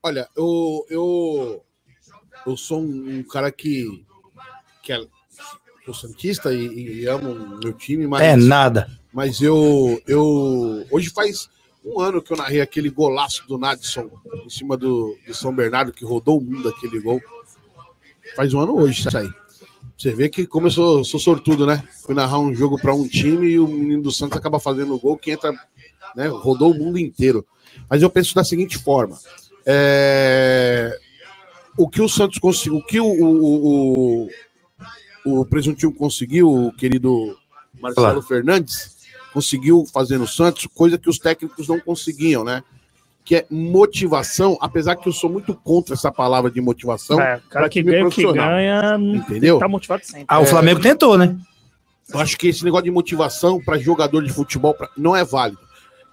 Olha, 0.03 0.27
eu, 0.35 0.87
eu, 0.89 1.63
eu 2.47 2.57
sou 2.57 2.81
um, 2.81 3.19
um 3.19 3.23
cara 3.23 3.53
que, 3.53 4.03
que 4.83 4.93
é, 4.93 5.01
sou 5.85 5.93
santista 5.93 6.53
e, 6.55 7.01
e 7.03 7.07
amo 7.07 7.59
meu 7.63 7.75
time, 7.75 8.07
mas, 8.07 8.23
É 8.23 8.35
nada. 8.37 8.89
mas 9.13 9.43
eu, 9.43 10.01
eu 10.07 10.87
hoje 10.91 11.11
faz 11.11 11.51
um 11.85 12.01
ano 12.01 12.23
que 12.23 12.33
eu 12.33 12.37
narrei 12.39 12.63
aquele 12.63 12.89
golaço 12.89 13.47
do 13.47 13.59
Nadson 13.59 14.09
em 14.47 14.49
cima 14.49 14.77
do, 14.77 15.15
do 15.27 15.35
São 15.35 15.55
Bernardo 15.55 15.93
que 15.93 16.05
rodou 16.07 16.39
o 16.39 16.43
mundo 16.43 16.71
aquele 16.71 16.99
gol. 17.01 17.21
Faz 18.37 18.55
um 18.55 18.61
ano 18.61 18.77
hoje 18.77 19.07
isso 19.07 19.17
aí. 19.17 19.29
Você 19.97 20.13
vê 20.13 20.29
que 20.29 20.47
como 20.47 20.67
eu 20.67 20.71
sou, 20.71 21.05
sou 21.05 21.21
sortudo, 21.21 21.67
né? 21.67 21.83
Fui 22.03 22.15
narrar 22.15 22.39
um 22.39 22.55
jogo 22.55 22.81
para 22.81 22.95
um 22.95 23.07
time 23.07 23.49
e 23.49 23.59
o 23.59 23.69
menino 23.69 24.03
do 24.03 24.11
Santos 24.11 24.39
acaba 24.39 24.59
fazendo 24.59 24.95
o 24.95 24.99
gol 24.99 25.17
que 25.17 25.31
entra, 25.31 25.53
né? 26.17 26.27
Rodou 26.29 26.71
o 26.73 26.75
mundo 26.75 26.99
inteiro. 26.99 27.47
Mas 27.89 28.03
eu 28.03 28.09
penso 28.09 28.35
da 28.35 28.43
seguinte 28.43 28.79
forma: 28.79 29.19
é, 29.67 30.99
o 31.77 31.89
que 31.89 32.01
o 32.01 32.09
Santos 32.09 32.39
conseguiu, 32.39 32.79
o 32.79 32.87
que 32.87 33.01
o, 33.01 33.07
o, 33.07 34.29
o, 35.27 35.41
o 35.41 35.45
Presuntinho 35.45 35.93
conseguiu, 35.93 36.51
o 36.51 36.73
querido 36.73 37.37
Marcelo 37.81 38.07
Claro. 38.07 38.23
Fernandes, 38.23 38.97
conseguiu 39.33 39.85
fazer 39.93 40.19
no 40.19 40.27
Santos, 40.27 40.67
coisa 40.75 40.99
que 40.99 41.09
os 41.09 41.19
técnicos 41.19 41.69
não 41.69 41.79
conseguiam, 41.79 42.45
né? 42.45 42.63
Que 43.25 43.37
é 43.37 43.47
motivação, 43.51 44.57
apesar 44.61 44.97
que 44.97 45.09
eu 45.09 45.13
sou 45.13 45.31
muito 45.31 45.55
contra 45.55 45.95
essa 45.95 46.11
palavra 46.11 46.51
de 46.51 46.61
motivação, 46.61 47.21
É, 47.21 47.37
o 47.37 47.49
cara 47.51 47.69
que 47.69 47.83
ganha 47.83 47.99
que 47.99 48.03
profissional. 48.03 48.49
ganha, 48.51 48.97
entendeu? 48.99 49.59
tá 49.59 49.69
motivado 49.69 50.05
sempre. 50.05 50.25
Ah, 50.27 50.41
o 50.41 50.47
Flamengo 50.47 50.81
tentou, 50.81 51.17
né? 51.19 51.37
Eu 52.13 52.19
acho 52.19 52.37
que 52.37 52.49
esse 52.49 52.65
negócio 52.65 52.85
de 52.85 52.91
motivação 52.91 53.61
para 53.63 53.79
jogador 53.79 54.25
de 54.25 54.33
futebol 54.33 54.75
pra- 54.75 54.91
não 54.97 55.15
é 55.15 55.25
válido. 55.25 55.61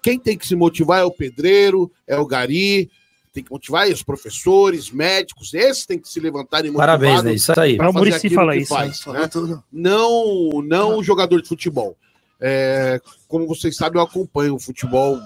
Quem 0.03 0.19
tem 0.19 0.37
que 0.37 0.45
se 0.45 0.55
motivar 0.55 0.99
é 0.99 1.03
o 1.03 1.11
pedreiro, 1.11 1.91
é 2.05 2.17
o 2.17 2.25
gari, 2.25 2.89
tem 3.33 3.43
que 3.43 3.51
motivar 3.51 3.89
é 3.89 3.93
os 3.93 4.03
professores, 4.03 4.91
médicos, 4.91 5.53
esses 5.53 5.85
têm 5.87 5.97
que 5.97 6.07
se 6.07 6.19
levantarem 6.19 6.71
Parabéns, 6.73 7.23
né? 7.23 7.33
Isso 7.33 7.57
aí. 7.59 7.77
pra 7.77 7.89
O 7.89 7.93
fazer 7.93 8.05
Muricy 8.05 8.17
aquilo 8.27 8.35
fala 8.35 8.53
que 8.53 8.59
isso, 8.59 8.73
faz, 8.73 9.05
né? 9.07 9.27
tudo. 9.27 9.63
Não, 9.71 10.49
não 10.63 10.97
o 10.99 11.03
jogador 11.03 11.41
de 11.41 11.47
futebol. 11.47 11.97
É, 12.39 13.01
como 13.27 13.47
vocês 13.47 13.75
sabem, 13.75 13.99
eu 13.99 14.05
acompanho 14.05 14.53
o 14.55 14.59
futebol 14.59 15.19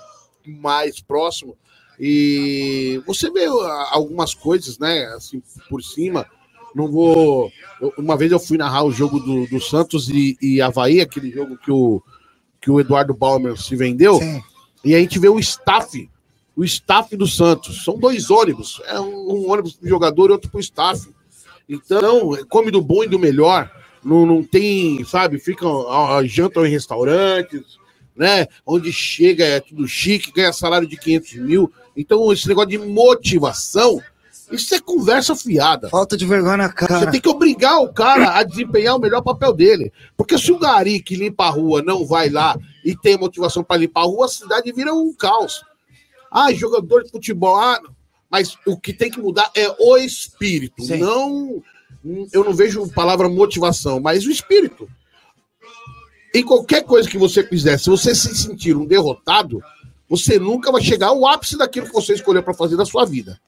mais 0.45 1.01
próximo 1.01 1.57
e 1.99 3.01
você 3.05 3.29
vê 3.29 3.45
ah, 3.45 3.89
algumas 3.91 4.33
coisas, 4.33 4.77
né? 4.79 5.05
Assim, 5.15 5.41
por 5.69 5.83
cima. 5.83 6.25
Não 6.73 6.89
vou. 6.89 7.51
uma 7.97 8.15
vez 8.15 8.31
eu 8.31 8.39
fui 8.39 8.57
narrar 8.57 8.83
o 8.83 8.91
jogo 8.91 9.19
do, 9.19 9.45
do 9.47 9.59
Santos 9.59 10.09
e, 10.09 10.37
e 10.41 10.61
Havaí, 10.61 11.01
aquele 11.01 11.29
jogo 11.29 11.57
que 11.57 11.71
o, 11.71 12.01
que 12.61 12.71
o 12.71 12.79
Eduardo 12.79 13.13
Baumer 13.13 13.57
se 13.57 13.75
vendeu, 13.75 14.17
Sim. 14.17 14.41
e 14.83 14.95
a 14.95 14.99
gente 14.99 15.19
vê 15.19 15.27
o 15.27 15.39
staff, 15.39 16.09
o 16.55 16.63
staff 16.63 17.15
do 17.17 17.27
Santos. 17.27 17.83
São 17.83 17.97
dois 17.97 18.29
ônibus. 18.29 18.81
É 18.85 18.99
um, 18.99 19.49
ônibus 19.49 19.73
pro 19.73 19.89
jogador 19.89 20.29
e 20.29 20.33
outro 20.33 20.49
pro 20.49 20.59
staff. 20.59 21.09
Então, 21.67 22.37
come 22.49 22.71
do 22.71 22.81
bom 22.81 23.03
e 23.03 23.07
do 23.07 23.19
melhor. 23.19 23.69
Não, 24.03 24.25
não 24.25 24.43
tem, 24.43 25.03
sabe, 25.03 25.39
ficam, 25.39 25.85
jantam 26.25 26.65
em 26.65 26.71
restaurantes, 26.71 27.77
né? 28.15 28.47
Onde 28.65 28.91
chega 28.91 29.45
é 29.45 29.59
tudo 29.59 29.87
chique, 29.87 30.31
ganha 30.31 30.51
salário 30.51 30.87
de 30.87 30.97
500 30.97 31.33
mil. 31.35 31.71
Então, 31.95 32.31
esse 32.31 32.47
negócio 32.47 32.69
de 32.69 32.77
motivação, 32.77 34.01
isso 34.51 34.75
é 34.75 34.79
conversa 34.79 35.35
fiada. 35.35 35.89
Falta 35.89 36.17
de 36.17 36.25
vergonha 36.25 36.57
na 36.57 36.67
Você 36.67 36.73
cara. 36.73 37.11
tem 37.11 37.21
que 37.21 37.29
obrigar 37.29 37.79
o 37.79 37.91
cara 37.93 38.37
a 38.37 38.43
desempenhar 38.43 38.95
o 38.95 38.99
melhor 38.99 39.21
papel 39.21 39.53
dele. 39.53 39.91
Porque 40.17 40.37
se 40.37 40.51
o 40.51 40.59
gari 40.59 41.01
que 41.01 41.15
limpa 41.15 41.45
a 41.45 41.49
rua 41.49 41.81
não 41.81 42.05
vai 42.05 42.29
lá 42.29 42.57
e 42.83 42.95
tem 42.95 43.17
motivação 43.17 43.63
para 43.63 43.77
limpar 43.77 44.01
a 44.01 44.05
rua, 44.05 44.25
a 44.25 44.29
cidade 44.29 44.71
vira 44.71 44.93
um 44.93 45.13
caos. 45.13 45.63
Ah, 46.29 46.53
jogador 46.53 47.03
de 47.03 47.11
futebol, 47.11 47.55
ah, 47.55 47.79
mas 48.29 48.57
o 48.65 48.77
que 48.77 48.93
tem 48.93 49.11
que 49.11 49.19
mudar 49.19 49.51
é 49.55 49.69
o 49.79 49.97
espírito. 49.97 50.83
Sim. 50.83 50.97
Não, 50.97 51.61
eu 52.31 52.43
não 52.43 52.53
vejo 52.53 52.87
palavra 52.91 53.27
motivação, 53.29 53.99
mas 53.99 54.25
o 54.25 54.31
espírito. 54.31 54.87
Em 56.33 56.43
qualquer 56.43 56.83
coisa 56.83 57.09
que 57.09 57.17
você 57.17 57.45
fizer, 57.45 57.77
se 57.77 57.89
você 57.89 58.15
se 58.15 58.33
sentir 58.35 58.75
um 58.77 58.85
derrotado, 58.85 59.61
você 60.11 60.37
nunca 60.37 60.73
vai 60.73 60.81
chegar 60.81 61.07
ao 61.07 61.25
ápice 61.25 61.57
daquilo 61.57 61.87
que 61.87 61.93
você 61.93 62.13
escolheu 62.13 62.43
para 62.43 62.53
fazer 62.53 62.75
da 62.75 62.83
sua 62.83 63.05
vida. 63.05 63.39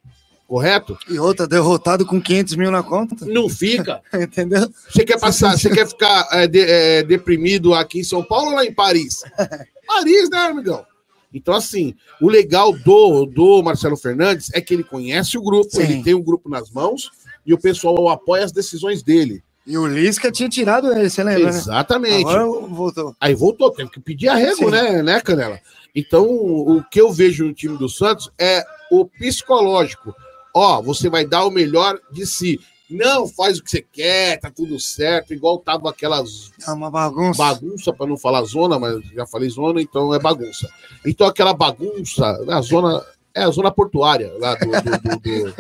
Correto? 0.47 0.97
E 1.09 1.19
outra, 1.19 1.45
derrotado 1.45 2.05
com 2.05 2.21
500 2.21 2.55
mil 2.55 2.71
na 2.71 2.81
conta. 2.81 3.25
Não 3.25 3.49
fica. 3.49 4.01
Entendeu? 4.15 4.71
Você 4.89 5.03
quer 5.03 5.19
passar, 5.19 5.57
você 5.57 5.69
quer 5.69 5.85
ficar 5.85 6.25
é, 6.31 6.47
de- 6.47 6.61
é, 6.61 7.03
deprimido 7.03 7.73
aqui 7.73 7.99
em 7.99 8.03
São 8.03 8.23
Paulo 8.23 8.51
ou 8.51 8.55
lá 8.55 8.65
em 8.65 8.73
Paris? 8.73 9.23
Paris, 9.85 10.29
né, 10.29 10.37
amigão? 10.37 10.85
Então, 11.33 11.53
assim, 11.53 11.95
o 12.21 12.29
legal 12.29 12.71
do, 12.71 13.25
do 13.25 13.61
Marcelo 13.61 13.97
Fernandes 13.97 14.49
é 14.53 14.61
que 14.61 14.73
ele 14.73 14.85
conhece 14.85 15.37
o 15.37 15.41
grupo, 15.41 15.69
Sim. 15.69 15.81
ele 15.81 16.03
tem 16.03 16.13
o 16.13 16.23
grupo 16.23 16.47
nas 16.49 16.71
mãos 16.71 17.11
e 17.45 17.53
o 17.53 17.59
pessoal 17.59 18.07
apoia 18.07 18.45
as 18.45 18.53
decisões 18.53 19.03
dele. 19.03 19.43
E 19.67 19.77
o 19.77 19.85
Lisca 19.85 20.31
tinha 20.31 20.47
tirado 20.47 20.93
ele, 20.93 21.09
você 21.09 21.23
lembra, 21.23 21.43
né? 21.51 21.57
Exatamente. 21.57 22.29
Agora 22.29 22.45
voltou. 22.67 23.15
Aí 23.19 23.33
voltou, 23.33 23.71
teve 23.71 23.89
que 23.89 23.99
pedir 23.99 24.29
arrego, 24.29 24.55
Sim. 24.55 24.69
né, 24.69 25.01
né, 25.01 25.19
Canela? 25.19 25.59
Então, 25.95 26.25
o 26.27 26.83
que 26.89 26.99
eu 26.99 27.11
vejo 27.11 27.45
no 27.45 27.53
time 27.53 27.77
do 27.77 27.87
Santos 27.89 28.31
é 28.39 28.63
o 28.91 29.05
psicológico. 29.05 30.13
Ó, 30.53 30.81
você 30.81 31.09
vai 31.09 31.25
dar 31.25 31.45
o 31.45 31.51
melhor 31.51 31.99
de 32.11 32.25
si. 32.25 32.59
Não 32.89 33.27
faz 33.27 33.57
o 33.57 33.63
que 33.63 33.71
você 33.71 33.81
quer, 33.91 34.39
tá 34.39 34.51
tudo 34.51 34.79
certo, 34.79 35.33
igual 35.33 35.57
tava 35.57 35.89
aquelas 35.89 36.51
É 36.67 36.71
uma 36.71 36.91
bagunça. 36.91 37.37
bagunça, 37.37 37.93
para 37.93 38.05
não 38.05 38.17
falar 38.17 38.43
zona, 38.43 38.77
mas 38.77 39.01
já 39.15 39.25
falei 39.25 39.49
zona, 39.49 39.81
então 39.81 40.13
é 40.13 40.19
bagunça. 40.19 40.69
Então 41.05 41.25
aquela 41.25 41.53
bagunça, 41.53 42.23
a 42.49 42.61
zona 42.61 43.03
é 43.33 43.43
a 43.45 43.49
zona 43.49 43.71
portuária 43.71 44.31
lá 44.37 44.53
do, 44.55 44.67
do- 44.69 45.09
do- 45.09 45.19
do- 45.19 45.55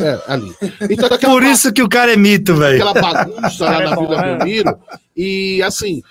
é 0.00 0.20
ali. 0.26 0.52
Então 0.90 1.08
Por 1.20 1.44
isso 1.44 1.72
que 1.72 1.82
o 1.82 1.88
cara 1.88 2.12
é 2.12 2.16
mito, 2.16 2.56
velho. 2.56 2.82
aquela 2.82 3.00
bagunça 3.00 3.64
lá 3.66 3.80
na 3.80 3.94
Vila. 3.96 4.22
Belmiro 4.22 4.78
e 5.16 5.62
assim 5.62 6.02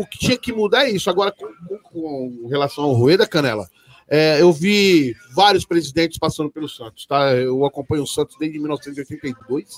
o 0.00 0.06
que 0.06 0.18
tinha 0.18 0.36
que 0.38 0.52
mudar 0.52 0.84
é 0.86 0.90
isso. 0.90 1.10
Agora 1.10 1.32
com, 1.32 1.46
com- 1.90 2.46
relação 2.48 2.84
ao 2.84 2.92
Rueda 2.94 3.26
Canela, 3.26 3.68
é, 4.08 4.40
eu 4.40 4.52
vi 4.52 5.14
vários 5.34 5.64
presidentes 5.64 6.18
passando 6.18 6.50
pelo 6.50 6.68
Santos, 6.68 7.04
tá? 7.06 7.32
Eu 7.34 7.64
acompanho 7.66 8.02
o 8.02 8.06
Santos 8.06 8.36
desde 8.38 8.58
1982, 8.58 9.76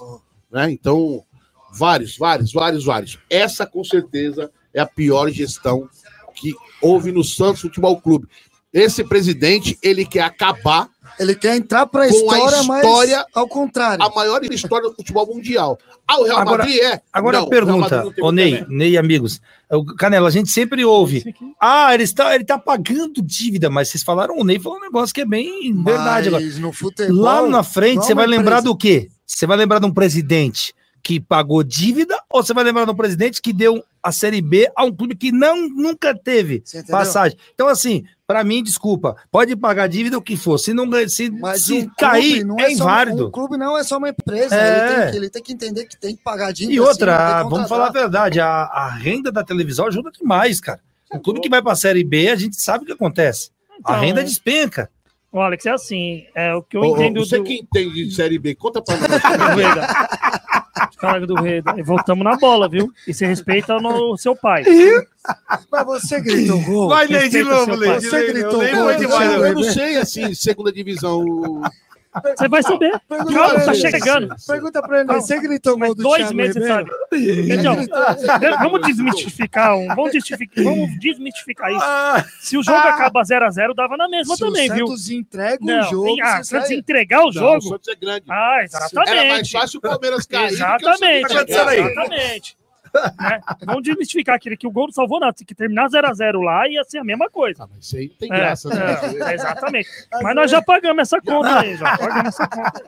né? 0.51 0.71
Então 0.71 1.25
vários, 1.73 2.17
vários, 2.17 2.53
vários, 2.53 2.85
vários. 2.85 3.19
Essa 3.29 3.67
com 3.67 3.83
certeza 3.83 4.51
é 4.73 4.81
a 4.81 4.87
pior 4.87 5.29
gestão 5.31 5.89
que 6.35 6.55
houve 6.81 7.11
no 7.13 7.25
Santos 7.25 7.63
Futebol 7.63 8.01
Clube. 8.01 8.29
Esse 8.73 9.03
presidente, 9.03 9.77
ele 9.83 10.05
quer 10.07 10.21
acabar 10.23 10.89
Ele 11.19 11.35
quer 11.35 11.57
entrar 11.57 11.87
Com 11.87 11.99
a 11.99 12.07
história, 12.07 12.61
história- 12.61 12.63
mas 12.65 13.25
ao 13.35 13.47
contrário. 13.49 14.03
a 14.03 14.09
maior 14.11 14.43
história 14.45 14.89
do 14.89 14.95
futebol 14.95 15.27
mundial. 15.27 15.77
Ah, 16.09 16.19
o 16.21 16.25
Real 16.25 16.39
Agora- 16.39 16.59
Madrid 16.65 16.81
é? 16.83 17.01
Agora 17.13 17.37
Não, 17.39 17.45
a 17.45 17.47
o 17.47 17.51
pergunta, 17.51 18.05
ô 18.23 18.33
Ney, 18.33 18.65
Ney, 18.69 18.97
amigos. 18.97 19.41
O 19.71 19.85
Canela, 19.85 20.29
a 20.29 20.31
gente 20.31 20.51
sempre 20.51 20.85
ouve. 20.85 21.35
Ah, 21.61 21.93
ele 21.93 22.05
está, 22.05 22.35
ele 22.35 22.45
tá 22.45 22.59
pagando 22.59 23.21
dívida, 23.21 23.69
mas 23.69 23.89
vocês 23.89 24.03
falaram, 24.05 24.39
o 24.39 24.45
Ney 24.45 24.59
falou 24.61 24.79
um 24.79 24.83
negócio 24.83 25.13
que 25.15 25.21
é 25.21 25.27
bem 25.27 25.75
verdade 25.83 26.29
agora. 26.29 26.43
Mas 26.45 26.59
no 26.59 26.73
futebol. 26.73 27.17
Lá 27.17 27.47
na 27.47 27.63
frente, 27.65 28.05
você 28.07 28.15
vai 28.15 28.25
uma 28.27 28.31
lembrar 28.31 28.61
empresa. 28.61 28.65
do 28.73 28.77
quê? 28.77 29.09
Você 29.27 29.47
vai 29.47 29.57
lembrar 29.57 29.81
de 29.81 29.87
um 29.87 29.93
presidente 29.93 30.73
que 31.11 31.19
pagou 31.19 31.65
dívida 31.65 32.17
ou 32.31 32.41
você 32.41 32.55
vai 32.55 32.63
lembrar 32.63 32.89
um 32.89 32.95
presidente 32.95 33.43
que 33.43 33.53
deu 33.53 33.83
a 34.01 34.13
Série 34.13 34.41
B 34.41 34.71
a 34.77 34.85
um 34.85 34.95
clube 34.95 35.17
que 35.17 35.33
não, 35.33 35.69
nunca 35.69 36.15
teve 36.17 36.63
passagem? 36.89 37.37
Então, 37.53 37.67
assim, 37.67 38.05
para 38.29 38.45
mim, 38.45 38.63
desculpa, 38.63 39.17
pode 39.29 39.57
pagar 39.57 39.89
dívida 39.89 40.17
o 40.17 40.23
que 40.23 40.37
for. 40.37 40.57
Se 40.57 40.73
não 40.73 40.89
se, 41.09 41.29
Mas 41.33 41.65
se 41.65 41.79
um 41.79 41.91
cair, 41.99 42.45
não 42.45 42.57
é, 42.61 42.67
só- 42.67 42.71
inválido. 42.85 43.27
Um 43.27 43.31
clube 43.33 43.57
não 43.57 43.77
é 43.77 43.83
só 43.83 43.99
uma 43.99 44.11
empresa. 44.11 44.55
É. 44.55 44.69
Ele, 44.69 44.87
tem 45.03 45.11
que, 45.11 45.17
ele 45.17 45.31
tem 45.31 45.43
que 45.43 45.53
entender 45.53 45.85
que 45.87 45.97
tem 45.99 46.15
que 46.15 46.23
pagar 46.23 46.53
dívida. 46.53 46.73
E 46.75 46.79
outra, 46.79 47.43
que 47.43 47.51
vamos 47.51 47.69
falar 47.69 47.89
a 47.89 47.93
verdade, 47.93 48.39
a, 48.39 48.47
a 48.47 48.89
renda 48.89 49.33
da 49.33 49.43
televisão 49.43 49.89
ajuda 49.89 50.13
demais, 50.13 50.61
cara. 50.61 50.79
O 51.13 51.19
clube 51.19 51.41
que 51.41 51.49
vai 51.49 51.61
pra 51.61 51.75
Série 51.75 52.05
B, 52.05 52.29
a 52.29 52.37
gente 52.37 52.55
sabe 52.63 52.85
o 52.85 52.87
que 52.87 52.93
acontece. 52.93 53.51
A 53.83 53.97
renda 53.97 54.23
despenca. 54.23 54.89
Ô, 55.33 55.41
Alex, 55.41 55.65
é 55.67 55.71
assim, 55.71 56.25
é 56.35 56.55
o 56.55 56.63
que 56.63 56.77
eu 56.77 56.83
Ô, 56.83 56.93
ô, 56.93 56.97
entendo 56.97 57.25
você 57.25 57.39
do... 57.39 57.45
que 57.45 57.55
entende 57.55 58.05
de 58.05 58.15
Série 58.15 58.39
B, 58.39 58.55
conta 58.55 58.81
pra 58.83 58.97
nós. 58.99 60.60
Fala 61.01 61.27
do. 61.27 61.35
E 61.47 61.83
voltamos 61.83 62.25
na 62.25 62.37
bola, 62.37 62.69
viu? 62.69 62.93
E 63.07 63.15
você 63.15 63.27
respeita 63.27 63.79
no 63.79 64.17
seu 64.17 64.35
pai. 64.37 64.65
Mas 65.71 65.87
você 65.87 66.21
gritou 66.21 66.61
gol. 66.63 66.89
Vai, 66.89 67.07
Ney, 67.07 67.29
de 67.29 67.39
Respeita 67.43 67.51
novo, 67.51 67.65
seu 67.67 67.77
Ney. 67.79 67.89
pai. 67.89 68.01
Você 68.01 68.27
gritou 68.33 68.61
gol, 68.61 69.23
eu 69.23 69.55
não 69.55 69.63
sei, 69.63 69.97
assim, 69.97 70.35
segunda 70.35 70.73
divisão. 70.73 71.63
O- 72.15 72.37
Você 72.37 72.49
vai 72.49 72.63
saber. 72.63 73.01
Pergunta 73.09 73.33
Calma, 73.33 73.55
pra 73.55 73.65
tá 73.65 73.73
ele. 73.73 73.81
chegando. 73.91 74.35
Pergunta 74.47 74.83
pra 74.83 75.01
ele, 75.01 75.13
você 75.13 75.41
gritou 75.41 75.79
gol 75.79 75.95
do 75.95 76.03
dois 76.03 76.19
Thiago 76.23 76.35
meses 76.37 76.67
sabe. 76.67 76.91
Então, 77.13 77.77
vamos 78.59 78.81
desmistificar 78.87 79.77
um. 79.77 79.87
Vamos 79.89 80.13
desmistificar, 80.13 80.65
vamos 80.65 80.99
desmistificar 80.99 81.71
isso. 81.71 81.81
Ah, 81.83 82.25
Se 82.41 82.57
o 82.57 82.63
jogo 82.63 82.79
acaba 82.79 83.23
0x0, 83.23 83.75
dava 83.75 83.97
na 83.97 84.09
mesma 84.09 84.35
Se 84.37 84.41
também, 84.45 84.71
o 84.71 84.75
viu? 84.75 84.87
Santos 84.89 85.11
entrega 85.11 85.59
Não, 85.61 85.81
o 85.81 85.91
jogo, 85.91 86.17
ah, 86.23 86.37
você 86.39 86.45
Santos 86.51 86.69
sai- 86.69 86.77
entregar 86.77 87.19
o 87.21 87.23
Não, 87.25 87.29
o 87.29 87.33
jogo. 87.33 87.63
Santos 87.63 87.89
é 87.89 87.95
grande. 87.97 88.25
Ah, 88.29 88.35
Era 88.35 88.57
mais 88.59 88.73
exatamente. 88.73 89.53
fácil 89.53 89.79
o 89.79 89.81
Palmeiras 89.81 90.27
cair. 90.27 90.43
do 90.51 90.57
que 90.57 90.63
o 90.63 90.67
Exatamente. 90.67 91.21
Santos 91.21 91.37
acontecendo 91.37 91.69
aí? 91.69 91.81
Exatamente. 91.81 92.60
Né? 93.21 93.41
Vamos 93.65 93.83
desmistificar 93.83 94.37
aquele 94.37 94.57
que 94.57 94.67
o 94.67 94.71
gol 94.71 94.87
não 94.87 94.93
salvou 94.93 95.21
nada. 95.21 95.33
Tem 95.33 95.47
que 95.47 95.55
terminar 95.55 95.89
0x0 95.89 96.43
lá 96.43 96.69
ia 96.69 96.83
ser 96.85 96.99
a 96.99 97.05
mesma 97.05 97.29
coisa. 97.31 97.65
Ah, 97.65 97.69
mas 97.73 97.85
isso 97.87 97.97
aí 97.97 98.09
tem 98.09 98.33
É, 98.33 98.37
graça, 98.37 98.69
né? 98.69 99.31
é, 99.31 99.35
exatamente. 99.35 99.89
Mas 100.23 100.35
nós 100.35 100.51
já 100.51 100.61
pagamos 100.63 101.03
essa 101.03 101.21
conta 101.21 101.61
aí. 101.61 101.77
Já 101.77 101.97
pagamos 101.97 102.27
essa 102.27 102.49
conta. 102.49 102.83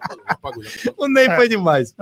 o 0.97 1.09
Ney 1.09 1.27
É. 1.27 1.37
foi 1.37 1.49
demais. 1.49 1.95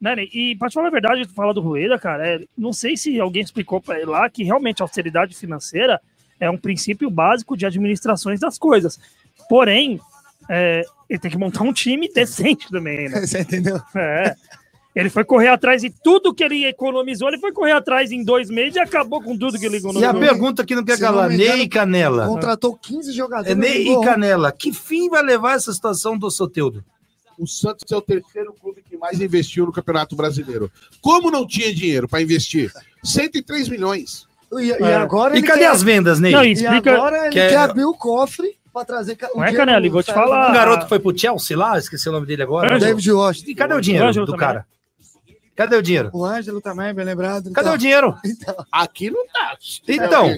Né, 0.00 0.16
Ney? 0.16 0.30
E 0.32 0.56
pra 0.56 0.68
te 0.68 0.74
falar 0.74 0.88
a 0.88 0.90
verdade, 0.90 1.26
tu 1.26 1.34
fala 1.34 1.54
do 1.54 1.60
Rueda, 1.60 1.98
cara, 1.98 2.26
é, 2.26 2.40
não 2.56 2.72
sei 2.72 2.96
se 2.96 3.18
alguém 3.20 3.42
explicou 3.42 3.80
pra 3.80 3.96
ele 3.96 4.06
lá 4.06 4.28
que 4.28 4.44
realmente 4.44 4.82
a 4.82 4.84
austeridade 4.84 5.34
financeira 5.36 6.00
é 6.38 6.50
um 6.50 6.58
princípio 6.58 7.10
básico 7.10 7.56
de 7.56 7.64
administrações 7.66 8.40
das 8.40 8.58
coisas. 8.58 8.98
Porém, 9.48 9.98
é, 10.50 10.82
ele 11.08 11.18
tem 11.18 11.30
que 11.30 11.38
montar 11.38 11.62
um 11.62 11.72
time 11.72 12.08
decente 12.12 12.68
também, 12.70 13.08
né? 13.08 13.20
Você 13.26 13.40
entendeu? 13.40 13.80
É. 13.94 14.34
Ele 14.96 15.10
foi 15.10 15.24
correr 15.24 15.48
atrás 15.48 15.82
de 15.82 15.90
tudo 15.90 16.32
que 16.34 16.42
ele 16.42 16.64
economizou, 16.64 17.28
ele 17.28 17.36
foi 17.38 17.52
correr 17.52 17.72
atrás 17.72 18.10
em 18.10 18.24
dois 18.24 18.48
meses 18.48 18.76
e 18.76 18.80
acabou 18.80 19.22
com 19.22 19.36
tudo 19.36 19.58
que 19.58 19.66
ele 19.66 19.74
E 19.74 19.76
a 19.76 19.80
economizou. 19.80 20.14
pergunta 20.20 20.64
que 20.64 20.74
não 20.74 20.82
quer 20.82 20.94
não 20.98 21.00
calar, 21.06 21.28
Ney 21.28 21.60
e 21.60 21.68
Canela. 21.68 22.26
Contratou 22.26 22.74
15 22.74 23.12
jogadores. 23.12 23.52
É 23.52 23.54
Ney 23.54 23.88
e 23.92 24.00
Canela. 24.02 24.50
Que 24.50 24.72
fim 24.72 25.10
vai 25.10 25.22
levar 25.22 25.54
essa 25.56 25.70
situação 25.70 26.16
do 26.16 26.30
Soteudo? 26.30 26.82
O 27.38 27.46
Santos 27.46 27.84
é 27.92 27.94
o 27.94 28.00
terceiro 28.00 28.54
clube 28.58 28.82
que 28.88 28.96
mais 28.96 29.20
investiu 29.20 29.66
no 29.66 29.72
Campeonato 29.72 30.16
Brasileiro. 30.16 30.72
Como 31.02 31.30
não 31.30 31.46
tinha 31.46 31.74
dinheiro 31.74 32.08
para 32.08 32.22
investir? 32.22 32.72
103 33.04 33.68
milhões. 33.68 34.26
E, 34.54 34.68
e 34.68 34.70
É. 34.72 34.94
agora 34.94 35.36
E 35.38 35.42
cadê 35.42 35.58
quer, 35.60 35.66
as 35.70 35.82
vendas, 35.82 36.18
Ney? 36.18 36.32
Não, 36.32 36.42
e 36.42 36.48
E 36.48 36.52
explica. 36.52 36.94
agora 36.94 37.26
ele 37.26 37.30
Quer- 37.34 37.50
quer 37.50 37.56
abrir 37.58 37.84
o 37.84 37.92
cofre 37.92 38.56
pra 38.72 38.82
trazer. 38.86 39.18
o 39.34 39.36
Não 39.38 39.44
é, 39.44 39.52
Canela, 39.52 39.86
vou 39.90 40.02
te 40.02 40.10
falar. 40.12 40.26
O 40.38 40.40
Ramos. 40.44 40.56
garoto 40.56 40.88
foi 40.88 40.98
pro 40.98 41.18
Chelsea 41.18 41.54
lá, 41.58 41.76
esqueci 41.78 42.08
o 42.08 42.12
nome 42.12 42.26
dele 42.26 42.42
agora. 42.44 42.68
Ângelo. 42.74 42.80
David 42.92 43.12
Washington. 43.12 43.50
E 43.50 43.54
cadê 43.54 43.74
o 43.74 43.80
dinheiro 43.82 44.06
Ângelo 44.08 44.24
do 44.24 44.32
também, 44.32 44.46
cara? 44.46 44.66
Cadê 45.56 45.74
o 45.76 45.82
dinheiro? 45.82 46.10
O 46.12 46.24
Ângelo 46.24 46.60
também, 46.60 46.92
bem 46.92 47.04
lembrado. 47.04 47.50
Cadê 47.50 47.68
Então, 47.68 47.74
o 47.74 47.78
dinheiro? 47.78 48.14
Aqui 48.70 49.10
não 49.10 49.26
tá. 49.26 49.56
Então, 49.88 50.36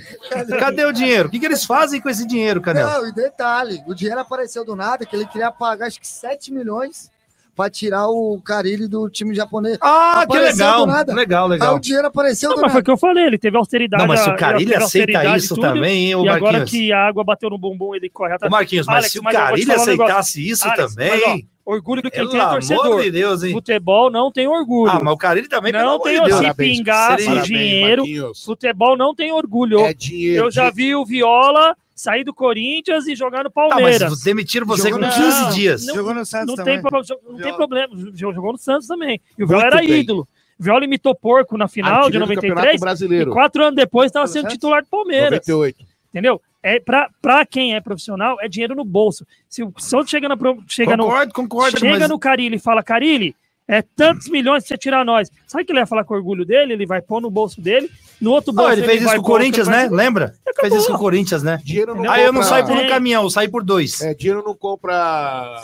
cadê 0.59 0.85
o 0.85 0.93
dinheiro? 0.93 1.29
O 1.29 1.31
que, 1.31 1.41
que 1.41 1.47
eles 1.47 1.65
fazem 1.65 2.01
com 2.01 2.09
esse 2.09 2.25
dinheiro, 2.25 2.61
Canela? 2.61 3.01
Não, 3.01 3.09
e 3.09 3.13
detalhe, 3.13 3.83
o 3.87 3.95
dinheiro 3.95 4.21
apareceu 4.21 4.65
do 4.65 4.77
nada, 4.77 5.05
que 5.05 5.17
ele 5.17 5.27
queria 5.27 5.51
pagar 5.51 5.87
acho 5.89 6.01
que 6.01 6.07
7 6.07 6.53
milhões 6.53 7.11
pra 7.59 7.69
tirar 7.69 8.07
o 8.09 8.41
Carilli 8.41 8.87
do 8.87 9.11
time 9.11 9.35
japonês. 9.35 9.77
Ah, 9.81 10.25
que 10.31 10.37
Apareceu 10.37 10.65
legal. 10.65 10.81
do 10.81 10.93
nada. 10.93 11.13
Legal, 11.15 11.45
Aí 11.47 11.51
legal. 11.51 11.75
o 11.75 11.81
dinheiro 11.81 12.07
apareceu 12.07 12.51
Não, 12.51 12.57
do 12.57 12.63
mas 12.63 12.71
foi 12.71 12.77
o 12.77 12.79
nada. 12.79 12.85
que 12.85 12.91
eu 12.93 12.97
falei, 12.97 13.25
ele 13.25 13.37
teve 13.37 13.57
austeridade. 13.57 14.01
Não, 14.01 14.07
mas 14.09 14.21
se 14.21 14.31
o 14.31 14.37
Carilli 14.37 14.75
aceita 14.77 15.37
isso 15.37 15.57
tudo, 15.57 15.63
também, 15.67 16.07
hein, 16.07 16.15
ô 16.15 16.25
E 16.25 16.29
agora 16.29 16.59
Marquinhos? 16.59 16.71
que 16.71 16.93
a 16.93 17.07
água 17.09 17.25
bateu 17.25 17.51
no 17.51 17.59
bumbum, 17.59 17.97
ele 17.97 18.09
corre 18.09 18.31
Ô, 18.31 18.37
atrás. 18.37 18.51
Marquinhos, 18.53 18.87
mas 18.87 18.97
Alex, 18.99 19.13
se 19.13 19.19
o 19.19 19.23
mas 19.25 19.35
Carilli 19.35 19.67
falar 19.67 19.79
um 19.79 19.83
aceitasse 19.83 20.49
isso 20.49 20.65
Alex, 20.69 20.95
também, 20.95 21.11
mas, 21.11 21.23
ó, 21.67 21.73
orgulho 21.73 22.01
do 22.03 22.11
que 22.13 22.17
pelo 22.17 22.31
tem 22.31 22.39
é 22.39 22.43
amor 22.43 22.53
torcedor. 22.53 23.03
de 23.03 23.11
Deus, 23.11 23.43
hein? 23.43 23.53
Futebol 23.53 24.11
não 24.11 24.31
tem 24.31 24.47
orgulho. 24.47 24.93
Ah, 24.93 25.01
mas 25.03 25.13
o 25.13 25.17
Carilli 25.17 25.49
também, 25.49 25.73
não 25.73 25.99
tem 26.01 26.23
Deus. 26.25 26.39
se 26.39 26.55
pingar 26.55 27.17
dinheiro. 27.43 28.03
Marquinhos. 28.03 28.45
Futebol 28.45 28.97
não 28.97 29.15
tem 29.15 29.33
orgulho. 29.33 29.81
É 29.81 29.93
dinheiro. 29.93 30.45
Eu 30.47 30.51
já 30.53 30.71
vi 30.71 30.95
o 30.95 31.05
Viola 31.05 31.77
sair 31.99 32.23
do 32.25 32.33
Corinthians 32.33 33.07
e 33.07 33.15
jogar 33.17 33.43
no 33.45 33.51
Tá, 33.51 33.63
mas 33.63 33.71
Palmeiras. 33.75 34.21
demitiram 34.23 34.67
você 34.67 34.89
Jogou 34.91 35.01
com 35.01 35.07
no- 35.07 35.13
15 35.13 35.43
Não, 35.43 35.51
dias. 35.51 35.87
não, 35.87 35.95
Jogou 35.95 36.15
no 36.15 36.25
Santos 36.25 36.49
não 36.49 36.55
também. 36.57 36.81
tem, 36.81 36.91
não 37.29 37.37
tem 37.39 37.55
problema. 37.57 37.89
Jogou 38.15 38.53
no 38.53 38.59
Santos 38.59 38.87
também. 38.87 39.21
E 39.37 39.45
o 39.45 39.47
Viola 39.47 39.65
era 39.67 39.77
bem. 39.79 40.01
ídolo. 40.01 40.29
O 40.59 40.63
Viola 40.63 40.85
imitou 40.85 41.15
porco 41.15 41.57
na 41.57 41.69
final 41.69 42.09
de 42.11 42.17
Artilheiro 42.19 42.27
do 42.27 42.35
Campeonato 42.35 42.57
93 42.67 42.77
e 42.77 42.81
Brasileiro. 42.81 43.31
quatro 43.33 43.63
anos 43.63 43.77
depois 43.77 44.07
estava 44.07 44.27
sendo 44.27 44.43
Santos? 44.43 44.55
titular 44.55 44.83
do 44.83 44.89
Palmeiras. 44.89 45.31
98. 45.31 45.85
Entendeu? 46.11 46.41
É 46.63 46.81
pra, 46.81 47.09
pra 47.23 47.47
quem 47.47 47.75
é 47.77 47.81
profissional, 47.81 48.37
é 48.41 48.49
dinheiro 48.49 48.75
no 48.75 48.85
bolso. 48.85 49.25
Se 49.49 49.63
o 49.63 49.73
Santos 49.79 50.11
chega, 50.11 50.29
na, 50.29 50.37
chega, 50.67 50.97
no, 50.97 51.05
Concordo, 51.05 51.33
concordo. 51.33 51.79
chega 51.79 51.99
mas... 52.01 52.09
no 52.09 52.19
Carilli 52.19 52.57
e 52.57 52.61
fala, 52.61 52.83
Carilli, 52.83 53.37
é 53.69 53.83
tantos 53.83 54.29
milhões 54.29 54.65
pra 54.65 54.69
você 54.69 54.79
tirar 54.79 55.05
nós. 55.05 55.31
Sabe 55.47 55.63
o 55.63 55.67
que 55.67 55.73
ele 55.73 55.79
vai 55.81 55.87
falar 55.87 56.03
com 56.05 56.15
orgulho 56.15 56.45
dele? 56.45 56.73
Ele 56.73 56.87
vai 56.87 57.01
pôr 57.01 57.21
no 57.21 57.31
bolso 57.31 57.61
dele, 57.61 57.89
no 58.21 58.33
outro 58.33 58.53
Não, 58.53 58.63
bolso 58.63 58.79
ele 58.79 58.87
fez 58.87 59.03
isso 59.03 59.15
com 59.15 59.21
o 59.21 59.23
Corinthians, 59.25 59.69
né? 59.69 59.89
Lembra? 59.91 60.35
Fez 60.61 60.75
isso 60.75 60.89
com 60.89 60.95
o 60.95 60.99
Corinthians, 60.99 61.43
né? 61.43 61.61
Dinheiro 61.65 61.95
não 61.95 62.11
Aí 62.11 62.25
eu 62.25 62.33
não 62.33 62.43
saio 62.43 62.67
por 62.67 62.77
um 62.77 62.81
É. 62.81 62.89
caminhão, 62.89 63.23
eu 63.23 63.31
saio 63.31 63.51
por 63.51 63.63
dois. 63.63 64.01
É, 64.01 64.13
dinheiro 64.15 64.43
não 64.45 64.55
compra. 64.55 65.63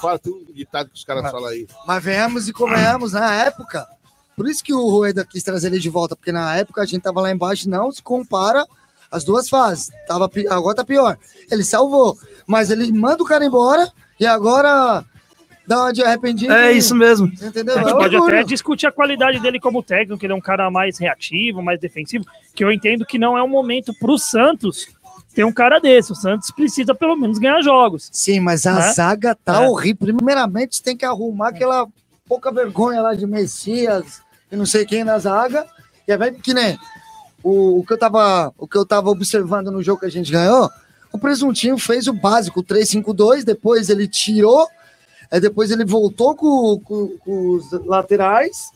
Fala, 0.00 0.18
tem 0.18 0.32
um 0.32 0.44
ditado 0.52 0.90
que 0.90 0.96
os 0.96 1.04
caras 1.04 1.30
falam 1.30 1.46
aí. 1.48 1.66
Mas 1.86 2.02
venhamos 2.04 2.48
e 2.48 2.52
convenhamos, 2.52 3.12
na 3.12 3.34
época. 3.34 3.86
Por 4.36 4.48
isso 4.48 4.62
que 4.64 4.74
o 4.74 4.88
Rueda 4.90 5.24
quis 5.24 5.42
trazer 5.42 5.68
ele 5.68 5.78
de 5.78 5.88
volta, 5.88 6.16
porque 6.16 6.32
na 6.32 6.56
época 6.56 6.82
a 6.82 6.86
gente 6.86 7.02
tava 7.02 7.20
lá 7.20 7.30
embaixo, 7.30 7.70
não 7.70 7.90
se 7.92 8.02
compara 8.02 8.66
as 9.10 9.22
duas 9.22 9.48
fases. 9.48 9.90
Tava, 10.08 10.28
agora 10.50 10.74
tá 10.74 10.84
pior. 10.84 11.16
Ele 11.50 11.62
salvou, 11.62 12.18
mas 12.46 12.70
ele 12.70 12.90
manda 12.92 13.22
o 13.22 13.26
cara 13.26 13.44
embora 13.44 13.90
e 14.18 14.26
agora 14.26 15.04
dá 15.66 15.80
uma 15.82 15.92
de 15.92 16.02
arrependido. 16.02 16.52
É 16.52 16.72
isso 16.72 16.94
mesmo. 16.94 17.26
Entendeu? 17.26 17.74
A 17.74 17.78
gente 17.78 17.88
É 17.90 17.92
pode 17.92 18.16
orgulho. 18.16 18.34
até 18.34 18.44
discutir 18.44 18.86
a 18.86 18.92
qualidade 18.92 19.40
dele 19.40 19.58
como 19.60 19.82
técnico, 19.82 20.24
ele 20.24 20.32
é 20.32 20.36
um 20.36 20.40
cara 20.40 20.70
mais 20.70 20.98
reativo, 20.98 21.62
mais 21.62 21.80
defensivo, 21.80 22.24
que 22.54 22.62
eu 22.64 22.70
entendo 22.72 23.04
que 23.06 23.18
não 23.18 23.36
é 23.36 23.42
um 23.42 23.48
momento 23.48 23.92
pro 23.98 24.18
Santos 24.18 24.86
ter 25.34 25.44
um 25.44 25.52
cara 25.52 25.78
desse. 25.80 26.12
O 26.12 26.14
Santos 26.14 26.50
precisa 26.50 26.94
pelo 26.94 27.16
menos 27.16 27.38
ganhar 27.38 27.60
jogos. 27.62 28.08
Sim, 28.12 28.40
mas 28.40 28.66
a 28.66 28.74
Né? 28.74 28.92
zaga 28.92 29.34
tá 29.34 29.64
É. 29.64 29.68
horrível. 29.68 30.14
Primeiramente, 30.14 30.82
tem 30.82 30.96
que 30.96 31.04
arrumar 31.04 31.48
aquela 31.48 31.86
pouca 32.28 32.52
vergonha 32.52 33.00
lá 33.02 33.14
de 33.14 33.26
Messias 33.26 34.20
e 34.50 34.56
não 34.56 34.64
sei 34.66 34.84
quem 34.86 35.02
na 35.04 35.18
zaga. 35.18 35.66
E 36.06 36.12
é 36.12 36.16
bem 36.16 36.34
que 36.34 36.54
nem 36.54 36.78
o, 37.42 37.80
o 37.80 37.84
que 37.84 37.92
eu 37.92 37.98
tava, 37.98 38.52
o 38.58 38.66
que 38.68 38.76
eu 38.76 38.86
tava 38.86 39.10
observando 39.10 39.70
no 39.72 39.82
jogo 39.82 40.00
que 40.00 40.06
a 40.06 40.10
gente 40.10 40.30
ganhou. 40.30 40.70
O 41.12 41.18
Presuntinho 41.18 41.78
fez 41.78 42.06
o 42.08 42.12
básico, 42.12 42.60
o 42.60 42.64
3-5-2, 42.64 43.44
depois 43.44 43.88
ele 43.88 44.08
tirou, 44.08 44.66
aí 45.34 45.40
depois 45.40 45.70
ele 45.70 45.84
voltou 45.84 46.34
com, 46.34 46.78
com- 46.80 47.16
com 47.18 47.50
os 47.50 47.70
laterais, 47.84 48.70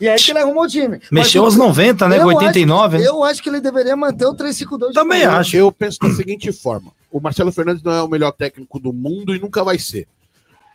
e 0.00 0.08
aí 0.08 0.18
que 0.18 0.30
ele 0.32 0.40
arrumou 0.40 0.64
o 0.64 0.68
time. 0.68 1.00
Mexeu 1.10 1.44
aos 1.44 1.54
90, 1.56 2.08
né? 2.08 2.16
Com 2.18 2.28
acho- 2.30 2.38
89, 2.38 2.98
né? 2.98 3.06
Eu 3.06 3.22
acho 3.22 3.42
que 3.42 3.48
ele 3.48 3.60
deveria 3.60 3.96
manter 3.96 4.26
o 4.26 4.34
3-5-2. 4.34 4.88
de 4.88 4.94
Também 4.94 5.22
acho. 5.24 5.56
Eu 5.56 5.70
penso 5.70 5.98
da 6.00 6.10
seguinte 6.10 6.50
forma: 6.52 6.90
o 7.10 7.20
Marcelo 7.20 7.52
Fernandes 7.52 7.82
não 7.82 7.92
é 7.92 8.02
o 8.02 8.08
melhor 8.08 8.32
técnico 8.32 8.80
do 8.80 8.92
mundo 8.92 9.34
e 9.34 9.38
nunca 9.38 9.62
vai 9.62 9.78
ser. 9.78 10.08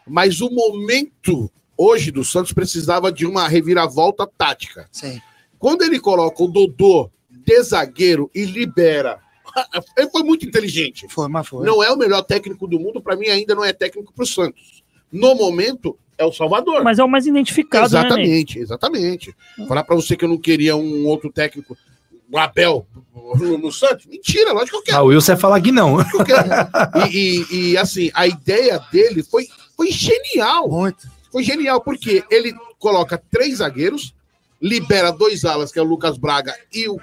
Mas 0.08 0.40
o 0.40 0.50
momento 0.50 1.52
hoje 1.78 2.10
do 2.12 2.24
Santos 2.24 2.54
precisava 2.54 3.12
de 3.12 3.26
uma 3.26 3.48
reviravolta 3.48 4.26
tática. 4.38 4.88
Sim. 4.92 5.22
Quando 5.60 5.82
ele 5.82 6.00
coloca 6.00 6.42
o 6.42 6.48
Dodô 6.48 7.10
de 7.30 7.62
zagueiro 7.64 8.32
e 8.34 8.46
libera, 8.46 9.20
ele 9.98 10.10
foi 10.10 10.24
muito 10.24 10.46
inteligente. 10.46 11.06
Foi, 11.10 11.28
mas 11.28 11.48
foi. 11.48 11.66
Não 11.66 11.84
é 11.84 11.92
o 11.92 11.98
melhor 11.98 12.22
técnico 12.22 12.66
do 12.68 12.80
mundo, 12.80 13.02
para 13.02 13.16
mim 13.18 13.28
ainda 13.28 13.54
não 13.54 13.66
é 13.66 13.74
técnico 13.74 14.14
para 14.14 14.24
o 14.24 14.28
Santos. 14.28 14.77
No 15.12 15.36
momento 15.36 15.98
é 16.18 16.26
o 16.26 16.32
Salvador. 16.32 16.84
Mas 16.84 17.00
é 17.00 17.04
o 17.04 17.08
mais 17.08 17.26
identificado, 17.28 17.94
né, 17.94 18.00
exatamente, 18.00 18.60
exatamente. 18.60 19.36
Falar 19.68 19.84
para 19.84 19.96
você 19.96 20.16
que 20.16 20.26
eu 20.26 20.30
não 20.30 20.38
queria 20.38 20.76
um 20.76 21.06
outro 21.06 21.32
técnico, 21.32 21.78
o 22.32 22.38
Abel 22.38 22.86
no, 23.40 23.58
no 23.58 23.72
Santos, 23.72 24.06
mentira, 24.06 24.52
lógico 24.52 24.72
que 24.72 24.78
eu 24.78 24.84
quero. 24.84 24.98
Ah, 24.98 25.04
o 25.04 25.08
Wilson 25.08 25.32
ia 25.34 25.38
falar 25.38 25.62
que 25.62 25.72
não. 25.72 25.96
lógico 25.96 26.24
que 26.26 26.32
eu 26.32 26.36
quero. 26.36 27.10
E, 27.12 27.46
e- 27.52 27.72
e, 27.72 27.78
assim, 27.78 28.10
a 28.14 28.28
ideia 28.28 28.80
dele 28.92 29.24
foi, 29.24 29.48
foi 29.76 29.92
genial. 29.92 30.68
Muito. 30.70 31.08
Foi 31.32 31.44
genial, 31.44 31.82
porque 31.82 32.24
ele 32.32 32.54
coloca 32.80 33.22
três 33.32 33.58
zagueiros, 33.60 34.14
libera 34.62 35.12
dois 35.12 35.46
alas, 35.46 35.72
que 35.72 35.80
é 35.80 35.82
o 35.82 35.86
Lucas 35.86 36.18
Braga 36.18 36.56
e 36.74 36.88
o, 36.90 37.00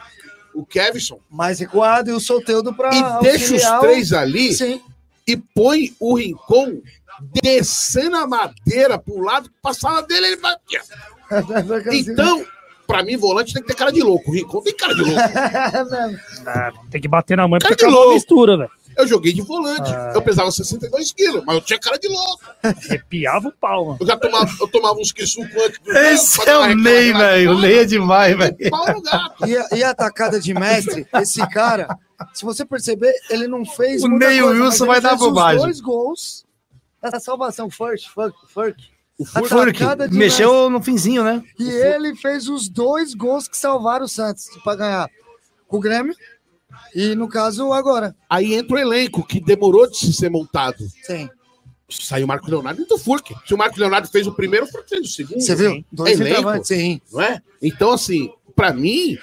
o 0.55 0.66
Kevson, 0.66 1.20
mais 1.30 1.59
recuado 1.61 2.11
e 2.11 2.12
o 2.12 2.20
Solteudo 2.20 2.74
para 2.74 2.90
e 2.94 3.22
deixa 3.22 3.55
os 3.55 3.80
três 3.80 4.12
ali 4.12 4.52
Sim. 4.52 4.80
e 5.26 5.36
põe 5.36 5.94
o 6.00 6.16
Rincon 6.16 6.80
descendo 7.33 8.16
a 8.16 8.27
madeira 8.27 8.99
pro 8.99 9.18
lado, 9.20 9.51
passar 9.62 10.01
dele, 10.03 10.27
ele 10.29 10.37
vai. 10.37 10.55
Então, 11.93 12.45
pra 12.87 13.03
mim, 13.03 13.16
volante 13.16 13.53
tem 13.55 13.62
que 13.62 13.68
ter 13.68 13.75
cara 13.75 13.91
de 13.91 14.03
louco. 14.03 14.31
O 14.31 14.35
Rincon 14.35 14.61
tem 14.61 14.75
cara 14.77 14.95
de 14.95 15.03
louco. 15.03 15.20
Ah, 16.47 16.72
tem 16.91 17.01
que 17.01 17.09
bater 17.09 17.37
na 17.37 17.49
mãe 17.49 17.59
Cara 17.59 17.75
porque 17.75 17.87
de 17.87 17.93
louco. 17.93 18.14
mistura, 18.14 18.57
velho. 18.59 18.70
Eu 18.97 19.09
joguei 19.09 19.33
de 19.33 19.43
volante. 19.43 19.91
Eu 20.14 20.22
pesava 20.22 20.51
62 20.53 21.12
quilos, 21.12 21.43
mas 21.45 21.57
eu 21.57 21.62
tinha 21.62 21.79
cara 21.81 21.99
de 21.99 22.07
louco. 22.07 22.41
Arrepiava 22.62 23.49
o 23.49 23.53
pau, 23.53 23.87
mano. 23.87 23.99
Eu 24.01 24.07
já 24.07 24.16
tomava, 24.16 24.49
eu 24.61 24.68
tomava 24.68 24.99
uns 25.01 25.11
que 25.11 25.27
suco 25.27 25.49
antes 25.66 25.81
do 25.81 25.91
Esse 25.93 26.49
é 26.49 26.57
o 26.59 26.75
Ney, 26.77 27.12
velho. 27.12 27.53
O 27.53 27.61
Ney 27.61 27.79
é 27.79 27.85
demais, 27.85 28.37
velho. 28.37 28.57
E, 29.47 29.57
a- 29.57 29.68
e 29.72 29.83
a 29.83 29.91
atacada 29.91 30.39
de 30.39 30.55
mestre, 30.55 31.05
esse 31.14 31.45
cara, 31.49 31.89
se 32.33 32.45
você 32.45 32.64
perceber, 32.64 33.12
ele 33.31 33.49
não 33.49 33.64
fez. 33.64 34.05
O 34.05 34.09
Ney 34.09 34.41
Wilson 34.43 34.87
vai 34.87 35.01
dar 35.01 35.16
bobagem. 35.16 35.61
dois 35.62 35.81
gols. 35.81 36.43
Essa 37.05 37.20
salvação, 37.20 37.68
Furk, 37.68 38.09
Furk, 38.09 38.34
Furk. 38.48 38.82
O 39.18 39.24
Furk 39.24 39.78
mexeu 40.11 40.70
no 40.70 40.82
finzinho, 40.82 41.22
né? 41.22 41.42
E 41.59 41.68
ele 41.68 42.16
fez 42.16 42.48
os 42.48 42.68
dois 42.68 43.14
gols 43.14 43.46
que 43.46 43.57
salvaram 43.57 44.07
o 44.07 44.09
Santos 44.09 44.46
para 44.64 44.76
ganhar 44.76 45.11
com 45.68 45.76
o 45.76 45.80
Grêmio. 45.80 46.14
E 46.94 47.14
no 47.14 47.28
caso, 47.28 47.72
agora. 47.72 48.16
Aí 48.28 48.55
entra 48.55 48.74
o 48.74 48.78
elenco, 48.78 49.24
que 49.24 49.38
demorou 49.40 49.88
de 49.88 49.98
se 49.98 50.12
ser 50.12 50.30
montado. 50.30 50.78
Sim. 51.02 51.28
Saiu 51.88 52.24
o 52.24 52.28
Marco 52.28 52.50
Leonardo 52.50 52.82
e 52.82 52.86
do 52.86 52.98
Furk. 52.98 53.34
Se 53.46 53.55
o 53.55 53.59
Marco 53.59 53.78
Leonardo 53.78 54.09
fez 54.09 54.26
o 54.26 54.32
primeiro, 54.32 54.66
o 54.66 54.68
Furk 54.68 54.88
fez 54.88 55.07
o 55.07 55.11
segundo. 55.11 55.40
Você 55.40 55.55
viu? 55.55 55.84
Dois 55.92 56.18
Elenco. 56.18 56.64
sim. 56.64 57.00
Não 57.12 57.20
é? 57.20 57.40
Então, 57.62 57.92
assim, 57.92 58.32
pra 58.57 58.72
mim, 58.72 59.18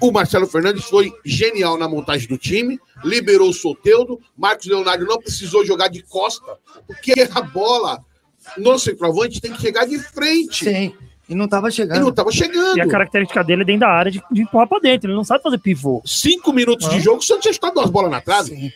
o 0.00 0.10
Marcelo 0.12 0.46
Fernandes 0.46 0.84
foi 0.84 1.12
genial 1.24 1.78
na 1.78 1.88
montagem 1.88 2.28
do 2.28 2.36
time, 2.38 2.78
liberou 3.04 3.48
o 3.50 3.52
Soteudo, 3.54 4.18
Marcos 4.36 4.66
Leonardo 4.66 5.04
não 5.06 5.18
precisou 5.18 5.64
jogar 5.64 5.88
de 5.88 6.02
costa, 6.02 6.56
porque 6.86 7.14
a 7.32 7.40
bola 7.42 8.04
no 8.58 8.78
centroavante 8.78 9.40
tem 9.40 9.52
que 9.52 9.60
chegar 9.60 9.86
de 9.86 9.98
frente. 9.98 10.64
Sim. 10.64 10.92
E 11.26 11.34
não 11.34 11.48
tava 11.48 11.68
E 11.70 11.72
chegando. 11.72 12.00
não 12.02 12.12
tava 12.12 12.30
chegando. 12.30 12.76
E 12.76 12.80
a 12.82 12.86
característica 12.86 13.42
dele 13.42 13.62
é 13.62 13.64
dentro 13.64 13.80
da 13.80 13.88
área 13.88 14.12
de, 14.12 14.22
de 14.30 14.42
empurrar 14.42 14.68
pra 14.68 14.78
dentro. 14.78 15.08
Ele 15.08 15.16
não 15.16 15.24
sabe 15.24 15.42
fazer 15.42 15.56
pivô. 15.58 16.02
Cinco 16.04 16.52
minutos 16.52 16.86
de 16.90 17.00
jogo, 17.00 17.18
o 17.18 17.22
Santos 17.22 17.44
já 17.44 17.50
está 17.50 17.70
duas 17.70 17.88
bolas 17.88 18.10
na 18.10 18.20
trave. 18.20 18.50
Sim. 18.54 18.72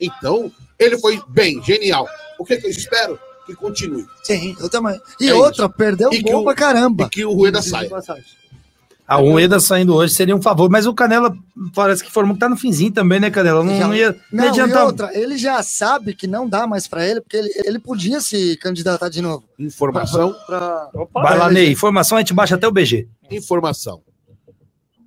Então, 0.00 0.50
ele 0.78 0.96
foi 0.98 1.20
bem, 1.28 1.62
genial. 1.62 2.08
O 2.38 2.44
que, 2.44 2.56
que 2.56 2.66
eu 2.66 2.70
espero? 2.70 3.18
Que 3.44 3.54
continue. 3.54 4.06
Sim, 4.22 4.56
eu 4.58 4.70
também. 4.70 4.98
E 5.20 5.28
É 5.28 5.34
outra, 5.34 5.68
perdeu 5.68 6.10
E 6.10 6.22
gol 6.22 6.40
o- 6.40 6.44
pra 6.44 6.54
caramba. 6.54 7.04
E 7.04 7.08
que 7.10 7.22
o 7.24 7.32
Rueda 7.34 7.60
saia. 7.60 7.90
A 9.10 9.16
Rueda 9.16 9.58
saindo 9.58 9.92
hoje 9.94 10.14
seria 10.14 10.36
um 10.36 10.40
favor, 10.40 10.70
mas 10.70 10.86
o 10.86 10.94
Canela 10.94 11.34
parece 11.74 12.04
que 12.04 12.12
formou 12.12 12.34
que 12.34 12.40
tá 12.40 12.48
no 12.48 12.56
finzinho 12.56 12.92
também, 12.92 13.18
né, 13.18 13.28
Canela? 13.28 13.64
Não, 13.64 13.76
Já- 13.76 13.86
não 13.88 13.94
ia 13.94 14.10
não 14.12 14.16
Não, 14.32 14.44
ia 14.44 14.46
e 14.46 14.50
adiantar. 14.52 14.86
outra, 14.86 15.10
ele 15.18 15.36
já 15.36 15.60
sabe 15.64 16.14
que 16.14 16.28
não 16.28 16.48
dá 16.48 16.64
mais 16.64 16.86
pra 16.86 17.04
ele, 17.04 17.20
porque 17.20 17.36
ele, 17.36 17.50
ele 17.64 17.78
podia 17.80 18.20
se 18.20 18.56
candidatar 18.58 19.08
de 19.08 19.20
novo. 19.20 19.42
Informação, 19.58 20.32
Pra... 20.46 20.88
Opa, 20.94 21.22
Vai 21.22 21.36
lá, 21.36 21.50
Ney. 21.50 21.72
Informação, 21.72 22.18
a 22.18 22.20
gente 22.20 22.32
baixa 22.32 22.54
até 22.54 22.68
o 22.68 22.70
BG. 22.70 23.08
informação. 23.32 24.00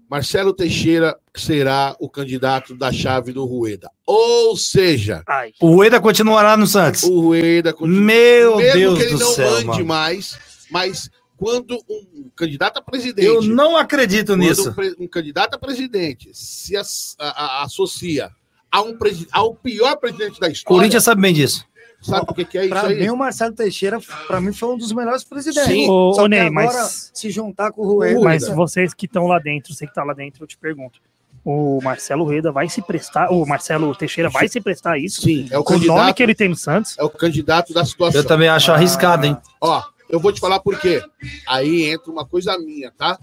Marcelo 0.10 0.54
Teixeira 0.54 1.16
será 1.36 1.95
o 1.99 2.08
candidato 2.10 2.76
da 2.76 2.91
chave 2.91 3.32
do 3.32 3.45
Rueda. 3.45 3.89
Ou 4.06 4.56
seja, 4.56 5.24
Ai. 5.28 5.51
O 5.60 5.68
Rueda 5.76 5.99
continuará 5.99 6.56
no 6.56 6.68
Santos. 6.68 7.04
o 7.04 7.20
Rueda 7.22 7.74
continua. 7.74 8.01
Meu 8.01 8.58
Mesmo 8.58 8.74
Deus 8.80 8.97
que 8.99 9.04
ele 9.06 9.14
do 9.14 9.20
não 9.20 9.32
céu, 9.32 9.56
ande 9.56 9.66
mano. 9.66 9.86
mais, 9.86 10.38
mas 10.70 11.10
quando 11.44 11.78
um 11.89 12.30
candidato 12.36 12.78
a 12.78 12.82
presidente. 12.82 13.26
Eu 13.28 13.41
não 13.41 13.76
acredito 13.78 14.34
quando 14.34 14.39
nisso. 14.39 14.76
um, 15.00 15.04
um 15.04 15.08
candidato 15.08 15.56
a 15.56 15.58
presidente 15.58 16.30
se 16.34 16.76
as- 16.78 17.16
a- 17.20 17.60
a- 17.62 17.64
associa 17.64 18.30
a 18.72 18.82
um 18.82 18.98
ao 19.32 19.54
pior 19.54 19.96
presidente 19.98 20.39
da 20.39 20.48
história. 20.50 20.78
Corinthians 20.80 21.04
sabe 21.04 21.22
bem 21.22 21.34
disso. 21.34 21.66
sabe 22.02 22.26
o 22.30 22.34
que, 22.34 22.44
que 22.44 22.58
é 22.58 22.62
isso 22.66 22.70
Pra 22.70 22.88
aí? 22.88 23.00
mim, 23.00 23.10
o 23.10 23.16
Marcelo 23.16 23.54
Teixeira, 23.54 23.98
pra 24.28 24.41
mim, 24.41 24.52
foi 24.52 24.74
um 24.74 24.78
dos 24.78 24.91
melhores 24.91 25.24
presidentes. 25.24 25.72
Sim. 25.72 25.89
Ô, 25.89 26.14
Só 26.14 26.24
que 26.24 26.30
Ney, 26.30 26.39
agora, 26.48 26.66
mas- 26.68 27.12
se 27.14 27.30
juntar 27.32 27.72
com 27.72 27.82
o 27.82 27.94
Rueda... 27.94 28.20
Mas 28.20 28.46
vocês 28.50 28.94
que 28.94 29.06
estão 29.06 29.26
lá 29.28 29.39
dentro, 29.39 29.74
você 29.74 29.88
que 29.88 29.94
tá 29.94 30.04
lá 30.04 30.14
dentro, 30.14 30.44
eu 30.44 30.48
te 30.48 30.58
pergunto. 30.58 31.00
O 31.46 31.80
Marcelo 31.84 32.24
Rueda 32.24 32.52
vai 32.54 32.68
se 32.70 32.82
prestar, 32.82 33.30
o 33.30 33.46
Marcelo 33.46 33.94
Teixeira 33.96 34.30
vai 34.30 34.48
se 34.48 34.60
prestar 34.62 34.94
a 34.94 34.98
isso? 34.98 35.22
Sim, 35.22 35.48
é 35.52 35.58
o 35.58 35.64
Com 35.64 35.76
o 35.76 35.80
nome 35.80 36.14
que 36.14 36.24
ele 36.24 36.34
tem 36.36 36.48
no 36.50 36.56
Santos? 36.56 36.98
é 36.98 37.04
o 37.04 37.10
candidato 37.10 37.74
da 37.74 37.84
situação. 37.86 38.20
Eu 38.22 38.26
também 38.28 38.48
acho 38.50 38.72
arriscado, 38.72 39.26
hein? 39.26 39.38
Ó, 39.62 39.82
eu 40.14 40.20
vou 40.20 40.32
te 40.32 40.39
falar 40.39 40.59
por 40.59 40.80
quê. 40.80 41.01
Aí 41.47 41.86
entra 41.86 42.11
uma 42.11 42.24
coisa 42.24 42.55
minha, 42.59 42.91
tá? 42.91 43.18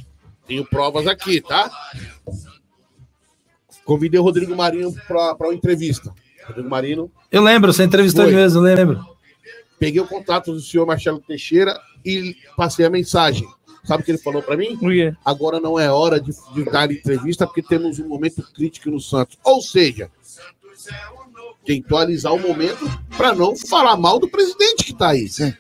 Tenho 0.45 0.65
provas 0.65 1.07
aqui, 1.07 1.41
tá? 1.41 1.71
Convidei 3.85 4.19
o 4.19 4.25
Rodrigo 4.25 4.57
Marinho 4.57 4.93
para 5.07 5.37
uma 5.41 5.55
entrevista. 5.55 6.13
Rodrigo 6.49 6.69
Marinho, 6.69 7.13
Eu 7.31 7.43
lembro, 7.45 7.73
você 7.73 7.85
entrevistou 7.85 8.25
Foi. 8.25 8.35
mesmo, 8.35 8.59
eu 8.59 8.63
lembro. 8.75 9.07
peguei 9.79 10.01
o 10.01 10.07
contato 10.07 10.53
do 10.53 10.59
senhor 10.59 10.85
Marcelo 10.85 11.21
Teixeira 11.21 11.81
e 12.05 12.37
passei 12.57 12.85
a 12.85 12.91
mensagem. 12.91 13.49
Sabe 13.85 14.03
o 14.03 14.05
que 14.05 14.11
ele 14.11 14.19
falou 14.19 14.43
para 14.43 14.57
mim? 14.57 14.77
Agora 15.25 15.61
não 15.61 15.79
é 15.79 15.89
hora 15.93 16.21
de, 16.21 16.33
de 16.55 16.65
dar 16.65 16.91
entrevista 16.91 17.47
porque 17.47 17.63
temos 17.63 18.01
um 18.01 18.09
momento 18.09 18.43
crítico 18.53 18.91
no 18.91 18.99
Santos. 19.01 19.39
Ou 19.45 19.63
seja, 19.63 20.11
tentou 21.65 21.99
alisar 21.99 22.35
o 22.35 22.41
momento 22.41 22.85
para 23.17 23.33
não 23.33 23.55
falar 23.57 23.97
mal 23.97 24.19
do 24.19 24.29
presidente 24.29 24.85
que 24.85 24.93
está 24.93 25.11
aí. 25.11 25.29
Sim. 25.29 25.55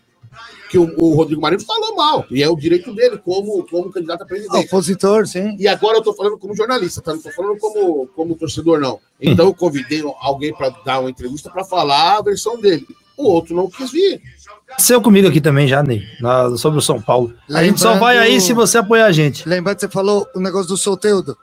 Que 0.70 0.78
o, 0.78 0.94
o 0.98 1.14
Rodrigo 1.14 1.42
Marinho 1.42 1.60
falou 1.62 1.96
mal. 1.96 2.24
E 2.30 2.42
é 2.42 2.48
o 2.48 2.54
direito 2.56 2.94
dele 2.94 3.18
como, 3.18 3.66
como 3.66 3.90
candidato 3.90 4.22
a 4.22 4.26
presidente. 4.26 4.66
Opositor, 4.66 5.26
sim. 5.26 5.56
E 5.58 5.66
agora 5.66 5.98
eu 5.98 6.02
tô 6.02 6.14
falando 6.14 6.38
como 6.38 6.54
jornalista, 6.54 7.02
tá? 7.02 7.12
Não 7.12 7.20
tô 7.20 7.30
falando 7.32 7.58
como, 7.58 8.06
como 8.14 8.34
torcedor, 8.36 8.78
não. 8.78 9.00
Então 9.20 9.46
eu 9.46 9.54
convidei 9.54 10.00
alguém 10.20 10.54
para 10.54 10.70
dar 10.84 11.00
uma 11.00 11.10
entrevista 11.10 11.50
para 11.50 11.64
falar 11.64 12.18
a 12.18 12.22
versão 12.22 12.58
dele. 12.60 12.86
O 13.16 13.24
outro 13.24 13.54
não 13.54 13.68
quis 13.68 13.90
vir. 13.90 14.22
Aconteceu 14.68 15.02
comigo 15.02 15.26
aqui 15.26 15.40
também 15.40 15.66
já, 15.66 15.82
Ney, 15.82 16.02
na- 16.20 16.56
sobre 16.56 16.78
o 16.78 16.82
São 16.82 17.02
Paulo. 17.02 17.34
A 17.52 17.64
gente 17.64 17.80
só 17.80 17.88
Lembrando- 17.94 18.00
vai 18.00 18.18
aí 18.18 18.40
se 18.40 18.52
você 18.52 18.78
apoiar 18.78 19.06
a 19.06 19.12
gente. 19.12 19.46
Lembrando 19.48 19.74
que 19.74 19.80
você 19.82 19.88
falou 19.88 20.26
o 20.34 20.40
negócio 20.40 20.68
do 20.68 20.76
Solteudo. 20.76 21.36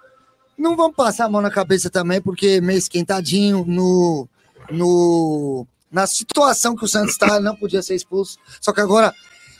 Não 0.57 0.75
vamos 0.77 0.95
passar 0.95 1.25
a 1.25 1.29
mão 1.29 1.41
na 1.41 1.51
cabeça 1.51 1.89
também, 1.89 2.21
porque 2.21 2.61
meio 2.61 2.77
esquentadinho 2.79 3.65
no, 3.67 4.27
no, 4.71 5.67
na 5.91 6.05
situação 6.07 6.75
que 6.75 6.83
o 6.83 6.87
Santos 6.87 7.11
está, 7.11 7.35
ele 7.35 7.45
não 7.45 7.55
podia 7.55 7.81
ser 7.81 7.95
expulso. 7.95 8.37
Só 8.61 8.71
que 8.73 8.81
agora 8.81 9.13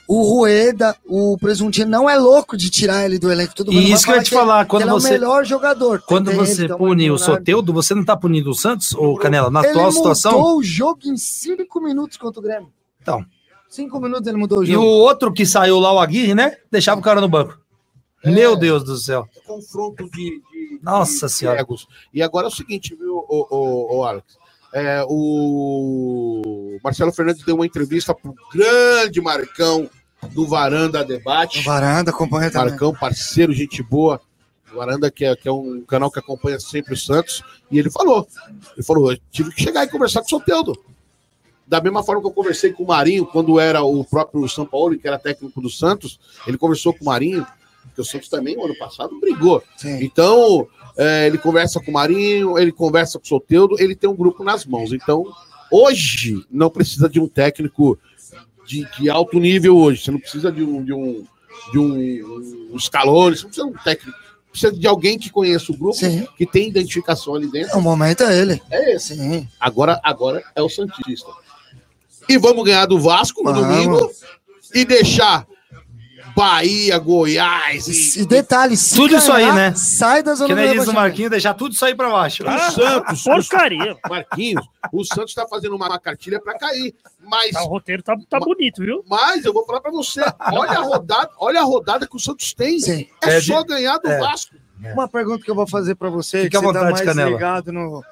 o 0.07 0.21
Rueda, 0.21 0.95
o 1.05 1.37
Presuntinho, 1.37 1.87
não 1.87 2.09
é 2.09 2.17
louco 2.17 2.55
de 2.55 2.69
tirar 2.69 3.03
ele 3.05 3.19
do 3.19 3.29
elenco. 3.31 3.53
Todo 3.55 3.71
E 3.71 3.75
mundo 3.75 3.83
vai 3.83 3.91
isso 3.93 4.05
que 4.05 4.11
eu 4.11 4.15
ia 4.15 4.23
te 4.23 4.29
falar, 4.29 4.65
quando 4.65 4.83
ele 4.83 4.91
você- 4.91 5.07
é 5.07 5.09
o 5.09 5.13
melhor 5.13 5.45
jogador. 5.45 6.01
Quando 6.07 6.31
você 6.31 6.63
ele, 6.65 6.75
pune 6.77 7.11
o. 7.11 7.17
Soteudo, 7.17 7.73
você 7.73 7.93
não 7.93 8.05
tá 8.05 8.15
punindo 8.15 8.49
o 8.49 8.55
Santos, 8.55 8.93
ou 8.93 9.17
Canela, 9.17 9.49
na 9.49 9.59
ele 9.61 9.69
atual 9.71 9.91
situação? 9.91 10.31
mudou 10.33 10.57
o 10.59 10.63
jogo 10.63 10.99
em 11.05 11.17
cinco 11.17 11.81
minutos 11.81 12.17
contra 12.17 12.39
o 12.39 12.43
Grêmio. 12.43 12.71
Então. 13.01 13.25
Cinco 13.69 13.99
minutos 13.99 14.25
ele 14.27 14.37
mudou 14.37 14.59
o 14.59 14.63
E 14.63 14.69
o 14.71 14.73
jogo. 14.75 14.85
outro 14.85 15.33
que 15.33 15.45
saiu 15.45 15.77
lá, 15.77 15.91
o 15.91 15.99
Aguirre, 15.99 16.33
né? 16.33 16.55
Deixava 16.71 17.01
o 17.01 17.03
cara 17.03 17.19
no 17.19 17.27
banco. 17.27 17.59
Meu 18.23 18.55
Deus 18.55 18.83
do 18.85 18.95
céu. 18.97 19.27
Confronto 19.45 20.05
de, 20.09 20.09
de- 20.41 20.79
Nossa 20.81 21.27
de 21.27 21.33
Senhora. 21.33 21.65
E 22.13 22.23
agora 22.23 22.47
é 22.47 22.49
o 22.49 22.51
seguinte, 22.51 22.95
viu, 22.95 23.17
o, 23.17 23.47
o, 23.49 23.97
o 23.99 24.03
Alex? 24.05 24.25
É, 24.73 25.03
o 25.07 26.77
Marcelo 26.83 27.13
Fernandes 27.13 27.43
deu 27.43 27.55
uma 27.55 27.65
entrevista 27.65 28.13
pro 28.13 28.35
grande 28.53 29.21
Marcão 29.21 29.89
do 30.31 30.47
Varanda 30.47 31.03
Debate. 31.03 31.63
Varanda 31.63 32.11
acompanha 32.11 32.51
também. 32.51 32.69
Marcão, 32.69 32.93
parceiro, 32.93 33.53
gente 33.53 33.81
boa. 33.81 34.21
Varanda, 34.73 35.09
que 35.09 35.25
é, 35.25 35.35
que 35.35 35.47
é 35.47 35.51
um 35.51 35.81
canal 35.81 36.11
que 36.11 36.19
acompanha 36.19 36.59
sempre 36.59 36.93
o 36.93 36.97
Santos. 36.97 37.41
E 37.71 37.79
ele 37.79 37.89
falou: 37.89 38.27
ele 38.75 38.85
falou, 38.85 39.11
eu 39.11 39.19
tive 39.31 39.51
que 39.51 39.63
chegar 39.63 39.83
e 39.83 39.89
conversar 39.89 40.21
com 40.21 40.27
o 40.27 40.29
Soteudo. 40.29 40.73
Da 41.65 41.81
mesma 41.81 42.03
forma 42.03 42.21
que 42.21 42.27
eu 42.27 42.31
conversei 42.31 42.71
com 42.71 42.83
o 42.83 42.87
Marinho, 42.87 43.25
quando 43.25 43.59
era 43.59 43.83
o 43.83 44.03
próprio 44.03 44.47
São 44.47 44.65
Paulo, 44.65 44.97
que 44.97 45.07
era 45.07 45.19
técnico 45.19 45.59
do 45.59 45.69
Santos, 45.69 46.17
ele 46.45 46.57
conversou 46.57 46.93
com 46.93 47.01
o 47.01 47.05
Marinho, 47.05 47.45
porque 47.83 48.01
o 48.01 48.05
Santos 48.05 48.29
também, 48.29 48.55
no 48.55 48.65
ano 48.65 48.77
passado, 48.77 49.19
brigou. 49.19 49.61
Sim. 49.75 50.01
Então, 50.01 50.65
é, 50.97 51.27
ele 51.27 51.37
conversa 51.37 51.79
com 51.79 51.91
o 51.91 51.93
Marinho, 51.93 52.57
ele 52.57 52.71
conversa 52.71 53.19
com 53.19 53.25
o 53.25 53.27
Soteudo, 53.27 53.75
ele 53.79 53.95
tem 53.95 54.09
um 54.09 54.15
grupo 54.15 54.43
nas 54.43 54.65
mãos. 54.65 54.91
Então, 54.91 55.25
hoje, 55.71 56.43
não 56.49 56.69
precisa 56.69 57.07
de 57.07 57.19
um 57.19 57.27
técnico 57.27 57.99
de, 58.65 58.85
de 58.97 59.09
alto 59.09 59.39
nível 59.39 59.77
hoje. 59.77 60.03
Você 60.03 60.11
não 60.11 60.19
precisa 60.19 60.51
de 60.51 60.63
um, 60.63 60.83
de 60.83 60.93
um, 60.93 61.23
de 61.71 61.79
um, 61.79 62.69
um 62.73 62.79
Scaloni, 62.79 63.37
você 63.37 63.43
não 63.43 63.49
precisa 63.49 63.67
de 63.67 63.73
um 63.73 63.83
técnico. 63.83 64.17
Precisa 64.49 64.73
de 64.73 64.87
alguém 64.87 65.19
que 65.19 65.29
conheça 65.29 65.71
o 65.71 65.77
grupo, 65.77 65.97
Sim. 65.97 66.27
que 66.35 66.45
tem 66.45 66.69
identificação 66.69 67.35
ali 67.35 67.47
dentro. 67.47 67.77
O 67.77 67.81
momento 67.81 68.23
é 68.23 68.39
ele. 68.39 68.61
É 68.71 68.95
esse. 68.95 69.15
Sim. 69.15 69.47
Agora, 69.59 69.99
agora 70.03 70.43
é 70.55 70.61
o 70.61 70.69
Santista. 70.69 71.29
E 72.27 72.37
vamos 72.37 72.65
ganhar 72.65 72.87
do 72.87 72.99
Vasco 72.99 73.43
no 73.43 73.53
Vamos. 73.53 73.67
domingo 73.67 74.11
e 74.73 74.83
deixar 74.83 75.47
Bahia, 76.37 76.99
Goiás 76.99 77.87
e, 77.87 78.21
E 78.21 78.25
detalhe, 78.27 78.77
se 78.77 78.95
Tudo 78.95 79.15
isso 79.17 79.31
aí, 79.31 79.43
ganhar, 79.43 79.55
né? 79.55 79.73
Sai 79.75 80.21
da 80.21 80.35
zona 80.35 80.47
Que 80.47 80.53
do 80.53 80.61
nem 80.61 80.77
diz 80.77 80.87
o. 80.87 80.93
Marquinhos, 80.93 81.31
deixar 81.31 81.55
tudo 81.55 81.73
isso 81.73 81.83
aí 81.83 81.95
pra 81.95 82.11
baixo. 82.11 82.43
o 82.47 82.71
Santos. 82.71 83.23
Porcaria. 83.23 83.97
Marquinhos, 84.07 84.63
o 84.93 85.03
Santos 85.03 85.31
está 85.31 85.47
fazendo 85.47 85.75
uma, 85.75 85.99
cartilha 85.99 86.39
para 86.39 86.55
cair. 86.59 86.93
Mas, 87.19 87.51
Tá, 87.53 87.63
o 87.63 87.67
roteiro 87.67 88.03
tá, 88.03 88.15
tá 88.29 88.39
bonito, 88.39 88.83
viu? 88.83 89.03
mas 89.09 89.43
eu 89.45 89.51
vou 89.51 89.65
falar 89.65 89.81
para 89.81 89.89
você: 89.91 90.21
olha 90.51 90.77
a 90.77 90.81
rodada, 90.81 91.29
olha 91.39 91.59
a 91.59 91.63
rodada 91.63 92.05
que 92.07 92.15
o 92.15 92.19
Santos 92.19 92.53
tem. 92.53 92.79
Sim. 92.79 93.07
É, 93.23 93.37
É 93.37 93.41
só 93.41 93.61
de- 93.63 93.69
ganhar 93.69 93.97
do 93.97 94.07
é. 94.07 94.19
Vasco. 94.19 94.55
Uma 94.93 95.07
pergunta 95.07 95.43
que 95.43 95.49
eu 95.49 95.55
vou 95.55 95.65
fazer 95.67 95.95
pra 95.95 96.09
você, 96.11 96.43
Fique 96.43 96.51
que 96.51 96.57
à 96.57 96.59
você 96.59 96.67
tá 96.67 96.79
vontade, 96.81 96.93
mais 96.93 97.05
Canela. 97.05 97.31
ligado 97.31 97.73
no... 97.73 98.03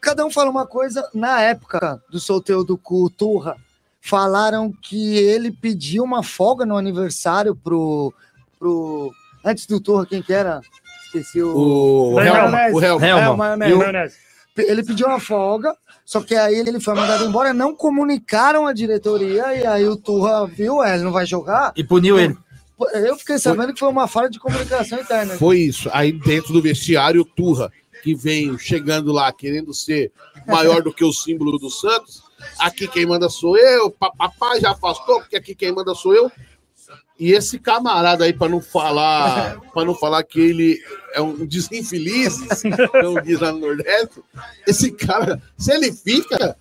Cada 0.00 0.24
um 0.24 0.30
fala 0.30 0.48
uma 0.48 0.64
coisa. 0.64 1.04
Na 1.12 1.40
época 1.42 2.00
do 2.08 2.20
sorteio 2.20 2.62
do 2.62 2.78
cu 2.78 3.10
Turra, 3.10 3.56
falaram 4.02 4.72
que 4.82 5.16
ele 5.16 5.52
pediu 5.52 6.02
uma 6.02 6.22
folga 6.22 6.66
no 6.66 6.76
aniversário 6.76 7.54
pro... 7.54 8.12
pro... 8.58 9.12
Antes 9.44 9.66
do 9.66 9.80
Turra, 9.80 10.04
quem 10.04 10.20
que 10.20 10.32
era? 10.32 10.60
Esqueci 11.06 11.40
o... 11.40 12.12
O 12.14 12.20
Helma. 12.20 12.68
O 12.72 12.82
Helma. 12.82 13.06
Helma. 13.06 13.66
É? 13.96 14.10
Ele 14.58 14.82
pediu 14.82 15.06
uma 15.06 15.20
folga, 15.20 15.74
só 16.04 16.20
que 16.20 16.34
aí 16.34 16.56
ele 16.56 16.78
foi 16.78 16.94
mandado 16.94 17.24
embora, 17.24 17.54
não 17.54 17.74
comunicaram 17.74 18.66
a 18.66 18.72
diretoria, 18.72 19.54
e 19.54 19.66
aí 19.66 19.88
o 19.88 19.96
Turra 19.96 20.46
viu, 20.46 20.82
é, 20.82 20.94
ele 20.94 21.04
não 21.04 21.12
vai 21.12 21.24
jogar. 21.24 21.72
E 21.74 21.82
puniu 21.82 22.18
ele. 22.18 22.36
Eu 22.92 23.16
fiquei 23.16 23.38
sabendo 23.38 23.72
que 23.72 23.78
foi 23.78 23.88
uma 23.88 24.08
falha 24.08 24.28
de 24.28 24.40
comunicação 24.40 24.98
interna. 24.98 25.34
Foi 25.36 25.58
isso. 25.58 25.88
Aí 25.92 26.12
dentro 26.12 26.52
do 26.52 26.60
vestiário, 26.60 27.22
o 27.22 27.24
Turra 27.24 27.70
que 28.02 28.14
veio 28.14 28.58
chegando 28.58 29.12
lá 29.12 29.32
querendo 29.32 29.72
ser 29.72 30.10
maior 30.46 30.82
do 30.82 30.92
que 30.92 31.04
o 31.04 31.12
símbolo 31.12 31.56
do 31.56 31.70
Santos. 31.70 32.22
Aqui 32.58 32.86
quem 32.88 33.06
manda 33.06 33.28
sou 33.28 33.56
eu, 33.56 33.90
papapá 33.90 34.58
já 34.58 34.72
afastou, 34.72 35.20
porque 35.20 35.36
aqui 35.36 35.54
quem 35.54 35.72
manda 35.72 35.94
sou 35.94 36.14
eu. 36.14 36.30
E 37.18 37.32
esse 37.32 37.58
camarada 37.58 38.24
aí, 38.24 38.32
para 38.32 38.48
não 38.48 38.60
falar, 38.60 39.60
para 39.72 39.84
não 39.84 39.94
falar 39.94 40.24
que 40.24 40.40
ele 40.40 40.82
é 41.14 41.20
um 41.20 41.46
desinfeliz, 41.46 42.36
como 42.90 43.22
diz 43.22 43.38
lá 43.38 43.52
no 43.52 43.60
Nordeste, 43.60 44.20
esse 44.66 44.90
cara, 44.90 45.40
se 45.56 45.72
ele 45.72 45.92
fica, 45.92 46.56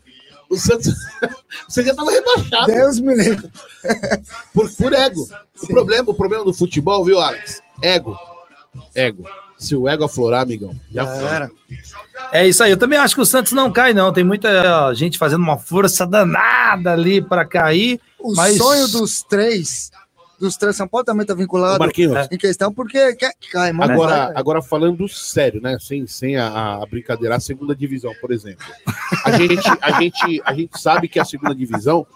o 0.49 0.57
Santos 0.57 0.93
você 1.67 1.83
já 1.83 1.95
tava 1.95 2.11
rebaixado 2.11 2.67
Deus 2.67 2.99
me 2.99 3.15
livre. 3.15 3.49
por, 4.53 4.69
por 4.75 4.93
ego. 4.93 5.27
O 5.63 5.67
problema, 5.67 6.11
o 6.11 6.13
problema 6.13 6.43
do 6.43 6.53
futebol, 6.53 7.03
viu, 7.05 7.19
Alex? 7.19 7.61
Ego. 7.81 8.15
Ego. 8.93 9.27
Se 9.61 9.75
o 9.75 9.87
ego 9.87 10.03
aflorar, 10.05 10.41
amigão, 10.41 10.75
já. 10.91 11.03
Era. 11.05 11.51
É 12.31 12.47
isso 12.47 12.63
aí. 12.63 12.71
Eu 12.71 12.77
também 12.77 12.97
acho 12.97 13.13
que 13.13 13.21
o 13.21 13.25
Santos 13.25 13.51
não 13.51 13.71
cai, 13.71 13.93
não. 13.93 14.11
Tem 14.11 14.23
muita 14.23 14.91
gente 14.95 15.19
fazendo 15.19 15.41
uma 15.43 15.57
força 15.57 16.05
danada 16.05 16.91
ali 16.93 17.21
para 17.21 17.45
cair. 17.45 17.99
O 18.19 18.33
Mas- 18.33 18.57
sonho 18.57 18.87
dos 18.87 19.21
três, 19.21 19.91
dos 20.39 20.57
três, 20.57 20.75
São 20.75 20.87
Paulo 20.87 21.05
também 21.05 21.27
tá 21.27 21.35
vinculado 21.35 21.77
Marquinhos, 21.77 22.27
em 22.31 22.37
questão, 22.39 22.73
porque 22.73 23.13
quer 23.15 23.33
que 23.39 23.51
cai, 23.51 23.71
mas 23.71 23.87
não 23.89 23.95
Agora, 23.95 24.25
vai. 24.27 24.35
agora 24.35 24.61
falando 24.63 25.07
sério, 25.07 25.61
né? 25.61 25.77
Sem, 25.79 26.07
sem 26.07 26.37
a, 26.37 26.81
a 26.81 26.85
brincadeira, 26.87 27.35
a 27.35 27.39
segunda 27.39 27.75
divisão, 27.75 28.13
por 28.19 28.31
exemplo. 28.31 28.65
A 29.23 29.31
gente, 29.37 29.69
a 29.79 29.91
gente, 30.01 30.41
a 30.43 30.53
gente 30.55 30.81
sabe 30.81 31.07
que 31.07 31.19
a 31.19 31.25
segunda 31.25 31.53
divisão, 31.53 32.07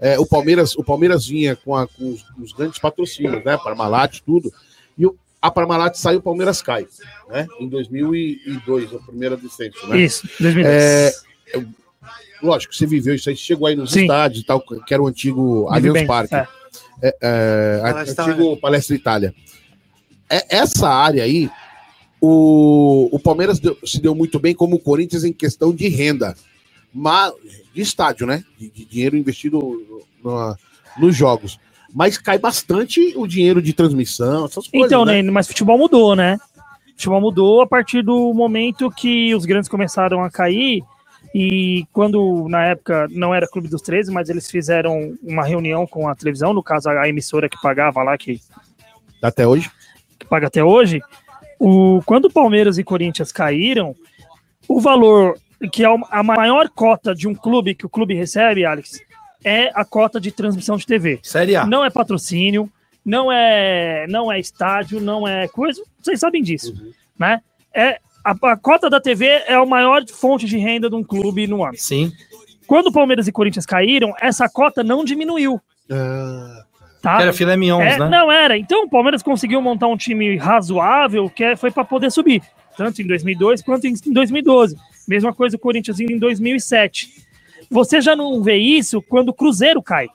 é, 0.00 0.18
o 0.18 0.24
Palmeiras, 0.24 0.74
o 0.74 0.82
Palmeiras 0.82 1.26
vinha 1.26 1.54
com, 1.54 1.76
a- 1.76 1.86
com 1.86 2.10
os, 2.12 2.24
os 2.42 2.52
grandes 2.54 2.78
patrocínios, 2.78 3.44
né? 3.44 3.58
Parmalat, 3.58 4.20
tudo. 4.24 4.50
E 4.96 5.04
o, 5.06 5.14
a 5.46 5.50
Parmalat 5.50 5.94
sai, 5.96 6.16
o 6.16 6.22
Palmeiras 6.22 6.62
cai, 6.62 6.86
né? 7.28 7.46
Em 7.60 7.68
2002, 7.68 8.94
a 8.94 8.98
primeira 8.98 9.36
descenso, 9.36 9.86
né? 9.88 9.98
Isso, 10.00 10.26
2010. 10.40 10.64
É, 10.72 11.12
lógico, 12.42 12.74
você 12.74 12.86
viveu 12.86 13.14
isso 13.14 13.28
aí, 13.28 13.36
chegou 13.36 13.66
aí 13.66 13.76
nos 13.76 13.92
Sim. 13.92 14.02
estádios 14.02 14.42
e 14.42 14.46
tal, 14.46 14.60
que 14.60 14.94
era 14.94 15.02
o 15.02 15.06
antigo 15.06 15.68
Allianz 15.70 16.06
Parque. 16.06 16.34
é. 16.34 16.46
É, 17.02 17.16
é, 17.20 17.82
antigo 18.22 18.56
Palestra 18.56 18.96
Itália. 18.96 19.34
É, 20.30 20.56
essa 20.56 20.88
área 20.88 21.22
aí, 21.24 21.50
o, 22.20 23.08
o 23.12 23.18
Palmeiras 23.18 23.58
deu- 23.60 23.76
se 23.84 24.00
deu 24.00 24.14
muito 24.14 24.38
bem 24.38 24.54
como 24.54 24.76
o 24.76 24.80
Corinthians 24.80 25.24
em 25.24 25.32
questão 25.32 25.74
de 25.74 25.88
renda, 25.88 26.34
mas, 26.92 27.32
de 27.74 27.82
estádio, 27.82 28.26
né? 28.26 28.42
De, 28.58 28.70
de 28.70 28.84
dinheiro 28.86 29.16
investido 29.16 30.00
no- 30.22 30.56
nos 30.98 31.14
jogos. 31.14 31.58
Mas 31.94 32.18
cai 32.18 32.38
bastante 32.38 33.14
o 33.16 33.26
dinheiro 33.26 33.62
de 33.62 33.72
transmissão, 33.72 34.46
essas 34.46 34.66
coisas. 34.66 34.86
Então, 34.86 35.04
né? 35.04 35.22
né? 35.22 35.30
mas 35.30 35.46
futebol 35.46 35.78
mudou, 35.78 36.16
né? 36.16 36.36
Futebol 36.96 37.20
mudou 37.20 37.60
a 37.60 37.66
partir 37.66 38.02
do 38.02 38.34
momento 38.34 38.90
que 38.90 39.34
os 39.34 39.44
grandes 39.44 39.68
começaram 39.68 40.24
a 40.24 40.30
cair 40.30 40.82
e 41.34 41.84
quando, 41.92 42.46
na 42.48 42.66
época, 42.66 43.08
não 43.10 43.34
era 43.34 43.48
Clube 43.48 43.68
dos 43.68 43.82
13, 43.82 44.12
mas 44.12 44.28
eles 44.28 44.48
fizeram 44.48 45.16
uma 45.20 45.44
reunião 45.44 45.84
com 45.84 46.08
a 46.08 46.14
televisão, 46.14 46.52
no 46.52 46.62
caso 46.62 46.88
a 46.88 47.08
emissora 47.08 47.48
que 47.48 47.60
pagava 47.60 48.04
lá, 48.04 48.16
que, 48.16 48.40
Até 49.20 49.44
hoje. 49.44 49.68
que 50.16 50.26
paga 50.26 50.46
até 50.46 50.62
hoje, 50.62 51.00
o, 51.58 52.00
quando 52.06 52.30
Palmeiras 52.30 52.78
e 52.78 52.84
Corinthians 52.84 53.32
caíram, 53.32 53.96
o 54.68 54.80
valor 54.80 55.36
que 55.72 55.84
é 55.84 55.88
a 56.10 56.22
maior 56.22 56.68
cota 56.68 57.14
de 57.14 57.26
um 57.26 57.34
clube 57.34 57.74
que 57.74 57.86
o 57.86 57.88
clube 57.88 58.14
recebe, 58.14 58.64
Alex, 58.64 59.00
é 59.44 59.70
a 59.74 59.84
cota 59.84 60.20
de 60.20 60.32
transmissão 60.32 60.76
de 60.76 60.86
TV. 60.86 61.20
Série 61.22 61.54
A. 61.54 61.66
Não 61.66 61.84
é 61.84 61.90
patrocínio, 61.90 62.70
não 63.04 63.30
é, 63.30 64.06
não 64.08 64.32
é 64.32 64.40
estádio, 64.40 65.00
não 65.00 65.28
é 65.28 65.46
coisa. 65.48 65.82
Vocês 66.02 66.18
sabem 66.18 66.42
disso, 66.42 66.74
né? 67.18 67.40
É 67.72 67.98
a, 68.24 68.34
a 68.52 68.56
cota 68.56 68.88
da 68.88 69.00
TV 69.00 69.26
é 69.26 69.54
a 69.54 69.66
maior 69.66 70.02
fonte 70.08 70.46
de 70.46 70.56
renda 70.56 70.88
de 70.88 70.96
um 70.96 71.04
clube 71.04 71.46
no 71.46 71.62
ano. 71.62 71.76
Sim. 71.76 72.10
Quando 72.66 72.86
o 72.86 72.92
Palmeiras 72.92 73.28
e 73.28 73.32
Corinthians 73.32 73.66
caíram, 73.66 74.14
essa 74.20 74.48
cota 74.48 74.82
não 74.82 75.04
diminuiu, 75.04 75.60
tá? 77.02 77.20
Era 77.20 77.32
filé 77.32 77.56
mignon, 77.56 77.80
É, 77.82 77.98
né? 77.98 78.08
Não 78.08 78.32
era. 78.32 78.56
Então 78.56 78.84
o 78.84 78.88
Palmeiras 78.88 79.22
conseguiu 79.22 79.60
montar 79.60 79.86
um 79.88 79.96
time 79.96 80.36
razoável 80.36 81.28
que 81.28 81.44
é- 81.44 81.56
foi 81.56 81.70
para 81.70 81.84
poder 81.84 82.10
subir, 82.10 82.42
tanto 82.76 83.02
em 83.02 83.06
2002 83.06 83.60
quanto 83.60 83.86
em 83.86 83.94
2012. 84.12 84.76
Mesma 85.06 85.34
coisa 85.34 85.56
o 85.56 85.58
Corinthians 85.58 86.00
em 86.00 86.18
2007. 86.18 87.23
Você 87.74 88.00
já 88.00 88.14
não 88.14 88.40
vê 88.40 88.56
isso 88.56 89.02
quando 89.02 89.30
o 89.30 89.34
Cruzeiro 89.34 89.82
cai. 89.82 90.06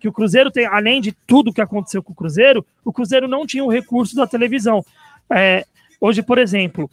Que 0.00 0.08
o 0.08 0.12
Cruzeiro 0.12 0.50
tem, 0.50 0.64
além 0.64 0.98
de 0.98 1.12
tudo 1.12 1.52
que 1.52 1.60
aconteceu 1.60 2.02
com 2.02 2.12
o 2.12 2.16
Cruzeiro, 2.16 2.64
o 2.82 2.90
Cruzeiro 2.90 3.28
não 3.28 3.46
tinha 3.46 3.62
o 3.62 3.70
recurso 3.70 4.16
da 4.16 4.26
televisão. 4.26 4.82
É, 5.30 5.66
hoje, 6.00 6.22
por 6.22 6.38
exemplo, 6.38 6.90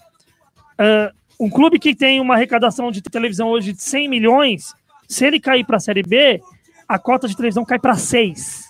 ah, 0.77 1.13
um 1.39 1.49
clube 1.49 1.79
que 1.79 1.95
tem 1.95 2.19
uma 2.19 2.33
arrecadação 2.33 2.91
de 2.91 3.01
televisão 3.01 3.47
hoje 3.47 3.71
de 3.71 3.81
100 3.81 4.09
milhões, 4.09 4.75
se 5.07 5.25
ele 5.25 5.39
cair 5.39 5.65
para 5.65 5.77
a 5.77 5.79
Série 5.79 6.03
B, 6.03 6.41
a 6.85 6.99
cota 6.99 7.25
de 7.25 7.37
televisão 7.37 7.63
cai 7.63 7.79
para 7.79 7.95
6 7.95 8.65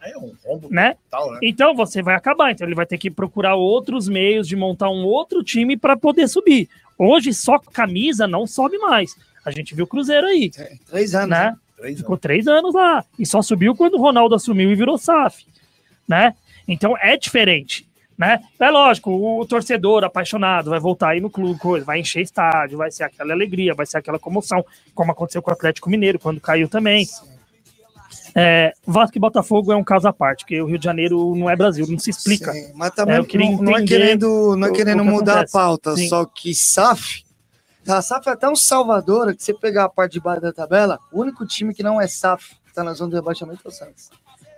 É 0.00 0.16
um 0.16 0.32
rombo 0.42 0.70
né? 0.70 0.96
total, 1.10 1.32
né? 1.32 1.38
Então 1.42 1.74
você 1.74 2.00
vai 2.00 2.14
acabar. 2.14 2.50
Então 2.50 2.66
ele 2.66 2.74
vai 2.74 2.86
ter 2.86 2.96
que 2.96 3.10
procurar 3.10 3.56
outros 3.56 4.08
meios 4.08 4.48
de 4.48 4.56
montar 4.56 4.88
um 4.88 5.04
outro 5.04 5.44
time 5.44 5.76
para 5.76 5.98
poder 5.98 6.28
subir. 6.28 6.66
Hoje 6.96 7.34
só 7.34 7.58
camisa 7.58 8.26
não 8.26 8.46
sobe 8.46 8.78
mais. 8.78 9.14
A 9.44 9.50
gente 9.50 9.74
viu 9.74 9.84
o 9.84 9.88
Cruzeiro 9.88 10.26
aí, 10.26 10.50
Três 10.86 11.14
anos. 11.14 11.30
né? 11.30 11.56
Três 11.76 11.98
Ficou 11.98 12.16
três 12.18 12.46
anos 12.46 12.74
lá 12.74 13.04
e 13.18 13.24
só 13.24 13.40
subiu 13.40 13.74
quando 13.74 13.94
o 13.94 14.00
Ronaldo 14.00 14.34
assumiu 14.34 14.70
e 14.70 14.74
virou 14.74 14.98
SAF, 14.98 15.46
né? 16.06 16.34
Então 16.68 16.94
é 16.98 17.16
diferente, 17.16 17.88
né? 18.18 18.38
É 18.58 18.70
lógico, 18.70 19.10
o, 19.10 19.46
torcedor 19.46 20.04
apaixonado 20.04 20.68
vai 20.68 20.78
voltar 20.78 21.10
aí 21.10 21.20
no 21.20 21.30
clube, 21.30 21.58
coisa, 21.58 21.86
vai 21.86 21.98
encher 22.00 22.20
estádio, 22.20 22.76
vai 22.76 22.90
ser 22.90 23.04
aquela 23.04 23.32
alegria, 23.32 23.74
vai 23.74 23.86
ser 23.86 23.96
aquela 23.96 24.18
comoção, 24.18 24.62
como 24.94 25.10
aconteceu 25.10 25.40
com 25.40 25.50
o 25.50 25.54
Atlético 25.54 25.88
Mineiro 25.88 26.18
quando 26.18 26.38
caiu 26.40 26.68
também. 26.68 27.06
É, 28.34 28.72
Vasco 28.86 29.16
e 29.16 29.20
Botafogo 29.20 29.72
é 29.72 29.76
um 29.76 29.82
caso 29.82 30.06
à 30.06 30.12
parte, 30.12 30.44
porque 30.44 30.60
o 30.60 30.66
Rio 30.66 30.78
de 30.78 30.84
Janeiro 30.84 31.34
não 31.34 31.48
é 31.50 31.56
Brasil, 31.56 31.86
não 31.88 31.98
se 31.98 32.10
explica. 32.10 32.52
Sim, 32.52 32.72
mas 32.74 32.90
também 32.90 33.16
É, 33.16 33.38
não, 33.38 33.62
não 33.62 33.76
é 33.76 33.84
querendo, 33.84 34.54
não 34.56 34.68
é 34.68 34.72
querendo 34.72 35.04
mudar 35.04 35.32
acontece. 35.38 35.56
a 35.56 35.60
pauta, 35.60 35.96
Sim. 35.96 36.08
só 36.08 36.24
que 36.24 36.54
SAF, 36.54 37.24
a 37.86 38.02
SAF 38.02 38.28
é 38.28 38.36
tão 38.36 38.54
salvadora 38.54 39.34
que 39.34 39.42
você 39.42 39.54
pegar 39.54 39.84
a 39.84 39.88
parte 39.88 40.12
de 40.12 40.20
baixo 40.20 40.42
da 40.42 40.52
tabela, 40.52 40.98
o 41.12 41.20
único 41.20 41.46
time 41.46 41.74
que 41.74 41.82
não 41.82 42.00
é 42.00 42.06
SAF, 42.06 42.54
que 42.66 42.74
tá 42.74 42.84
na 42.84 42.92
zona 42.92 43.10
de 43.10 43.16
rebaixamento 43.16 43.60
é 43.64 43.68
o 43.68 43.70
Santos. 43.70 44.10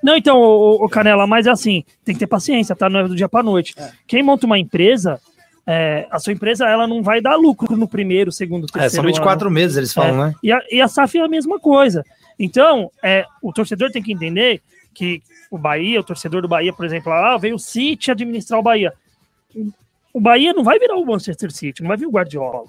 Não, 0.03 0.17
então, 0.17 0.41
o, 0.41 0.89
Canela, 0.89 1.27
mas 1.27 1.47
é 1.47 1.51
assim, 1.51 1.85
tem 2.05 2.13
que 2.15 2.19
ter 2.19 2.27
paciência, 2.27 2.75
tá? 2.75 2.91
Não 2.91 3.01
é 3.01 3.09
do 3.09 3.15
dia 3.15 3.29
pra 3.29 3.43
noite. 3.43 3.73
É. 3.77 3.93
Quem 4.07 4.23
monta 4.23 4.47
uma 4.47 4.59
empresa, 4.59 5.21
é, 5.65 6.09
a 6.11 6.19
sua 6.19 6.33
empresa, 6.33 6.67
ela 6.67 6.89
não 6.89 7.03
vai 7.03 7.21
dar 7.21 7.37
lucro 7.37 7.77
no 7.77 7.87
primeiro, 7.87 8.33
segundo, 8.33 8.67
É, 8.67 8.73
terceiro 8.73 8.95
são 8.97 9.05
24 9.05 9.49
meses, 9.49 9.77
eles 9.77 9.95
falam, 9.95 10.27
né? 10.27 10.35
E 10.43 10.51
a, 10.51 10.61
e 10.73 10.81
a 10.81 10.89
SAF 10.89 11.19
é 11.19 11.23
a 11.23 11.29
mesma 11.29 11.61
coisa. 11.61 12.05
Então, 12.37 12.91
é, 13.01 13.25
o 13.41 13.53
torcedor 13.53 13.93
tem 13.93 14.03
que 14.03 14.13
entender 14.13 14.61
que 14.93 15.23
o 15.49 15.57
Bahia, 15.57 16.01
o 16.01 16.05
torcedor 16.05 16.43
do 16.43 16.49
Bahia, 16.49 16.73
por 16.73 16.85
exemplo, 16.85 17.13
ah, 17.13 17.39
veio 17.39 17.55
o 17.55 17.59
City 17.59 18.11
administrar 18.11 18.59
o 18.59 18.63
Bahia. 18.63 18.93
O 20.13 20.21
Bahia 20.21 20.53
não 20.53 20.65
vai 20.65 20.79
virar 20.79 20.97
o 20.97 21.07
Manchester 21.07 21.53
City, 21.53 21.81
não 21.81 21.89
vai 21.89 21.97
vir 21.97 22.07
o 22.07 22.11
Guardiola. 22.11 22.69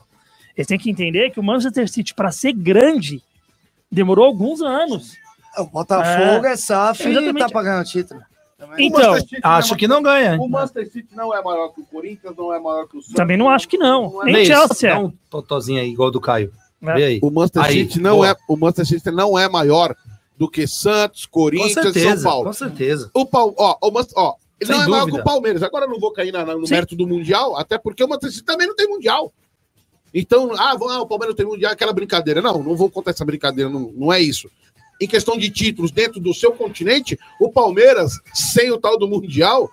Eles 0.56 0.68
têm 0.68 0.78
que 0.78 0.90
entender 0.90 1.32
que 1.32 1.40
o 1.40 1.44
Manchester 1.44 1.90
City, 1.90 2.14
para 2.14 2.32
ser 2.32 2.54
grande, 2.54 3.22
demorou 3.92 4.26
alguns 4.26 4.62
anos. 4.62 5.14
O 5.58 5.66
Botafogo 5.66 6.46
é, 6.46 6.56
SAF 6.56 7.08
e 7.08 7.34
tá 7.34 7.50
pagando 7.50 7.82
o 7.82 7.84
título. 7.86 8.22
Também. 8.58 8.88
Então, 8.88 9.16
Acho 9.44 9.76
que 9.76 9.88
não 9.88 10.02
ganha. 10.02 10.40
O 10.40 10.48
Manchester 10.48 10.90
City 10.92 11.16
não 11.16 11.36
é 11.36 11.42
maior 11.44 11.70
que 11.70 11.82
o 11.82 11.86
Corinthians, 11.86 12.34
não 12.38 12.54
é 12.54 12.60
maior 12.60 12.88
que 12.88 12.98
o 12.98 13.02
Santos. 13.02 13.16
também 13.16 13.36
não 13.38 13.50
acho 13.50 13.68
que 13.68 13.78
não. 13.78 14.22
é 14.28 14.32
Nem 14.32 14.46
Chelsea. 14.46 14.90
Dá 14.90 14.96
é. 14.96 15.00
um 15.00 15.12
totozinho 15.30 15.82
aí, 15.82 15.90
igual 15.90 16.10
do 16.12 16.22
Caio. 16.22 16.52
É. 16.82 16.94
Vê 16.96 17.04
aí. 17.04 17.20
O 17.22 17.30
Manchester 17.32 17.62
Aí, 17.64 17.74
City 17.84 18.00
não 18.00 18.16
boa. 18.18 18.30
é, 18.30 18.36
o 18.48 18.56
Manchester 18.58 18.86
City 18.86 19.12
não 19.12 19.38
é 19.38 19.48
maior 19.50 19.96
do 20.38 20.50
que 20.50 20.66
Santos, 20.68 21.26
Corinthians, 21.26 21.74
São 21.74 21.84
certeza, 21.84 22.24
Paulo. 22.24 22.46
com 22.46 22.54
certeza. 22.54 23.10
O 23.14 23.26
Pau, 23.26 23.54
ó, 23.58 23.78
o 23.82 23.92
Manchester, 23.92 24.18
ó, 24.24 24.34
ele 24.60 24.68
Sem 24.72 24.76
não 24.78 24.84
é 24.84 24.88
maior 24.88 25.06
que 25.06 25.12
dúvida. 25.12 25.22
o 25.24 25.32
Palmeiras. 25.32 25.64
Agora 25.64 25.86
eu 25.86 25.90
não 25.90 26.00
vou 26.00 26.12
cair 26.12 26.32
na- 26.32 26.46
no 26.46 26.66
Sim. 26.68 26.74
mérito 26.74 26.96
do 26.96 27.08
mundial, 27.08 27.56
até 27.58 27.78
porque 27.78 28.04
o 28.04 28.08
Manchester 28.08 28.32
City 28.32 28.46
também 28.46 28.68
não 28.68 28.76
tem 28.76 28.88
mundial. 28.88 29.32
Então, 30.14 30.52
ah, 30.58 30.76
vão- 30.78 30.90
ah, 30.90 31.02
o 31.02 31.08
Palmeiras 31.08 31.36
tem 31.36 31.46
mundial, 31.46 31.72
aquela 31.72 31.92
brincadeira. 31.94 32.42
Não, 32.42 32.62
não 32.62 32.76
vou 32.76 32.90
contar 32.90 33.12
essa 33.12 33.26
brincadeira, 33.26 33.70
não, 33.70 33.92
não 33.96 34.14
é 34.14 34.22
isso. 34.22 34.50
Em 35.02 35.08
questão 35.08 35.38
de 35.38 35.50
títulos 35.50 35.92
dentro 35.92 36.20
do 36.20 36.34
seu 36.34 36.52
continente, 36.52 37.18
o 37.40 37.50
Palmeiras, 37.52 38.14
sem 38.34 38.72
o 38.72 38.78
tal 38.78 38.98
do 38.98 39.08
mundial, 39.08 39.70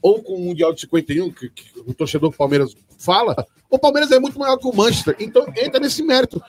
ou 0.00 0.22
com 0.22 0.34
o 0.34 0.40
mundial 0.40 0.72
de 0.72 0.80
51, 0.82 1.30
que, 1.32 1.48
que 1.48 1.80
o 1.86 1.94
torcedor 1.94 2.30
do 2.30 2.36
Palmeiras 2.36 2.74
fala, 2.98 3.46
o 3.70 3.78
Palmeiras 3.78 4.12
é 4.12 4.20
muito 4.20 4.38
maior 4.38 4.56
que 4.58 4.66
o 4.68 4.74
Manchester. 4.74 5.16
Então, 5.18 5.46
entra 5.56 5.80
nesse 5.80 6.02
mérito. 6.02 6.40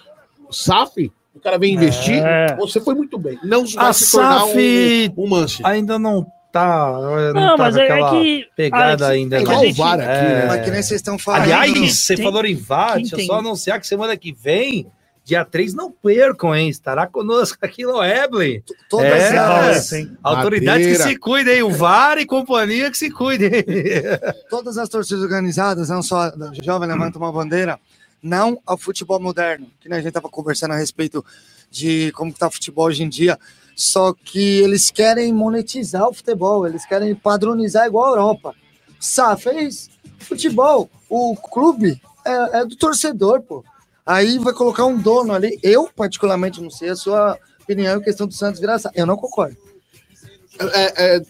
SAF, 0.51 1.11
o 1.33 1.39
cara 1.39 1.57
vem 1.57 1.73
investir, 1.73 2.21
É. 2.23 2.55
você 2.57 2.79
foi 2.81 2.93
muito 2.93 3.17
bem. 3.17 3.39
Não 3.43 3.65
vai 3.65 3.87
A 3.89 3.93
se 3.93 4.11
tornar 4.11 4.41
SAF 4.41 5.13
um, 5.17 5.23
um 5.23 5.27
Manchester. 5.29 5.65
Ainda 5.65 5.97
não 5.97 6.27
tá. 6.59 6.91
Não, 6.91 7.33
Não, 7.33 7.57
tá 7.57 7.63
mas 7.63 7.75
com 7.75 7.81
é, 7.81 7.87
é 7.87 7.91
aquela 7.91 8.11
que. 8.11 8.47
pegada 8.55 9.05
Alex, 9.05 9.19
ainda. 9.19 9.35
é 9.37 9.39
que 9.39 9.45
não. 9.45 9.51
a 9.51 9.55
igual 9.55 9.61
o 9.63 9.65
gente- 9.67 9.77
VAR 9.77 9.93
aqui, 9.99 10.09
É. 10.09 10.33
né? 10.39 10.45
Mas 10.47 10.63
que 10.65 10.71
nem 10.71 10.81
vocês 10.83 10.99
estão 10.99 11.17
falando. 11.19 11.41
Aliás, 11.43 11.73
tem- 11.73 11.89
você 11.89 12.17
falou 12.17 12.45
em 12.45 12.55
VAR, 12.55 12.95
deixa 12.97 13.15
eu 13.19 13.25
só 13.25 13.39
anunciar 13.39 13.79
que 13.79 13.87
semana 13.87 14.15
que 14.17 14.31
vem, 14.31 14.87
Dia 15.25 15.45
3, 15.45 15.75
não 15.75 15.91
percam, 15.91 16.55
hein? 16.55 16.69
Estará 16.69 17.05
conosco 17.05 17.59
aqui 17.61 17.83
no 17.83 18.01
Ebley. 18.03 18.63
Todas 18.89 19.05
É, 19.11 19.97
hein? 19.99 20.17
Autoridades 20.23 20.87
Madeira. 20.87 21.03
que 21.03 21.09
se 21.09 21.15
cuidem? 21.17 21.61
O 21.61 21.69
VAR 21.69 22.17
e 22.17 22.25
companhia 22.25 22.89
que 22.89 22.97
se 22.97 23.11
cuidem. 23.11 23.51
todas 24.49 24.75
as 24.79 24.89
torcidas 24.89 25.21
organizadas, 25.23 25.89
não 25.89 26.01
só 26.01 26.31
da 26.31 26.51
Jovem 26.63 26.89
Levanta 26.89 27.19
uma 27.19 27.31
Bandeira, 27.31 27.79
não 28.23 28.59
ao 28.65 28.75
futebol 28.75 29.19
moderno, 29.19 29.67
que 29.79 29.87
né, 29.87 29.97
a 29.97 29.99
gente 29.99 30.07
estava 30.07 30.29
conversando 30.29 30.73
a 30.73 30.77
respeito 30.77 31.23
de 31.69 32.11
como 32.15 32.31
está 32.31 32.47
o 32.47 32.51
futebol 32.51 32.85
hoje 32.87 33.03
em 33.03 33.09
dia, 33.09 33.37
só 33.79 34.13
que 34.13 34.59
eles 34.59 34.91
querem 34.91 35.31
monetizar 35.31 36.05
o 36.05 36.13
futebol, 36.13 36.67
eles 36.67 36.85
querem 36.85 37.15
padronizar 37.15 37.87
igual 37.87 38.07
a 38.07 38.09
Europa. 38.09 38.53
Sá 38.99 39.37
fez 39.37 39.89
futebol, 40.17 40.89
o 41.09 41.33
clube 41.37 42.01
é, 42.25 42.59
é 42.59 42.65
do 42.65 42.75
torcedor, 42.75 43.41
pô. 43.41 43.63
Aí 44.05 44.37
vai 44.37 44.51
colocar 44.51 44.83
um 44.83 44.97
dono 44.97 45.33
ali, 45.33 45.57
eu 45.63 45.89
particularmente 45.95 46.61
não 46.61 46.69
sei 46.69 46.89
a 46.89 46.95
sua 46.97 47.39
opinião 47.63 47.97
em 47.97 48.03
questão 48.03 48.27
do 48.27 48.33
Santos 48.33 48.59
virar 48.59 48.79
SAF. 48.79 48.93
eu 48.99 49.05
não 49.05 49.15
concordo. 49.15 49.55
É, 50.59 51.15
é, 51.15 51.21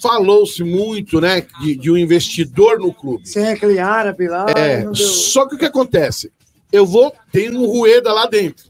Falou-se 0.00 0.64
muito, 0.64 1.20
né, 1.20 1.46
de, 1.60 1.76
de 1.76 1.90
um 1.90 1.98
investidor 1.98 2.78
no 2.78 2.94
clube. 2.94 3.28
Sem 3.28 3.46
aquele 3.46 3.78
árabe 3.78 4.26
lá, 4.26 4.46
É, 4.56 4.86
só 4.94 5.46
que 5.46 5.56
o 5.56 5.58
que 5.58 5.66
acontece? 5.66 6.32
Eu 6.72 6.86
vou, 6.86 7.14
tem 7.30 7.54
um 7.54 7.66
Rueda 7.66 8.10
lá 8.10 8.26
dentro. 8.26 8.69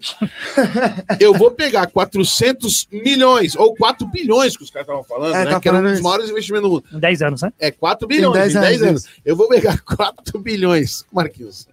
Eu 1.20 1.34
vou 1.34 1.50
pegar 1.50 1.86
400 1.88 2.86
milhões, 2.92 3.56
ou 3.56 3.74
4 3.74 4.06
bilhões 4.06 4.56
que 4.56 4.62
os 4.62 4.70
caras 4.70 4.86
estavam 4.88 5.04
falando, 5.04 5.34
É, 5.34 5.44
né? 5.44 5.50
tá 5.50 5.60
que 5.60 5.68
era 5.68 5.78
um 5.78 5.82
dos 5.82 6.00
maiores 6.00 6.30
investimentos 6.30 6.68
do 6.68 6.74
mundo. 6.76 6.84
Em 6.92 6.98
10 7.00 7.22
anos, 7.22 7.42
né? 7.42 7.52
É 7.58 7.70
4 7.70 8.06
bilhões, 8.06 8.36
Em 8.36 8.54
10 8.54 8.54
em 8.54 8.60
10 8.60 8.82
anos, 8.82 9.04
anos. 9.04 9.16
Eu 9.24 9.36
vou 9.36 9.48
pegar 9.48 9.80
4 9.80 10.38
bilhões, 10.38 11.04
Marquinhos, 11.12 11.66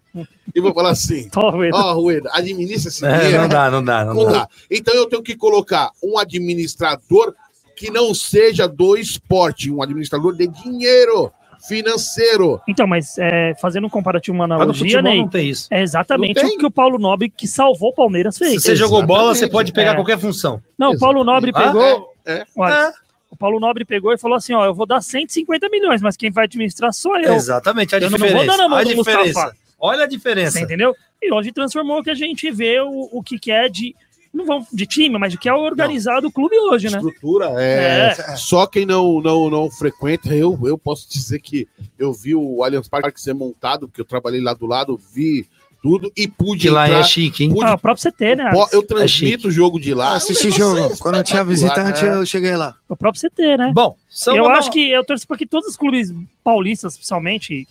e 0.53 0.61
vou 0.61 0.73
falar 0.73 0.91
assim, 0.91 1.29
ó, 1.73 1.93
Rueda, 1.93 2.29
administra 2.33 2.89
esse 2.89 3.05
É, 3.05 3.17
dinheiro. 3.17 3.41
não 3.43 3.49
dá, 3.49 3.69
não 3.71 3.83
dá, 3.83 4.05
não 4.05 4.13
Não 4.13 4.25
dá. 4.25 4.31
dá. 4.31 4.49
Então 4.71 4.93
eu 4.95 5.05
tenho 5.07 5.21
que 5.21 5.35
colocar 5.35 5.91
um 6.03 6.17
administrador 6.17 7.33
que 7.75 7.91
não 7.91 8.13
seja 8.13 8.67
do 8.67 8.95
esporte, 8.95 9.69
um 9.69 9.81
administrador 9.83 10.33
de 10.35 10.47
dinheiro 10.47 11.31
financeiro. 11.67 12.61
Então, 12.67 12.85
mas 12.87 13.17
é, 13.17 13.53
fazendo 13.61 13.87
um 13.87 13.89
comparativo, 13.89 14.35
uma 14.35 14.45
analogia, 14.45 15.01
Ney, 15.01 15.19
não 15.21 15.27
tem 15.29 15.49
isso. 15.49 15.67
é 15.71 15.81
exatamente 15.81 16.43
o 16.45 16.57
que 16.57 16.65
o 16.65 16.71
Paulo 16.71 16.97
Nobre, 16.97 17.29
que 17.29 17.47
salvou 17.47 17.89
o 17.89 17.93
Palmeiras, 17.93 18.35
Se 18.35 18.45
fez. 18.45 18.61
você 18.63 18.75
jogou 18.75 19.05
bola, 19.05 19.23
você 19.33 19.45
Exatamente. 19.45 19.51
pode 19.51 19.71
pegar 19.73 19.91
É. 19.91 19.95
qualquer 19.95 20.17
função. 20.19 20.61
Não, 20.77 20.91
o 20.91 20.99
Paulo 20.99 21.23
Nobre 21.23 21.51
Ah, 21.53 21.61
pegou. 21.63 22.13
é, 22.25 22.33
é. 22.33 22.45
Olha, 22.57 22.93
O 23.31 23.35
Paulo 23.37 23.59
Nobre 23.59 23.83
pegou 23.83 24.13
e 24.13 24.17
falou 24.17 24.37
assim: 24.37 24.53
ó, 24.53 24.65
eu 24.65 24.73
vou 24.73 24.85
dar 24.85 25.01
150 25.01 25.67
milhões, 25.69 26.01
mas 26.01 26.15
quem 26.15 26.31
vai 26.31 26.45
administrar 26.45 26.93
sou 26.93 27.17
eu. 27.19 27.33
Exatamente, 27.33 27.93
a 27.93 27.97
Eu 27.97 28.09
não 28.09 28.17
vou 28.17 28.27
diferença. 28.27 28.45
dar 28.47 28.57
na 28.57 28.69
mão 28.69 28.77
a 28.77 28.83
do 28.83 28.95
diferença. 28.95 29.23
Mustafa. 29.25 29.55
Olha 29.77 30.03
a 30.05 30.07
diferença. 30.07 30.51
Você 30.51 30.63
entendeu? 30.63 30.95
E 31.21 31.33
hoje 31.33 31.51
transformou 31.51 31.99
o 31.99 32.03
que 32.03 32.09
a 32.09 32.15
gente 32.15 32.49
vê 32.49 32.79
o, 32.79 33.09
o 33.11 33.21
que, 33.21 33.37
que 33.37 33.51
é 33.51 33.67
de. 33.67 33.93
Não 34.35 34.45
vamos 34.45 34.67
de 34.71 34.85
time, 34.85 35.17
mas 35.17 35.31
de 35.31 35.37
que 35.37 35.47
é 35.47 35.53
organizado 35.53 36.27
o 36.27 36.31
clube 36.31 36.55
hoje, 36.59 36.89
né? 36.89 36.97
Estrutura 36.97 37.53
é. 37.57 38.13
É. 38.19 38.35
Só 38.35 38.67
quem 38.67 38.85
não, 38.85 39.21
não, 39.21 39.49
não 39.49 39.71
frequenta, 39.71 40.35
eu, 40.35 40.59
eu 40.63 40.77
posso 40.77 41.09
dizer 41.09 41.39
que 41.39 41.67
eu 41.97 42.11
vi 42.11 42.35
o 42.35 42.63
Allianz 42.63 42.87
Parque 42.89 43.19
ser 43.21 43.33
montado, 43.33 43.87
porque 43.87 44.01
eu 44.01 44.05
trabalhei 44.05 44.41
lá 44.41 44.53
do 44.53 44.65
lado, 44.65 44.99
vi 45.13 45.47
tudo 45.81 46.11
e 46.17 46.27
pude 46.27 46.63
Que 46.63 46.69
lá 46.69 46.87
entrar. 46.87 46.99
é 46.99 47.03
chique, 47.03 47.43
hein? 47.43 47.53
pude- 47.53 47.63
Ah, 47.63 47.75
o 47.75 47.77
próprio 47.77 48.03
CT, 48.11 48.35
né? 48.35 48.51
eu 48.53 48.65
chique. 48.81 48.83
transmito 48.87 49.47
o 49.47 49.51
jogo 49.51 49.79
de 49.79 49.93
lá. 49.93 50.15
Assisti 50.15 50.47
É 50.47 50.49
negócio 50.51 50.77
jogo. 50.77 50.97
Quando 50.97 51.15
eu 51.17 51.23
tinha 51.23 51.43
visitante, 51.43 52.03
eu 52.03 52.25
cheguei 52.25 52.57
lá. 52.57 52.75
O 52.89 52.95
próprio 52.97 53.21
CT, 53.21 53.55
né? 53.57 53.71
Bom, 53.73 53.95
eu 54.27 54.43
dar 54.45 54.51
acho 54.53 54.67
uma- 54.67 54.73
que 54.73 54.91
eu 54.91 55.05
torço 55.05 55.27
porque 55.27 55.45
todos 55.45 55.69
os 55.69 55.77
clubes 55.77 56.11
paulistas, 56.43 56.95
principalmente, 56.97 57.67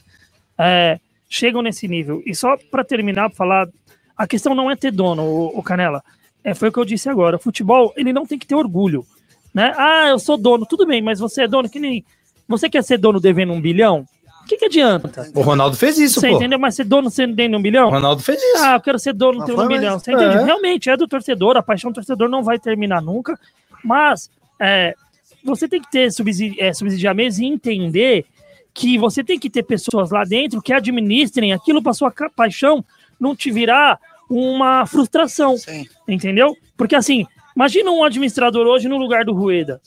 é, 0.56 0.98
chegam 1.28 1.60
nesse 1.60 1.86
nível. 1.88 2.22
E 2.24 2.34
só 2.34 2.56
para 2.70 2.84
terminar, 2.84 3.28
pra 3.30 3.36
falar, 3.36 3.68
a 4.16 4.26
questão 4.28 4.54
não 4.54 4.70
é 4.70 4.76
ter 4.76 4.92
dono, 4.92 5.22
o, 5.24 5.58
Canela. 5.62 6.00
É, 6.44 6.54
foi 6.54 6.68
o 6.68 6.72
que 6.72 6.78
eu 6.78 6.84
disse 6.84 7.08
agora. 7.08 7.36
O 7.36 7.40
futebol, 7.40 7.92
ele 7.96 8.12
não 8.12 8.26
tem 8.26 8.38
que 8.38 8.46
ter 8.46 8.54
orgulho. 8.54 9.04
Né? 9.52 9.72
Ah, 9.76 10.08
eu 10.08 10.18
sou 10.18 10.36
dono, 10.36 10.66
tudo 10.66 10.86
bem, 10.86 11.00
mas 11.00 11.18
você 11.18 11.44
é 11.44 11.48
dono 11.48 11.68
que 11.70 11.80
nem. 11.80 12.04
Você 12.46 12.68
quer 12.68 12.84
ser 12.84 12.98
dono 12.98 13.18
devendo 13.18 13.52
um 13.52 13.60
bilhão? 13.60 14.06
O 14.42 14.46
que, 14.46 14.58
que 14.58 14.66
adianta? 14.66 15.30
O 15.34 15.40
Ronaldo 15.40 15.74
fez 15.74 15.96
isso, 15.98 16.20
Você 16.20 16.28
pô. 16.28 16.36
entendeu? 16.36 16.58
Mas 16.58 16.74
ser 16.74 16.84
dono 16.84 17.08
sendo 17.08 17.34
devendo 17.34 17.56
um 17.56 17.60
O 17.60 17.62
bilhão? 17.62 17.88
Ronaldo 17.88 18.22
fez 18.22 18.42
isso. 18.42 18.62
Ah, 18.62 18.74
eu 18.74 18.80
quero 18.80 18.98
ser 18.98 19.14
dono 19.14 19.42
ter 19.42 19.54
foi 19.54 19.64
um 19.64 19.68
bilhão. 19.68 19.98
Você 19.98 20.12
entende? 20.12 20.36
É. 20.36 20.44
Realmente 20.44 20.90
é 20.90 20.96
do 20.98 21.08
torcedor, 21.08 21.56
a 21.56 21.62
paixão 21.62 21.90
do 21.90 21.94
torcedor 21.94 22.28
não 22.28 22.42
vai 22.42 22.58
terminar 22.58 23.00
nunca, 23.00 23.40
mas 23.82 24.30
é, 24.60 24.94
você 25.42 25.66
tem 25.66 25.80
que 25.80 25.90
ter 25.90 26.12
subsidi 26.12 26.60
é, 26.60 26.74
subsidiar 26.74 27.14
mesmo 27.14 27.42
e 27.42 27.46
entender 27.46 28.26
que 28.74 28.98
você 28.98 29.24
tem 29.24 29.38
que 29.38 29.48
ter 29.48 29.62
pessoas 29.62 30.10
lá 30.10 30.24
dentro 30.24 30.60
que 30.60 30.74
administrem 30.74 31.54
aquilo 31.54 31.82
para 31.82 31.94
sua 31.94 32.12
paixão 32.36 32.84
não 33.18 33.34
te 33.34 33.50
virar 33.50 33.98
uma 34.36 34.84
frustração, 34.86 35.56
Sim. 35.56 35.86
entendeu? 36.08 36.56
Porque 36.76 36.96
assim, 36.96 37.24
imagina 37.54 37.90
um 37.90 38.02
administrador 38.04 38.66
hoje 38.66 38.88
no 38.88 38.96
lugar 38.98 39.24
do 39.24 39.32
Rueda. 39.32 39.80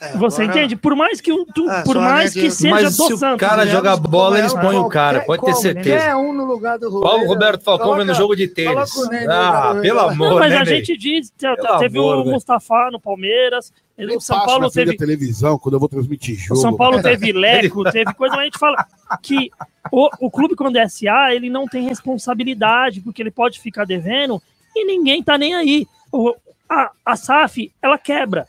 É, 0.00 0.08
Você 0.18 0.42
agora- 0.42 0.58
entende? 0.58 0.76
Por 0.76 0.94
mais 0.96 1.20
que, 1.20 1.32
o- 1.32 1.46
tu- 1.46 1.70
É, 1.70 1.82
por 1.84 1.96
mais 1.96 2.32
que 2.34 2.50
seja 2.50 2.74
Mas 2.74 2.96
do 2.96 3.06
se 3.06 3.12
o 3.14 3.16
Santos, 3.16 3.38
cara 3.40 3.64
né? 3.64 3.70
jogar 3.70 3.96
bola, 3.96 4.38
eles 4.38 4.52
Qualquer- 4.52 4.66
põem 4.68 4.78
o 4.78 4.88
cara, 4.88 5.20
pode 5.20 5.40
ter 5.40 5.52
qualquer 5.52 5.62
certeza. 5.62 6.16
um 6.16 6.32
no 6.32 6.44
lugar 6.44 6.78
do 6.78 6.90
Rueda. 6.90 7.06
Paulo 7.08 7.26
Roberto 7.26 7.62
Falcão 7.62 7.86
Coloca- 7.86 8.04
vendo 8.04 8.14
jogo 8.16 8.34
de 8.36 8.48
tênis. 8.48 8.94
o 8.96 9.04
no 9.04 9.30
Ah, 9.30 9.78
pelo 9.80 10.00
Rueda. 10.00 10.12
amor, 10.12 10.30
Não, 10.30 10.38
mas 10.40 10.50
né, 10.52 10.58
a 10.58 10.64
gente 10.64 10.96
diz, 10.96 11.30
teve 11.30 11.98
amor, 11.98 12.16
o 12.16 12.22
velho. 12.24 12.32
Mustafa 12.34 12.90
no 12.90 13.00
Palmeiras, 13.00 13.72
Nem 13.96 14.16
o 14.16 14.20
São 14.20 14.36
passo 14.36 14.48
Paulo 14.48 14.70
teve 14.70 14.92
da 14.92 14.98
televisão 14.98 15.58
quando 15.58 15.74
eu 15.74 15.80
vou 15.80 15.88
transmitir 15.88 16.36
O 16.36 16.40
jogo. 16.40 16.60
São 16.60 16.76
Paulo 16.76 17.00
teve 17.00 17.32
Leco, 17.32 17.84
teve 17.92 18.12
coisa, 18.14 18.34
mas 18.34 18.42
a 18.42 18.44
gente 18.44 18.58
fala 18.58 18.86
que 19.22 19.50
o, 19.90 20.08
o 20.26 20.30
clube, 20.30 20.56
quando 20.56 20.76
é 20.76 20.88
SA, 20.88 21.32
ele 21.32 21.48
não 21.48 21.68
tem 21.68 21.84
responsabilidade, 21.84 23.00
porque 23.00 23.22
ele 23.22 23.30
pode 23.30 23.60
ficar 23.60 23.84
devendo 23.84 24.42
e 24.74 24.84
ninguém 24.84 25.22
tá 25.22 25.38
nem 25.38 25.54
aí. 25.54 25.86
O, 26.10 26.34
a, 26.68 26.90
a 27.04 27.16
SAF, 27.16 27.72
ela 27.80 27.96
quebra, 27.96 28.46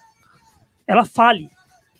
ela 0.88 1.06
fale, 1.06 1.50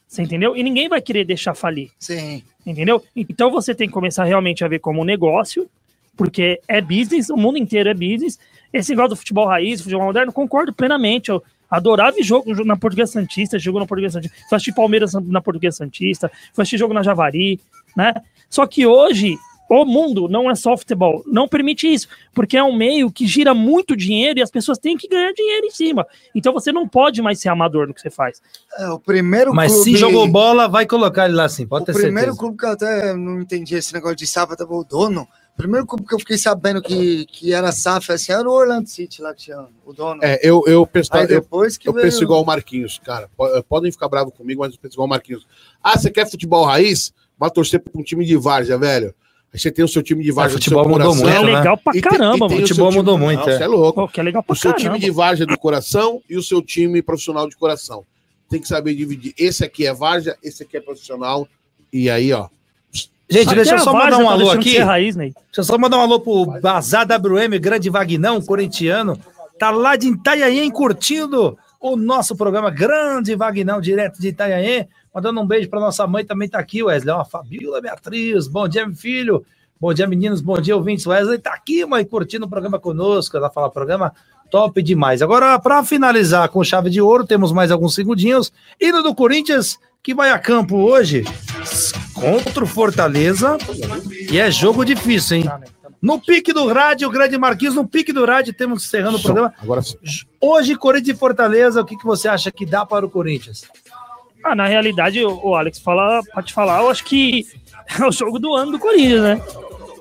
você 0.08 0.24
entendeu? 0.24 0.56
E 0.56 0.64
ninguém 0.64 0.90
vai 0.90 1.02
querer 1.02 1.26
deixar 1.26 1.54
falir, 1.54 1.92
Sim. 2.00 2.44
entendeu? 2.66 3.04
Então 3.16 3.52
você 3.52 3.76
tem 3.76 3.88
que 3.88 3.94
começar 3.94 4.24
realmente 4.24 4.64
a 4.64 4.68
ver 4.68 4.80
como 4.80 5.02
um 5.02 5.06
negócio, 5.06 5.70
porque 6.18 6.60
é 6.68 6.82
business, 6.82 7.30
o 7.30 7.38
mundo 7.38 7.58
inteiro 7.58 7.90
é 7.90 7.94
business. 7.94 8.40
Esse 8.74 8.92
negócio 8.92 9.10
do 9.10 9.16
futebol 9.16 9.48
raiz, 9.48 9.82
futebol 9.82 10.06
moderno, 10.06 10.34
concordo 10.34 10.74
plenamente. 10.74 11.30
Eu 11.30 11.44
adorava 11.70 12.16
jogo 12.22 12.64
na 12.64 12.78
Portuguesa 12.78 13.14
Santista, 13.14 13.60
jogou 13.60 13.80
na 13.80 13.88
Portuguesa 13.88 14.14
Santista, 14.14 14.38
fui 14.50 14.56
assistir 14.56 14.74
Palmeiras 14.74 15.14
na 15.14 15.42
Portuguesa 15.42 15.78
Santista, 15.78 16.32
fui 16.54 16.62
assistir 16.62 16.78
jogo 16.78 16.94
na 16.94 17.04
Javari, 17.04 17.60
né? 17.96 18.14
Só 18.50 18.66
que 18.66 18.86
hoje 18.86 19.38
o 19.70 19.84
mundo 19.84 20.28
não 20.28 20.50
é 20.50 20.56
só 20.56 20.78
futebol, 20.78 21.24
não 21.26 21.48
permite 21.48 21.92
isso, 21.92 22.08
porque 22.34 22.56
é 22.56 22.64
um 22.64 22.76
meio 22.76 23.12
que 23.12 23.26
gira 23.26 23.54
muito 23.54 23.96
dinheiro 23.96 24.40
e 24.40 24.42
as 24.44 24.52
pessoas 24.52 24.78
têm 24.78 24.96
que 24.96 25.08
ganhar 25.08 25.34
dinheiro 25.34 25.66
em 25.66 25.72
cima. 25.72 26.06
Então 26.34 26.54
você 26.54 26.72
não 26.72 26.88
pode 26.88 27.22
mais 27.22 27.40
ser 27.40 27.50
amador 27.50 27.88
no 27.88 27.94
que 27.94 28.02
você 28.02 28.12
faz. 28.12 28.42
É, 28.78 28.88
o 28.90 29.00
primeiro 29.00 29.54
Mas 29.54 29.74
clube... 29.74 29.92
se 29.92 29.98
jogou 29.98 30.28
bola, 30.28 30.68
vai 30.68 30.86
colocar 30.86 31.26
ele 31.26 31.36
lá 31.36 31.50
sim, 31.50 31.66
pode 31.66 31.84
o 31.84 31.86
ter 31.86 31.94
primeiro 31.94 32.34
certeza. 32.34 32.38
clube 32.38 32.58
que 32.58 32.66
eu 32.66 32.70
até 32.70 33.16
não 33.16 33.42
entendi 33.42 33.76
esse 33.76 33.94
negócio 33.94 34.16
de 34.16 34.28
SAF, 34.28 34.56
tava 34.56 34.74
o 34.74 34.84
dono. 34.84 35.28
O 35.56 35.58
primeiro 35.58 35.86
clube 35.88 36.06
que 36.06 36.14
eu 36.14 36.20
fiquei 36.20 36.38
sabendo 36.38 36.82
que, 36.82 37.26
que 37.28 37.54
era 37.54 37.72
SAF, 37.72 38.12
assim, 38.12 38.34
era 38.34 38.48
o 38.48 38.52
Orlando 38.52 38.90
City 38.90 39.22
lá 39.22 39.34
que 39.34 39.44
tinha 39.44 39.66
o 39.86 39.94
dono. 39.94 40.20
É, 40.22 40.38
eu, 40.44 40.62
eu, 40.68 40.86
penso, 40.86 41.10
Aí 41.14 41.22
eu, 41.24 41.28
depois 41.30 41.78
que 41.78 41.88
eu 41.88 41.94
veio... 41.94 42.04
penso 42.06 42.22
igual 42.22 42.42
o 42.44 42.46
Marquinhos, 42.46 43.00
cara. 43.04 43.30
Po- 43.38 43.64
Podem 43.64 43.90
ficar 43.90 44.10
bravos 44.10 44.34
comigo, 44.34 44.62
mas 44.62 44.74
eu 44.74 44.80
penso 44.82 44.96
igual 44.96 45.06
o 45.08 45.10
Marquinhos. 45.10 45.48
Ah, 45.82 45.98
você 45.98 46.12
quer 46.12 46.30
futebol 46.30 46.66
raiz? 46.66 47.14
Vai 47.40 47.50
torcer 47.50 47.80
para 47.80 47.98
um 48.00 48.04
time 48.04 48.26
de 48.26 48.36
várzea, 48.36 48.78
velho. 48.78 49.16
Aí 49.54 49.58
você 49.58 49.72
tem 49.72 49.86
o 49.86 49.88
seu 49.88 50.04
time 50.04 50.22
de 50.26 50.32
várzea 50.34 50.56
É, 50.56 50.58
futebol 50.58 50.84
do 50.84 50.90
seu 50.90 50.98
mudou 51.00 51.08
coração. 51.16 51.30
é 51.30 51.40
muito, 51.40 51.52
né? 51.54 51.58
legal 51.60 51.78
pra 51.78 51.92
e 51.96 52.02
tem- 52.02 52.12
caramba, 52.12 52.48
tem 52.50 52.58
o 52.58 52.62
Futebol 52.62 52.88
time- 52.90 52.98
mudou 52.98 53.18
muito, 53.18 53.40
Não, 53.40 53.50
é. 53.50 53.58
Você 53.58 53.64
é 53.64 53.68
louco. 53.68 54.02
Pô, 54.02 54.08
que 54.10 54.20
é 54.20 54.24
legal 54.24 54.44
pra 54.44 54.52
O 54.54 54.56
seu 54.58 54.72
caramba. 54.74 54.90
time 54.90 55.00
de 55.06 55.12
várzea 55.12 55.46
do 55.46 55.58
coração 55.58 56.22
e 56.30 56.36
o 56.38 56.44
seu 56.44 56.62
time 56.62 57.02
profissional 57.02 57.48
de 57.48 57.56
coração. 57.56 58.06
Tem 58.50 58.60
que 58.60 58.68
saber 58.68 58.94
dividir. 58.94 59.34
Esse 59.38 59.64
aqui 59.64 59.88
é 59.88 59.94
várzea, 59.94 60.38
esse 60.44 60.64
aqui 60.64 60.76
é 60.76 60.82
profissional. 60.82 61.48
E 61.94 62.10
aí, 62.10 62.34
ó. 62.34 62.50
Gente, 63.30 63.48
Até 63.48 63.56
deixa 63.56 63.76
eu 63.76 63.80
só 63.80 63.92
mandar 63.92 64.18
um 64.18 64.26
tá 64.26 64.32
alô 64.32 64.52
aqui. 64.52 64.78
raiz, 64.78 65.16
Ney. 65.16 65.34
Deixa 65.34 65.62
eu 65.62 65.64
só 65.64 65.78
mandar 65.78 65.98
um 65.98 66.02
alô 66.02 66.20
pro 66.20 66.46
Bazar 66.62 67.08
WM, 67.08 67.58
grande 67.60 67.90
Vagnão, 67.90 68.40
corintiano. 68.40 69.20
Tá 69.58 69.72
lá 69.72 69.96
de 69.96 70.10
Itanhaém 70.10 70.70
curtindo 70.70 71.58
o 71.80 71.96
nosso 71.96 72.36
programa 72.36 72.70
Grande 72.70 73.36
Vagnão, 73.36 73.82
direto 73.82 74.20
de 74.20 74.28
Itanhaém. 74.30 74.88
Mandando 75.14 75.42
um 75.42 75.46
beijo 75.46 75.70
pra 75.70 75.80
nossa 75.80 76.06
mãe, 76.06 76.24
também 76.24 76.48
tá 76.48 76.60
aqui, 76.60 76.84
Wesley. 76.84 77.16
Ó, 77.16 77.26
Fabiola 77.26 77.82
Beatriz, 77.82 78.48
bom 78.48 78.68
dia, 78.68 78.86
meu 78.86 78.96
filho. 78.96 79.46
Bom 79.80 79.94
dia, 79.94 80.06
meninos, 80.06 80.42
bom 80.42 80.60
dia, 80.60 80.76
ouvintes. 80.76 81.08
Wesley 81.08 81.40
tá 81.40 81.54
aqui, 81.54 81.84
mãe, 81.86 82.06
curtindo 82.06 82.46
o 82.46 82.50
programa 82.50 82.80
conosco. 82.80 83.36
Ela 83.36 83.50
fala, 83.50 83.72
programa 83.72 84.14
top 84.52 84.84
demais. 84.84 85.22
Agora, 85.22 85.58
para 85.58 85.84
finalizar 85.84 86.48
com 86.50 86.64
chave 86.64 86.90
de 86.90 87.02
ouro, 87.02 87.26
temos 87.26 87.52
mais 87.52 87.72
alguns 87.72 87.96
segundinhos. 87.96 88.54
Hino 88.80 89.02
do 89.02 89.16
Corinthians, 89.16 89.80
que 90.04 90.14
vai 90.14 90.30
a 90.30 90.38
campo 90.38 90.78
hoje 90.78 91.24
contra 92.16 92.64
o 92.64 92.68
Fortaleza. 92.68 93.58
E 94.32 94.40
é 94.40 94.50
jogo 94.50 94.84
difícil, 94.84 95.38
hein? 95.38 95.50
No 96.02 96.20
pique 96.20 96.54
do 96.54 96.68
rádio, 96.72 97.08
o 97.08 97.12
grande 97.12 97.38
Marquinhos, 97.38 97.76
no 97.76 97.88
pique 97.88 98.14
do 98.14 98.26
rádio, 98.26 98.54
temos 98.54 98.86
encerrando 98.86 99.18
o 99.18 99.22
programa. 99.22 99.54
Agora 99.62 99.82
Hoje, 100.40 100.76
Corinthians 100.76 101.18
e 101.18 101.20
Fortaleza, 101.20 101.82
o 101.82 101.86
que, 101.86 101.98
que 101.98 102.06
você 102.06 102.28
acha 102.28 102.52
que 102.52 102.66
dá 102.66 102.86
para 102.86 103.06
o 103.06 103.10
Corinthians? 103.10 103.64
Ah, 104.44 104.56
na 104.56 104.68
realidade, 104.68 105.24
o 105.24 105.40
o 105.44 105.56
Alex 105.56 105.80
fala, 105.80 106.22
pode 106.34 106.54
falar, 106.54 106.82
eu 106.82 106.90
acho 106.90 107.04
que 107.04 107.48
é 108.00 108.06
o 108.06 108.12
jogo 108.12 108.38
do 108.38 108.54
ano 108.54 108.74
do 108.74 108.80
Corinthians, 108.80 109.22
né? 109.22 109.42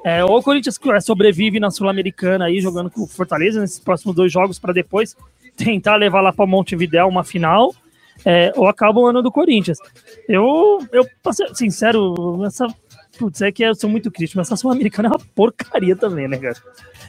É, 0.05 0.23
ou 0.23 0.39
o 0.39 0.43
Corinthians 0.43 0.79
é, 0.93 1.01
sobrevive 1.01 1.59
na 1.59 1.71
Sul-Americana 1.71 2.45
aí, 2.45 2.61
jogando 2.61 2.91
com 2.91 3.05
o 3.05 3.07
Fortaleza 3.07 3.59
nesses 3.59 3.81
próximos 3.81 4.15
dois 4.15 4.31
jogos, 4.31 4.59
para 4.59 4.75
depois 4.75 5.17
tentar 5.57 5.97
levar 5.97 6.21
lá 6.21 6.31
para 6.33 6.47
Montevidéu 6.47 7.09
uma 7.09 7.25
final, 7.25 7.75
é, 8.25 8.53
ou 8.57 8.67
acaba 8.69 9.01
o 9.01 9.07
ano 9.07 9.23
do 9.23 9.31
Corinthians. 9.33 9.79
Eu, 10.29 10.79
eu 10.93 11.05
sincero, 11.55 12.45
essa. 12.45 12.67
Putz, 13.19 13.43
é 13.43 13.53
que 13.53 13.63
eu 13.63 13.75
sou 13.75 13.89
muito 13.89 14.11
crítico, 14.11 14.39
mas 14.39 14.49
essa 14.49 14.57
Sul-Americana 14.57 15.09
é 15.09 15.13
uma 15.13 15.21
porcaria 15.35 15.95
também, 15.95 16.27
né, 16.27 16.37
cara? 16.37 16.57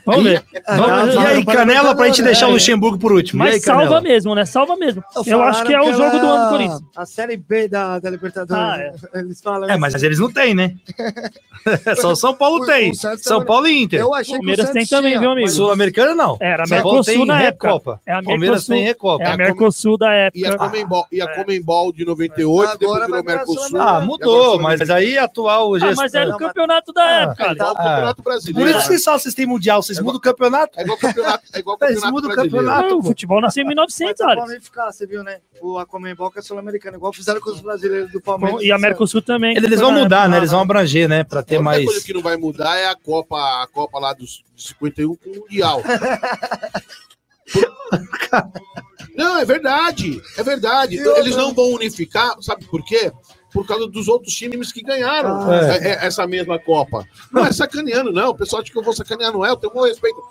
Vamos 0.05 0.23
ver. 0.23 0.43
Vamos- 0.67 1.15
e 1.15 1.17
aí, 1.17 1.43
Canela, 1.45 1.95
pra 1.95 2.05
gente 2.05 2.21
deixar 2.21 2.47
o 2.47 2.51
Luxemburgo 2.51 2.99
por 2.99 3.11
último. 3.11 3.43
e 3.43 3.47
aí, 3.47 3.53
Mas 3.53 3.63
salva 3.63 3.81
Canela? 3.85 4.01
mesmo, 4.01 4.35
né? 4.35 4.45
Salva 4.45 4.75
mesmo. 4.75 5.03
Eu 5.15 5.23
Falaram 5.23 5.43
acho 5.49 5.65
que 5.65 5.73
é 5.73 5.81
o 5.81 5.93
jogo 5.93 5.97
do 5.97 6.17
ano 6.17 6.19
do 6.19 6.27
era 6.41 6.49
Corinthians. 6.49 6.81
A 6.95 7.05
Série 7.07 7.37
B 7.37 7.67
da, 7.67 7.97
da 7.97 8.09
Libertadores. 8.11 8.63
Ah, 8.63 8.77
né? 8.77 8.93
Eles 9.21 9.41
falam 9.41 9.67
É, 9.67 9.77
mas 9.77 9.95
eles 10.03 10.19
não 10.19 10.31
têm, 10.31 10.53
né? 10.53 10.75
Só 11.99 12.11
o 12.11 12.15
São 12.15 12.35
Paulo 12.35 12.61
O- 12.61 12.65
tem. 12.67 12.91
o 12.91 12.95
São 12.95 13.17
também- 13.17 13.45
Paulo 13.47 13.67
e 13.67 13.81
Inter. 13.83 13.99
Eu 13.99 14.13
achei 14.13 14.35
Palmeiras 14.35 14.65
que 14.65 14.71
o 14.71 14.73
tem 14.73 14.85
Santos 14.85 14.97
também, 14.97 15.11
tinha, 15.13 15.19
viu, 15.21 15.31
amigo? 15.31 15.47
mas- 15.47 15.55
Sul-Americana 15.55 16.13
não. 16.13 16.37
Era 16.39 16.65
São 16.67 16.77
Paulo 16.81 16.97
Mercosul 16.97 17.13
tem 17.15 17.25
na 17.25 17.41
época. 17.41 17.67
Recopa. 17.67 18.01
É 18.05 18.11
a 18.13 18.21
Palmeiras 18.21 18.39
Mercosul, 18.67 18.75
tem 18.75 18.83
Recopa. 18.83 19.23
é 19.23 19.25
a 19.25 19.29
É 19.29 19.33
a 19.33 19.37
Mercosul 19.37 19.97
da 19.97 20.07
E 20.07 20.09
a 20.45 20.49
época. 20.49 20.57
Comembol, 20.69 21.07
e 21.11 21.21
a 21.21 21.25
É. 21.25 21.27
Comembol 21.35 21.91
de 21.91 22.05
98, 22.05 22.77
depois 22.77 22.91
Agora 22.91 23.05
virou 23.07 23.23
Mercosul. 23.23 23.55
Sul-Americana. 23.55 23.97
Ah, 23.97 24.01
mudou, 24.01 24.59
mas 24.59 24.87
aí 24.91 25.17
atual 25.17 25.75
Ah, 25.99 26.03
gestão. 26.03 26.05
mas 26.05 26.13
era 26.13 26.29
o 26.29 26.39
mas- 26.39 26.47
campeonato 26.47 26.93
da 26.93 27.03
Ah, 27.03 27.21
época. 27.23 27.43
É 27.47 27.51
igual 27.51 27.71
o 27.71 27.75
Campeonato 27.75 28.23
Por 28.23 28.29
Brasileiro. 28.31 28.79
isso 28.79 28.87
que 28.89 28.99
só 28.99 29.17
vocês 29.17 29.33
têm 29.33 29.45
mundial, 29.45 29.81
vocês 29.81 29.99
mudam 29.99 30.17
o 30.17 30.21
campeonato. 30.21 30.79
É 30.79 30.83
igual 30.83 30.97
o 30.97 31.01
Campeonato, 31.01 31.43
é 31.53 31.59
igual 31.59 31.77
o 31.79 31.85
Eles 31.85 31.95
campeonato 32.01 32.13
mudam 32.13 32.31
o 32.31 32.35
campeonato. 32.35 32.97
O 32.99 33.03
futebol 33.03 33.41
nasceu 33.41 33.61
em 33.61 33.65
Mas 33.65 33.75
1900, 33.75 34.19
o 34.19 34.23
Alex. 34.23 34.37
Palmeiras 34.39 34.63
ficar, 34.65 34.91
você 34.91 35.05
viu, 35.07 35.23
né? 35.23 35.39
O 35.61 35.77
a 35.77 35.85
Comembol 35.85 36.31
que 36.31 36.39
é 36.39 36.41
sul-americana, 36.41 36.97
igual 36.97 37.13
fizeram 37.13 37.39
com 37.41 37.49
os 37.49 37.61
brasileiros 37.61 38.11
do 38.11 38.21
Palmeiras. 38.21 38.61
E 38.61 38.71
a 38.71 38.77
Mercosul 38.77 39.21
também. 39.21 39.55
Eles 39.57 39.79
vão 39.79 39.91
mudar, 39.91 40.17
época. 40.17 40.27
né? 40.29 40.37
Eles 40.37 40.51
vão 40.51 40.59
abranger, 40.61 41.07
né? 41.07 41.23
Pra 41.23 41.41
ter 41.43 41.55
A 41.55 41.59
única 41.59 41.71
mais. 41.71 41.85
coisa 41.85 42.05
que 42.05 42.13
não 42.13 42.21
vai 42.21 42.37
mudar 42.37 42.75
é 42.77 42.87
a 42.87 42.95
Copa, 42.95 43.37
a 43.63 43.67
Copa 43.71 43.99
lá 43.99 44.13
dos 44.13 44.43
de 44.55 44.63
51 44.63 45.15
com 45.15 45.29
o 45.29 45.35
Mundial. 45.41 45.81
não, 49.15 49.37
é 49.37 49.45
verdade. 49.45 50.21
É 50.37 50.43
verdade. 50.43 50.97
Eles 50.97 51.35
não 51.35 51.53
vão 51.53 51.71
unificar, 51.73 52.35
sabe 52.41 52.65
por 52.65 52.83
quê? 52.83 53.11
Por 53.55 53.65
causa 53.65 53.87
dos 53.87 54.07
outros 54.07 54.33
times 54.35 54.71
que 54.71 54.81
ganharam 54.83 55.49
Ah. 55.49 55.55
é- 55.77 55.87
é- 55.91 56.05
essa 56.05 56.27
mesma 56.27 56.59
Copa. 56.59 57.05
Não 57.31 57.45
é 57.45 57.51
sacaneando, 57.51 58.11
não. 58.11 58.29
O 58.29 58.35
pessoal 58.35 58.61
acha 58.61 58.71
que 58.71 58.77
eu 58.77 58.83
vou 58.83 58.93
sacanear, 58.93 59.31
não 59.31 59.45
é. 59.45 59.49
Eu 59.49 59.55
tenho 59.55 59.73
um 59.75 59.83
respeito. 59.85 60.21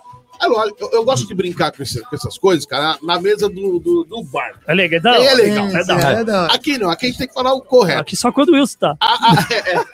É 0.42 0.46
lógico, 0.46 0.76
eu, 0.82 0.90
eu 0.90 1.04
gosto 1.04 1.26
de 1.28 1.32
brincar 1.34 1.70
com, 1.72 1.82
esse- 1.82 2.02
com 2.02 2.14
essas 2.14 2.36
coisas, 2.36 2.66
cara, 2.66 2.98
na 3.02 3.20
mesa 3.20 3.48
do, 3.48 3.78
do, 3.78 4.04
do 4.04 4.22
bar. 4.24 4.52
É 4.66 4.74
legal. 4.74 5.14
É 5.14 5.26
É 5.26 5.34
legal. 5.34 5.66
É 5.68 5.84
da. 5.84 5.94
É, 6.00 6.24
da 6.24 6.42
hora. 6.42 6.52
Aqui 6.54 6.76
não, 6.76 6.90
aqui 6.90 7.06
a 7.06 7.08
gente 7.08 7.18
tem 7.18 7.28
que 7.28 7.34
falar 7.34 7.54
o 7.54 7.62
correto. 7.62 8.00
Aqui 8.02 8.16
só 8.16 8.30
quando 8.30 8.50
o 8.50 8.54
Wilson 8.54 8.78
tá. 8.78 8.96
A, 9.00 9.06
a- 9.30 9.46
é- 9.50 9.72
é. 9.74 9.84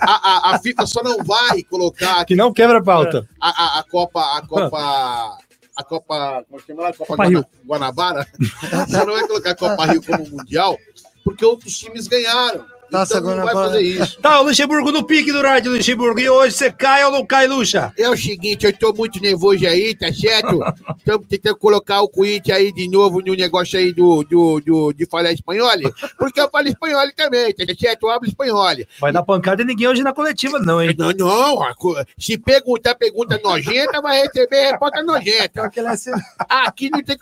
A- 0.00 0.50
a- 0.50 0.54
a 0.54 0.58
FIFA 0.58 0.86
só 0.86 1.02
não 1.02 1.18
vai 1.24 1.62
colocar 1.62 2.24
Que 2.24 2.34
não 2.34 2.52
quebra 2.52 2.78
a 2.78 2.82
pauta. 2.82 3.26
a, 3.40 3.48
a, 3.48 3.78
a 3.78 3.82
Copa, 3.84 4.20
a 4.38 4.42
Copa, 4.46 5.38
a 5.76 5.84
Copa, 5.84 6.44
como 6.48 6.58
é 6.58 6.60
que 6.60 6.66
chama 6.66 6.82
lá? 6.82 6.88
A 6.88 6.92
Copa, 6.92 7.06
Copa 7.06 7.22
Guana- 7.24 7.28
Rio. 7.38 7.46
Guanabara. 7.66 8.26
Você 8.88 9.04
não 9.04 9.14
vai 9.14 9.26
colocar 9.26 9.50
a 9.52 9.54
Copa 9.54 9.86
Rio 9.86 10.02
como 10.02 10.28
mundial, 10.30 10.76
porque 11.24 11.44
outros 11.44 11.76
times 11.78 12.06
ganharam. 12.06 12.64
Taça 12.92 13.18
então 13.18 13.34
não 13.34 13.44
vai 13.44 13.54
fazer 13.54 13.80
isso. 13.80 14.20
Tá, 14.20 14.38
o 14.40 14.44
Luxemburgo 14.44 14.92
no 14.92 15.02
pique 15.02 15.32
do 15.32 15.40
rádio, 15.40 15.72
Luxemburgo. 15.72 16.20
E 16.20 16.28
hoje 16.28 16.54
você 16.54 16.70
cai 16.70 17.02
ou 17.06 17.10
não 17.10 17.24
cai, 17.24 17.46
Luxa? 17.46 17.90
É 17.96 18.06
o 18.08 18.16
seguinte, 18.16 18.66
eu 18.66 18.72
tô 18.76 18.92
muito 18.92 19.18
nervoso 19.18 19.66
aí, 19.66 19.94
tá 19.94 20.12
certo? 20.12 20.60
Estamos 20.98 21.26
tentando 21.26 21.56
colocar 21.56 22.02
o 22.02 22.08
Corinthians 22.08 22.58
aí 22.58 22.70
de 22.70 22.88
novo 22.90 23.22
no 23.22 23.34
negócio 23.34 23.78
aí 23.78 23.94
do, 23.94 24.22
do, 24.24 24.60
do, 24.60 24.92
de 24.92 25.06
falar 25.06 25.32
espanhol, 25.32 25.70
porque 26.18 26.38
eu 26.38 26.50
falo 26.50 26.68
espanhol 26.68 27.10
também, 27.16 27.54
tá 27.54 27.64
certo? 27.78 28.02
Eu 28.02 28.10
hablo 28.10 28.28
espanhol. 28.28 28.62
Vai 29.00 29.10
dar 29.10 29.22
pancada 29.22 29.62
em 29.62 29.66
ninguém 29.66 29.88
hoje 29.88 30.02
na 30.02 30.12
coletiva, 30.12 30.58
não, 30.58 30.82
hein? 30.82 30.94
Não, 30.98 31.12
não, 31.12 31.60
se 32.18 32.36
perguntar 32.36 32.94
pergunta 32.94 33.40
nojenta, 33.42 34.02
vai 34.02 34.20
receber 34.20 34.70
resposta 34.70 35.02
nojenta. 35.02 35.70
Aqui 36.46 36.90
não 36.90 37.02
tem. 37.02 37.16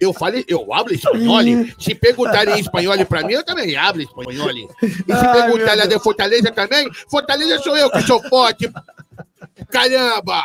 Eu 0.00 0.12
falei, 0.14 0.44
eu 0.48 0.72
hablo 0.72 0.94
espanhol. 0.94 1.40
Se 1.78 1.94
perguntarem 1.94 2.56
em 2.56 2.60
espanhol 2.60 2.94
pra 3.06 3.22
mim, 3.22 3.34
eu 3.34 3.44
também 3.44 3.76
hablo 3.76 4.00
espanhol. 4.02 4.50
E 4.50 4.66
se 4.82 5.28
perguntarem 5.32 5.88
de 5.88 5.98
Fortaleza 5.98 6.50
também, 6.52 6.90
Fortaleza 7.10 7.58
sou 7.62 7.76
eu 7.76 7.90
que 7.90 8.00
sou 8.02 8.22
forte. 8.28 8.72
Caramba! 9.70 10.42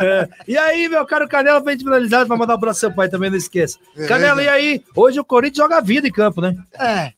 É. 0.00 0.28
E 0.46 0.56
aí, 0.58 0.88
meu 0.88 1.04
caro 1.06 1.28
Canela, 1.28 1.60
pra 1.60 1.72
gente 1.72 1.84
finalizar, 1.84 2.26
vai 2.26 2.36
mandar 2.38 2.52
um 2.54 2.56
abraço 2.56 2.80
pro 2.80 2.88
seu 2.88 2.96
pai 2.96 3.08
também, 3.08 3.30
não 3.30 3.36
esqueça. 3.36 3.78
Canela, 4.06 4.42
e 4.42 4.48
aí? 4.48 4.84
Hoje 4.94 5.18
o 5.18 5.24
Corinthians 5.24 5.58
joga 5.58 5.78
a 5.78 5.80
vida 5.80 6.06
em 6.06 6.12
campo, 6.12 6.40
né? 6.40 6.54
é. 6.78 7.12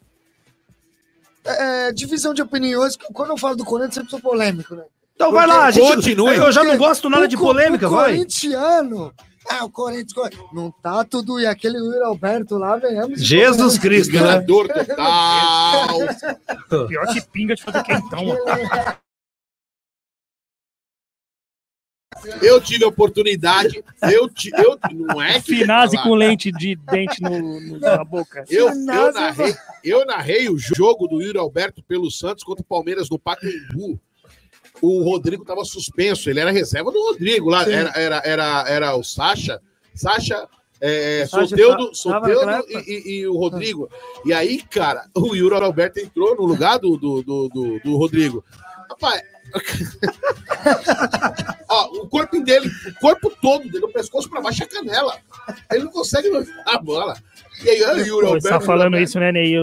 É, 1.47 1.93
divisão 1.93 2.33
de 2.33 2.41
opiniões, 2.41 2.97
quando 3.13 3.31
eu 3.31 3.37
falo 3.37 3.55
do 3.55 3.67
Corinthians, 3.67 3.97
sempre 3.97 4.11
sou 4.11 4.19
polêmico, 4.21 4.75
né? 4.75 4.85
Então 5.15 5.31
vai 5.31 5.47
lá, 5.47 5.67
a 5.67 5.71
gente. 5.71 5.87
Continue. 5.87 6.37
Eu 6.37 6.51
já 6.51 6.65
não 6.65 6.77
gosto 6.79 7.11
nada 7.11 7.27
O 7.27 7.29
de 7.29 7.37
polêmica, 7.37 7.87
o 7.87 7.91
vai. 7.91 8.13
corintiano. 8.13 9.13
Ah, 9.51 9.65
o 9.65 9.71
Corinthians. 9.71 10.31
Não 10.53 10.71
tá 10.71 11.05
tudo. 11.05 11.39
E 11.39 11.47
aquele 11.47 11.79
Luiz 11.79 12.01
Alberto 12.03 12.57
lá, 12.57 12.77
venhamos. 12.77 13.21
Jesus 13.21 13.79
Cristo, 13.79 14.13
né? 14.15 14.21
Enganador 14.21 14.69
total. 14.69 15.99
Pior 16.89 17.07
que 17.13 17.21
pinga 17.31 17.55
de 17.55 17.63
fazer 17.63 17.83
quentão. 17.83 18.25
Eu 22.41 22.61
tive 22.61 22.85
a 22.85 22.89
oportunidade. 22.89 23.85
Eu, 24.11 24.31
ti- 24.31 24.51
eu 24.57 24.79
não 24.93 25.21
é 25.21 25.35
que. 25.41 25.57
Finase 25.57 26.01
com 26.03 26.15
lente 26.15 26.51
de 26.53 26.75
dente 26.77 27.21
no, 27.23 27.61
no- 27.61 27.79
na 27.79 28.03
boca. 28.05 28.45
Eu, 28.49 28.69
eu, 28.69 29.13
narrei, 29.13 29.55
eu 29.83 30.07
narrei 30.07 30.49
o 30.49 30.57
jogo 30.59 31.07
do 31.07 31.21
Yuri 31.21 31.39
Alberto 31.39 31.83
pelo 31.83 32.11
Santos 32.11 32.43
contra 32.45 32.63
o 32.63 32.67
Palmeiras 32.67 33.11
no 33.11 33.19
Pacaembu. 33.19 34.01
O 34.85 35.03
Rodrigo 35.03 35.43
estava 35.43 35.65
suspenso, 35.65 36.29
ele 36.29 36.41
era 36.41 36.51
reserva 36.51 36.91
do 36.93 37.01
Rodrigo 37.01 37.49
lá. 37.49 37.63
Era, 37.63 37.91
era, 37.95 38.23
era, 38.25 38.65
era 38.69 38.97
o 38.97 39.03
Sacha. 39.03 39.61
Sacha. 39.95 40.47
É, 40.81 41.25
Soteudo, 41.27 41.89
tá- 41.89 41.95
Soteudo 41.95 42.45
naquela 42.45 42.65
e, 42.87 42.93
e- 42.93 43.21
e 43.21 43.27
o 43.27 43.37
Rodrigo. 43.39 43.89
E 44.25 44.33
aí, 44.35 44.61
cara, 44.63 45.07
o 45.15 45.35
Yuri 45.35 45.55
Alberto 45.55 45.99
entrou 46.01 46.37
no 46.37 46.45
lugar 46.45 46.79
do, 46.79 46.97
do, 46.99 47.23
do, 47.23 47.49
do- 47.49 47.79
do 47.81 47.97
Rodrigo. 47.97 48.45
Rapaz. 48.91 49.23
Ó, 51.69 52.03
o 52.03 52.09
corpo 52.09 52.41
dele, 52.41 52.71
o 52.89 52.95
corpo 53.01 53.33
todo 53.41 53.63
dele, 53.65 53.81
do 53.81 53.89
pescoço 53.89 54.29
pra 54.29 54.41
baixo 54.41 54.63
é 54.63 54.67
canela. 54.67 55.17
Ele 55.73 55.85
não 55.85 55.91
consegue 55.93 56.29
a 56.67 56.79
bola. 56.79 57.17
E 57.63 57.71
aí, 57.71 57.83
o 57.83 57.99
Yuri 58.07 58.27
Pô, 58.27 58.35
Alberto. 58.35 58.43
Você 58.43 58.49
tá 58.49 58.61
falando 58.61 58.99
isso, 58.99 59.19
né, 59.19 59.33
Ney? 59.33 59.55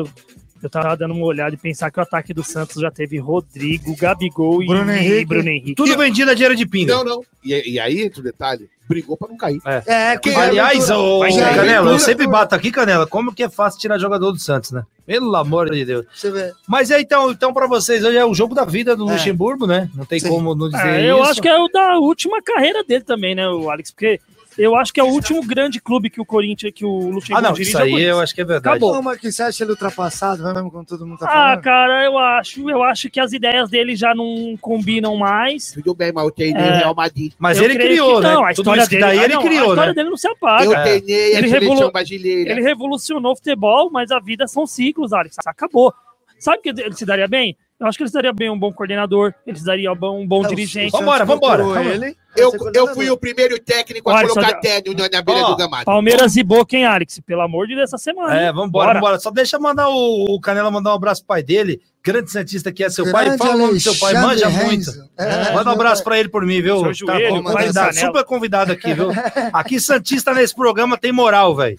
Eu, 0.61 0.65
eu 0.65 0.69
tava 0.69 0.95
dando 0.95 1.13
uma 1.13 1.25
olhada 1.25 1.53
e 1.55 1.57
pensar 1.57 1.89
que 1.91 1.99
o 1.99 2.03
ataque 2.03 2.33
do 2.33 2.43
Santos 2.43 2.81
já 2.81 2.91
teve 2.91 3.17
Rodrigo, 3.17 3.95
Gabigol 3.95 4.61
e 4.63 4.67
Bruno 4.67 4.91
Henrique. 4.91 5.25
Bruno 5.25 5.49
Henrique. 5.49 5.75
Tudo 5.75 5.97
vendido 5.97 6.31
a 6.31 6.33
dinheiro 6.33 6.55
de 6.55 6.65
pinga. 6.65 6.95
Não, 6.95 7.03
não. 7.03 7.21
E, 7.43 7.73
e 7.73 7.79
aí, 7.79 8.03
outro 8.03 8.21
detalhe, 8.21 8.69
brigou 8.87 9.17
pra 9.17 9.27
não 9.27 9.37
cair. 9.37 9.59
É, 9.85 10.17
Quem 10.17 10.35
Aliás, 10.35 10.89
ô, 10.89 11.19
Vai 11.19 11.31
ser 11.31 11.55
Canela, 11.55 11.91
eu 11.91 11.99
sempre 11.99 12.27
bato 12.27 12.53
aqui, 12.53 12.71
Canela, 12.71 13.07
como 13.07 13.33
que 13.33 13.43
é 13.43 13.49
fácil 13.49 13.79
tirar 13.79 13.97
jogador 13.97 14.31
do 14.31 14.39
Santos, 14.39 14.71
né? 14.71 14.83
Pelo 15.05 15.35
amor 15.35 15.69
de 15.71 15.83
Deus. 15.83 16.05
Você 16.13 16.29
vê. 16.31 16.51
Mas 16.67 16.91
é 16.91 16.99
então, 17.01 17.31
então 17.31 17.53
para 17.53 17.67
vocês, 17.67 18.03
hoje 18.03 18.15
é 18.17 18.25
o 18.25 18.33
jogo 18.33 18.53
da 18.53 18.63
vida 18.63 18.95
do 18.95 19.09
É. 19.09 19.13
Luxemburgo, 19.13 19.65
né? 19.65 19.89
Não 19.95 20.05
tem 20.05 20.19
Sim. 20.19 20.29
como 20.29 20.53
não 20.55 20.69
dizer 20.69 20.87
É, 20.87 20.99
isso. 20.99 21.07
eu 21.09 21.23
acho 21.23 21.41
que 21.41 21.49
é 21.49 21.57
o 21.57 21.67
da 21.67 21.97
última 21.97 22.41
carreira 22.41 22.83
dele 22.83 23.03
também, 23.03 23.33
né, 23.35 23.47
o 23.49 23.69
Alex? 23.69 23.91
Porque 23.91 24.19
eu 24.57 24.75
acho 24.75 24.93
que 24.93 24.99
é 24.99 25.03
o 25.03 25.07
último 25.07 25.41
grande 25.45 25.79
clube 25.81 26.09
que 26.09 26.19
o 26.21 26.25
Corinthians, 26.25 26.73
que 26.75 26.85
o 26.85 27.09
Luxemburgo 27.09 27.37
Ah, 27.37 27.41
não, 27.41 27.53
dirige. 27.53 27.69
isso 27.69 27.77
é 27.77 27.81
o 27.81 27.83
aí 27.83 27.89
Corinthians. 27.91 28.15
eu 28.15 28.21
acho 28.21 28.35
que 28.35 28.41
é 28.41 28.45
verdade. 28.45 28.75
Acabou. 28.77 28.93
Como 28.95 29.11
é 29.11 29.17
que 29.17 29.31
você 29.31 29.43
acha 29.43 29.63
ele 29.63 29.71
ultrapassado, 29.71 30.43
mesmo 30.43 30.71
como 30.71 30.85
todo 30.85 31.05
mundo 31.07 31.19
tá 31.19 31.25
Ah, 31.27 31.29
falando? 31.31 31.61
cara, 31.61 32.05
eu 32.05 32.17
acho. 32.17 32.69
Eu 32.69 32.83
acho 32.83 33.09
que 33.09 33.19
as 33.19 33.33
ideias 33.33 33.69
dele 33.69 33.95
já 33.95 34.13
não 34.15 34.57
combinam 34.59 35.15
mais. 35.17 35.71
Tudo 35.71 35.93
bem, 35.95 36.11
mas 36.11 36.23
eu 36.25 36.31
treinei 36.31 36.63
É. 36.63 36.71
o 36.71 36.75
Real 36.77 36.95
Madrid. 36.95 37.33
Mas 37.39 37.57
Eu 37.57 37.63
ele 37.65 37.75
criou, 37.77 38.15
que- 38.17 38.21
né? 38.27 38.33
Não, 38.33 38.43
a 38.45 38.53
Tudo 38.53 38.59
história 38.61 38.87
dele, 38.87 39.01
daí 39.01 39.19
ah, 39.19 39.23
ele 39.23 39.33
não, 39.33 39.41
A 39.41 39.43
criou, 39.45 39.69
história 39.69 39.87
né? 39.87 39.93
dele 39.93 40.09
não 40.09 40.17
se 40.17 40.27
apaga. 40.27 40.65
Eu 40.65 40.73
É. 40.73 40.81
treinei 40.83 41.35
a 41.35 41.37
Ele 41.39 41.47
revolu- 41.47 41.91
brasileira. 41.91 42.51
Ele 42.51 42.61
revolucionou 42.61 43.33
o 43.33 43.35
futebol, 43.35 43.89
mas 43.91 44.11
a 44.11 44.19
vida 44.19 44.47
são 44.47 44.65
ciclos, 44.67 45.13
Alex. 45.13 45.35
Acabou. 45.45 45.93
Sabe 46.41 46.57
o 46.57 46.61
que 46.61 46.69
ele 46.69 46.95
se 46.95 47.05
daria 47.05 47.27
bem? 47.27 47.55
Eu 47.79 47.87
acho 47.87 47.97
que 47.97 48.03
ele 48.03 48.09
se 48.09 48.13
daria 48.13 48.33
bem 48.33 48.49
um 48.49 48.57
bom 48.57 48.71
coordenador, 48.73 49.33
ele 49.45 49.57
se 49.57 49.65
daria 49.65 49.91
um 49.91 49.95
bom 50.27 50.43
É, 50.43 50.45
o 50.45 50.49
dirigente. 50.49 50.91
Santos 50.91 50.99
Vambora, 50.99 51.25
vambora. 51.25 51.83
Ele, 51.83 52.15
Eu, 52.35 52.51
eu 52.73 52.93
fui 52.95 53.09
o 53.09 53.17
primeiro 53.17 53.59
técnico 53.59 54.09
a 54.09 54.21
colocar 54.21 54.53
tédio 54.59 54.93
na, 54.95 55.07
na 55.09 55.21
beira 55.21 55.41
Ó, 55.41 55.49
do 55.51 55.57
gramado. 55.57 55.85
Palmeiras 55.85 56.35
e 56.35 56.43
Boca, 56.43 56.75
hein, 56.75 56.85
Alex? 56.85 57.19
Pelo 57.25 57.41
amor 57.41 57.67
de 57.67 57.75
Deus, 57.75 57.89
essa 57.89 57.97
semana. 57.97 58.35
É, 58.35 58.51
vambora, 58.51 58.69
Bora. 58.69 58.93
vambora. 58.95 59.19
Só 59.19 59.29
deixa 59.29 59.57
eu 59.57 59.61
mandar 59.61 59.87
o, 59.89 60.25
o 60.35 60.39
Canela 60.39 60.71
mandar 60.71 60.91
um 60.91 60.95
abraço 60.95 61.21
pro 61.21 61.29
pai 61.29 61.43
dele, 61.43 61.79
grande 62.03 62.31
Santista 62.31 62.71
que 62.71 62.83
é 62.83 62.89
seu 62.89 63.11
pai. 63.11 63.25
Grande 63.25 63.37
Fala 63.39 63.55
o 63.55 63.57
nome 63.57 63.73
do 63.73 63.79
seu 63.79 63.95
pai, 63.95 64.13
manja 64.13 64.49
muito. 64.49 64.91
É, 65.17 65.53
Manda 65.53 65.69
um 65.69 65.73
abraço 65.73 66.03
pai. 66.03 66.11
pra 66.13 66.19
ele 66.19 66.29
por 66.29 66.45
mim, 66.45 66.61
viu? 66.61 66.79
Seu 66.81 66.93
joelho, 66.93 67.43
tá, 67.43 67.51
pai 67.53 67.73
tá 67.73 67.87
da 67.87 67.93
super 67.93 68.23
convidado 68.23 68.71
aqui, 68.71 68.93
viu? 68.93 69.09
Aqui 69.53 69.79
Santista 69.79 70.33
nesse 70.33 70.55
programa 70.55 70.97
tem 70.97 71.11
moral, 71.11 71.55
velho. 71.55 71.77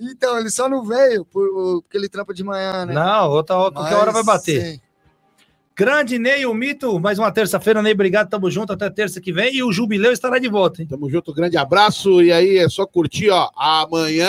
Então, 0.00 0.38
ele 0.38 0.50
só 0.50 0.68
não 0.68 0.82
veio 0.84 1.24
por- 1.24 1.82
porque 1.82 1.96
ele 1.96 2.08
trampa 2.08 2.32
de 2.32 2.42
manhã, 2.42 2.86
né? 2.86 2.94
Não, 2.94 3.30
outra 3.30 3.56
hora, 3.56 3.72
qualquer 3.72 3.90
Mas, 3.92 4.00
hora 4.00 4.12
vai 4.12 4.22
bater. 4.24 4.62
sim. 4.74 4.80
Grande 5.76 6.18
Ney, 6.18 6.44
o 6.44 6.52
Mito, 6.52 6.98
mais 7.00 7.18
uma 7.18 7.32
terça-feira, 7.32 7.80
Ney, 7.80 7.92
obrigado, 7.94 8.28
tamo 8.28 8.50
junto 8.50 8.72
até 8.72 8.90
terça 8.90 9.18
que 9.20 9.32
vem 9.32 9.54
e 9.54 9.62
o 9.62 9.72
Jubileu 9.72 10.12
estará 10.12 10.38
de 10.38 10.48
volta, 10.48 10.82
hein? 10.82 10.88
Tamo 10.88 11.08
junto, 11.08 11.32
grande 11.32 11.56
abraço. 11.56 12.22
E 12.22 12.30
aí 12.32 12.58
é 12.58 12.68
só 12.68 12.84
curtir, 12.86 13.30
ó. 13.30 13.48
Amanhã 13.56 14.28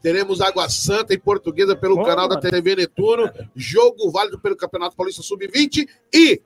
teremos 0.00 0.40
Água 0.40 0.68
Santa 0.70 1.12
e 1.12 1.18
Portuguesa 1.18 1.76
pelo 1.76 1.96
Boa, 1.96 2.06
canal 2.06 2.26
da 2.26 2.36
mano. 2.36 2.50
TV 2.50 2.74
Netuno. 2.76 3.30
Jogo 3.54 4.10
válido 4.10 4.38
pelo 4.38 4.56
Campeonato 4.56 4.96
Paulista 4.96 5.22
Sub-20 5.22 5.86
e 6.12 6.40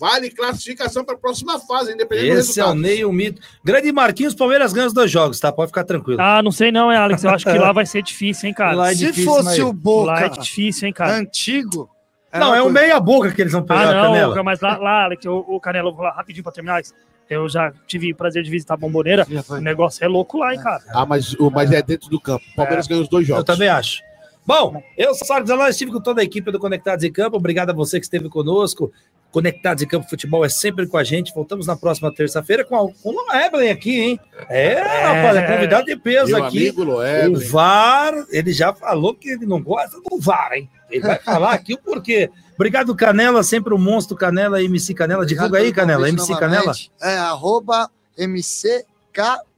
vale 0.00 0.30
classificação 0.30 1.04
para 1.04 1.14
a 1.14 1.18
próxima 1.18 1.58
fase, 1.60 1.92
independente 1.92 2.32
do 2.34 2.38
Esse 2.40 2.60
é 2.60 2.64
o. 2.64 2.74
Ney, 2.74 3.04
o 3.04 3.12
mito. 3.12 3.40
Grande 3.64 3.92
Marquinhos, 3.92 4.34
Palmeiras 4.34 4.72
ganha 4.72 4.86
os 4.86 4.92
dois 4.92 5.10
jogos, 5.10 5.38
tá? 5.40 5.52
Pode 5.52 5.68
ficar 5.68 5.84
tranquilo. 5.84 6.20
Ah, 6.20 6.42
não 6.42 6.50
sei 6.52 6.72
não, 6.72 6.90
hein, 6.90 6.98
Alex? 6.98 7.22
Eu 7.24 7.30
acho 7.30 7.44
que 7.44 7.58
lá 7.58 7.72
vai 7.72 7.86
ser 7.86 8.02
difícil, 8.02 8.48
hein, 8.48 8.54
cara? 8.54 8.74
Lá 8.76 8.90
é 8.90 8.94
Se 8.94 9.06
difícil, 9.06 9.24
fosse 9.24 9.44
mas- 9.44 9.58
o 9.58 9.64
Lá 10.04 10.20
é 10.20 10.28
Boca 10.28 10.40
difícil, 10.42 10.88
hein, 10.88 10.92
cara? 10.94 11.16
antigo. 11.16 11.88
Não, 12.32 12.48
uma 12.48 12.56
é 12.56 12.60
um 12.60 12.64
coisa- 12.64 12.80
meia 12.80 12.98
boca 13.00 13.30
que 13.30 13.42
eles 13.42 13.52
vão 13.52 13.62
pegar, 13.62 13.90
Ah, 13.90 13.92
não, 13.94 14.12
Canela. 14.12 14.42
mas 14.42 14.60
lá, 14.60 14.78
lá 14.78 15.04
Alex, 15.04 15.24
o, 15.26 15.44
o 15.48 15.60
Canelo, 15.60 15.88
eu 15.88 15.92
vou 15.92 16.02
falar 16.02 16.16
rapidinho 16.16 16.42
pra 16.42 16.52
terminar, 16.52 16.74
Alex. 16.74 16.94
Eu 17.28 17.48
já 17.48 17.72
tive 17.86 18.12
o 18.12 18.16
prazer 18.16 18.42
de 18.42 18.50
visitar 18.50 18.74
a 18.74 18.76
Bomboneira. 18.76 19.26
O 19.48 19.56
negócio 19.56 20.04
é 20.04 20.08
louco 20.08 20.38
lá, 20.38 20.52
hein, 20.54 20.60
cara. 20.62 20.82
Ah, 20.94 21.06
mas, 21.06 21.34
o- 21.34 21.50
mas 21.50 21.70
é 21.70 21.80
dentro 21.82 22.08
do 22.10 22.20
campo. 22.20 22.42
O 22.52 22.56
Palmeiras 22.56 22.86
ganhou 22.86 23.02
os 23.02 23.08
dois 23.08 23.28
Eu 23.28 23.36
jogos. 23.36 23.44
também 23.46 23.68
acho. 23.68 24.02
Bom, 24.44 24.82
eu 24.98 25.14
sou 25.14 25.26
Zanella, 25.46 25.70
estive 25.70 25.92
com 25.92 26.00
toda 26.00 26.20
a 26.20 26.24
equipe 26.24 26.50
do 26.50 26.58
Conectados 26.58 27.04
em 27.04 27.12
Campo. 27.12 27.36
Obrigado 27.36 27.70
a 27.70 27.72
você 27.72 28.00
que 28.00 28.04
esteve 28.06 28.28
conosco. 28.28 28.90
Conectados 29.32 29.82
em 29.82 29.86
Campo 29.86 30.08
Futebol 30.08 30.44
é 30.44 30.48
sempre 30.48 30.86
com 30.86 30.96
a 30.98 31.02
gente. 31.02 31.34
Voltamos 31.34 31.66
na 31.66 31.74
próxima 31.74 32.14
terça-feira 32.14 32.64
com, 32.64 32.76
a, 32.76 32.92
com 33.02 33.10
o 33.10 33.34
Evelyn 33.34 33.70
aqui, 33.70 33.98
hein? 33.98 34.20
É, 34.48 34.74
rapaz, 34.74 35.36
é 35.38 35.46
convidado 35.46 35.86
de 35.86 35.96
peso 35.96 36.32
Meu 36.32 36.44
aqui. 36.44 36.58
amigo 36.58 36.84
O. 36.84 37.48
VAR, 37.48 38.12
ele 38.30 38.52
já 38.52 38.74
falou 38.74 39.14
que 39.14 39.30
ele 39.30 39.46
não 39.46 39.60
gosta 39.62 39.98
do 40.00 40.18
VAR, 40.20 40.52
hein? 40.52 40.70
Ele 40.90 41.00
vai 41.00 41.18
falar 41.18 41.52
aqui 41.52 41.72
o 41.74 41.78
porquê. 41.78 42.30
Obrigado, 42.54 42.94
Canela, 42.94 43.42
sempre 43.42 43.72
o 43.72 43.78
monstro 43.78 44.14
Canela, 44.16 44.62
MC 44.62 44.92
Canela. 44.92 45.24
Divulga 45.24 45.58
aí, 45.58 45.72
Canela, 45.72 46.08
MC 46.08 46.36
Canela. 46.38 46.72
É, 47.00 47.16
arroba 47.16 47.90
MC 48.18 48.84
Canela 49.12 49.51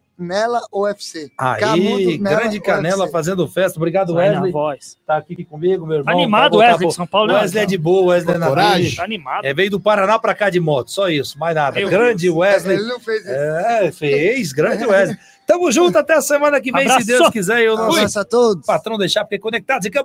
UFC. 0.72 1.30
Aí, 1.38 1.60
Camudo 1.60 2.18
Nela 2.22 2.36
grande 2.40 2.60
Canela 2.60 2.98
UFC. 3.00 3.12
fazendo 3.12 3.48
festa. 3.48 3.78
Obrigado, 3.78 4.14
Vai 4.14 4.26
na 4.28 4.34
Wesley. 4.34 4.52
voz. 4.52 4.96
Tá 5.06 5.16
aqui 5.16 5.44
comigo, 5.44 5.86
meu 5.86 5.98
irmão. 5.98 6.14
Animado 6.14 6.58
Wesley 6.58 6.88
de 6.88 6.94
São 6.94 7.06
Paulo, 7.06 7.32
né? 7.32 7.40
Wesley 7.40 7.62
é 7.62 7.66
de 7.66 7.78
boa, 7.78 8.12
Wesley 8.14 8.34
é 8.36 8.38
na 8.38 8.46
Coragem. 8.48 8.94
Tá 8.96 9.04
animado. 9.04 9.44
É, 9.44 9.52
veio 9.54 9.70
do 9.70 9.80
Paraná 9.80 10.18
pra 10.18 10.34
cá 10.34 10.50
de 10.50 10.60
moto, 10.60 10.90
só 10.90 11.08
isso, 11.08 11.38
mais 11.38 11.54
nada. 11.54 11.78
Meu 11.78 11.88
grande 11.88 12.30
Wesley. 12.30 12.76
Ele 12.76 12.86
não 12.88 13.00
fez 13.00 13.20
isso. 13.22 13.30
É, 13.32 13.92
fez, 13.92 14.52
grande 14.52 14.86
Wesley. 14.86 15.16
Tamo 15.46 15.70
junto 15.70 15.98
até 15.98 16.14
a 16.14 16.22
semana 16.22 16.58
que 16.58 16.72
vem, 16.72 16.84
Abraço. 16.84 17.02
se 17.02 17.06
Deus 17.06 17.28
quiser. 17.28 17.60
E 17.60 17.68
o 17.68 17.74
Um 17.74 17.76
nosso 17.76 17.96
abraço 17.98 18.18
a 18.20 18.24
todos. 18.24 18.64
patrão 18.64 18.96
deixar, 18.96 19.24
porque 19.24 19.38
conectados 19.38 19.86
em 19.86 19.90
campo. 19.90 20.02